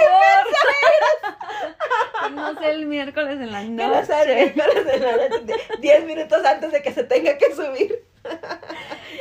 Que 2.23 2.29
no 2.31 2.57
sea 2.57 2.69
el 2.71 2.85
miércoles 2.85 3.41
en 3.41 3.51
la 3.51 3.59
Que 3.61 3.67
no 3.69 4.05
sea 4.05 4.23
el 4.23 4.29
noche. 4.29 4.53
miércoles 4.55 4.85
de 4.85 4.99
la 4.99 5.11
noche, 5.29 5.55
Diez 5.79 6.05
minutos 6.05 6.45
antes 6.45 6.71
de 6.71 6.81
que 6.81 6.93
se 6.93 7.03
tenga 7.03 7.37
que 7.37 7.53
subir. 7.53 8.05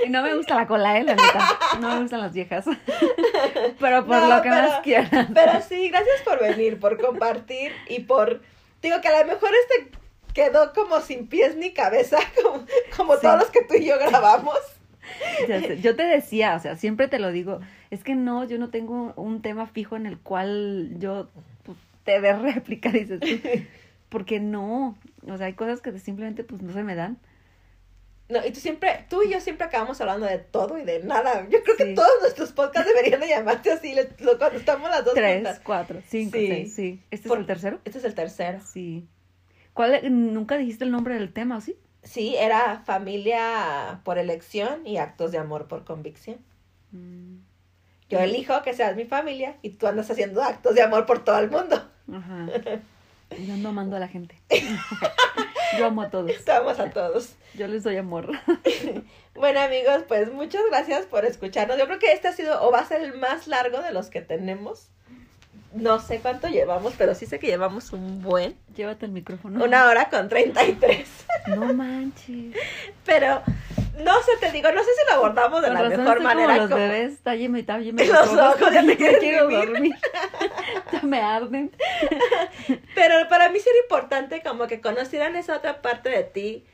Y 0.06 0.10
no 0.10 0.22
me 0.22 0.34
gusta 0.36 0.54
la 0.54 0.66
cola, 0.68 0.96
eh, 0.98 1.02
la 1.02 1.14
neta. 1.16 1.58
No 1.80 1.88
me 1.94 2.00
gustan 2.02 2.20
las 2.20 2.32
viejas. 2.32 2.66
Pero 3.80 4.06
por 4.06 4.16
No, 4.18 4.28
lo 4.36 4.42
que 4.42 4.48
pero- 4.50 4.68
más 4.68 4.80
quieran. 4.80 5.30
Pero 5.34 5.60
sí, 5.68 5.88
gracias 5.88 6.20
por 6.24 6.40
venir, 6.40 6.78
por 6.78 7.00
compartir 7.00 7.72
y 7.88 8.00
por... 8.00 8.42
Digo 8.80 9.00
que 9.00 9.08
a 9.08 9.18
lo 9.20 9.26
mejor 9.26 9.50
este 9.68 9.90
quedó 10.34 10.72
como 10.72 11.00
sin 11.00 11.26
pies 11.28 11.56
ni 11.56 11.72
cabeza, 11.72 12.18
como, 12.42 12.64
como 12.96 13.14
Sí. 13.14 13.20
todos 13.22 13.38
los 13.40 13.50
que 13.50 13.62
tú 13.64 13.74
y 13.74 13.84
yo 13.86 13.98
grabamos. 13.98 14.58
Yo 15.82 15.96
te 15.96 16.04
decía, 16.04 16.54
o 16.54 16.60
sea, 16.60 16.76
siempre 16.76 17.08
te 17.08 17.18
lo 17.18 17.32
digo, 17.32 17.60
es 17.90 18.04
que 18.04 18.14
no, 18.14 18.44
yo 18.44 18.56
no 18.58 18.70
tengo 18.70 19.12
un 19.16 19.42
tema 19.42 19.66
fijo 19.66 19.96
en 19.96 20.06
el 20.06 20.18
cual 20.18 20.90
yo 20.98 21.28
pues, 21.64 21.76
te 22.04 22.20
dé 22.20 22.32
réplica, 22.38 22.90
dices 22.90 23.18
tú. 23.20 23.26
Porque 24.08 24.38
no, 24.40 24.96
o 25.28 25.36
sea, 25.36 25.46
hay 25.46 25.54
cosas 25.54 25.80
que 25.80 25.98
simplemente 25.98 26.44
pues 26.44 26.62
no 26.62 26.72
se 26.72 26.82
me 26.84 26.94
dan. 26.94 27.18
No, 28.28 28.46
y 28.46 28.52
tú 28.52 28.60
siempre, 28.60 29.04
tú 29.10 29.22
y 29.24 29.30
yo 29.32 29.40
siempre 29.40 29.66
acabamos 29.66 30.00
hablando 30.00 30.26
de 30.26 30.38
todo 30.38 30.78
y 30.78 30.84
de 30.84 31.02
nada. 31.02 31.46
Yo 31.50 31.62
creo 31.64 31.76
que 31.76 31.86
todos 31.94 32.08
nuestros 32.22 32.52
podcasts 32.52 32.88
deberían 32.94 33.20
de 33.20 33.28
llamarse 33.28 33.72
así, 33.72 33.94
le- 33.94 34.08
lo 34.20 34.38
contestamos 34.38 34.88
las 34.88 35.04
dos 35.04 35.14
Tres, 35.14 35.34
juntas. 35.36 35.60
cuatro, 35.64 36.00
cinco, 36.08 36.38
Sí. 36.38 36.46
seis, 36.46 36.74
sí. 36.74 37.02
¿Este 37.10 37.28
Por- 37.28 37.38
es 37.38 37.40
el 37.42 37.46
tercero? 37.46 37.80
Este 37.84 37.98
es 37.98 38.04
el 38.04 38.14
tercero. 38.14 38.60
Sí. 38.64 39.06
¿Cuál? 39.74 40.00
Nunca 40.34 40.56
dijiste 40.56 40.84
el 40.84 40.90
nombre 40.90 41.14
del 41.14 41.32
tema, 41.32 41.56
¿o 41.56 41.60
sí? 41.60 41.76
Sí, 42.02 42.34
era 42.36 42.82
familia 42.84 44.00
por 44.04 44.18
elección 44.18 44.86
y 44.86 44.96
actos 44.96 45.32
de 45.32 45.38
amor 45.38 45.68
por 45.68 45.84
convicción. 45.84 46.38
Mm, 46.90 47.36
Yo 48.08 48.18
elijo 48.18 48.62
que 48.62 48.74
seas 48.74 48.96
mi 48.96 49.04
familia 49.04 49.56
y 49.62 49.70
tú 49.70 49.86
andas 49.86 50.10
haciendo 50.10 50.42
actos 50.42 50.74
de 50.74 50.82
amor 50.82 51.06
por 51.06 51.24
todo 51.24 51.38
el 51.38 51.50
mundo. 51.50 51.88
Ajá. 52.12 52.46
Yo 53.38 53.54
ando 53.54 53.70
amando 53.70 53.96
a 53.96 54.00
la 54.00 54.08
gente. 54.08 54.38
Yo 55.78 55.86
amo 55.86 56.02
a 56.02 56.10
todos. 56.10 56.44
Te 56.44 56.52
amos 56.52 56.78
a 56.78 56.90
todos. 56.90 57.34
Yo 57.54 57.66
les 57.66 57.82
doy 57.82 57.96
amor. 57.96 58.28
Bueno 59.34 59.60
amigos, 59.60 60.04
pues 60.06 60.30
muchas 60.30 60.60
gracias 60.68 61.06
por 61.06 61.24
escucharnos. 61.24 61.78
Yo 61.78 61.86
creo 61.86 61.98
que 61.98 62.12
este 62.12 62.28
ha 62.28 62.32
sido 62.32 62.62
o 62.62 62.70
va 62.70 62.80
a 62.80 62.84
ser 62.86 63.00
el 63.00 63.18
más 63.18 63.46
largo 63.46 63.80
de 63.80 63.90
los 63.90 64.10
que 64.10 64.20
tenemos. 64.20 64.90
No 65.74 66.00
sé 66.00 66.18
cuánto 66.20 66.48
llevamos, 66.48 66.94
pero 66.98 67.14
sí 67.14 67.24
sé 67.26 67.38
que 67.38 67.46
llevamos 67.46 67.92
un 67.92 68.20
buen. 68.22 68.56
Llévate 68.76 69.06
el 69.06 69.12
micrófono. 69.12 69.64
Una 69.64 69.86
hora 69.86 70.10
con 70.10 70.28
33. 70.28 71.08
No 71.48 71.72
manches. 71.72 72.54
Pero 73.06 73.42
no 74.04 74.22
sé, 74.22 74.32
te 74.40 74.52
digo, 74.52 74.70
no 74.72 74.80
sé 74.80 74.86
si 74.90 75.06
lo 75.10 75.14
abordamos 75.16 75.60
de 75.62 75.68
Con 75.68 75.74
la 75.74 75.82
razón 75.82 75.98
mejor 76.00 76.16
estoy 76.18 76.26
como 76.26 76.34
manera. 76.40 76.56
los 76.62 76.70
como- 76.70 76.80
bebés, 76.82 77.18
tálleme 77.22 77.62
tálleme 77.62 78.04
Los 78.06 78.28
ojos, 78.28 78.72
ya 78.72 78.82
te 78.86 78.96
quiero 78.96 79.48
vivir. 79.48 79.66
dormir. 79.70 79.94
ya 80.92 81.02
me 81.02 81.20
arden. 81.20 81.70
Pero 82.94 83.28
para 83.28 83.48
mí 83.48 83.58
sí 83.58 83.68
era 83.68 83.78
importante 83.82 84.42
como 84.42 84.66
que 84.66 84.80
conocieran 84.80 85.36
esa 85.36 85.56
otra 85.56 85.82
parte 85.82 86.08
de 86.10 86.24
ti 86.24 86.66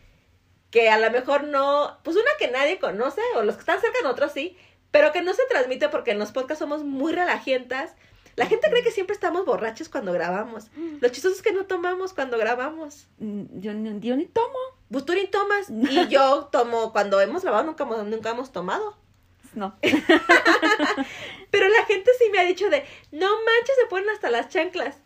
que 0.70 0.90
a 0.90 0.98
lo 0.98 1.10
mejor 1.10 1.44
no, 1.44 1.98
pues 2.02 2.16
una 2.16 2.30
que 2.38 2.48
nadie 2.50 2.78
conoce 2.78 3.20
o 3.36 3.42
los 3.42 3.54
que 3.54 3.60
están 3.60 3.80
cerca 3.80 3.96
de 3.98 4.02
nosotros 4.04 4.32
sí, 4.32 4.56
pero 4.90 5.12
que 5.12 5.22
no 5.22 5.32
se 5.34 5.42
transmite 5.48 5.88
porque 5.88 6.10
en 6.10 6.18
los 6.18 6.32
podcasts 6.32 6.58
somos 6.58 6.84
muy 6.84 7.12
relajientas. 7.12 7.94
La 8.38 8.46
gente 8.46 8.70
cree 8.70 8.82
que 8.82 8.90
siempre 8.90 9.14
estamos 9.14 9.44
borrachos 9.44 9.88
cuando 9.88 10.12
grabamos. 10.12 10.70
Lo 11.00 11.08
chistoso 11.08 11.34
es 11.34 11.42
que 11.42 11.52
no 11.52 11.66
tomamos 11.66 12.14
cuando 12.14 12.38
grabamos. 12.38 13.08
Mm, 13.18 13.60
Yo, 13.60 13.74
ni- 13.74 14.00
yo 14.00 14.16
ni 14.16 14.26
tomo. 14.26 14.58
Pues 14.90 15.04
tú 15.04 15.12
ni 15.14 15.26
tomas 15.26 15.68
y 15.90 16.06
yo 16.08 16.48
tomo 16.50 16.92
cuando 16.92 17.20
hemos 17.20 17.42
grabado 17.42 17.64
nunca, 17.64 17.84
hemos- 17.84 18.06
nunca 18.06 18.30
hemos 18.30 18.52
tomado. 18.52 18.96
No. 19.54 19.76
Pero 21.50 21.68
la 21.68 21.84
gente 21.86 22.10
sí 22.18 22.26
me 22.30 22.38
ha 22.38 22.44
dicho 22.44 22.68
de, 22.70 22.84
no 23.12 23.26
manches, 23.28 23.76
se 23.80 23.86
ponen 23.88 24.08
hasta 24.10 24.30
las 24.30 24.48
chanclas. 24.48 24.98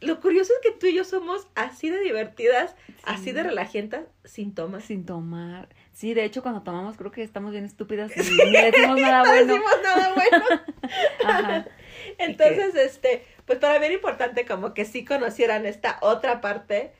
Lo 0.00 0.18
curioso 0.20 0.52
es 0.54 0.60
que 0.62 0.76
tú 0.78 0.86
y 0.86 0.94
yo 0.94 1.04
somos 1.04 1.46
así 1.54 1.90
de 1.90 2.00
divertidas, 2.00 2.74
así 3.04 3.32
de 3.32 3.42
relajientas, 3.42 4.04
sin 4.24 4.54
tomas. 4.54 4.84
Sin 4.84 5.04
tomar. 5.04 5.68
Sí, 6.00 6.14
de 6.14 6.24
hecho, 6.24 6.40
cuando 6.42 6.62
tomamos 6.62 6.96
creo 6.96 7.10
que 7.10 7.22
estamos 7.22 7.52
bien 7.52 7.66
estúpidas 7.66 8.10
y 8.16 8.20
ni 8.20 8.52
decimos 8.52 8.98
nada 9.02 9.22
No 9.22 9.28
bueno. 9.32 9.52
decimos 9.52 9.72
nada 9.82 10.14
bueno. 10.14 10.44
Ajá. 11.26 11.66
Entonces, 12.18 12.74
este, 12.74 13.26
pues 13.44 13.58
para 13.58 13.78
mí 13.78 13.84
era 13.84 13.94
importante 13.94 14.46
como 14.46 14.72
que 14.72 14.86
sí 14.86 15.04
conocieran 15.04 15.66
esta 15.66 15.98
otra 16.00 16.40
parte 16.40 16.92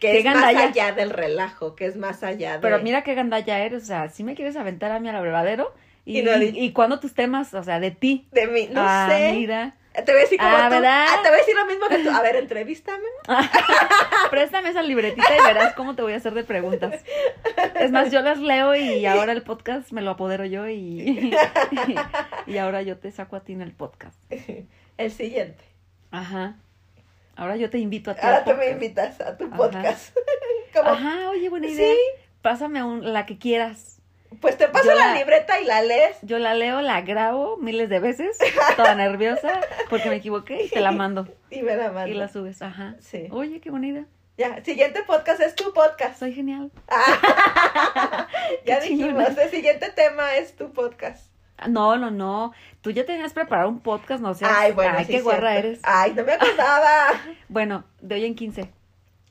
que 0.00 0.18
es 0.18 0.24
más 0.24 0.42
allá 0.56 0.92
del 0.92 1.10
relajo, 1.10 1.76
que 1.76 1.84
es 1.84 1.96
más 1.96 2.22
allá 2.22 2.54
de... 2.54 2.58
Pero 2.60 2.78
mira 2.80 3.04
qué 3.04 3.14
gandalla 3.14 3.58
eres, 3.60 3.82
o 3.82 3.86
sea, 3.86 4.08
si 4.08 4.24
me 4.24 4.34
quieres 4.34 4.56
aventar 4.56 4.90
a 4.92 4.98
mí 4.98 5.10
al 5.10 5.16
abrevadero 5.16 5.74
y, 6.06 6.20
Y 6.20 6.22
no 6.22 6.38
di- 6.38 6.58
y, 6.58 6.72
cuando 6.72 7.00
tus 7.00 7.12
temas, 7.12 7.52
o 7.52 7.62
sea, 7.62 7.80
de 7.80 7.90
ti. 7.90 8.26
De 8.32 8.46
mí, 8.46 8.66
no 8.72 8.80
ah, 8.82 9.08
sé. 9.10 9.32
mira, 9.34 9.76
Te 9.94 10.02
voy 10.12 10.20
a 10.20 10.24
decir 10.24 10.38
como 10.38 10.50
Ah, 10.56 10.64
tú. 10.68 10.74
¿verdad? 10.74 11.06
Ah, 11.10 11.20
te 11.22 11.28
voy 11.28 11.36
a 11.36 11.40
decir 11.40 11.54
lo 11.54 11.66
mismo 11.66 11.86
que 11.88 11.98
tú. 11.98 12.10
A 12.10 12.22
ver, 12.22 12.36
entrevístame. 12.36 13.04
Préstame 14.30 14.70
esa 14.70 14.82
libretita 14.82 15.36
y 15.36 15.42
verás 15.42 15.74
cómo 15.74 15.94
te 15.94 16.02
voy 16.02 16.14
a 16.14 16.16
hacer 16.16 16.32
de 16.34 16.44
preguntas. 16.44 17.02
Es 17.74 17.90
más, 17.90 18.10
yo 18.10 18.22
las 18.22 18.38
leo 18.38 18.74
y 18.74 19.04
ahora 19.06 19.32
el 19.32 19.42
podcast 19.42 19.92
me 19.92 20.00
lo 20.00 20.12
apodero 20.12 20.44
yo 20.46 20.68
y, 20.68 21.34
y, 22.46 22.58
ahora 22.58 22.82
yo 22.82 22.96
te 22.98 23.10
saco 23.10 23.36
a 23.36 23.40
ti 23.40 23.52
en 23.52 23.60
el 23.62 23.72
podcast. 23.72 24.18
El 24.96 25.10
siguiente. 25.10 25.62
Ajá. 26.10 26.56
Ahora 27.36 27.56
yo 27.56 27.68
te 27.70 27.78
invito 27.78 28.10
a 28.10 28.14
ti. 28.14 28.20
Ahora 28.22 28.44
tú 28.44 28.54
me 28.54 28.70
invitas 28.70 29.20
a 29.20 29.36
tu 29.36 29.44
Ajá. 29.46 29.56
podcast. 29.56 30.16
Ajá, 30.84 31.30
oye, 31.30 31.48
buena 31.50 31.66
idea. 31.66 31.94
Sí. 31.94 32.00
Pásame 32.40 32.82
un, 32.82 33.12
la 33.12 33.26
que 33.26 33.38
quieras. 33.38 33.91
Pues 34.40 34.56
te 34.56 34.68
paso 34.68 34.88
la 34.94 35.08
la- 35.08 35.14
libreta 35.14 35.60
y 35.60 35.64
la 35.64 35.82
lees. 35.82 36.16
Yo 36.22 36.38
la 36.38 36.54
leo, 36.54 36.80
la 36.80 37.00
grabo 37.02 37.56
miles 37.58 37.88
de 37.88 37.98
veces, 38.00 38.38
toda 38.76 38.94
nerviosa, 38.94 39.60
porque 39.90 40.08
me 40.08 40.16
equivoqué 40.16 40.64
y 40.64 40.68
te 40.68 40.80
la 40.80 40.92
mando. 40.92 41.28
Y 41.50 41.62
me 41.62 41.76
la 41.76 41.88
mandas. 41.92 42.08
Y 42.08 42.14
la 42.14 42.28
subes, 42.28 42.62
ajá. 42.62 42.96
Sí. 43.00 43.28
Oye, 43.30 43.60
qué 43.60 43.70
bonita. 43.70 44.04
Ya, 44.38 44.64
siguiente 44.64 45.02
podcast 45.06 45.40
es 45.42 45.54
tu 45.54 45.72
podcast. 45.74 46.18
Soy 46.18 46.32
genial. 46.32 46.70
Ya 48.66 48.80
Qué 48.80 48.88
dijimos, 48.88 49.24
chingona. 49.24 49.42
el 49.42 49.50
siguiente 49.50 49.90
tema 49.90 50.36
es 50.36 50.54
tu 50.56 50.72
podcast. 50.72 51.26
Ah, 51.58 51.68
No, 51.68 51.96
no, 51.96 52.10
no. 52.10 52.52
Tú 52.80 52.90
ya 52.90 53.04
tenías 53.06 53.32
preparado 53.32 53.68
un 53.68 53.80
podcast, 53.80 54.20
no 54.22 54.34
sé. 54.34 54.44
Ay, 54.48 54.72
bueno, 54.72 54.94
Ay, 54.98 55.04
sí, 55.04 55.12
qué 55.12 55.20
guarra 55.20 55.56
eres. 55.56 55.80
Ay, 55.82 56.12
no 56.14 56.24
me 56.24 56.32
acordaba. 56.32 57.08
Bueno, 57.48 57.84
de 58.00 58.14
hoy 58.16 58.24
en 58.24 58.34
15. 58.34 58.70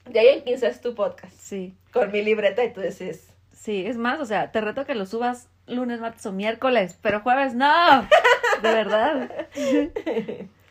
De 0.06 0.20
ahí 0.20 0.28
en 0.30 0.44
15 0.44 0.68
es 0.68 0.82
tu 0.82 0.96
podcast. 0.96 1.34
Sí. 1.38 1.76
Con 1.92 2.12
mi 2.12 2.22
libreta 2.24 2.64
y 2.64 2.72
tú 2.74 2.82
dices. 2.82 3.31
Sí, 3.62 3.86
es 3.86 3.96
más, 3.96 4.20
o 4.20 4.26
sea, 4.26 4.52
te 4.52 4.60
reto 4.60 4.88
que 4.88 4.96
lo 4.96 5.06
subas 5.06 5.48
lunes, 5.68 6.00
martes 6.00 6.26
o 6.26 6.32
miércoles, 6.32 6.98
pero 7.00 7.22
jueves 7.22 7.54
no. 7.54 8.02
De 8.64 8.74
verdad. 8.74 9.30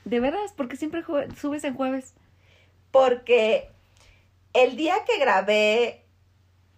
De 0.04 0.20
veras, 0.20 0.52
porque 0.56 0.74
siempre 0.74 1.04
subes 1.40 1.62
en 1.62 1.76
jueves. 1.76 2.14
Porque 2.90 3.70
el 4.54 4.74
día 4.76 4.96
que 5.06 5.20
grabé, 5.20 6.02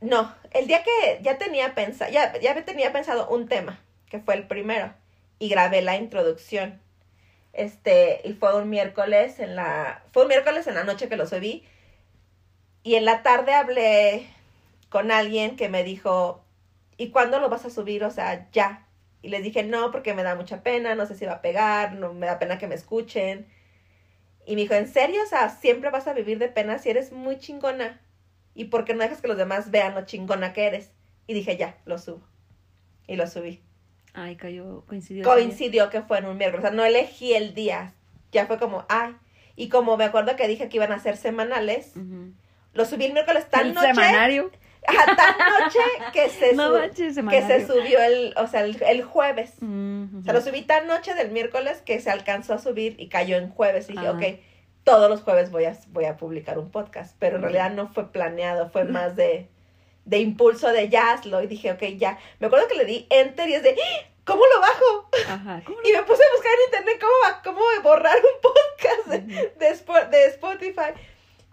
no, 0.03 0.35
el 0.51 0.67
día 0.67 0.83
que 0.83 1.23
ya 1.23 1.39
tenía 1.39 1.75
pensado, 1.75 2.13
ya, 2.13 2.39
ya 2.41 2.63
tenía 2.63 2.93
pensado 2.93 3.31
un 3.31 3.49
tema, 3.49 3.81
que 4.11 4.19
fue 4.19 4.35
el 4.35 4.47
primero, 4.47 4.93
y 5.39 5.49
grabé 5.49 5.81
la 5.81 5.97
introducción. 5.97 6.79
Este, 7.55 8.21
y 8.25 8.35
fue 8.35 8.55
un 8.55 8.69
miércoles 8.69 9.39
en 9.39 9.57
la, 9.57 10.03
fue 10.13 10.25
un 10.25 10.29
miércoles 10.29 10.67
en 10.67 10.75
la 10.75 10.85
noche 10.85 11.09
que 11.09 11.17
lo 11.17 11.27
subí, 11.27 11.65
y 12.83 12.97
en 12.97 13.07
la 13.07 13.23
tarde 13.23 13.55
hablé 13.55 14.27
con 14.93 15.11
alguien 15.11 15.57
que 15.57 15.71
me 15.71 15.85
dijo, 15.85 16.45
¿y 16.99 17.09
cuándo 17.09 17.41
lo 17.41 17.49
vas 17.49 17.65
a 17.65 17.71
subir? 17.71 18.05
O 18.05 18.11
sea, 18.11 18.51
ya. 18.53 18.87
Y 19.23 19.29
les 19.31 19.43
dije, 19.43 19.63
no, 19.63 19.91
porque 19.91 20.13
me 20.13 20.23
da 20.23 20.35
mucha 20.35 20.63
pena, 20.63 20.95
no 20.95 21.07
sé 21.07 21.15
si 21.15 21.25
va 21.25 21.33
a 21.33 21.41
pegar, 21.41 21.95
no 21.95 22.13
me 22.13 22.27
da 22.27 22.39
pena 22.39 22.59
que 22.59 22.67
me 22.67 22.75
escuchen. 22.75 23.47
Y 24.45 24.55
me 24.55 24.61
dijo, 24.63 24.75
¿en 24.75 24.87
serio? 24.87 25.23
O 25.23 25.27
sea, 25.27 25.49
siempre 25.49 25.89
vas 25.89 26.07
a 26.09 26.13
vivir 26.13 26.39
de 26.39 26.49
pena 26.49 26.79
si 26.79 26.91
eres 26.91 27.11
muy 27.11 27.39
chingona. 27.39 28.03
¿Y 28.55 28.67
por 28.67 28.85
qué 28.85 28.93
no 28.93 29.01
dejas 29.03 29.23
que 29.23 29.29
los 29.29 29.39
demás 29.39 29.71
vean 29.71 29.95
lo 29.95 30.05
chingona 30.05 30.53
que 30.53 30.67
eres? 30.67 30.91
Y 31.27 31.33
dije, 31.33 31.57
ya, 31.57 31.79
lo 31.87 31.97
subo. 31.97 32.21
Y 33.07 33.17
lo 33.17 33.27
subí. 33.27 33.63
Ay, 34.13 34.37
cayó, 34.37 34.85
coincidió. 34.87 35.25
Coincidió 35.25 35.89
que 35.89 36.03
fue 36.03 36.19
en 36.19 36.27
un 36.27 36.37
miércoles. 36.37 36.67
O 36.67 36.69
sea, 36.69 36.77
no 36.77 36.85
elegí 36.85 37.33
el 37.33 37.55
día. 37.55 37.95
Ya 38.31 38.47
fue 38.47 38.59
como, 38.59 38.85
ay. 38.91 39.17
Y 39.57 39.71
como 39.71 39.97
me 39.97 40.05
acuerdo 40.05 40.37
que 40.37 40.49
dije 40.49 40.69
que 40.69 40.77
iban 40.77 40.93
a 40.93 40.99
ser 40.99 41.17
semanales, 41.17 41.97
Ujú. 41.97 42.35
lo 42.75 42.85
subí 42.85 43.07
el 43.07 43.15
miércoles 43.15 43.49
tan 43.49 43.69
El 43.69 43.75
noche. 43.75 43.87
semanario. 43.95 44.51
Ajá, 44.87 45.17
tan 45.17 45.37
noche 45.39 45.79
que 46.13 46.29
se, 46.29 46.55
No 46.55 46.73
que 47.31 47.43
se 47.43 47.67
subió 47.67 48.01
el, 48.03 48.35
o 48.37 48.49
sea, 48.49 48.63
el, 48.63 48.83
el 48.83 49.03
jueves. 49.05 49.53
Ujú. 49.61 50.19
O 50.21 50.23
sea, 50.25 50.33
lo 50.33 50.41
subí 50.41 50.63
tan 50.63 50.89
noche 50.89 51.15
del 51.15 51.31
miércoles 51.31 51.83
que 51.85 52.01
se 52.01 52.11
alcanzó 52.11 52.55
a 52.55 52.59
subir 52.59 52.97
y 52.99 53.09
cayó 53.09 53.37
en 53.37 53.49
jueves. 53.51 53.89
Y 53.89 53.93
dije, 53.93 54.09
Ajá. 54.09 54.17
ok, 54.19 54.25
todos 54.83 55.09
los 55.09 55.23
jueves 55.23 55.53
voy 55.53 55.67
a, 55.67 55.77
voy 55.89 56.07
a 56.07 56.17
publicar 56.17 56.59
un 56.59 56.71
podcast. 56.71 57.15
Pero 57.21 57.37
en 57.37 57.45
Ujú. 57.45 57.53
realidad 57.53 57.77
no 57.77 57.93
fue 57.93 58.11
planeado, 58.11 58.71
fue 58.71 58.83
más 58.85 59.15
de, 59.15 59.49
de 60.05 60.19
impulso 60.19 60.73
de 60.73 60.89
ya 60.89 61.13
hazlo. 61.13 61.43
Y 61.43 61.47
dije, 61.47 61.71
ok, 61.71 61.83
ya. 61.97 62.19
Me 62.41 62.49
acuerdo 62.49 62.67
que 62.67 62.75
le 62.75 62.85
di 62.85 63.07
enter 63.11 63.49
y 63.49 63.55
es 63.55 63.63
de, 63.63 63.71
¡Ah! 63.71 64.09
¿cómo 64.25 64.43
lo 64.53 64.61
bajo? 64.61 65.09
Ajá. 65.29 65.63
¿Cómo 65.65 65.79
Y 65.85 65.93
me 65.93 66.03
puse 66.03 66.23
a 66.25 66.35
buscar 66.35 66.53
en 66.53 66.75
internet 66.75 67.01
cómo, 67.01 67.57
cómo 67.57 67.83
borrar 67.85 68.17
un 68.17 68.41
podcast 68.43 69.23
de, 69.29 69.53
de 70.11 70.27
Spotify. 70.27 70.93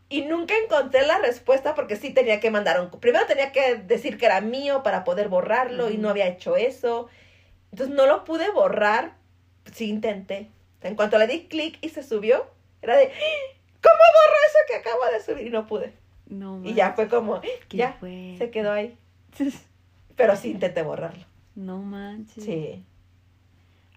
Y 0.10 0.24
nunca 0.24 0.56
encontré 0.58 1.06
la 1.06 1.20
respuesta 1.20 1.76
porque 1.76 1.96
sí 1.96 2.12
tenía 2.12 2.40
que 2.40 2.50
mandar 2.50 2.82
un... 2.82 2.90
Primero 3.00 3.26
tenía 3.28 3.52
que 3.52 3.76
decir 3.76 4.18
que 4.18 4.26
era 4.26 4.42
mío 4.42 4.82
para 4.82 5.04
poder 5.04 5.30
borrarlo 5.30 5.90
y 5.92 5.98
no 5.98 6.10
había 6.10 6.28
hecho 6.28 6.56
eso. 6.58 7.08
Entonces 7.72 7.96
no 7.96 8.08
lo 8.08 8.24
pude 8.24 8.50
borrar. 8.50 9.14
Sí 9.72 9.88
intenté. 9.88 10.50
En 10.82 10.96
cuanto 10.96 11.20
le 11.20 11.28
di 11.28 11.46
clic 11.48 11.78
y 11.82 11.90
se 11.90 12.02
subió, 12.02 12.48
era 12.82 12.98
de... 12.98 13.04
"¡Ah! 13.06 13.56
¿Cómo 13.82 13.94
borro 13.96 14.38
eso 14.48 14.58
que 14.68 14.76
acabo 14.76 15.02
de 15.14 15.22
subir? 15.22 15.48
Y 15.48 15.50
no 15.52 15.68
pude. 15.68 15.94
No 16.28 16.60
Y 16.64 16.74
ya 16.74 16.94
fue 16.94 17.08
como... 17.08 17.36
"¡Ah! 17.36 17.42
¿Qué 17.68 17.78
Ya, 17.78 17.94
fue? 18.00 18.34
se 18.40 18.50
quedó 18.50 18.72
ahí. 18.72 18.98
Pero 20.16 20.36
sí 20.36 20.50
intenté 20.52 20.82
borrarlo. 20.82 21.24
No 21.54 21.78
manches. 21.78 22.44
Sí. 22.44 22.84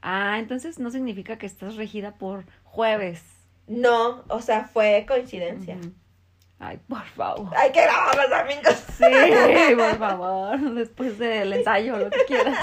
Ah, 0.02 0.36
entonces 0.38 0.78
no 0.78 0.90
significa 0.90 1.38
que 1.38 1.46
estás 1.46 1.76
regida 1.76 2.12
por 2.16 2.44
jueves. 2.64 3.22
No, 3.66 4.24
o 4.28 4.40
sea, 4.42 4.64
fue 4.64 5.04
coincidencia. 5.06 5.78
Ay, 6.64 6.78
por 6.88 7.04
favor. 7.04 7.48
Hay 7.56 7.72
que 7.72 7.82
grabar 7.82 8.14
los 8.16 8.32
amigos. 8.32 8.84
Sí, 8.96 9.74
por 9.74 9.98
favor. 9.98 10.60
Después 10.74 11.18
del 11.18 11.52
ensayo, 11.52 11.96
lo 11.96 12.08
que 12.08 12.24
quieras. 12.24 12.56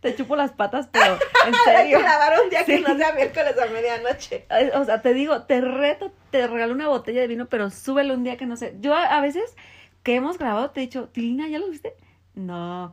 Te 0.00 0.14
chupo 0.16 0.34
las 0.34 0.52
patas, 0.52 0.88
pero 0.90 1.14
en 1.14 1.20
Hay 1.44 1.52
que 1.52 1.76
serio. 1.76 1.98
grabar 2.00 2.40
un 2.42 2.50
día 2.50 2.64
que 2.64 2.80
no 2.80 2.96
sea 2.96 3.12
miércoles 3.12 3.54
a 3.58 3.66
medianoche. 3.66 4.46
O 4.74 4.84
sea, 4.84 5.02
te 5.02 5.14
digo, 5.14 5.42
te 5.44 5.60
reto, 5.60 6.12
te 6.30 6.46
regalo 6.48 6.74
una 6.74 6.88
botella 6.88 7.20
de 7.20 7.28
vino, 7.28 7.46
pero 7.46 7.70
súbelo 7.70 8.14
un 8.14 8.24
día 8.24 8.36
que 8.36 8.46
no 8.46 8.56
sé. 8.56 8.74
Yo 8.80 8.94
a, 8.94 9.20
veces 9.20 9.54
que 10.02 10.16
hemos 10.16 10.36
grabado 10.38 10.70
te 10.70 10.80
he 10.80 10.82
dicho, 10.82 11.08
Tilina, 11.08 11.48
¿ya 11.48 11.60
lo 11.60 11.70
viste? 11.70 11.94
No. 12.34 12.92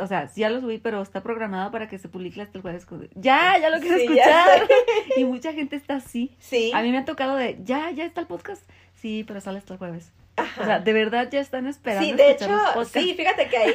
O 0.00 0.06
sea, 0.06 0.28
sí 0.28 0.42
ya 0.42 0.50
lo 0.50 0.60
subí, 0.60 0.78
pero 0.78 1.00
está 1.02 1.22
programado 1.22 1.70
para 1.70 1.88
que 1.88 1.98
se 1.98 2.08
publique 2.08 2.42
hasta 2.42 2.58
el 2.58 2.62
jueves. 2.62 2.86
Ya, 3.14 3.56
ya 3.58 3.70
lo 3.70 3.80
quiero 3.80 3.96
Sí, 3.96 4.04
escuchar. 4.04 4.68
Y 5.16 5.24
mucha 5.24 5.52
gente 5.52 5.76
está 5.76 5.96
así. 5.96 6.36
Sí. 6.38 6.70
A 6.74 6.82
mí 6.82 6.92
me 6.92 6.98
ha 6.98 7.04
tocado 7.04 7.36
de, 7.36 7.58
ya, 7.64 7.90
ya 7.90 8.04
está 8.04 8.20
el 8.20 8.26
podcast. 8.26 8.62
Sí, 9.00 9.24
pero 9.26 9.40
sale 9.40 9.58
hasta 9.58 9.74
el 9.74 9.78
jueves. 9.78 10.12
Ajá. 10.36 10.62
O 10.62 10.64
sea, 10.64 10.78
de 10.80 10.92
verdad 10.92 11.28
ya 11.30 11.40
están 11.40 11.66
esperando 11.66 12.06
Sí, 12.06 12.12
de 12.12 12.30
hecho, 12.30 12.48
sí, 12.84 13.14
fíjate 13.14 13.48
que 13.48 13.56
hay, 13.56 13.74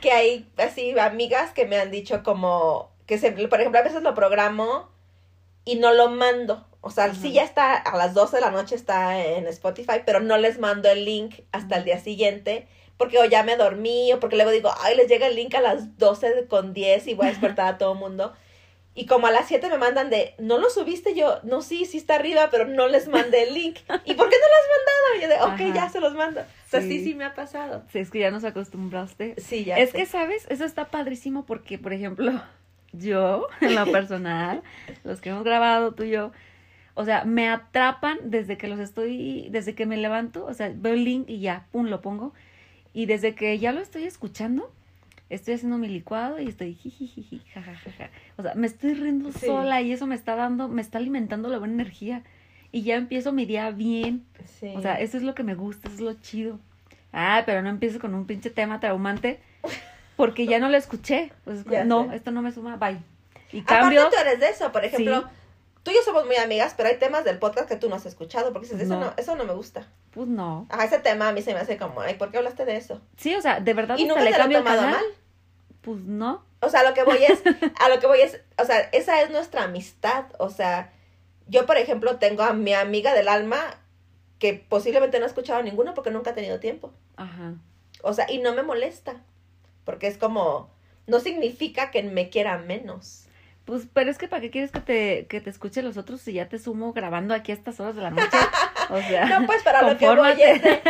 que 0.00 0.12
hay 0.12 0.48
así 0.58 0.98
amigas 0.98 1.52
que 1.52 1.66
me 1.66 1.78
han 1.78 1.90
dicho 1.90 2.22
como 2.22 2.90
que 3.06 3.18
se, 3.18 3.32
por 3.32 3.60
ejemplo, 3.60 3.80
a 3.80 3.84
veces 3.84 4.02
lo 4.02 4.14
programo 4.14 4.90
y 5.64 5.76
no 5.76 5.92
lo 5.92 6.10
mando. 6.10 6.66
O 6.80 6.90
sea, 6.90 7.04
Ajá. 7.04 7.14
sí 7.14 7.32
ya 7.32 7.44
está 7.44 7.74
a 7.74 7.96
las 7.96 8.12
12 8.14 8.36
de 8.36 8.40
la 8.42 8.50
noche 8.50 8.74
está 8.74 9.24
en 9.24 9.46
Spotify, 9.46 10.02
pero 10.04 10.20
no 10.20 10.36
les 10.36 10.58
mando 10.58 10.90
el 10.90 11.04
link 11.04 11.40
hasta 11.52 11.76
el 11.76 11.84
día 11.84 11.98
siguiente 11.98 12.66
porque 13.02 13.18
o 13.18 13.24
ya 13.24 13.42
me 13.42 13.56
dormí 13.56 14.12
o 14.12 14.20
porque 14.20 14.36
luego 14.36 14.52
digo, 14.52 14.70
ay, 14.80 14.96
les 14.96 15.08
llega 15.08 15.26
el 15.26 15.34
link 15.34 15.54
a 15.56 15.60
las 15.60 15.98
12 15.98 16.46
con 16.48 16.72
10 16.72 17.08
y 17.08 17.14
voy 17.14 17.26
a 17.26 17.30
despertar 17.30 17.66
a 17.66 17.78
todo 17.78 17.94
el 17.94 17.98
mundo. 17.98 18.32
Y 18.94 19.06
como 19.06 19.26
a 19.26 19.30
las 19.30 19.48
7 19.48 19.70
me 19.70 19.78
mandan 19.78 20.10
de, 20.10 20.34
¿no 20.38 20.58
lo 20.58 20.68
subiste 20.68 21.14
yo? 21.14 21.38
No, 21.44 21.62
sí, 21.62 21.86
sí 21.86 21.96
está 21.96 22.16
arriba, 22.16 22.48
pero 22.50 22.66
no 22.66 22.88
les 22.88 23.08
mandé 23.08 23.44
el 23.44 23.54
link. 23.54 23.78
¿Y 24.04 24.14
por 24.14 24.28
qué 24.28 24.36
no 24.36 24.48
lo 24.48 24.58
has 24.58 24.68
mandado? 24.76 25.16
Y 25.16 25.20
yo 25.22 25.28
de, 25.28 25.36
ok, 25.36 25.70
Ajá. 25.70 25.74
ya 25.86 25.88
se 25.90 26.00
los 26.00 26.14
mando. 26.14 26.40
O 26.42 26.44
sea, 26.68 26.80
sí, 26.82 26.98
Sí. 26.98 27.04
sí 27.04 27.14
me 27.14 27.24
ha 27.24 27.34
pasado. 27.34 27.82
Sí, 27.90 28.00
es 28.00 28.10
que 28.10 28.18
ya 28.18 28.30
nos 28.30 28.44
acostumbraste. 28.44 29.34
Sí, 29.38 29.64
ya 29.64 29.78
Es 29.78 29.90
sé. 29.90 29.96
que, 29.96 30.06
¿sabes? 30.06 30.46
Eso 30.50 30.64
está 30.66 30.86
padrísimo 30.90 31.46
porque, 31.46 31.78
por 31.78 31.94
ejemplo, 31.94 32.32
yo, 32.92 33.46
en 33.62 33.74
lo 33.74 33.90
personal, 33.90 34.62
los 35.04 35.20
que 35.22 35.30
hemos 35.30 35.44
grabado, 35.44 35.92
tú 35.94 36.02
y 36.02 36.10
yo, 36.10 36.32
o 36.94 37.06
sea, 37.06 37.24
me 37.24 37.48
atrapan 37.48 38.18
desde 38.24 38.58
que 38.58 38.68
los 38.68 38.78
estoy, 38.78 39.48
desde 39.50 39.74
que 39.74 39.86
me 39.86 39.96
levanto, 39.96 40.44
o 40.44 40.52
sea, 40.52 40.70
veo 40.74 40.92
el 40.92 41.04
link 41.04 41.30
y 41.30 41.40
ya, 41.40 41.66
pum, 41.72 41.86
lo 41.86 42.02
pongo. 42.02 42.34
Y 42.92 43.06
desde 43.06 43.34
que 43.34 43.58
ya 43.58 43.72
lo 43.72 43.80
estoy 43.80 44.04
escuchando, 44.04 44.70
estoy 45.34 45.54
haciendo 45.54 45.78
mi 45.78 45.88
licuado 45.88 46.38
y 46.40 46.48
estoy 46.48 46.74
jijijiji, 46.74 47.40
jajajaja. 47.54 48.10
O 48.36 48.42
sea, 48.42 48.54
me 48.54 48.66
estoy 48.66 48.94
riendo 48.94 49.32
Sí. 49.32 49.46
sola 49.46 49.80
y 49.80 49.92
eso 49.92 50.06
me 50.06 50.14
está 50.14 50.36
dando, 50.36 50.68
me 50.68 50.82
está 50.82 50.98
alimentando 50.98 51.48
la 51.48 51.58
buena 51.58 51.74
energía. 51.74 52.22
Y 52.70 52.82
ya 52.82 52.94
empiezo 52.96 53.32
mi 53.32 53.44
día 53.44 53.70
bien. 53.70 54.24
Sí. 54.60 54.72
O 54.76 54.80
sea, 54.80 54.98
eso 55.00 55.16
es 55.16 55.22
lo 55.22 55.34
que 55.34 55.42
me 55.42 55.54
gusta, 55.54 55.88
eso 55.88 55.96
es 55.96 56.00
lo 56.02 56.14
chido. 56.14 56.58
Ah, 57.12 57.42
pero 57.44 57.60
no 57.62 57.68
empieces 57.68 58.00
con 58.00 58.14
un 58.14 58.26
pinche 58.26 58.48
tema 58.50 58.80
traumante 58.80 59.40
porque 60.16 60.46
ya 60.46 60.58
no 60.58 60.68
lo 60.68 60.76
escuché. 60.76 61.32
Pues, 61.44 61.66
no, 61.86 62.08
sé. 62.10 62.16
esto 62.16 62.30
no 62.30 62.40
me 62.42 62.52
suma, 62.52 62.76
bye. 62.76 62.98
Y 63.52 63.60
Aparte 63.60 63.80
cambio, 63.82 64.08
tú 64.08 64.16
eres 64.18 64.40
de 64.40 64.48
eso, 64.48 64.72
por 64.72 64.84
ejemplo, 64.84 65.20
Sí. 65.20 65.26
tú 65.82 65.90
y 65.90 65.94
yo 65.94 66.00
somos 66.04 66.24
muy 66.24 66.36
amigas, 66.36 66.72
pero 66.74 66.88
hay 66.88 66.96
temas 66.98 67.24
del 67.24 67.38
podcast 67.38 67.68
que 67.68 67.76
tú 67.76 67.90
no 67.90 67.96
has 67.96 68.06
escuchado, 68.06 68.52
porque 68.54 68.66
dices, 68.68 68.80
eso 68.82 68.98
No. 68.98 69.12
eso 69.18 69.36
no 69.36 69.44
me 69.44 69.52
gusta. 69.52 69.86
pues 70.12 70.28
no. 70.28 70.66
Ajá, 70.70 70.84
ese 70.84 70.98
tema 70.98 71.28
a 71.28 71.32
mí 71.32 71.40
se 71.42 71.52
me 71.54 71.60
hace 71.60 71.76
como, 71.78 72.00
ay, 72.02 72.14
¿por 72.14 72.30
qué 72.30 72.38
hablaste 72.38 72.64
de 72.66 72.76
eso? 72.76 73.00
Sí, 73.16 73.34
o 73.34 73.40
sea, 73.42 73.60
de 73.60 73.72
verdad 73.74 73.96
Y 73.98 74.04
nunca 74.06 74.22
le 74.22 74.30
te 74.32 74.38
lo 74.38 74.44
he 74.44 74.54
tomado 74.56 74.76
canal. 74.80 74.90
mal. 74.94 75.04
Pues 75.82 76.00
no. 76.00 76.44
O 76.60 76.68
sea, 76.68 76.88
lo 76.88 76.94
que 76.94 77.04
voy 77.04 77.18
es, 77.22 77.42
a 77.80 77.88
lo 77.88 78.00
que 78.00 78.06
voy 78.06 78.20
es, 78.20 78.40
o 78.58 78.64
sea, 78.64 78.80
esa 78.92 79.20
es 79.20 79.30
nuestra 79.30 79.64
amistad. 79.64 80.26
O 80.38 80.48
sea, 80.48 80.92
yo, 81.48 81.66
por 81.66 81.76
ejemplo, 81.76 82.16
tengo 82.16 82.42
a 82.42 82.52
mi 82.52 82.72
amiga 82.72 83.14
del 83.14 83.28
alma 83.28 83.78
que 84.38 84.54
posiblemente 84.54 85.18
no 85.18 85.24
ha 85.24 85.28
escuchado 85.28 85.62
ninguno 85.62 85.94
porque 85.94 86.10
nunca 86.10 86.30
ha 86.30 86.34
tenido 86.34 86.60
tiempo. 86.60 86.92
Ajá. 87.16 87.54
O 88.02 88.12
sea, 88.12 88.30
y 88.30 88.38
no 88.38 88.54
me 88.54 88.62
molesta. 88.62 89.22
Porque 89.84 90.06
es 90.06 90.16
como, 90.16 90.70
no 91.06 91.20
significa 91.20 91.90
que 91.90 92.02
me 92.02 92.30
quiera 92.30 92.58
menos. 92.58 93.26
Pues, 93.64 93.86
pero 93.92 94.10
es 94.10 94.18
que 94.18 94.28
¿para 94.28 94.42
qué 94.42 94.50
quieres 94.50 94.72
que 94.72 94.80
te, 94.80 95.26
que 95.26 95.40
te 95.40 95.50
escuchen 95.50 95.84
los 95.84 95.96
otros 95.96 96.20
si 96.20 96.32
ya 96.32 96.48
te 96.48 96.58
sumo 96.58 96.92
grabando 96.92 97.34
aquí 97.34 97.52
a 97.52 97.54
estas 97.54 97.78
horas 97.78 97.94
de 97.94 98.02
la 98.02 98.10
noche? 98.10 98.26
O 98.90 98.98
sea, 99.00 99.26
No, 99.26 99.46
pues 99.46 99.62
para 99.62 99.82
lo 99.82 99.96
que 99.98 100.08
voy 100.08 100.30
es 100.40 100.62
de- 100.62 100.80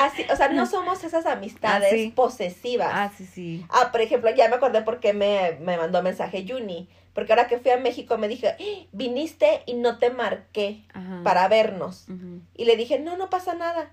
así, 0.00 0.24
o 0.32 0.36
sea, 0.36 0.48
no 0.48 0.66
somos 0.66 1.02
esas 1.04 1.26
amistades 1.26 2.12
posesivas. 2.12 2.90
Ah, 2.92 3.10
sí, 3.16 3.26
sí. 3.26 3.66
Ah, 3.70 3.90
por 3.92 4.00
ejemplo, 4.00 4.30
ya 4.34 4.48
me 4.48 4.56
acordé 4.56 4.82
por 4.82 5.00
qué 5.00 5.12
me, 5.12 5.56
me 5.60 5.76
mandó 5.76 6.02
mensaje 6.02 6.44
Juni. 6.48 6.88
Porque 7.14 7.32
ahora 7.32 7.48
que 7.48 7.58
fui 7.58 7.70
a 7.72 7.76
México 7.78 8.16
me 8.16 8.28
dije, 8.28 8.48
"Ah, 8.50 8.86
viniste 8.92 9.62
y 9.66 9.74
no 9.74 9.98
te 9.98 10.10
marqué 10.10 10.84
Ajá. 10.92 11.20
para 11.24 11.48
vernos. 11.48 12.06
Y 12.54 12.64
le 12.64 12.76
dije, 12.76 13.00
no, 13.00 13.16
no 13.16 13.28
pasa 13.28 13.54
nada. 13.54 13.90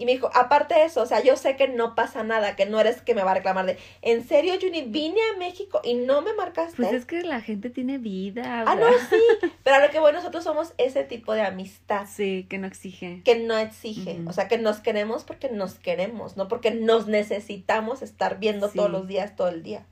Y 0.00 0.06
me 0.06 0.12
dijo, 0.12 0.30
aparte 0.34 0.74
de 0.74 0.84
eso, 0.86 1.02
o 1.02 1.06
sea, 1.06 1.22
yo 1.22 1.36
sé 1.36 1.56
que 1.56 1.68
no 1.68 1.94
pasa 1.94 2.24
nada, 2.24 2.56
que 2.56 2.64
no 2.64 2.80
eres 2.80 3.02
que 3.02 3.14
me 3.14 3.22
va 3.22 3.32
a 3.32 3.34
reclamar 3.34 3.66
de, 3.66 3.76
¿en 4.00 4.26
serio, 4.26 4.54
Juni? 4.58 4.80
Vine 4.82 5.20
a 5.34 5.38
México 5.38 5.82
y 5.84 5.92
no 5.94 6.22
me 6.22 6.32
marcaste. 6.32 6.76
Pues 6.78 6.92
es 6.94 7.04
que 7.04 7.22
la 7.22 7.42
gente 7.42 7.68
tiene 7.68 7.98
vida. 7.98 8.64
Ah, 8.66 8.74
no, 8.76 8.86
sí. 9.10 9.50
Pero 9.62 9.76
a 9.76 9.80
lo 9.86 9.90
que 9.92 9.98
voy, 9.98 10.14
nosotros 10.14 10.42
somos 10.42 10.72
ese 10.78 11.04
tipo 11.04 11.34
de 11.34 11.42
amistad 11.42 12.06
Sí, 12.10 12.46
que 12.48 12.56
no 12.56 12.66
exige. 12.66 13.20
que 13.24 13.36
no 13.38 13.58
exige. 13.58 14.18
O 14.26 14.32
sea, 14.32 14.48
que 14.48 14.56
nos 14.56 14.80
queremos 14.80 15.24
porque 15.24 15.50
nos 15.50 15.74
queremos, 15.74 16.38
no 16.38 16.48
porque 16.48 16.70
nos 16.70 17.06
necesitamos 17.06 18.00
estar 18.00 18.38
viendo 18.38 18.68
Sí. 18.70 18.78
todos 18.78 18.90
los 18.90 19.06
días, 19.06 19.36
todo 19.36 19.48
el 19.48 19.62
día. 19.62 19.84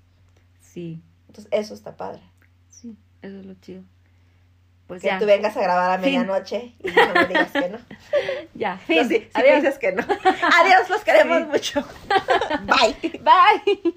Sí, 0.60 1.02
Entonces, 1.26 1.48
eso 1.52 1.74
está 1.74 1.98
padre. 1.98 2.22
sí, 2.70 2.96
eso 3.20 3.38
es 3.40 3.44
lo 3.44 3.54
chido. 3.54 3.82
Pues 4.88 5.02
que 5.02 5.08
ya. 5.08 5.18
tú 5.18 5.26
vengas 5.26 5.54
a 5.56 5.60
grabar 5.60 5.90
a 5.92 5.98
medianoche 5.98 6.74
y 6.82 6.90
no 6.90 7.12
me 7.14 7.26
digas 7.26 7.52
que 7.52 7.68
no. 7.68 7.78
Ya, 8.54 8.72
No, 8.74 8.78
fin. 8.80 9.08
sí, 9.08 9.14
sí 9.18 9.28
me 9.36 9.40
Adiós. 9.50 9.62
dices 9.62 9.78
que 9.78 9.92
no. 9.92 10.02
Adiós, 10.60 10.88
los 10.88 11.04
queremos 11.04 11.38
Sí. 11.38 11.44
mucho. 11.44 11.84
Bye. 12.62 13.20
Bye. 13.20 13.94